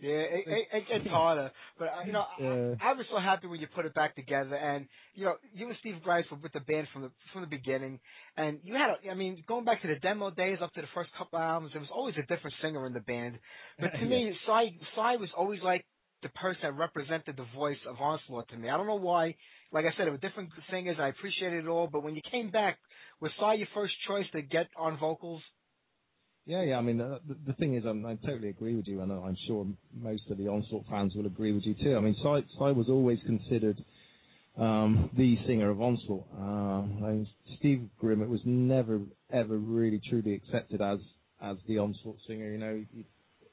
yeah, 0.00 0.10
it, 0.10 0.44
it, 0.46 0.66
it 0.72 0.84
gets 0.88 1.06
harder. 1.10 1.50
But 1.78 1.88
uh, 1.88 2.04
you 2.06 2.12
know, 2.12 2.24
Yeah. 2.38 2.74
I, 2.80 2.90
I 2.90 2.92
was 2.94 3.06
so 3.10 3.18
happy 3.18 3.46
when 3.46 3.60
you 3.60 3.66
put 3.74 3.86
it 3.86 3.94
back 3.94 4.16
together, 4.16 4.56
and 4.56 4.86
you 5.14 5.24
know, 5.24 5.34
you 5.54 5.66
and 5.68 5.76
Steve 5.80 5.96
Grice 6.02 6.24
were 6.30 6.38
with 6.38 6.52
the 6.52 6.60
band 6.60 6.88
from 6.92 7.02
the 7.02 7.10
from 7.32 7.42
the 7.42 7.48
beginning, 7.48 8.00
and 8.36 8.58
you 8.62 8.74
had, 8.74 8.90
a, 8.90 9.10
I 9.10 9.14
mean, 9.14 9.42
going 9.46 9.64
back 9.64 9.82
to 9.82 9.88
the 9.88 9.96
demo 9.96 10.30
days 10.30 10.58
up 10.62 10.72
to 10.74 10.80
the 10.80 10.88
first 10.94 11.10
couple 11.16 11.38
albums, 11.38 11.72
there 11.72 11.80
was 11.80 11.90
always 11.94 12.14
a 12.16 12.22
different 12.22 12.54
singer 12.62 12.86
in 12.86 12.92
the 12.92 13.00
band. 13.00 13.38
But 13.78 13.92
to 13.98 14.04
me, 14.04 14.32
Cy 14.46 14.76
Cy 14.96 15.16
was 15.16 15.30
always 15.36 15.60
like 15.62 15.84
the 16.22 16.28
person 16.30 16.62
that 16.62 16.74
represented 16.74 17.36
the 17.36 17.46
voice 17.56 17.78
of 17.88 17.96
Onslaught 18.00 18.48
to 18.48 18.56
me. 18.56 18.68
I 18.68 18.76
don't 18.76 18.88
know 18.88 18.96
why. 18.96 19.36
Like 19.70 19.84
I 19.84 19.90
said, 19.90 20.06
there 20.06 20.10
were 20.10 20.18
different 20.18 20.50
singers. 20.70 20.96
I 20.98 21.08
appreciated 21.08 21.64
it 21.64 21.68
all, 21.68 21.88
but 21.92 22.02
when 22.02 22.16
you 22.16 22.22
came 22.30 22.50
back, 22.50 22.78
was 23.20 23.30
Cy 23.38 23.54
your 23.54 23.68
first 23.74 23.94
choice 24.08 24.24
to 24.32 24.42
get 24.42 24.66
on 24.76 24.98
vocals? 24.98 25.42
Yeah, 26.48 26.62
yeah. 26.62 26.78
I 26.78 26.80
mean, 26.80 26.98
uh, 26.98 27.18
the, 27.28 27.36
the 27.48 27.52
thing 27.52 27.74
is, 27.74 27.84
I'm, 27.84 28.06
I 28.06 28.14
totally 28.14 28.48
agree 28.48 28.74
with 28.74 28.88
you, 28.88 29.02
and 29.02 29.12
I'm 29.12 29.36
sure 29.46 29.66
most 29.94 30.22
of 30.30 30.38
the 30.38 30.48
Onslaught 30.48 30.86
fans 30.88 31.12
will 31.14 31.26
agree 31.26 31.52
with 31.52 31.64
you 31.66 31.74
too. 31.74 31.94
I 31.94 32.00
mean, 32.00 32.16
Cy, 32.22 32.40
Cy 32.58 32.70
was 32.70 32.88
always 32.88 33.18
considered 33.26 33.76
um, 34.56 35.10
the 35.14 35.36
singer 35.46 35.68
of 35.68 35.82
Onslaught. 35.82 36.26
Uh, 36.34 37.04
I 37.04 37.10
mean, 37.10 37.28
Steve 37.58 37.90
Grimmett 38.02 38.30
was 38.30 38.40
never, 38.46 39.02
ever 39.30 39.58
really 39.58 40.00
truly 40.08 40.32
accepted 40.32 40.80
as 40.80 40.98
as 41.42 41.58
the 41.68 41.78
Onslaught 41.78 42.16
singer. 42.26 42.50
You 42.50 42.58
know, 42.58 42.82
it, 42.96 43.06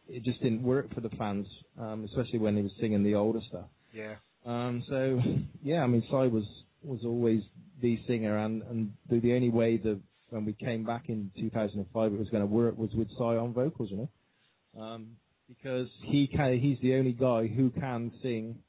it 0.07 0.23
just 0.23 0.41
didn't 0.41 0.63
work 0.63 0.93
for 0.95 1.01
the 1.01 1.09
fans, 1.09 1.47
um, 1.77 2.05
especially 2.05 2.39
when 2.39 2.55
he 2.55 2.63
was 2.63 2.71
singing 2.79 3.03
the 3.03 3.15
older 3.15 3.41
stuff. 3.49 3.67
Yeah. 3.93 4.15
Um, 4.45 4.81
so 4.87 5.21
yeah, 5.61 5.83
I 5.83 5.87
mean, 5.87 6.03
Cy 6.09 6.27
was 6.27 6.45
was 6.81 7.01
always 7.03 7.41
the 7.81 7.99
singer, 8.07 8.37
and 8.37 8.63
and 8.63 8.93
the, 9.09 9.19
the 9.19 9.33
only 9.33 9.49
way 9.49 9.75
that 9.75 9.99
when 10.29 10.45
we 10.45 10.53
came 10.53 10.83
back 10.83 11.05
in 11.07 11.31
2005 11.39 12.13
it 12.13 12.19
was 12.19 12.29
going 12.29 12.43
to 12.43 12.47
work 12.47 12.77
was 12.77 12.91
with 12.93 13.07
Cy 13.17 13.37
on 13.37 13.53
vocals, 13.53 13.89
you 13.91 13.97
know, 13.97 14.81
um, 14.81 15.07
because 15.47 15.87
he 16.03 16.27
can 16.27 16.59
he's 16.59 16.79
the 16.81 16.95
only 16.95 17.13
guy 17.13 17.47
who 17.47 17.69
can 17.69 18.11
sing 18.21 18.59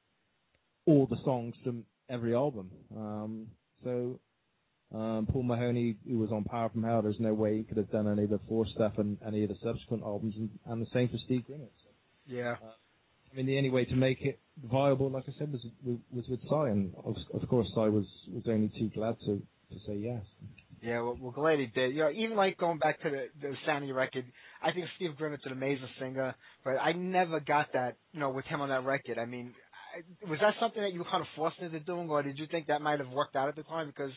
all 0.86 1.06
the 1.06 1.18
songs 1.24 1.54
from 1.64 1.84
every 2.08 2.34
album. 2.34 2.70
Um, 2.96 3.46
so 3.82 4.20
um, 4.94 5.26
Paul 5.30 5.42
Mahoney, 5.42 5.96
who 6.08 6.18
was 6.18 6.30
on 6.30 6.44
Power 6.44 6.68
from 6.68 6.84
Hell, 6.84 7.02
there's 7.02 7.18
no 7.18 7.34
way 7.34 7.56
he 7.56 7.64
could 7.64 7.76
have 7.76 7.90
done 7.90 8.06
any 8.10 8.24
of 8.24 8.30
the 8.30 8.40
four 8.48 8.66
stuff 8.66 8.92
and 8.98 9.18
any 9.26 9.42
of 9.42 9.48
the 9.48 9.56
subsequent 9.62 10.02
albums, 10.04 10.34
and, 10.36 10.50
and 10.66 10.80
the 10.80 10.86
same 10.92 11.08
for 11.08 11.18
Steve 11.24 11.42
Grimmett. 11.48 11.72
So. 11.82 11.90
Yeah. 12.26 12.54
I 12.62 13.36
mean, 13.36 13.46
the 13.46 13.58
only 13.58 13.70
way 13.70 13.84
to 13.84 13.96
make 13.96 14.22
it 14.22 14.38
viable, 14.64 15.10
like 15.10 15.24
I 15.28 15.32
said, 15.38 15.52
was 15.52 15.66
was 16.10 16.24
with 16.28 16.40
Cy, 16.48 16.68
and 16.70 16.94
of, 17.04 17.16
of 17.34 17.48
course, 17.48 17.66
Cy 17.74 17.88
was 17.88 18.06
was 18.32 18.44
only 18.46 18.70
too 18.78 18.90
glad 18.94 19.16
to 19.26 19.42
to 19.72 19.78
say 19.86 19.96
yes. 19.96 20.22
Yeah, 20.86 21.00
well, 21.00 21.18
well 21.20 21.32
glad 21.32 21.58
he 21.58 21.66
did. 21.66 21.94
You 21.94 22.02
know, 22.02 22.10
even 22.10 22.36
like 22.36 22.58
going 22.58 22.78
back 22.78 23.02
to 23.02 23.10
the 23.10 23.26
the 23.40 23.54
Sanity 23.66 23.90
record, 23.90 24.24
I 24.62 24.72
think 24.72 24.86
Steve 24.94 25.16
Grimmett's 25.18 25.44
an 25.44 25.50
amazing 25.50 25.88
singer, 25.98 26.34
but 26.64 26.76
I 26.76 26.92
never 26.92 27.40
got 27.40 27.72
that, 27.72 27.96
you 28.12 28.20
know, 28.20 28.30
with 28.30 28.44
him 28.44 28.60
on 28.60 28.68
that 28.68 28.84
record. 28.84 29.18
I 29.18 29.24
mean, 29.24 29.52
I, 29.96 30.30
was 30.30 30.38
that 30.40 30.54
something 30.60 30.80
that 30.80 30.92
you 30.92 31.00
were 31.00 31.10
kind 31.10 31.22
of 31.22 31.26
forced 31.34 31.58
into 31.58 31.80
doing, 31.80 32.08
or 32.08 32.22
did 32.22 32.38
you 32.38 32.46
think 32.46 32.68
that 32.68 32.82
might 32.82 33.00
have 33.00 33.08
worked 33.08 33.34
out 33.34 33.48
at 33.48 33.56
the 33.56 33.64
time? 33.64 33.88
Because 33.88 34.12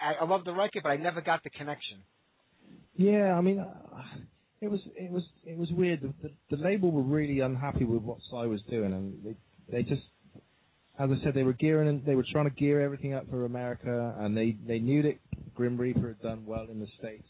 I, 0.00 0.24
I 0.24 0.26
love 0.26 0.44
the 0.44 0.52
record, 0.52 0.82
but 0.82 0.90
I 0.90 0.96
never 0.96 1.20
got 1.20 1.44
the 1.44 1.50
connection. 1.50 1.98
Yeah, 2.96 3.34
I 3.34 3.40
mean, 3.40 3.60
uh, 3.60 4.02
it 4.60 4.68
was 4.68 4.80
it 4.96 5.12
was 5.12 5.22
it 5.46 5.56
was 5.56 5.70
weird. 5.70 6.00
The, 6.02 6.12
the, 6.20 6.56
the 6.56 6.62
label 6.62 6.90
were 6.90 7.02
really 7.02 7.38
unhappy 7.40 7.84
with 7.84 8.02
what 8.02 8.18
Cy 8.28 8.46
was 8.46 8.60
doing, 8.68 8.92
and 8.92 9.24
they 9.24 9.36
they 9.70 9.82
just, 9.84 10.02
as 10.98 11.10
I 11.10 11.24
said, 11.24 11.34
they 11.34 11.44
were 11.44 11.52
gearing, 11.52 12.02
they 12.04 12.16
were 12.16 12.26
trying 12.32 12.50
to 12.50 12.54
gear 12.54 12.80
everything 12.80 13.14
up 13.14 13.28
for 13.30 13.44
America, 13.44 14.14
and 14.18 14.36
they 14.36 14.56
they 14.66 14.78
knew 14.80 15.02
that 15.02 15.18
Grim 15.54 15.76
Reaper 15.76 16.08
had 16.08 16.20
done 16.20 16.44
well 16.46 16.66
in 16.70 16.80
the 16.80 16.88
states, 16.98 17.28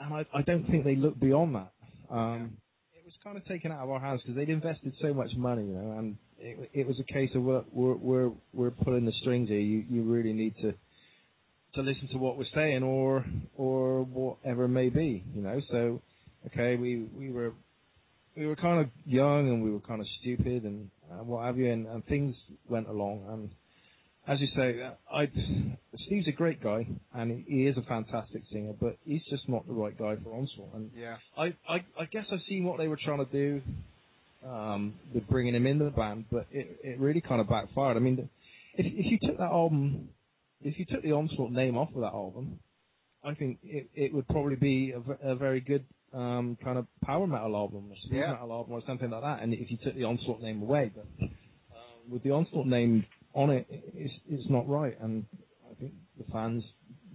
and 0.00 0.14
I 0.14 0.24
I 0.32 0.42
don't 0.42 0.66
think 0.68 0.84
they 0.84 0.96
looked 0.96 1.20
beyond 1.20 1.54
that. 1.56 1.72
Um, 2.10 2.56
it 2.92 3.04
was 3.04 3.14
kind 3.24 3.36
of 3.36 3.44
taken 3.46 3.72
out 3.72 3.80
of 3.80 3.90
our 3.90 4.00
hands 4.00 4.20
because 4.22 4.36
they'd 4.36 4.48
invested 4.48 4.92
so 5.02 5.12
much 5.12 5.30
money, 5.36 5.64
you 5.64 5.72
know, 5.72 5.98
and 5.98 6.16
it 6.38 6.70
it 6.72 6.86
was 6.86 6.98
a 7.00 7.12
case 7.12 7.30
of 7.34 7.42
we're 7.42 7.64
we're 7.72 7.94
we're, 7.94 8.30
we're 8.52 8.70
pulling 8.70 9.04
the 9.04 9.12
strings 9.20 9.48
here. 9.48 9.58
You 9.58 9.84
you 9.88 10.02
really 10.02 10.32
need 10.32 10.54
to 10.62 10.72
to 11.74 11.80
listen 11.80 12.08
to 12.12 12.18
what 12.18 12.36
we're 12.36 12.44
saying 12.54 12.82
or 12.82 13.24
or 13.56 14.04
whatever 14.04 14.64
it 14.64 14.68
may 14.68 14.90
be, 14.90 15.24
you 15.34 15.42
know. 15.42 15.60
So 15.70 16.00
okay, 16.46 16.76
we 16.76 17.08
we 17.16 17.30
were 17.30 17.52
we 18.36 18.46
were 18.46 18.56
kind 18.56 18.80
of 18.80 18.90
young 19.04 19.48
and 19.48 19.62
we 19.62 19.70
were 19.70 19.80
kind 19.80 20.00
of 20.00 20.06
stupid 20.20 20.64
and 20.64 20.90
uh, 21.12 21.24
what 21.24 21.44
have 21.44 21.58
you, 21.58 21.70
and, 21.70 21.86
and 21.86 22.04
things 22.06 22.34
went 22.68 22.88
along. 22.88 23.24
And 23.28 23.50
as 24.26 24.40
you 24.40 24.48
say, 24.56 24.80
uh, 24.82 24.92
I 25.12 25.28
Steve's 26.06 26.28
a 26.28 26.32
great 26.32 26.62
guy 26.62 26.86
and 27.14 27.44
he, 27.46 27.66
is 27.66 27.76
a 27.76 27.82
fantastic 27.82 28.42
singer, 28.52 28.72
but 28.80 28.96
he's 29.04 29.22
just 29.30 29.48
not 29.48 29.66
the 29.66 29.72
right 29.72 29.96
guy 29.98 30.16
for 30.22 30.34
Onslaught. 30.34 30.74
And 30.74 30.90
Yeah. 30.96 31.16
I, 31.36 31.54
I 31.68 31.84
I 31.98 32.04
guess 32.10 32.26
I've 32.32 32.40
seen 32.48 32.64
what 32.64 32.78
they 32.78 32.88
were 32.88 32.98
trying 33.02 33.24
to 33.24 33.32
do 33.32 33.62
um, 34.46 34.94
with 35.12 35.28
bringing 35.28 35.54
him 35.54 35.66
into 35.66 35.84
the 35.84 35.90
band, 35.90 36.26
but 36.30 36.46
it 36.50 36.78
it 36.82 37.00
really 37.00 37.20
kind 37.20 37.40
of 37.40 37.48
backfired. 37.48 37.96
I 37.96 38.00
mean, 38.00 38.28
if 38.74 38.86
if 38.86 39.06
you 39.10 39.18
took 39.28 39.38
that 39.38 39.50
album, 39.50 40.08
if 40.62 40.78
you 40.78 40.84
took 40.84 41.02
the 41.02 41.12
Onslaught 41.12 41.50
name 41.52 41.76
off 41.76 41.88
of 41.94 42.02
that 42.02 42.12
album, 42.12 42.60
I 43.24 43.34
think 43.34 43.58
it 43.62 43.90
it 43.94 44.14
would 44.14 44.28
probably 44.28 44.56
be 44.56 44.92
a, 44.92 45.30
a 45.30 45.34
very 45.34 45.60
good 45.60 45.84
um, 46.12 46.56
kind 46.62 46.78
of 46.78 46.86
power 47.04 47.26
metal 47.26 47.54
album, 47.56 47.88
or 47.90 47.96
speed 48.04 48.18
Yeah. 48.18 48.32
metal 48.32 48.52
album, 48.52 48.72
or 48.72 48.82
something 48.86 49.10
like 49.10 49.22
that. 49.22 49.42
And 49.42 49.52
if 49.54 49.70
you 49.70 49.78
took 49.84 49.94
the 49.94 50.04
Onslaught 50.04 50.40
name 50.40 50.62
away, 50.62 50.92
but 50.94 51.06
um, 51.20 52.10
with 52.10 52.22
the 52.22 52.30
Onslaught 52.30 52.66
name 52.66 53.04
on 53.34 53.50
it, 53.50 53.66
it's 53.70 54.14
it's 54.28 54.50
not 54.50 54.68
right, 54.68 54.96
and 55.00 55.24
I 55.70 55.74
think 55.80 55.92
the 56.18 56.24
fans 56.32 56.62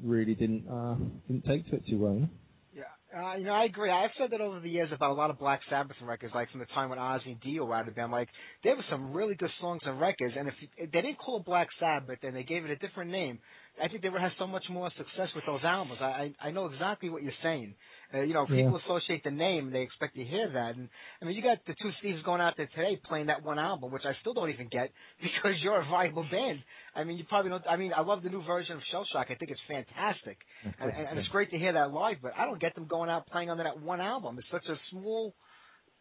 really 0.04 0.36
didn't 0.36 0.68
uh, 0.68 0.96
didn't 1.28 1.46
take 1.46 1.70
to 1.70 1.76
it 1.76 1.84
too 1.90 2.00
well. 2.00 2.28
Yeah, 2.74 2.84
uh, 3.20 3.36
you 3.38 3.46
know, 3.46 3.54
I 3.54 3.66
agree. 3.66 3.90
I've 3.90 4.12
said 4.20 4.32
that 4.32 4.42
over 4.42 4.60
the 4.60 4.70
years 4.70 4.90
about 4.94 5.12
a 5.12 5.14
lot 5.14 5.32
of 5.32 5.40
Black 5.40 5.62
Sabbath 5.70 5.96
records, 6.02 6.34
like 6.36 6.52
from 6.52 6.60
the 6.60 6.68
time 6.68 6.90
when 6.90 7.00
Ozzy 7.00 7.28
and 7.28 7.42
Dio 7.42 7.66
were 7.66 7.74
out 7.74 7.82
of 7.82 7.88
the 7.88 7.92
band. 7.94 8.12
Like, 8.12 8.30
there 8.64 8.76
were 8.76 8.86
some 8.92 9.14
really 9.14 9.34
good 9.34 9.50
songs 9.60 9.82
and 9.86 10.00
records, 10.00 10.36
and 10.38 10.48
if, 10.48 10.54
if 10.78 10.92
they 10.92 11.02
didn't 11.02 11.18
call 11.18 11.40
it 11.40 11.46
Black 11.46 11.70
Sabbath 11.80 12.20
and 12.22 12.36
they 12.36 12.44
gave 12.44 12.66
it 12.66 12.70
a 12.72 12.76
different 12.76 13.10
name, 13.10 13.40
I 13.84 13.88
think 13.88 14.02
they 14.04 14.10
would 14.10 14.22
have 14.22 14.34
so 14.38 14.46
much 14.46 14.66
more 14.70 14.92
success 14.96 15.30
with 15.34 15.46
those 15.48 15.62
albums. 15.64 16.00
I 16.02 16.06
I, 16.42 16.48
I 16.48 16.52
know 16.52 16.66
exactly 16.68 17.10
what 17.10 17.24
you're 17.24 17.42
saying. 17.42 17.74
Uh, 18.14 18.22
you 18.22 18.34
know, 18.34 18.46
Yeah. 18.50 18.64
people 18.64 18.78
associate 18.78 19.24
the 19.24 19.32
name, 19.32 19.72
they 19.72 19.82
expect 19.82 20.16
to 20.16 20.24
hear 20.24 20.48
that. 20.50 20.76
And 20.76 20.88
I 21.22 21.26
mean, 21.26 21.36
you 21.36 21.42
got 21.42 21.58
the 21.66 21.76
two 21.82 21.92
Steves 22.02 22.24
going 22.24 22.40
out 22.40 22.56
there 22.56 22.68
today 22.68 22.96
playing 23.08 23.26
that 23.28 23.44
one 23.44 23.60
album, 23.60 23.92
which 23.92 24.06
I 24.06 24.14
still 24.22 24.34
don't 24.34 24.50
even 24.50 24.68
get 24.70 24.92
because 25.22 25.60
you're 25.62 25.82
a 25.82 25.86
viable 25.86 26.24
band. 26.32 26.60
I 26.96 27.04
mean, 27.04 27.18
you 27.18 27.26
probably 27.26 27.50
don't. 27.52 27.64
I 27.70 27.76
mean, 27.76 27.92
I 27.94 28.02
love 28.02 28.24
the 28.24 28.30
new 28.30 28.44
version 28.44 28.78
of 28.78 28.82
Shell 28.92 29.06
Shock. 29.12 29.28
I 29.30 29.36
think 29.36 29.52
it's 29.52 29.62
fantastic, 29.68 30.38
and, 30.80 30.92
and, 30.92 31.08
and 31.10 31.20
it's 31.20 31.28
great 31.30 31.52
to 31.52 31.58
hear 31.58 31.74
that 31.74 31.92
live. 31.92 32.18
But 32.22 32.32
I 32.38 32.46
don't 32.46 32.62
get 32.62 32.76
them 32.76 32.88
going 32.88 33.10
out 33.10 33.28
playing 33.28 33.50
under 33.50 33.64
that 33.64 33.82
one 33.82 34.00
album. 34.02 34.40
It's 34.40 34.48
such 34.52 34.66
a 34.70 34.80
small, 34.92 35.36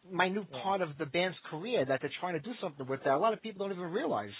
minute 0.09 0.47
part 0.63 0.81
of 0.81 0.89
the 0.97 1.05
band's 1.05 1.37
career 1.51 1.83
that 1.85 1.99
they're 2.01 2.11
trying 2.19 2.33
to 2.33 2.39
do 2.39 2.53
something 2.61 2.87
with 2.87 3.03
that 3.03 3.13
a 3.13 3.17
lot 3.17 3.33
of 3.33 3.41
people 3.41 3.67
don't 3.67 3.77
even 3.77 3.91
realize. 3.91 4.31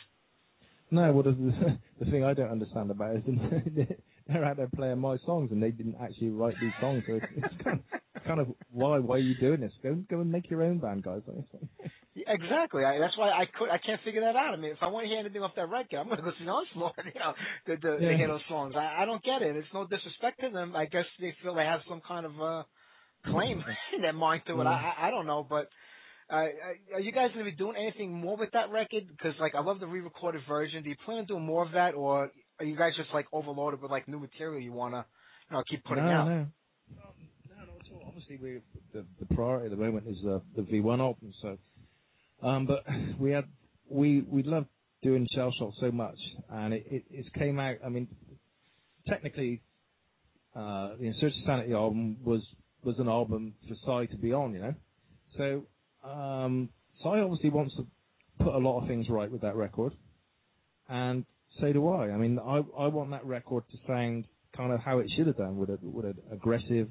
No, 0.89 1.11
well, 1.11 1.23
the, 1.23 1.77
the 1.99 2.05
thing 2.11 2.23
I 2.23 2.33
don't 2.33 2.49
understand 2.49 2.91
about 2.91 3.17
it 3.17 3.23
is 3.27 3.87
they're 4.33 4.45
out 4.45 4.57
there 4.57 4.69
playing 4.75 4.99
my 4.99 5.17
songs 5.25 5.51
and 5.51 5.61
they 5.61 5.71
didn't 5.71 5.95
actually 6.01 6.29
write 6.29 6.55
these 6.61 6.73
songs. 6.81 7.03
So 7.07 7.15
it's, 7.15 7.25
it's 7.37 7.63
kind, 7.63 7.79
of, 7.79 8.23
kind 8.25 8.39
of 8.39 8.47
why 8.71 8.99
why 8.99 9.15
are 9.15 9.19
you 9.19 9.35
doing 9.39 9.61
this? 9.61 9.73
Go 9.83 9.95
go 10.09 10.21
and 10.21 10.31
make 10.31 10.49
your 10.49 10.63
own 10.63 10.79
band, 10.79 11.03
guys. 11.03 11.21
Exactly. 12.27 12.83
I, 12.83 12.99
that's 12.99 13.15
why 13.17 13.29
I 13.29 13.45
could. 13.45 13.69
I 13.69 13.77
can't 13.77 14.01
figure 14.03 14.21
that 14.21 14.35
out. 14.35 14.53
I 14.53 14.57
mean, 14.57 14.71
if 14.71 14.79
I 14.81 14.87
want 14.87 15.05
to 15.05 15.07
hear 15.07 15.19
anything 15.19 15.43
off 15.43 15.51
that 15.55 15.69
record, 15.69 15.97
I'm 15.97 16.07
going 16.07 16.17
to 16.17 16.23
go 16.23 16.31
see 16.39 16.47
Onslaught. 16.47 16.95
You 17.05 17.19
know, 17.19 17.33
to, 17.67 17.77
to, 17.77 17.99
to 17.99 18.17
hear 18.17 18.27
those 18.27 18.41
songs. 18.49 18.73
I, 18.75 19.03
I 19.03 19.05
don't 19.05 19.23
get 19.23 19.43
it. 19.43 19.55
It's 19.55 19.67
no 19.73 19.85
disrespect 19.85 20.41
to 20.41 20.49
them. 20.49 20.75
I 20.75 20.85
guess 20.85 21.05
they 21.19 21.35
feel 21.43 21.53
they 21.53 21.63
have 21.63 21.81
some 21.87 22.01
kind 22.05 22.25
of 22.25 22.41
uh 22.41 22.63
claim 23.31 23.63
in 23.95 24.01
their 24.01 24.13
mind 24.13 24.41
to 24.47 24.59
it. 24.59 24.65
I, 24.65 24.93
I 24.97 25.07
I 25.07 25.11
don't 25.11 25.27
know, 25.27 25.45
but. 25.47 25.69
Uh, 26.29 26.47
are 26.93 26.99
you 26.99 27.13
guys 27.13 27.29
going 27.33 27.45
to 27.45 27.49
be 27.49 27.55
doing 27.55 27.77
anything 27.77 28.11
more 28.11 28.35
with 28.35 28.51
that 28.51 28.69
record? 28.69 29.03
Because 29.07 29.31
like 29.39 29.55
I 29.55 29.61
love 29.61 29.79
the 29.79 29.87
re-recorded 29.87 30.41
version. 30.45 30.83
Do 30.83 30.89
you 30.89 30.97
plan 31.05 31.19
on 31.19 31.25
doing 31.25 31.45
more 31.45 31.63
of 31.65 31.71
that, 31.71 31.93
or 31.93 32.31
are 32.59 32.65
you 32.65 32.77
guys 32.77 32.93
just 32.97 33.09
like 33.13 33.27
overloaded 33.31 33.81
with 33.81 33.91
like 33.91 34.07
new 34.07 34.19
material 34.19 34.61
you 34.61 34.73
want 34.73 34.93
to, 34.93 35.05
you 35.49 35.57
know, 35.57 35.63
keep 35.69 35.83
putting 35.83 36.05
no, 36.05 36.11
out? 36.11 36.27
no. 36.27 36.47
No, 36.95 37.03
not 37.55 37.63
at 37.63 37.93
all. 37.93 38.03
Obviously, 38.07 38.37
we 38.41 38.61
the, 38.93 39.05
the 39.19 39.35
priority 39.35 39.65
at 39.65 39.71
the 39.71 39.83
moment 39.83 40.07
is 40.07 40.17
the 40.23 40.41
the 40.55 40.63
VI 40.63 40.99
album. 40.99 41.33
So, 41.41 41.57
um, 42.41 42.65
but 42.65 42.83
we 43.19 43.31
had 43.31 43.45
we 43.89 44.21
we 44.21 44.43
loved 44.43 44.67
doing 45.03 45.27
Shell 45.33 45.53
Shock 45.59 45.73
so 45.79 45.91
much, 45.91 46.17
and 46.49 46.73
it, 46.73 46.85
it 46.89 47.03
it 47.09 47.33
came 47.33 47.59
out. 47.59 47.77
I 47.85 47.89
mean, 47.89 48.07
technically, 49.07 49.61
uh, 50.55 50.95
the 50.99 51.05
In 51.05 51.15
Search 51.19 51.33
of 51.33 51.45
Sanity 51.45 51.73
album 51.73 52.17
was 52.23 52.41
was 52.83 52.97
an 52.99 53.07
album 53.07 53.53
for 53.67 53.75
Cy 53.85 54.11
to 54.11 54.17
be 54.17 54.33
on, 54.33 54.53
you 54.53 54.59
know. 54.59 54.73
So, 55.37 56.07
um, 56.09 56.69
Cy 57.03 57.19
obviously 57.19 57.49
wants 57.49 57.75
to 57.75 57.85
put 58.43 58.53
a 58.53 58.57
lot 58.57 58.81
of 58.81 58.87
things 58.87 59.07
right 59.09 59.29
with 59.29 59.41
that 59.41 59.55
record, 59.55 59.93
and 60.87 61.25
so 61.59 61.73
do 61.73 61.87
I. 61.87 62.11
I 62.11 62.17
mean, 62.17 62.39
I 62.39 62.57
I 62.57 62.87
want 62.87 63.11
that 63.11 63.25
record 63.25 63.63
to 63.71 63.77
sound 63.87 64.25
kind 64.55 64.71
of 64.71 64.79
how 64.79 64.99
it 64.99 65.07
should 65.15 65.27
have 65.27 65.37
done 65.37 65.57
with 65.57 65.69
a 65.69 65.77
with 65.81 66.05
an 66.05 66.17
aggressive, 66.31 66.89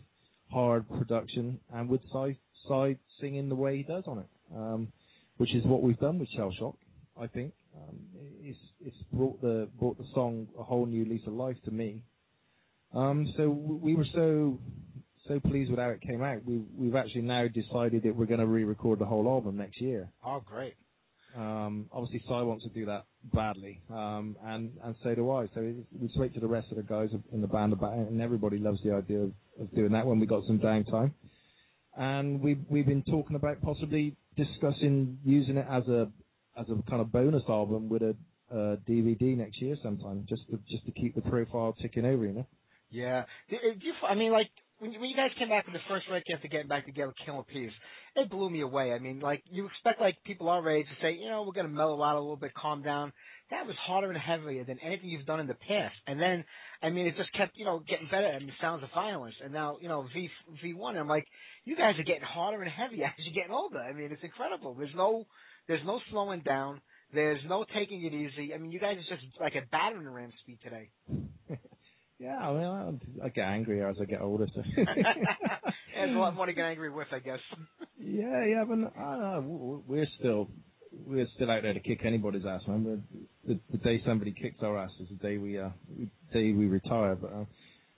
hard 0.51 0.89
production, 0.89 1.61
and 1.73 1.89
with 1.89 2.01
side 2.13 2.37
side 2.69 2.99
singing 3.21 3.49
the 3.49 3.55
way 3.55 3.77
he 3.79 3.83
does 3.83 4.05
on 4.07 4.19
it. 4.19 4.27
Um, 4.55 4.93
which 5.37 5.55
is 5.55 5.65
what 5.65 5.83
we've 5.83 5.99
done 5.99 6.19
with 6.19 6.29
Shell 6.31 6.53
Shock. 6.59 6.77
I 7.21 7.27
think 7.27 7.53
um, 7.77 7.99
it's 8.41 8.59
it's 8.81 8.97
brought 9.13 9.41
the 9.41 9.69
brought 9.79 9.99
the 9.99 10.07
song 10.15 10.49
a 10.59 10.63
whole 10.63 10.87
new 10.87 11.05
lease 11.05 11.27
of 11.27 11.33
life 11.33 11.57
to 11.65 11.71
me. 11.71 12.03
Um, 12.95 13.33
so 13.37 13.49
we 13.49 13.95
were 13.95 14.07
so 14.15 14.59
so 15.29 15.41
pleased 15.41 15.71
with 15.71 15.81
how 15.81 15.91
it 15.91 16.01
came 16.01 16.23
out. 16.23 16.45
We 16.45 16.59
we've 16.77 16.95
actually 16.95 17.23
now 17.23 17.47
decided 17.49 18.03
that 18.05 18.15
we're 18.15 18.27
going 18.27 18.41
to 18.41 18.47
re-record 18.47 18.99
the 18.99 19.07
whole 19.07 19.27
album 19.29 19.57
next 19.57 19.81
year. 19.81 20.11
Oh, 20.25 20.43
great. 20.45 20.75
Um, 21.37 21.87
obviously, 21.93 22.23
Cy 22.27 22.43
wants 22.43 22.65
to 22.65 22.71
do 22.71 22.87
that 22.87 23.05
badly, 23.35 23.83
um, 23.91 24.37
and 24.45 24.73
and 24.83 24.95
so 25.03 25.15
do 25.15 25.31
I. 25.31 25.47
So 25.55 25.61
we 25.61 26.09
spoke 26.15 26.33
to 26.35 26.41
the 26.41 26.47
rest 26.47 26.69
of 26.71 26.79
the 26.79 26.83
guys 26.83 27.11
in 27.33 27.43
the 27.43 27.47
band 27.47 27.75
about 27.75 27.99
it, 27.99 28.09
and 28.09 28.23
everybody 28.23 28.59
loves 28.59 28.79
the 28.83 28.95
idea 28.95 29.19
of, 29.19 29.33
of 29.61 29.75
doing 29.75 29.93
that 29.93 30.07
when 30.07 30.19
we 30.19 30.27
got 30.27 30.47
some 30.47 30.59
downtime. 30.59 31.13
And 31.97 32.41
we 32.41 32.59
we've 32.71 32.87
been 32.87 33.03
talking 33.03 33.37
about 33.37 33.61
possibly 33.61 34.17
discussing 34.37 35.19
using 35.25 35.59
it 35.59 35.67
as 35.71 35.87
a 35.89 36.11
as 36.59 36.67
a 36.71 36.91
kind 36.91 37.03
of 37.03 37.13
bonus 37.13 37.43
album 37.49 37.91
with 37.91 38.03
a, 38.03 38.17
a 38.51 38.79
DVD 38.89 39.37
next 39.37 39.61
year 39.61 39.77
sometime, 39.83 40.25
just 40.29 40.43
to 40.51 40.59
just 40.71 40.87
to 40.87 40.93
keep 40.93 41.15
the 41.15 41.23
profile 41.23 41.75
ticking 41.83 42.07
over, 42.07 42.25
you 42.25 42.33
know. 42.33 42.47
Yeah. 42.91 43.25
Do, 43.51 43.57
do 43.79 43.87
you, 43.87 43.93
I 44.09 44.15
mean, 44.15 44.33
like 44.33 44.49
when 44.79 44.93
you, 44.93 45.01
when 45.01 45.11
you 45.11 45.17
guys 45.17 45.31
came 45.39 45.49
back 45.49 45.67
with 45.67 45.75
the 45.75 45.85
first 45.89 46.07
record 46.11 46.35
after 46.35 46.49
getting 46.49 46.69
back 46.69 46.87
together, 46.87 47.13
Killing 47.25 47.45
Peace, 47.45 47.73
it 48.17 48.31
blew 48.31 48.49
me 48.49 48.63
away. 48.63 48.93
I 48.93 48.99
mean, 48.99 49.21
like 49.21 49.43
you 49.51 49.67
expect 49.67 50.01
like 50.01 50.17
people 50.25 50.49
our 50.49 50.69
age 50.71 50.87
to 50.87 51.05
say, 51.05 51.13
you 51.13 51.29
know, 51.29 51.43
we're 51.43 51.53
gonna 51.53 51.69
mellow 51.69 52.03
out 52.03 52.17
a 52.17 52.21
little 52.21 52.37
bit, 52.37 52.55
calm 52.55 52.83
down. 52.83 53.13
That 53.51 53.67
was 53.67 53.77
harder 53.87 54.11
and 54.11 54.19
heavier 54.19 54.65
than 54.65 54.79
anything 54.81 55.09
you've 55.09 55.27
done 55.27 55.39
in 55.39 55.47
the 55.47 55.55
past. 55.55 55.95
And 56.09 56.21
then, 56.21 56.45
I 56.83 56.91
mean, 56.91 57.07
it 57.07 57.17
just 57.17 57.33
kept, 57.35 57.57
you 57.57 57.65
know, 57.65 57.81
getting 57.89 58.09
better. 58.11 58.27
I 58.27 58.39
mean, 58.41 58.53
Sounds 58.61 58.83
of 58.83 58.89
Violence, 58.93 59.37
and 59.45 59.53
now, 59.53 59.77
you 59.81 59.89
know, 59.89 60.07
V 60.13 60.29
V 60.63 60.75
one. 60.75 60.97
I'm 60.97 61.09
like, 61.09 61.27
you 61.65 61.77
guys 61.77 61.95
are 61.99 62.05
getting 62.05 62.23
harder 62.23 62.63
and 62.63 62.71
heavier 62.71 63.07
as 63.19 63.25
you're 63.25 63.35
getting 63.35 63.55
older. 63.55 63.79
I 63.79 63.93
mean, 63.93 64.11
it's 64.11 64.25
incredible. 64.25 64.75
There's 64.75 64.95
no, 64.97 65.27
there's 65.69 65.85
no 65.85 66.01
slowing 66.11 66.41
down. 66.41 66.81
There's 67.13 67.41
no 67.49 67.65
taking 67.75 68.05
it 68.05 68.13
easy. 68.13 68.53
I 68.53 68.59
mean, 68.59 68.73
you 68.73 68.81
guys 68.81 68.97
are 68.97 69.17
just 69.17 69.27
like 69.41 69.55
a 69.55 69.67
battering 69.71 70.09
ram 70.09 70.33
speed 70.43 70.59
today. 70.63 70.91
Yeah, 72.19 72.39
I 72.39 72.53
mean, 72.53 73.01
I, 73.23 73.27
I 73.27 73.29
get 73.29 73.45
angrier 73.45 73.89
as 73.89 73.97
I 74.01 74.05
get 74.07 74.23
older. 74.23 74.47
So. 74.55 74.63
There's 74.77 76.15
a 76.15 76.19
lot 76.19 76.35
more 76.35 76.47
to 76.47 76.53
get 76.53 76.65
angry 76.65 76.91
with, 76.91 77.09
I 77.13 77.19
guess. 77.19 77.41
Yeah, 77.99 78.45
yeah, 78.45 78.65
but 78.69 78.93
I 79.01 79.13
don't 79.13 79.21
know. 79.23 79.83
We're 79.87 80.07
still 80.19 80.51
we're 80.93 81.27
still 81.35 81.51
out 81.51 81.63
there 81.63 81.73
to 81.73 81.81
kick 81.81 82.01
anybody's 82.05 82.45
ass, 82.45 82.61
man. 82.69 82.85
We're, 82.85 83.55
the, 83.55 83.61
the 83.73 83.79
day 83.79 84.03
somebody 84.07 84.33
kicks 84.33 84.59
our 84.63 84.79
ass 84.79 84.91
is 85.01 85.09
the 85.09 85.17
day 85.17 85.39
we 85.39 85.59
uh 85.59 85.71
the 85.99 86.07
day 86.33 86.53
we 86.53 86.67
retire. 86.67 87.17
But 87.17 87.33
uh, 87.33 87.45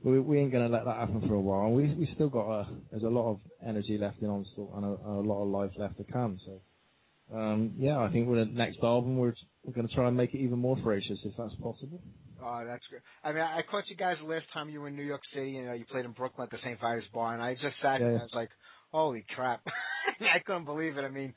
we, 0.05 0.20
we 0.20 0.39
ain't 0.39 0.53
gonna 0.53 0.69
let 0.69 0.85
that 0.85 0.97
happen 0.97 1.27
for 1.27 1.35
a 1.35 1.40
while. 1.40 1.73
We 1.73 1.93
we 1.95 2.09
still 2.15 2.28
got 2.28 2.49
a 2.49 2.69
there's 2.90 3.03
a 3.03 3.09
lot 3.09 3.32
of 3.32 3.40
energy 3.66 3.99
left 3.99 4.23
in 4.23 4.28
Onslaught 4.28 4.77
and 4.77 4.85
a, 4.85 4.89
a 4.89 5.27
lot 5.27 5.43
of 5.43 5.49
life 5.49 5.73
left 5.77 5.99
to 5.99 6.05
come. 6.05 6.39
So 6.47 7.36
um 7.36 7.74
yeah, 7.77 7.99
I 7.99 8.11
think 8.11 8.28
with 8.28 8.39
the 8.39 8.55
next 8.55 8.78
album 8.82 9.19
we're 9.19 9.35
we're 9.65 9.73
gonna 9.74 9.89
try 9.89 10.07
and 10.07 10.16
make 10.16 10.32
it 10.32 10.39
even 10.39 10.61
more 10.61 10.77
ferocious 10.82 11.19
if 11.24 11.32
that's 11.36 11.55
possible. 11.57 12.01
Oh, 12.43 12.65
that's 12.66 12.85
great. 12.89 13.02
I 13.24 13.32
mean, 13.32 13.43
I 13.43 13.60
caught 13.69 13.85
you 13.89 13.97
guys 13.97 14.16
the 14.20 14.28
last 14.28 14.47
time 14.52 14.69
you 14.69 14.81
were 14.81 14.89
in 14.89 14.97
New 14.97 15.05
York 15.05 15.23
City. 15.35 15.51
You 15.51 15.66
know, 15.66 15.73
you 15.73 15.85
played 15.90 16.05
in 16.05 16.12
Brooklyn 16.12 16.47
at 16.47 16.51
the 16.51 16.59
St. 16.62 16.81
Vitus 16.81 17.05
Bar, 17.12 17.35
and 17.35 17.43
I 17.43 17.55
just 17.55 17.77
sat 17.82 17.98
there 17.98 18.10
and 18.10 18.20
I 18.20 18.23
was 18.23 18.31
like, 18.35 18.51
holy 18.93 19.24
crap. 19.35 19.60
I 20.20 20.39
couldn't 20.44 20.65
believe 20.65 20.97
it. 20.97 21.02
I 21.02 21.10
mean, 21.10 21.35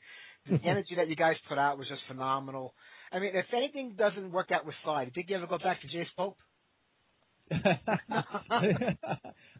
the 0.48 0.60
energy 0.64 0.94
that 0.96 1.08
you 1.08 1.16
guys 1.16 1.36
put 1.48 1.58
out 1.58 1.78
was 1.78 1.88
just 1.88 2.02
phenomenal. 2.08 2.74
I 3.12 3.18
mean, 3.18 3.34
if 3.34 3.46
anything 3.54 3.94
doesn't 3.96 4.32
work 4.32 4.50
out 4.52 4.64
with 4.64 4.74
Slide, 4.84 5.12
did 5.12 5.28
you 5.28 5.36
ever 5.36 5.46
go 5.46 5.58
back 5.58 5.80
to 5.82 5.86
Jace 5.88 6.06
Pope? 6.16 6.36
uh, 7.52 7.58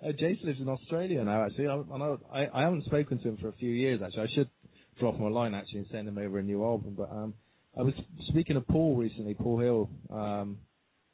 Jace 0.04 0.42
lives 0.44 0.60
in 0.60 0.68
Australia 0.68 1.22
now. 1.24 1.44
Actually, 1.44 1.66
I, 1.66 1.74
I 1.74 1.98
know 1.98 2.18
I, 2.32 2.62
haven't 2.62 2.84
spoken 2.86 3.18
to 3.18 3.28
him 3.28 3.36
for 3.36 3.48
a 3.48 3.52
few 3.52 3.70
years. 3.70 4.00
Actually, 4.02 4.22
I 4.22 4.34
should 4.34 4.50
drop 4.98 5.16
him 5.16 5.24
a 5.24 5.28
line 5.28 5.54
actually 5.54 5.80
and 5.80 5.88
send 5.90 6.08
him 6.08 6.16
over 6.16 6.38
a 6.38 6.42
new 6.42 6.64
album. 6.64 6.94
But 6.96 7.10
um, 7.10 7.34
I 7.78 7.82
was 7.82 7.92
speaking 8.28 8.56
of 8.56 8.66
Paul 8.66 8.96
recently, 8.96 9.34
Paul 9.34 9.58
Hill. 9.58 9.90
Um, 10.10 10.58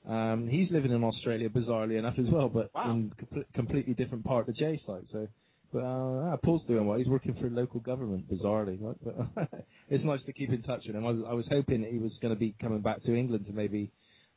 um, 0.09 0.49
he's 0.49 0.71
living 0.71 0.91
in 0.91 1.05
Australia, 1.05 1.49
bizarrely 1.51 1.99
enough 1.99 2.15
as 2.19 2.27
well, 2.31 2.49
but 2.49 2.71
in 2.87 3.13
com- 3.19 3.45
completely 3.55 3.95
different 3.95 4.25
part 4.25 4.49
of 4.49 4.55
the 4.55 4.59
J 4.59 4.81
site. 4.87 5.05
So, 5.13 5.29
but 5.73 5.81
uh, 5.81 6.37
Paul's 6.39 6.63
doing 6.67 6.87
well. 6.87 6.97
He's 6.97 7.09
working 7.09 7.35
for 7.39 7.51
local 7.51 7.81
government, 7.81 8.25
bizarrely. 8.31 8.79
Right? 8.81 8.97
But 9.05 9.49
it's 9.91 10.05
nice 10.05 10.21
to 10.25 10.33
keep 10.33 10.51
in 10.51 10.63
touch 10.63 10.83
with 10.87 10.97
him. 10.97 11.05
I 11.05 11.11
was, 11.11 11.25
I 11.29 11.35
was 11.35 11.45
hoping 11.51 11.83
that 11.83 11.91
he 11.91 11.99
was 11.99 12.13
going 12.23 12.33
to 12.33 12.41
be 12.41 12.55
coming 12.61 12.81
back 12.81 13.03
to 13.05 13.15
England 13.15 13.47
to 13.47 13.53
maybe 13.53 13.91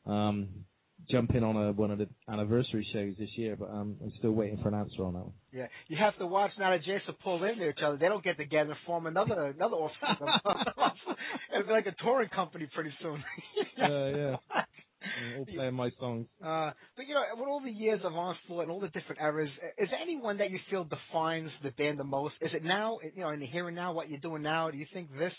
um, 0.05 0.49
jump 1.09 1.33
in 1.33 1.43
on 1.43 1.55
a, 1.55 1.71
one 1.71 1.91
of 1.91 1.99
the 1.99 2.09
anniversary 2.27 2.85
shows 2.91 3.13
this 3.17 3.29
year, 3.35 3.55
but 3.55 3.69
um, 3.69 3.95
I'm 4.03 4.11
still 4.19 4.31
waiting 4.31 4.59
for 4.61 4.67
an 4.67 4.75
answer 4.75 5.05
on 5.05 5.13
that 5.13 5.19
one. 5.19 5.33
Yeah, 5.53 5.67
you 5.87 5.97
have 5.97 6.17
to 6.17 6.27
watch 6.27 6.51
now 6.59 6.71
that 6.71 6.83
Jason 6.83 7.15
pull 7.23 7.43
into 7.43 7.69
each 7.69 7.79
other. 7.85 7.97
They 7.97 8.07
don't 8.07 8.23
get 8.23 8.37
together 8.37 8.71
and 8.71 8.79
form 8.85 9.07
another 9.07 9.47
another 9.47 9.75
offspring. 9.77 10.29
It'll 11.53 11.67
be 11.67 11.71
like 11.71 11.87
a 11.87 11.95
touring 12.03 12.29
company 12.29 12.67
pretty 12.73 12.91
soon. 13.01 13.23
Yeah, 13.77 14.09
yeah. 14.09 14.35
All 15.37 15.45
playing 15.45 15.73
my 15.73 15.89
songs. 15.99 16.27
Uh, 16.43 16.71
but 16.95 17.07
you 17.07 17.13
know, 17.13 17.23
with 17.35 17.47
all 17.47 17.61
the 17.61 17.71
years 17.71 18.01
of 18.03 18.13
Onslaught 18.13 18.63
and 18.63 18.71
all 18.71 18.79
the 18.79 18.89
different 18.89 19.21
eras, 19.21 19.49
is 19.77 19.89
there 19.89 19.99
anyone 20.01 20.37
that 20.37 20.51
you 20.51 20.59
feel 20.69 20.83
defines 20.83 21.49
the 21.63 21.71
band 21.71 21.99
the 21.99 22.03
most? 22.03 22.35
Is 22.41 22.51
it 22.53 22.63
now, 22.63 22.99
you 23.15 23.21
know, 23.21 23.29
in 23.29 23.39
the 23.39 23.45
here 23.45 23.67
and 23.67 23.75
now, 23.75 23.93
what 23.93 24.09
you're 24.09 24.19
doing 24.19 24.41
now? 24.41 24.69
Do 24.69 24.77
you 24.77 24.87
think 24.93 25.09
this 25.17 25.33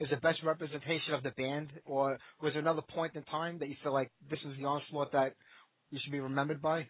is 0.00 0.08
the 0.10 0.16
best 0.16 0.42
representation 0.44 1.14
of 1.14 1.22
the 1.22 1.30
band, 1.30 1.68
or 1.84 2.18
was 2.42 2.52
there 2.52 2.60
another 2.60 2.82
point 2.82 3.14
in 3.14 3.22
time 3.24 3.58
that 3.58 3.68
you 3.68 3.76
feel 3.82 3.92
like 3.92 4.10
this 4.30 4.40
is 4.40 4.56
the 4.58 4.64
Onslaught 4.64 5.12
that 5.12 5.34
you 5.90 5.98
should 6.02 6.12
be 6.12 6.20
remembered 6.20 6.60
by? 6.60 6.86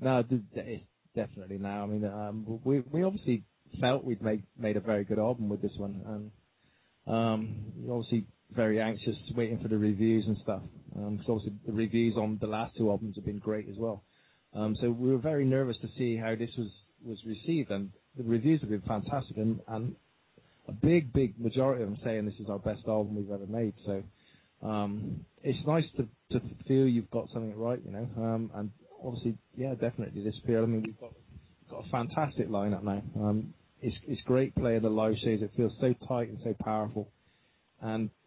No, 0.00 0.22
it's 0.28 0.84
definitely 1.14 1.58
now. 1.58 1.82
I 1.82 1.86
mean, 1.86 2.04
um, 2.04 2.60
we 2.64 2.80
we 2.90 3.02
obviously 3.02 3.44
felt 3.80 4.04
we'd 4.04 4.22
made 4.22 4.44
made 4.58 4.76
a 4.76 4.80
very 4.80 5.04
good 5.04 5.18
album 5.18 5.48
with 5.48 5.62
this 5.62 5.72
one, 5.76 6.02
and 7.06 7.14
um, 7.14 7.72
obviously 7.90 8.26
very 8.54 8.80
anxious, 8.80 9.16
waiting 9.34 9.58
for 9.60 9.68
the 9.68 9.78
reviews 9.78 10.24
and 10.26 10.36
stuff. 10.42 10.62
Um, 10.96 11.20
obviously 11.28 11.52
the 11.66 11.72
reviews 11.72 12.16
on 12.16 12.38
the 12.40 12.46
last 12.46 12.76
two 12.76 12.90
albums 12.90 13.16
have 13.16 13.24
been 13.26 13.38
great 13.38 13.68
as 13.68 13.76
well. 13.78 14.02
Um, 14.54 14.76
so 14.80 14.90
we 14.90 15.10
were 15.10 15.18
very 15.18 15.44
nervous 15.44 15.76
to 15.82 15.88
see 15.98 16.16
how 16.16 16.34
this 16.34 16.50
was 16.56 16.70
was 17.04 17.18
received, 17.26 17.70
and 17.70 17.90
the 18.16 18.24
reviews 18.24 18.60
have 18.62 18.70
been 18.70 18.82
fantastic, 18.82 19.36
and, 19.36 19.60
and 19.68 19.94
a 20.68 20.72
big, 20.72 21.12
big 21.12 21.38
majority 21.38 21.82
of 21.82 21.90
them 21.90 21.98
saying 22.02 22.24
this 22.24 22.40
is 22.40 22.48
our 22.48 22.58
best 22.58 22.82
album 22.88 23.16
we've 23.16 23.30
ever 23.30 23.46
made. 23.46 23.74
So 23.84 24.02
um, 24.66 25.24
it's 25.42 25.64
nice 25.66 25.84
to 25.96 26.08
to 26.32 26.40
feel 26.66 26.86
you've 26.86 27.10
got 27.10 27.28
something 27.32 27.56
right, 27.56 27.80
you 27.84 27.92
know. 27.92 28.08
Um, 28.16 28.50
and 28.54 28.70
obviously, 29.04 29.36
yeah, 29.56 29.74
definitely 29.74 30.24
this 30.24 30.34
period. 30.44 30.64
I 30.64 30.66
mean, 30.66 30.82
we've 30.82 31.00
got 31.00 31.12
got 31.70 31.86
a 31.86 31.90
fantastic 31.90 32.48
lineup 32.48 32.82
now. 32.82 33.02
Um, 33.16 33.54
it's 33.82 33.96
it's 34.08 34.22
great 34.22 34.54
playing 34.54 34.82
the 34.82 34.88
live 34.88 35.14
shows. 35.22 35.42
It 35.42 35.52
feels 35.56 35.72
so 35.80 35.94
tight 36.08 36.28
and 36.28 36.38
so 36.42 36.54
powerful, 36.64 37.08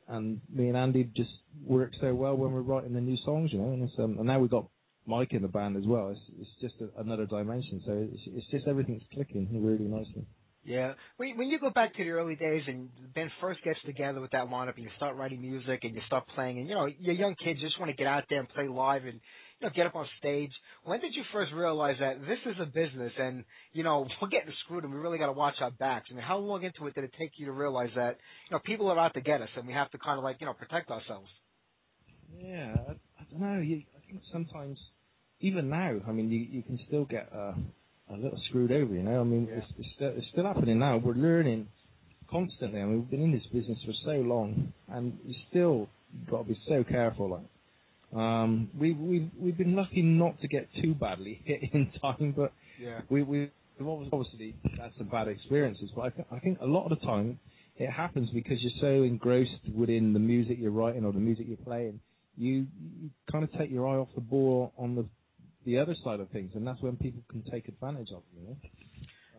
and 0.09 0.41
me 0.51 0.67
and 0.67 0.77
Andy 0.77 1.09
just 1.15 1.29
work 1.63 1.91
so 2.01 2.13
well 2.13 2.35
when 2.35 2.51
we're 2.51 2.61
writing 2.61 2.93
the 2.93 3.01
new 3.01 3.17
songs, 3.23 3.51
you 3.53 3.59
know. 3.59 3.71
And, 3.71 3.89
um, 3.99 4.17
and 4.17 4.27
now 4.27 4.39
we've 4.39 4.49
got 4.49 4.67
Mike 5.05 5.33
in 5.33 5.41
the 5.41 5.47
band 5.47 5.77
as 5.77 5.83
well. 5.85 6.09
It's 6.09 6.21
it's 6.39 6.61
just 6.61 6.75
a, 6.81 7.01
another 7.01 7.25
dimension. 7.25 7.81
So 7.85 8.07
it's 8.11 8.21
it's 8.27 8.51
just 8.51 8.67
everything's 8.67 9.03
clicking 9.13 9.47
really 9.51 9.85
nicely. 9.85 10.25
Yeah. 10.63 10.93
When, 11.17 11.37
when 11.37 11.47
you 11.47 11.59
go 11.59 11.69
back 11.69 11.95
to 11.95 12.03
the 12.03 12.09
early 12.11 12.35
days 12.35 12.63
and 12.67 12.89
the 13.01 13.07
band 13.07 13.31
first 13.41 13.63
gets 13.63 13.79
together 13.85 14.21
with 14.21 14.31
that 14.31 14.49
lineup 14.49 14.75
and 14.75 14.83
you 14.83 14.91
start 14.97 15.15
writing 15.15 15.41
music 15.41 15.79
and 15.83 15.95
you 15.95 16.01
start 16.05 16.25
playing 16.35 16.59
and 16.59 16.67
you 16.67 16.75
know, 16.75 16.87
you're 16.99 17.15
young 17.15 17.35
kids, 17.35 17.59
you 17.61 17.67
just 17.67 17.79
want 17.79 17.89
to 17.89 17.97
get 17.97 18.07
out 18.07 18.25
there 18.29 18.39
and 18.39 18.49
play 18.49 18.67
live 18.67 19.05
and 19.05 19.19
you 19.59 19.67
know, 19.67 19.73
get 19.75 19.87
up 19.87 19.95
on 19.95 20.07
stage. 20.19 20.51
When 20.83 20.99
did 20.99 21.13
you 21.15 21.23
first 21.33 21.51
realize 21.53 21.97
that 21.99 22.21
this 22.21 22.39
is 22.45 22.55
a 22.61 22.65
business 22.65 23.11
and, 23.17 23.43
you 23.73 23.83
know, 23.83 24.07
we're 24.21 24.29
getting 24.29 24.53
screwed 24.65 24.83
and 24.83 24.93
we 24.93 24.99
really 24.99 25.17
gotta 25.17 25.33
watch 25.33 25.55
our 25.61 25.71
backs? 25.71 26.07
I 26.11 26.15
mean, 26.15 26.23
how 26.23 26.37
long 26.37 26.63
into 26.63 26.87
it 26.87 26.95
did 26.95 27.03
it 27.03 27.13
take 27.19 27.31
you 27.37 27.45
to 27.47 27.51
realize 27.51 27.89
that, 27.95 28.17
you 28.49 28.55
know, 28.55 28.59
people 28.65 28.89
are 28.89 28.99
out 28.99 29.13
to 29.15 29.21
get 29.21 29.41
us 29.41 29.49
and 29.55 29.67
we 29.67 29.73
have 29.73 29.91
to 29.91 29.97
kinda 29.97 30.21
like, 30.21 30.37
you 30.39 30.45
know, 30.45 30.53
protect 30.53 30.89
ourselves? 30.89 31.27
Yeah, 32.37 32.75
I, 32.87 32.91
I 32.91 33.25
don't 33.31 33.41
know. 33.41 33.61
You, 33.61 33.81
I 33.97 34.07
think 34.07 34.21
sometimes, 34.31 34.77
even 35.41 35.69
now, 35.69 35.99
I 36.07 36.11
mean, 36.11 36.31
you 36.31 36.39
you 36.39 36.63
can 36.63 36.79
still 36.87 37.05
get 37.05 37.29
uh, 37.33 37.53
a 38.11 38.15
little 38.15 38.39
screwed 38.49 38.71
over. 38.71 38.93
You 38.93 39.03
know, 39.03 39.21
I 39.21 39.23
mean, 39.23 39.47
it's, 39.51 39.65
it's 39.77 39.87
still 39.95 40.13
it's 40.15 40.27
still 40.31 40.45
happening 40.45 40.79
now. 40.79 40.97
We're 40.97 41.13
learning 41.13 41.67
constantly. 42.29 42.81
I 42.81 42.85
mean, 42.85 42.99
we've 42.99 43.09
been 43.09 43.23
in 43.23 43.31
this 43.31 43.45
business 43.51 43.79
for 43.85 43.93
so 44.05 44.11
long, 44.21 44.73
and 44.89 45.17
you 45.25 45.35
still 45.49 45.87
got 46.29 46.39
to 46.39 46.43
be 46.49 46.59
so 46.67 46.83
careful. 46.83 47.31
Like, 47.31 47.45
um, 48.15 48.69
we 48.77 48.93
we've 48.93 49.29
we've 49.37 49.57
been 49.57 49.75
lucky 49.75 50.01
not 50.01 50.39
to 50.41 50.47
get 50.47 50.67
too 50.81 50.93
badly 50.95 51.41
hit 51.45 51.61
in 51.73 51.91
time, 52.01 52.33
but 52.35 52.53
Yeah. 52.79 53.01
we 53.09 53.23
we 53.23 53.51
we've 53.79 53.87
obviously- 54.13 54.55
had 54.77 54.91
some 54.97 55.07
bad 55.07 55.27
experiences. 55.27 55.89
But 55.95 56.01
I 56.01 56.09
think 56.09 56.27
I 56.31 56.39
think 56.39 56.59
a 56.61 56.65
lot 56.65 56.91
of 56.91 56.99
the 56.99 57.05
time 57.05 57.39
it 57.77 57.89
happens 57.89 58.29
because 58.31 58.57
you're 58.61 58.81
so 58.81 59.03
engrossed 59.03 59.69
within 59.73 60.13
the 60.13 60.19
music 60.19 60.57
you're 60.59 60.71
writing 60.71 61.05
or 61.05 61.13
the 61.13 61.19
music 61.19 61.45
you're 61.47 61.57
playing, 61.57 61.99
you 62.37 62.67
you 63.01 63.09
kind 63.31 63.43
of 63.43 63.51
take 63.53 63.71
your 63.71 63.87
eye 63.87 63.95
off 63.97 64.09
the 64.15 64.21
ball 64.21 64.73
on 64.77 64.95
the 64.95 65.05
the 65.65 65.77
other 65.77 65.95
side 66.03 66.19
of 66.19 66.29
things, 66.29 66.51
and 66.55 66.65
that's 66.65 66.81
when 66.81 66.95
people 66.97 67.21
can 67.29 67.43
take 67.51 67.67
advantage 67.67 68.09
of 68.15 68.23
you. 68.35 68.47
Know? 68.47 68.55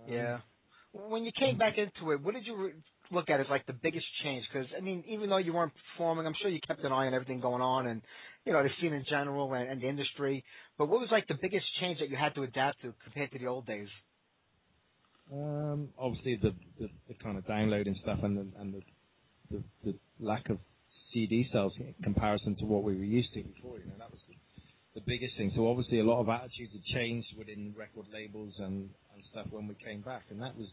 Yeah. 0.07 0.39
When 0.93 1.25
you 1.25 1.33
came 1.39 1.57
back 1.57 1.75
into 1.79 2.13
it, 2.13 2.21
what 2.23 2.35
did 2.35 2.47
you 2.47 2.57
re- 2.57 2.73
look 3.11 3.31
at 3.31 3.41
as 3.41 3.47
like 3.49 3.65
the 3.67 3.73
biggest 3.73 4.07
change? 4.23 4.45
Because 4.53 4.69
I 4.77 4.81
mean, 4.81 5.05
even 5.09 5.31
though 5.31 5.37
you 5.39 5.53
weren't 5.53 5.73
performing, 5.95 6.27
I'm 6.27 6.35
sure 6.41 6.51
you 6.51 6.61
kept 6.67 6.85
an 6.85 6.93
eye 6.93 7.07
on 7.07 7.15
everything 7.15 7.41
going 7.41 7.63
on 7.63 7.87
and 7.87 8.03
you 8.45 8.53
know 8.53 8.63
the 8.63 8.71
scene 8.81 8.93
in 8.93 9.05
general 9.09 9.53
and, 9.55 9.69
and 9.69 9.83
the 9.83 9.89
industry. 9.89 10.45
But 10.79 10.89
what 10.89 11.01
was 11.01 11.09
like 11.13 11.27
the 11.29 11.39
biggest 11.41 11.67
change 11.81 11.99
that 12.01 12.09
you 12.09 12.17
had 12.17 12.35
to 12.35 12.43
adapt 12.43 12.83
to 12.83 12.95
compared 13.05 13.33
to 13.33 13.39
the 13.39 13.47
old 13.47 13.67
days? 13.67 13.89
Um, 15.33 15.91
obviously 15.99 16.37
the, 16.43 16.55
the 16.79 16.89
the 17.09 17.15
kind 17.23 17.39
of 17.39 17.47
downloading 17.47 17.97
stuff 18.03 18.19
and 18.23 18.37
the 18.37 18.61
and 18.61 18.75
the 18.75 18.83
the, 19.51 19.63
the 19.85 19.99
lack 20.19 20.49
of 20.49 20.59
CD 21.13 21.49
sales 21.53 21.73
in 21.79 21.95
comparison 22.03 22.57
to 22.57 22.65
what 22.65 22.83
we 22.83 22.97
were 22.97 23.05
used 23.05 23.33
to 23.35 23.43
before. 23.43 23.79
You 23.79 23.87
know, 23.87 23.99
that 23.99 24.11
was 24.11 24.21
the, 24.29 25.01
the 25.01 25.05
biggest 25.07 25.37
thing. 25.37 25.53
So 25.55 25.69
obviously, 25.69 26.01
a 26.01 26.05
lot 26.05 26.21
of 26.21 26.29
attitudes 26.29 26.73
had 26.73 26.85
changed 26.95 27.29
within 27.37 27.75
record 27.77 28.07
labels 28.13 28.55
and 28.59 28.91
and 29.15 29.25
stuff 29.33 29.47
when 29.51 29.67
we 29.67 29.75
came 29.75 30.03
back, 30.03 30.23
and 30.31 30.41
that 30.43 30.57
was 30.57 30.69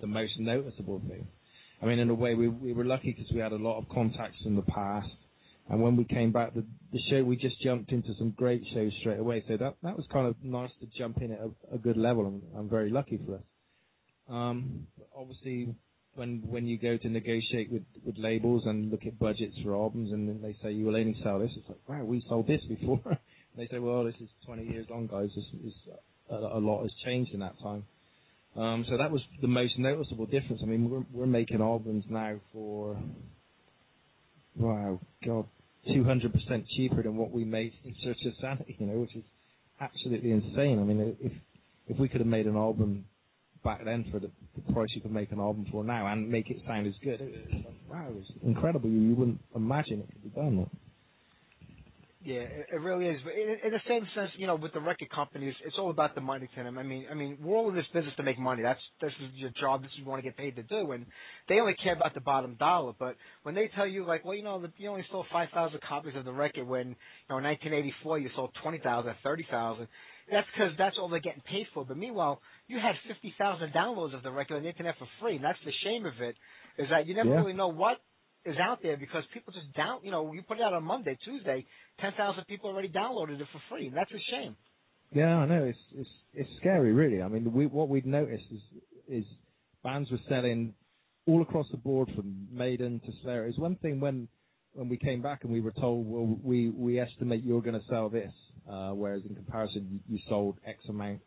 the 0.00 0.06
most 0.06 0.38
noticeable 0.38 1.00
thing. 1.08 1.26
I 1.82 1.86
mean, 1.86 1.98
in 1.98 2.10
a 2.10 2.14
way, 2.14 2.34
we 2.34 2.48
we 2.48 2.72
were 2.72 2.84
lucky 2.84 3.12
because 3.12 3.30
we 3.32 3.40
had 3.40 3.52
a 3.52 3.56
lot 3.56 3.78
of 3.78 3.88
contacts 3.88 4.38
from 4.42 4.56
the 4.56 4.62
past, 4.62 5.08
and 5.68 5.82
when 5.82 5.96
we 5.96 6.04
came 6.04 6.32
back, 6.32 6.54
the 6.54 6.64
the 6.92 7.00
show 7.10 7.22
we 7.24 7.36
just 7.36 7.60
jumped 7.60 7.92
into 7.92 8.10
some 8.18 8.30
great 8.30 8.62
shows 8.72 8.92
straight 9.00 9.18
away. 9.18 9.44
So 9.48 9.56
that 9.56 9.74
that 9.82 9.96
was 9.96 10.06
kind 10.12 10.26
of 10.26 10.36
nice 10.42 10.70
to 10.80 10.86
jump 10.98 11.18
in 11.20 11.32
at 11.32 11.40
a, 11.40 11.74
a 11.74 11.78
good 11.78 11.96
level, 11.96 12.26
and 12.26 12.42
I'm 12.56 12.68
very 12.68 12.90
lucky 12.90 13.20
for 13.26 13.36
us. 13.36 13.42
Um, 14.28 14.86
obviously, 15.16 15.74
when 16.14 16.42
when 16.46 16.66
you 16.66 16.78
go 16.78 16.96
to 16.96 17.08
negotiate 17.08 17.70
with 17.70 17.82
with 18.04 18.16
labels 18.18 18.62
and 18.66 18.90
look 18.90 19.06
at 19.06 19.18
budgets 19.18 19.56
for 19.64 19.74
albums, 19.74 20.12
and 20.12 20.42
they 20.42 20.56
say 20.62 20.72
you 20.72 20.86
will 20.86 20.96
only 20.96 21.16
sell 21.22 21.38
this, 21.38 21.50
it's 21.56 21.68
like 21.68 21.88
wow, 21.88 22.04
we 22.04 22.24
sold 22.28 22.46
this 22.46 22.62
before. 22.68 23.00
they 23.56 23.66
say, 23.68 23.78
well, 23.78 24.04
this 24.04 24.14
is 24.20 24.28
20 24.44 24.64
years 24.64 24.86
on, 24.92 25.06
guys. 25.06 25.30
This 25.34 25.44
is 25.64 25.72
a, 26.30 26.34
a 26.34 26.60
lot 26.60 26.82
has 26.82 26.92
changed 27.04 27.32
in 27.32 27.40
that 27.40 27.54
time. 27.62 27.84
Um, 28.56 28.86
so 28.88 28.96
that 28.96 29.10
was 29.10 29.20
the 29.40 29.48
most 29.48 29.78
noticeable 29.78 30.26
difference. 30.26 30.60
I 30.62 30.66
mean, 30.66 30.88
we're 30.88 31.04
we're 31.12 31.26
making 31.26 31.60
albums 31.60 32.04
now 32.08 32.36
for 32.52 32.98
wow, 34.54 35.00
God, 35.24 35.46
200% 35.88 36.64
cheaper 36.76 37.02
than 37.02 37.16
what 37.16 37.30
we 37.30 37.44
made 37.44 37.72
in 37.84 37.94
Search 38.02 38.18
of 38.26 38.32
Sanity, 38.40 38.76
you 38.78 38.86
know, 38.86 38.98
which 39.00 39.14
is 39.14 39.24
absolutely 39.80 40.32
insane. 40.32 40.78
I 40.80 40.84
mean, 40.84 41.16
if 41.20 41.32
if 41.88 41.98
we 41.98 42.08
could 42.08 42.20
have 42.20 42.28
made 42.28 42.46
an 42.46 42.56
album 42.56 43.04
back 43.62 43.84
then 43.84 44.04
for 44.10 44.18
the, 44.18 44.30
the 44.56 44.72
price 44.72 44.88
you 44.94 45.00
could 45.00 45.12
make 45.12 45.30
an 45.32 45.38
album 45.38 45.66
for 45.70 45.84
now 45.84 46.06
and 46.06 46.28
make 46.28 46.50
it 46.50 46.56
sound 46.66 46.86
as 46.86 46.94
good, 47.02 47.20
it, 47.20 47.46
it, 47.50 47.66
wow, 47.88 48.08
it's 48.16 48.30
incredible. 48.42 48.88
You, 48.88 49.00
you 49.00 49.14
wouldn't 49.14 49.40
imagine 49.54 50.00
it 50.00 50.12
could 50.12 50.22
be 50.22 50.40
done. 50.40 50.68
Yeah, 52.26 52.42
it, 52.42 52.66
it 52.74 52.82
really 52.82 53.06
is. 53.06 53.20
But 53.24 53.34
in, 53.34 53.58
in 53.66 53.72
the 53.72 53.80
same 53.88 54.02
sense, 54.16 54.30
you 54.38 54.48
know, 54.48 54.56
with 54.56 54.74
the 54.74 54.80
record 54.80 55.10
companies, 55.10 55.54
it's 55.64 55.76
all 55.78 55.90
about 55.90 56.16
the 56.16 56.20
money 56.22 56.48
to 56.56 56.64
them. 56.64 56.78
I 56.78 56.84
mean, 56.84 57.06
I 57.10 57.14
mean, 57.14 57.38
we're 57.40 57.56
all 57.56 57.70
in 57.70 57.76
this 57.76 57.86
business 57.94 58.14
to 58.18 58.24
make 58.24 58.38
money. 58.38 58.62
That's 58.64 58.80
this 59.00 59.12
is 59.22 59.30
your 59.36 59.52
job. 59.60 59.82
This 59.82 59.92
is 59.92 59.98
what 60.00 60.04
you 60.04 60.10
want 60.10 60.24
to 60.24 60.30
get 60.30 60.38
paid 60.38 60.56
to 60.56 60.64
do, 60.64 60.92
and 60.92 61.06
they 61.48 61.60
only 61.60 61.76
care 61.82 61.94
about 61.94 62.14
the 62.14 62.20
bottom 62.20 62.56
dollar. 62.58 62.94
But 62.98 63.16
when 63.44 63.54
they 63.54 63.70
tell 63.76 63.86
you, 63.86 64.06
like, 64.06 64.24
well, 64.26 64.34
you 64.36 64.44
know, 64.44 64.60
the, 64.60 64.72
you 64.78 64.90
only 64.90 65.06
sold 65.12 65.26
five 65.32 65.50
thousand 65.54 65.80
copies 65.88 66.14
of 66.16 66.26
the 66.26 66.34
record 66.34 66.68
when, 66.68 66.88
you 66.90 66.96
know, 67.30 67.38
in 67.38 67.44
1984 67.44 68.20
you 68.20 68.30
sold 68.36 68.50
twenty 68.62 68.80
thousand, 68.80 69.14
thirty 69.24 69.46
thousand. 69.50 69.88
That's 70.30 70.48
because 70.54 70.72
that's 70.78 70.96
all 71.00 71.08
they're 71.08 71.20
getting 71.20 71.42
paid 71.48 71.66
for. 71.74 71.86
But 71.86 71.98
meanwhile, 71.98 72.42
you 72.68 72.78
had 72.80 72.96
50,000 73.08 73.72
downloads 73.72 74.14
of 74.14 74.24
the 74.24 74.32
record 74.32 74.56
on 74.58 74.64
the 74.64 74.68
internet 74.68 74.96
for 74.98 75.08
free. 75.22 75.36
And 75.36 75.44
that's 75.44 75.58
the 75.64 75.72
shame 75.84 76.04
of 76.04 76.14
it, 76.20 76.36
is 76.78 76.88
that 76.90 77.06
you 77.06 77.14
never 77.14 77.30
Yeah. 77.30 77.36
really 77.36 77.52
know 77.54 77.68
what 77.68 77.98
is 78.46 78.56
out 78.62 78.78
there 78.82 78.96
because 78.96 79.24
people 79.34 79.52
just 79.52 79.74
down, 79.74 80.00
you 80.02 80.10
know, 80.10 80.32
you 80.32 80.42
put 80.42 80.58
it 80.58 80.62
out 80.62 80.72
on 80.72 80.84
Monday, 80.84 81.18
Tuesday, 81.24 81.66
10,000 82.00 82.44
people 82.46 82.70
already 82.70 82.88
downloaded 82.88 83.40
it 83.40 83.46
for 83.52 83.60
free. 83.68 83.88
And 83.88 83.96
that's 83.96 84.10
a 84.12 84.22
shame. 84.30 84.56
Yeah, 85.12 85.36
I 85.36 85.46
know. 85.46 85.64
It's 85.64 85.78
it's 85.94 86.08
it's 86.34 86.50
scary, 86.58 86.92
really. 86.92 87.22
I 87.22 87.28
mean, 87.28 87.52
we, 87.52 87.66
what 87.66 87.88
we'd 87.88 88.06
noticed 88.06 88.44
is 88.50 88.60
is 89.08 89.24
bands 89.84 90.10
were 90.10 90.18
selling 90.28 90.74
all 91.26 91.42
across 91.42 91.66
the 91.70 91.76
board 91.76 92.10
from 92.14 92.48
Maiden 92.50 93.00
to 93.00 93.12
Slayer. 93.22 93.46
It's 93.46 93.58
one 93.58 93.76
thing 93.76 94.00
when 94.00 94.28
when 94.72 94.88
we 94.88 94.96
came 94.96 95.22
back 95.22 95.44
and 95.44 95.52
we 95.52 95.60
were 95.60 95.72
told, 95.72 96.06
well, 96.06 96.38
we 96.42 96.70
we 96.70 96.98
estimate 97.00 97.44
you're 97.44 97.62
going 97.62 97.78
to 97.80 97.86
sell 97.88 98.08
this, 98.08 98.32
uh, 98.70 98.90
whereas 98.90 99.22
in 99.28 99.34
comparison 99.34 100.00
you, 100.08 100.16
you 100.16 100.20
sold 100.28 100.58
X 100.66 100.78
amount 100.88 101.20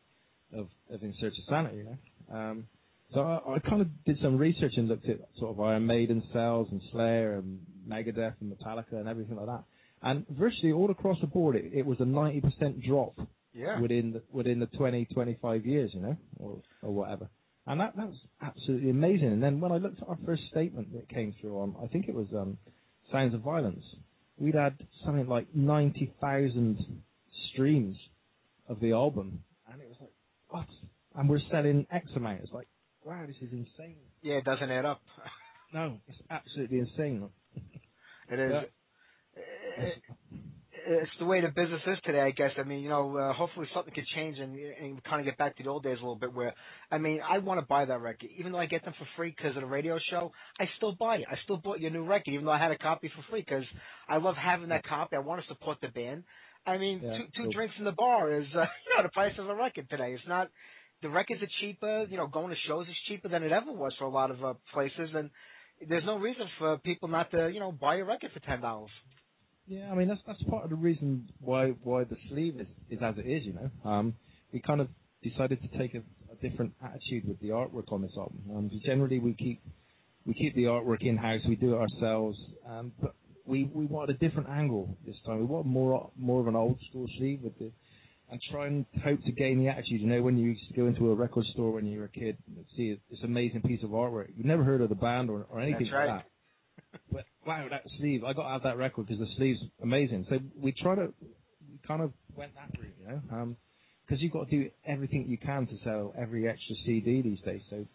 of 0.54 0.68
of 0.92 1.02
In 1.02 1.14
Search 1.20 1.34
of 1.38 1.46
Sanity. 1.50 1.78
You 1.78 1.84
know? 1.86 2.38
um, 2.38 2.68
so 3.14 3.22
I, 3.22 3.56
I 3.56 3.60
kind 3.60 3.82
of 3.82 3.88
did 4.06 4.18
some 4.22 4.38
research 4.38 4.74
and 4.78 4.88
looked 4.88 5.08
at 5.10 5.20
sort 5.40 5.52
of 5.52 5.60
Iron 5.60 5.86
Maiden 5.86 6.24
sales 6.34 6.68
and 6.72 6.82
Slayer 6.92 7.36
and 7.36 7.60
Megadeth 7.88 8.36
and 8.42 8.52
Metallica 8.54 8.94
and 8.94 9.08
everything 9.08 9.36
like 9.36 9.48
that. 9.48 9.64
And 10.02 10.26
virtually 10.30 10.72
all 10.72 10.92
across 10.92 11.18
the 11.22 11.28
board, 11.28 11.56
it, 11.56 11.72
it 11.74 11.86
was 11.86 12.00
a 12.00 12.04
90% 12.04 12.86
drop 12.86 13.16
Yeah. 13.54 13.80
within 13.82 14.14
the, 14.14 14.22
within 14.32 14.60
the 14.60 14.68
20, 14.68 15.06
25 15.14 15.66
years, 15.66 15.92
you 15.94 16.02
know, 16.02 16.18
or 16.38 16.62
or 16.82 16.92
whatever. 16.94 17.30
And 17.68 17.82
that 17.82 17.96
that 17.98 18.08
was 18.08 18.18
absolutely 18.42 18.90
amazing. 18.90 19.28
And 19.34 19.44
then 19.44 19.60
when 19.60 19.72
I 19.72 19.78
looked 19.78 20.02
at 20.02 20.08
our 20.08 20.18
first 20.26 20.44
statement 20.50 20.94
that 20.94 21.10
came 21.10 21.36
through 21.40 21.60
on, 21.60 21.76
I 21.84 21.88
think 21.88 22.08
it 22.08 22.16
was 22.16 22.28
um, 22.34 22.58
Sounds 23.12 23.34
of 23.34 23.42
Violence, 23.42 23.84
we'd 24.38 24.56
had 24.56 24.78
something 25.06 25.28
like 25.28 25.48
90,000 25.54 27.02
streams 27.52 27.96
of 28.68 28.80
the 28.80 28.92
album, 28.94 29.44
and 29.72 29.82
it 29.82 29.88
was 29.88 29.98
like, 30.00 30.14
what? 30.50 30.68
And 31.16 31.30
we're 31.30 31.42
selling 31.52 31.86
X 31.92 32.08
amount. 32.16 32.42
It's 32.42 32.52
like, 32.54 32.68
wow, 33.06 33.26
this 33.28 33.36
is 33.38 33.52
insane. 33.52 33.98
Yeah, 34.22 34.36
it 34.36 34.46
doesn't 34.46 34.72
add 34.72 34.86
up. 34.86 35.02
No, 35.74 36.00
it's 36.08 36.18
absolutely 36.32 36.80
insane. 36.80 37.30
It 38.32 38.40
is. 38.40 38.52
Yeah. 38.52 38.62
It- 39.84 40.04
it's 40.88 41.12
the 41.20 41.26
way 41.26 41.42
the 41.42 41.50
business 41.50 41.82
is 41.88 41.98
today, 42.06 42.22
I 42.22 42.32
guess. 42.32 42.52
I 42.58 42.64
mean, 42.64 42.82
you 42.82 42.90
know, 42.90 43.16
uh, 43.18 43.34
hopefully 43.34 43.68
something 43.74 43.94
could 43.94 44.08
change 44.16 44.40
and, 44.40 44.56
and 44.58 45.04
kind 45.04 45.20
of 45.20 45.26
get 45.26 45.38
back 45.38 45.58
to 45.58 45.64
the 45.64 45.70
old 45.70 45.84
days 45.84 45.98
a 45.98 46.02
little 46.02 46.16
bit. 46.18 46.34
Where, 46.34 46.54
I 46.92 46.98
mean, 46.98 47.22
I 47.22 47.40
want 47.40 47.60
to 47.60 47.66
buy 47.66 47.86
that 47.86 48.02
record, 48.02 48.30
even 48.40 48.52
though 48.54 48.60
I 48.60 48.66
get 48.68 48.84
them 48.86 48.94
for 48.98 49.08
free 49.18 49.34
because 49.36 49.56
of 49.56 49.62
the 49.64 49.68
radio 49.68 50.00
show. 50.10 50.32
I 50.60 50.66
still 50.78 50.96
buy 50.96 51.18
it. 51.18 51.26
I 51.30 51.36
still 51.44 51.58
bought 51.58 51.80
your 51.82 51.92
new 51.92 52.06
record, 52.06 52.32
even 52.34 52.46
though 52.46 52.52
I 52.52 52.60
had 52.60 52.72
a 52.72 52.78
copy 52.78 53.10
for 53.16 53.24
free 53.30 53.42
because 53.42 53.66
I 54.08 54.18
love 54.18 54.36
having 54.36 54.70
that 54.70 54.86
copy. 54.86 55.16
I 55.16 55.20
want 55.20 55.42
to 55.42 55.48
support 55.50 55.80
the 55.82 55.90
band. 55.90 56.24
I 56.66 56.78
mean, 56.78 57.02
Yeah, 57.04 57.18
two, 57.18 57.26
two 57.38 57.44
cool. 57.44 57.52
drinks 57.54 57.76
in 57.80 57.86
the 57.86 57.92
bar 57.94 58.32
is, 58.42 58.48
uh, 58.56 58.60
you 58.88 58.98
know, 58.98 59.04
the 59.04 59.10
price 59.10 59.34
of 59.40 59.50
a 59.50 59.56
record 59.56 59.90
today. 59.90 60.14
It's 60.14 60.24
not. 60.28 60.50
The 61.02 61.10
records 61.10 61.42
are 61.42 61.50
cheaper. 61.62 62.06
You 62.10 62.18
know, 62.18 62.28
going 62.28 62.50
to 62.50 62.56
shows 62.68 62.88
is 62.88 62.96
cheaper 63.08 63.30
than 63.30 63.44
it 63.44 63.52
ever 63.52 63.72
was 63.72 63.94
for 63.98 64.06
a 64.06 64.10
lot 64.10 64.32
of 64.32 64.44
uh, 64.44 64.54
places, 64.74 65.10
and 65.16 65.30
there's 65.88 66.06
no 66.06 66.18
reason 66.18 66.46
for 66.58 66.78
people 66.80 67.08
not 67.08 67.32
to, 67.32 67.50
you 67.50 67.60
know, 67.60 67.72
buy 67.72 67.96
a 67.96 68.04
record 68.04 68.32
for 68.34 68.40
ten 68.42 68.62
dollars. 68.62 68.92
Yeah, 69.68 69.92
I 69.92 69.96
mean 69.96 70.08
that's 70.08 70.22
that's 70.26 70.42
part 70.50 70.64
of 70.64 70.72
the 70.72 70.76
reason 70.76 71.30
why 71.40 71.70
why 71.84 72.04
the 72.04 72.18
sleeve 72.30 72.60
is, 72.60 72.68
is 72.90 73.00
as 73.04 73.16
it 73.18 73.28
is. 73.30 73.46
You 73.46 73.54
know, 73.54 73.90
um, 73.90 74.16
we 74.52 74.62
kind 74.62 74.82
of 74.82 74.88
decided 75.24 75.62
to 75.62 75.78
take 75.78 75.94
a, 75.94 76.00
a 76.00 76.50
different 76.50 76.74
attitude 76.84 77.28
with 77.28 77.40
the 77.40 77.50
artwork 77.50 77.92
on 77.92 78.02
this 78.02 78.12
album. 78.18 78.42
Um, 78.56 78.72
generally, 78.84 79.20
we 79.20 79.34
keep 79.36 79.62
we 80.26 80.34
keep 80.34 80.56
the 80.56 80.64
artwork 80.64 81.02
in 81.02 81.18
house. 81.18 81.42
We 81.48 81.56
do 81.56 81.76
it 81.76 81.78
ourselves, 81.78 82.38
um, 82.68 82.92
but 83.00 83.14
we 83.46 83.70
we 83.74 83.86
wanted 83.86 84.16
a 84.16 84.20
different 84.20 84.50
angle 84.50 84.98
this 85.06 85.16
time. 85.26 85.40
We 85.40 85.46
want 85.46 85.68
more 85.68 86.12
more 86.18 86.42
of 86.42 86.48
an 86.48 86.56
old 86.56 86.80
school 86.90 87.08
sleeve 87.18 87.42
with 87.44 87.58
the 87.60 87.72
and 88.32 88.40
try 88.52 88.68
and 88.68 88.86
hope 89.04 89.24
to 89.24 89.32
gain 89.32 89.60
the 89.60 89.70
attitude. 89.70 90.02
You 90.02 90.08
know, 90.08 90.22
when 90.22 90.38
you 90.38 90.50
used 90.50 90.68
to 90.70 90.74
go 90.74 90.88
into 90.88 91.12
a 91.12 91.16
record 91.16 91.46
store 91.54 91.72
when 91.72 91.86
you 91.86 92.00
were 92.00 92.06
a 92.06 92.10
kid 92.10 92.38
and 92.48 92.66
see 92.76 93.00
this 93.10 93.20
amazing 93.24 93.62
piece 93.62 93.84
of 93.84 93.90
artwork, 93.90 94.28
you've 94.36 94.46
never 94.46 94.64
heard 94.64 94.82
of 94.82 94.90
the 94.90 94.96
band 94.96 95.30
or, 95.30 95.48
or 95.50 95.60
anything 95.60 95.88
like 95.88 95.92
that 95.92 95.92
That's 95.92 95.94
like 95.94 96.08
right. 96.08 96.18
that 96.18 96.26
but 97.12 97.26
wow, 97.46 97.68
that 97.70 97.84
sleeve! 98.00 98.24
I 98.24 98.34
got 98.34 98.44
to 98.44 98.50
have 98.50 98.64
that 98.64 98.78
record 98.78 99.08
because 99.08 99.20
the 99.20 99.34
sleeve's 99.38 99.60
amazing. 99.82 100.26
So 100.30 100.40
we 100.60 100.72
try 100.72 100.96
to, 100.96 101.14
we 101.22 101.80
kind 101.88 102.02
of 102.02 102.12
went 102.36 102.54
that 102.56 102.78
route, 102.80 102.94
you 103.00 103.08
know, 103.08 103.22
um, 103.32 103.58
because 104.06 104.22
you've 104.22 104.32
got 104.32 104.50
to 104.50 104.52
do 104.52 104.70
everything 104.86 105.26
you 105.28 105.38
can 105.38 105.68
to 105.68 105.74
sell 105.84 106.14
every 106.20 106.48
extra 106.48 106.76
CD 106.86 107.22
these 107.22 107.42
days. 107.42 107.62
So 107.70 107.86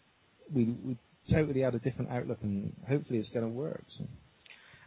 we 0.53 0.65
we 0.83 0.97
totally 1.31 1.61
had 1.61 1.75
a 1.75 1.79
different 1.79 2.11
outlook, 2.11 2.39
and 2.41 2.73
hopefully 2.87 3.19
it's 3.19 3.29
going 3.29 3.45
to 3.45 3.51
work. 3.51 3.83
So. 3.97 4.05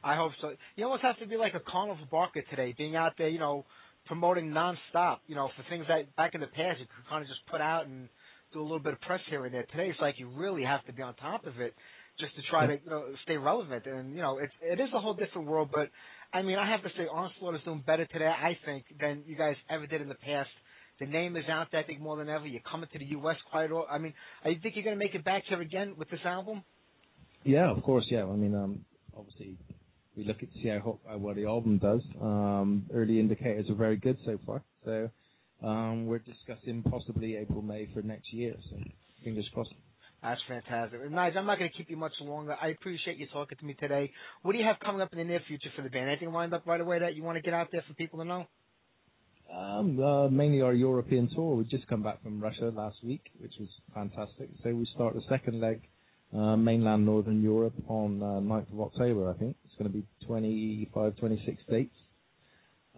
I 0.05 0.15
hope 0.15 0.33
so. 0.41 0.55
You 0.77 0.85
almost 0.85 1.03
have 1.03 1.19
to 1.19 1.27
be 1.27 1.37
like 1.37 1.55
a 1.55 1.61
carnival 1.61 2.07
barker 2.11 2.43
today, 2.49 2.73
being 2.77 2.95
out 2.95 3.15
there, 3.19 3.29
you 3.29 3.41
know, 3.41 3.67
promoting 4.09 4.51
nonstop. 4.51 5.19
You 5.27 5.37
know, 5.37 5.51
for 5.57 5.65
things 5.71 5.87
that 5.89 6.15
back 6.17 6.35
in 6.35 6.41
the 6.41 6.49
past 6.49 6.81
you 6.81 6.87
could 6.87 7.09
kind 7.09 7.23
of 7.23 7.29
just 7.29 7.47
put 7.51 7.61
out 7.61 7.87
and 7.87 8.09
do 8.53 8.61
a 8.61 8.63
little 8.63 8.81
bit 8.81 8.95
of 8.95 9.01
press 9.03 9.21
here 9.31 9.45
and 9.45 9.55
there. 9.55 9.67
Today 9.71 9.89
it's 9.91 10.01
like 10.01 10.19
you 10.19 10.29
really 10.29 10.65
have 10.65 10.85
to 10.87 10.93
be 10.93 11.03
on 11.03 11.15
top 11.15 11.47
of 11.47 11.61
it 11.61 11.75
just 12.19 12.35
to 12.37 12.43
try 12.51 12.67
to 12.67 12.73
you 12.73 12.91
know 12.91 13.05
stay 13.23 13.37
relevant. 13.37 13.87
And 13.87 14.15
you 14.15 14.23
know, 14.23 14.39
it 14.39 14.51
it 14.63 14.81
is 14.81 14.89
a 14.95 15.01
whole 15.01 15.15
different 15.15 15.49
world. 15.49 15.71
But 15.73 15.91
I 16.33 16.43
mean, 16.43 16.59
I 16.59 16.71
have 16.71 16.83
to 16.83 16.91
say, 16.97 17.05
Onslaught 17.05 17.55
is 17.55 17.61
doing 17.65 17.83
better 17.87 18.07
today, 18.07 18.27
I 18.27 18.59
think, 18.65 18.85
than 19.01 19.23
you 19.27 19.37
guys 19.37 19.57
ever 19.71 19.87
did 19.87 20.01
in 20.01 20.09
the 20.09 20.15
past. 20.15 20.51
The 21.01 21.07
name 21.07 21.37
is 21.37 21.45
out 21.49 21.69
there, 21.71 21.81
I 21.81 21.85
think, 21.85 22.01
more 22.01 22.17
than 22.17 22.29
ever. 22.29 22.47
You're 22.47 22.61
coming 22.69 22.89
to 22.93 22.99
the 22.99 23.05
U.S. 23.07 23.37
quite. 23.51 23.71
All, 23.71 23.87
I 23.89 23.99
mean, 23.99 24.15
I 24.45 24.59
think 24.61 24.75
you're 24.75 24.85
going 24.85 24.99
to 24.99 25.05
make 25.05 25.15
it 25.15 25.25
back 25.25 25.45
here 25.49 25.61
again 25.61 25.95
with 25.97 26.11
this 26.11 26.21
album. 26.25 26.65
Yeah, 27.45 27.71
of 27.71 27.83
course. 27.85 28.05
Yeah, 28.11 28.25
I 28.25 28.35
mean, 28.35 28.55
um, 28.55 28.85
obviously 29.17 29.57
we 30.19 30.25
look 30.25 30.43
at 30.43 30.51
see 30.63 30.69
how 30.69 30.81
ho- 30.81 31.01
uh, 31.13 31.19
what 31.19 31.37
the 31.37 31.47
album 31.47 31.79
does. 31.79 32.03
Um, 32.21 32.87
early 32.93 33.21
indicators 33.21 33.71
are 33.71 33.77
very 33.77 33.97
good 33.97 34.19
so 34.27 34.39
far. 34.47 34.65
So 34.85 35.11
um, 35.67 36.07
we're 36.07 36.21
discussing 36.21 36.83
possibly 36.83 37.37
April 37.37 37.63
May 37.63 37.89
for 37.95 38.03
next 38.03 38.33
year. 38.35 38.55
So 38.71 38.79
fingers 39.25 39.49
crossed. 39.55 39.75
That's 40.23 40.43
fantastic. 40.49 41.11
Nice. 41.13 41.35
I'm 41.37 41.47
not 41.47 41.59
going 41.61 41.71
to 41.71 41.77
keep 41.79 41.91
you 41.91 41.97
much 41.97 42.15
longer. 42.21 42.57
I 42.61 42.69
appreciate 42.69 43.19
you 43.19 43.29
talking 43.33 43.59
to 43.59 43.65
me 43.65 43.75
today. 43.75 44.13
What 44.43 44.53
do 44.53 44.59
you 44.59 44.65
have 44.65 44.81
coming 44.81 45.01
up 45.01 45.13
in 45.13 45.19
the 45.19 45.25
near 45.25 45.41
future 45.47 45.71
for 45.77 45.83
the 45.83 45.91
band? 45.91 46.11
Anything 46.11 46.33
lined 46.33 46.55
up 46.55 46.67
right 46.67 46.81
away 46.81 46.99
that 47.01 47.15
you 47.17 47.23
want 47.23 47.37
to 47.37 47.43
get 47.43 47.55
out 47.55 47.69
there 47.73 47.85
for 47.89 47.95
people 47.95 48.19
to 48.21 48.27
know? 48.27 48.47
Um, 49.53 50.01
uh, 50.03 50.29
mainly 50.29 50.63
our 50.63 50.75
European 50.75 51.29
tour. 51.35 51.57
We've 51.57 51.71
just 51.71 51.87
come 51.89 52.03
back 52.03 52.23
from 52.23 52.41
Russia 52.41 52.73
last 52.75 52.97
week, 53.05 53.23
which 53.41 53.53
was 53.61 53.69
fantastic. 53.95 54.51
So 54.65 54.75
we 54.75 54.87
start 54.95 55.15
the 55.15 55.23
second 55.29 55.61
leg, 55.61 55.83
uh, 56.35 56.57
mainland 56.57 57.07
Northern 57.07 57.43
Europe, 57.43 57.75
on 57.89 58.23
uh, 58.23 58.27
9th 58.41 58.73
of 58.73 58.81
October, 58.81 59.31
I 59.33 59.39
think. 59.39 59.57
Going 59.79 59.91
to 59.93 59.99
be 59.99 60.07
25, 60.27 61.17
26 61.17 61.63
dates. 61.71 61.95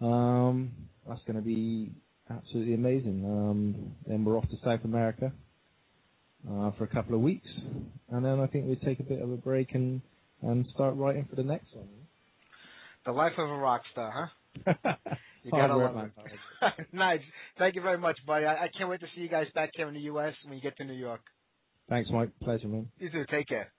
Um, 0.01 0.71
that's 1.07 1.21
going 1.27 1.35
to 1.35 1.41
be 1.43 1.91
absolutely 2.29 2.73
amazing. 2.73 3.23
Um, 3.25 3.95
then 4.07 4.25
we're 4.25 4.37
off 4.37 4.49
to 4.49 4.57
South 4.63 4.83
America 4.83 5.31
uh, 6.49 6.71
for 6.77 6.85
a 6.85 6.87
couple 6.87 7.15
of 7.15 7.21
weeks, 7.21 7.47
and 8.09 8.25
then 8.25 8.39
I 8.39 8.47
think 8.47 8.65
we 8.65 8.75
take 8.77 8.99
a 8.99 9.03
bit 9.03 9.21
of 9.21 9.31
a 9.31 9.37
break 9.37 9.75
and 9.75 10.01
and 10.41 10.65
start 10.73 10.95
writing 10.95 11.27
for 11.29 11.35
the 11.35 11.43
next 11.43 11.67
one. 11.75 11.87
The 13.05 13.11
life 13.11 13.33
of 13.37 13.47
a 13.47 13.57
rock 13.57 13.81
star, 13.91 14.31
huh? 14.65 14.93
You 15.43 15.51
gotta 15.51 15.75
love 15.75 15.97
it. 15.97 16.85
nice. 16.93 17.21
Thank 17.57 17.73
you 17.75 17.81
very 17.81 17.97
much, 17.97 18.17
buddy. 18.27 18.45
I, 18.45 18.65
I 18.65 18.69
can't 18.77 18.89
wait 18.89 18.99
to 18.99 19.07
see 19.15 19.21
you 19.21 19.29
guys 19.29 19.47
back 19.55 19.71
here 19.73 19.87
in 19.87 19.95
the 19.95 20.01
U.S. 20.01 20.33
when 20.45 20.55
you 20.55 20.61
get 20.61 20.77
to 20.77 20.83
New 20.83 20.93
York. 20.93 21.21
Thanks, 21.89 22.11
Mike. 22.13 22.29
Pleasure, 22.41 22.67
man. 22.67 22.89
You 22.99 23.09
too. 23.09 23.25
Take 23.29 23.47
care. 23.47 23.71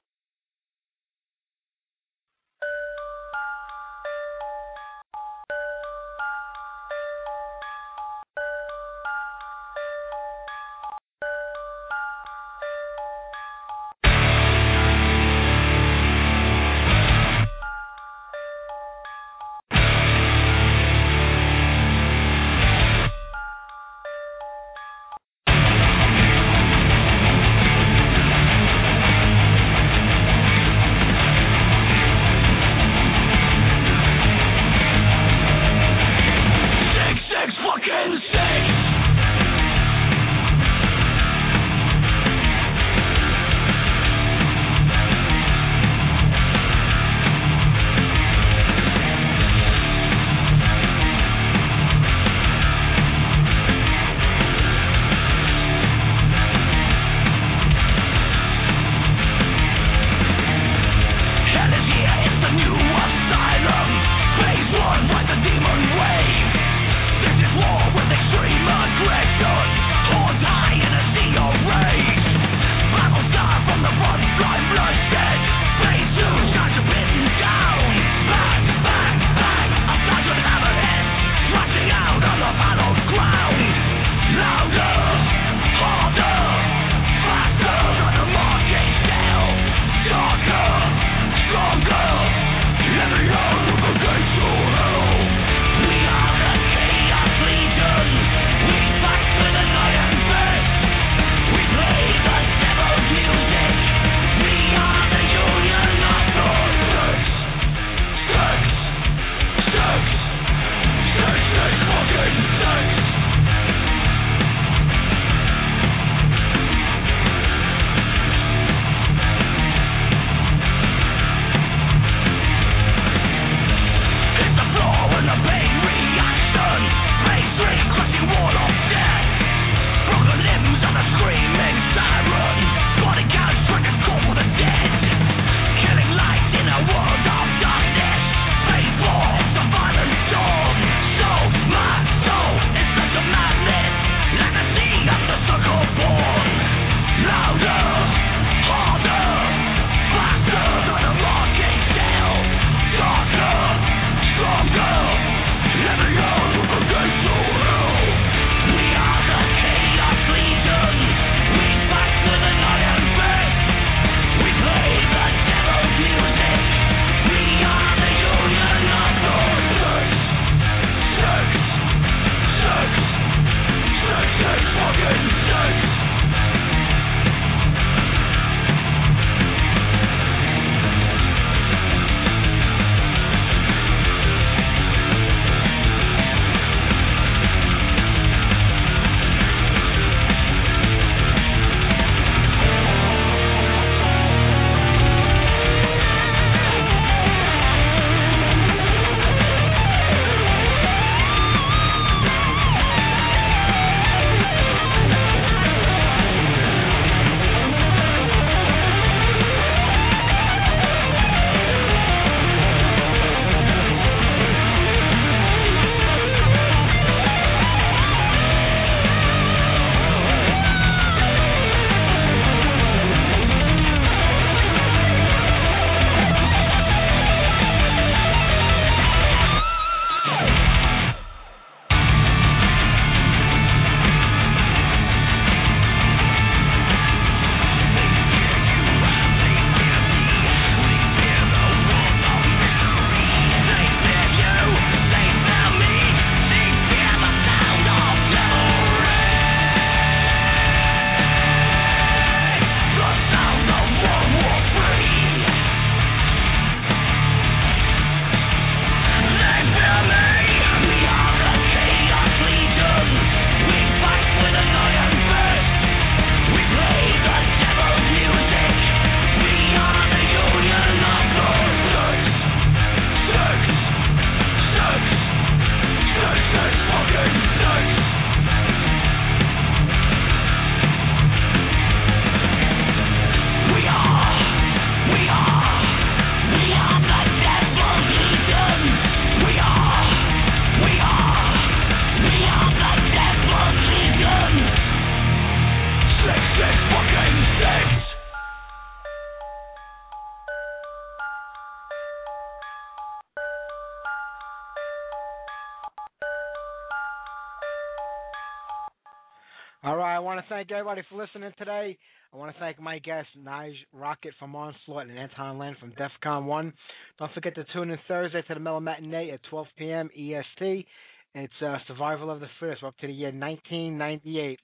To 310.42 310.48
thank 310.48 310.72
everybody 310.72 311.02
for 311.08 311.16
listening 311.16 311.52
today. 311.56 311.96
I 312.32 312.36
want 312.36 312.52
to 312.52 312.58
thank 312.58 312.80
my 312.80 312.98
guests, 312.98 313.30
Nige 313.38 313.74
Rockett 313.94 314.32
from 314.40 314.56
Onslaught 314.56 315.06
and 315.06 315.16
Antton 315.16 315.56
Lant 315.58 315.78
from 315.78 315.90
DEF 315.90 316.10
CON 316.22 316.46
1. 316.46 316.72
Don't 317.18 317.32
forget 317.32 317.54
to 317.54 317.64
tune 317.72 317.90
in 317.90 317.98
Thursday 318.08 318.42
to 318.42 318.54
the 318.54 318.58
Mellow 318.58 318.80
Matinee 318.80 319.30
at 319.30 319.40
12 319.50 319.66
p.m. 319.78 320.10
EST. 320.16 320.86
It's 321.34 321.52
uh, 321.64 321.76
Survival 321.86 322.30
of 322.30 322.40
the 322.40 322.48
Fittest. 322.58 322.82
We're 322.82 322.88
up 322.88 322.98
to 322.98 323.06
the 323.06 323.12
year 323.12 323.28
1998. 323.28 324.58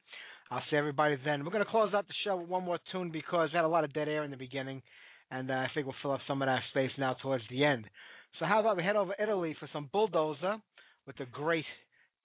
I'll 0.50 0.62
see 0.68 0.76
everybody 0.76 1.16
then. 1.24 1.44
We're 1.44 1.52
going 1.52 1.64
to 1.64 1.70
close 1.70 1.94
out 1.94 2.08
the 2.08 2.14
show 2.24 2.36
with 2.36 2.48
one 2.48 2.64
more 2.64 2.78
tune 2.90 3.10
because 3.12 3.50
we 3.52 3.56
had 3.56 3.64
a 3.64 3.68
lot 3.68 3.84
of 3.84 3.92
dead 3.92 4.08
air 4.08 4.24
in 4.24 4.32
the 4.32 4.36
beginning, 4.36 4.82
and 5.30 5.48
uh, 5.50 5.54
I 5.54 5.68
think 5.74 5.86
we'll 5.86 5.96
fill 6.02 6.12
up 6.12 6.20
some 6.26 6.42
of 6.42 6.46
that 6.46 6.62
space 6.70 6.92
now 6.98 7.14
towards 7.22 7.44
the 7.50 7.64
end. 7.64 7.84
So 8.40 8.46
how 8.46 8.58
about 8.58 8.76
we 8.76 8.82
head 8.82 8.96
over 8.96 9.12
to 9.12 9.22
Italy 9.22 9.54
for 9.60 9.68
some 9.72 9.88
Bulldozer 9.92 10.56
with 11.06 11.16
the 11.18 11.26
great 11.26 11.66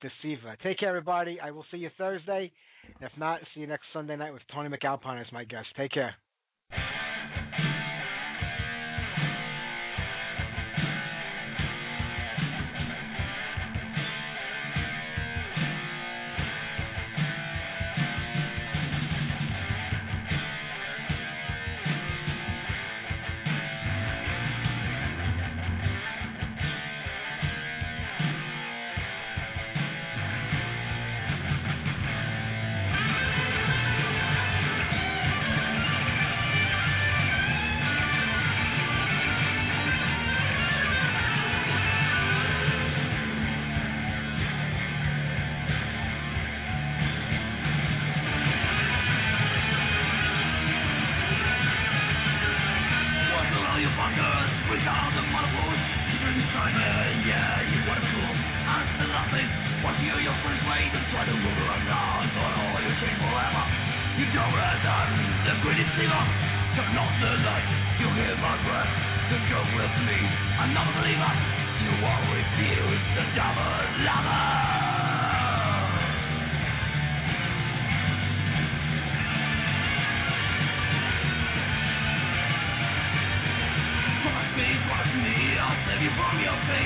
Deceiver. 0.01 0.57
Take 0.63 0.80
care, 0.80 0.89
everybody. 0.89 1.39
I 1.39 1.51
will 1.51 1.65
see 1.71 1.77
you 1.77 1.89
Thursday. 1.97 2.51
If 3.01 3.11
not, 3.18 3.41
see 3.53 3.61
you 3.61 3.68
next 3.68 3.85
Sunday 3.93 4.15
night 4.15 4.34
with 4.34 4.41
Tony 4.53 4.69
MacAlpine 4.69 5.19
as 5.19 5.31
my 5.31 5.43
guest. 5.43 5.68
Take 5.76 5.91
care. 5.91 6.15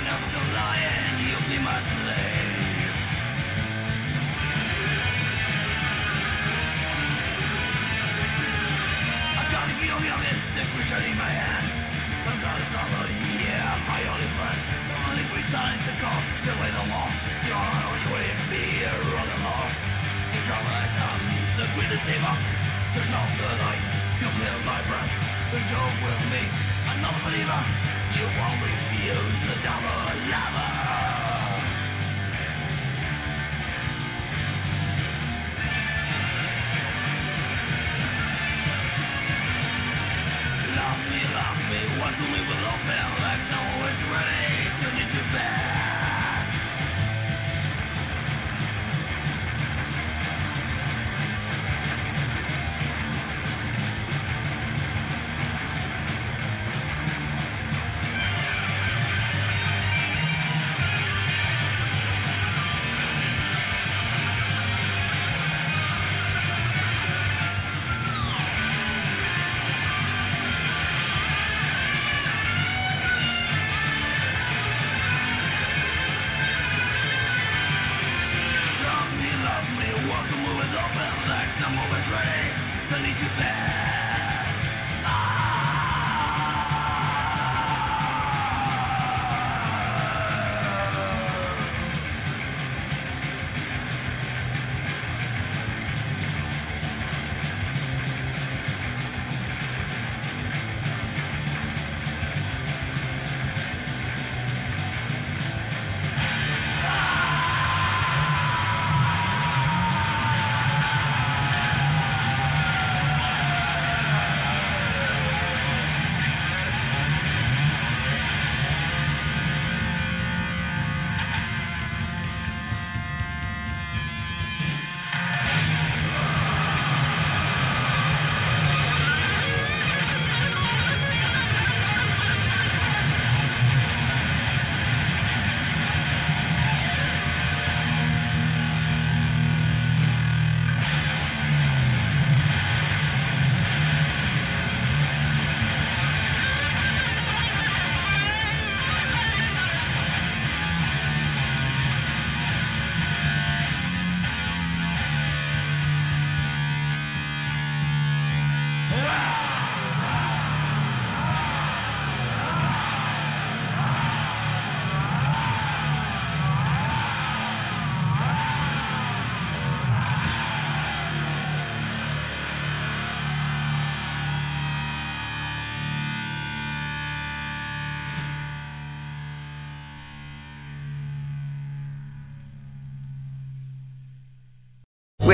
no, 0.08 0.20
no. 0.34 0.47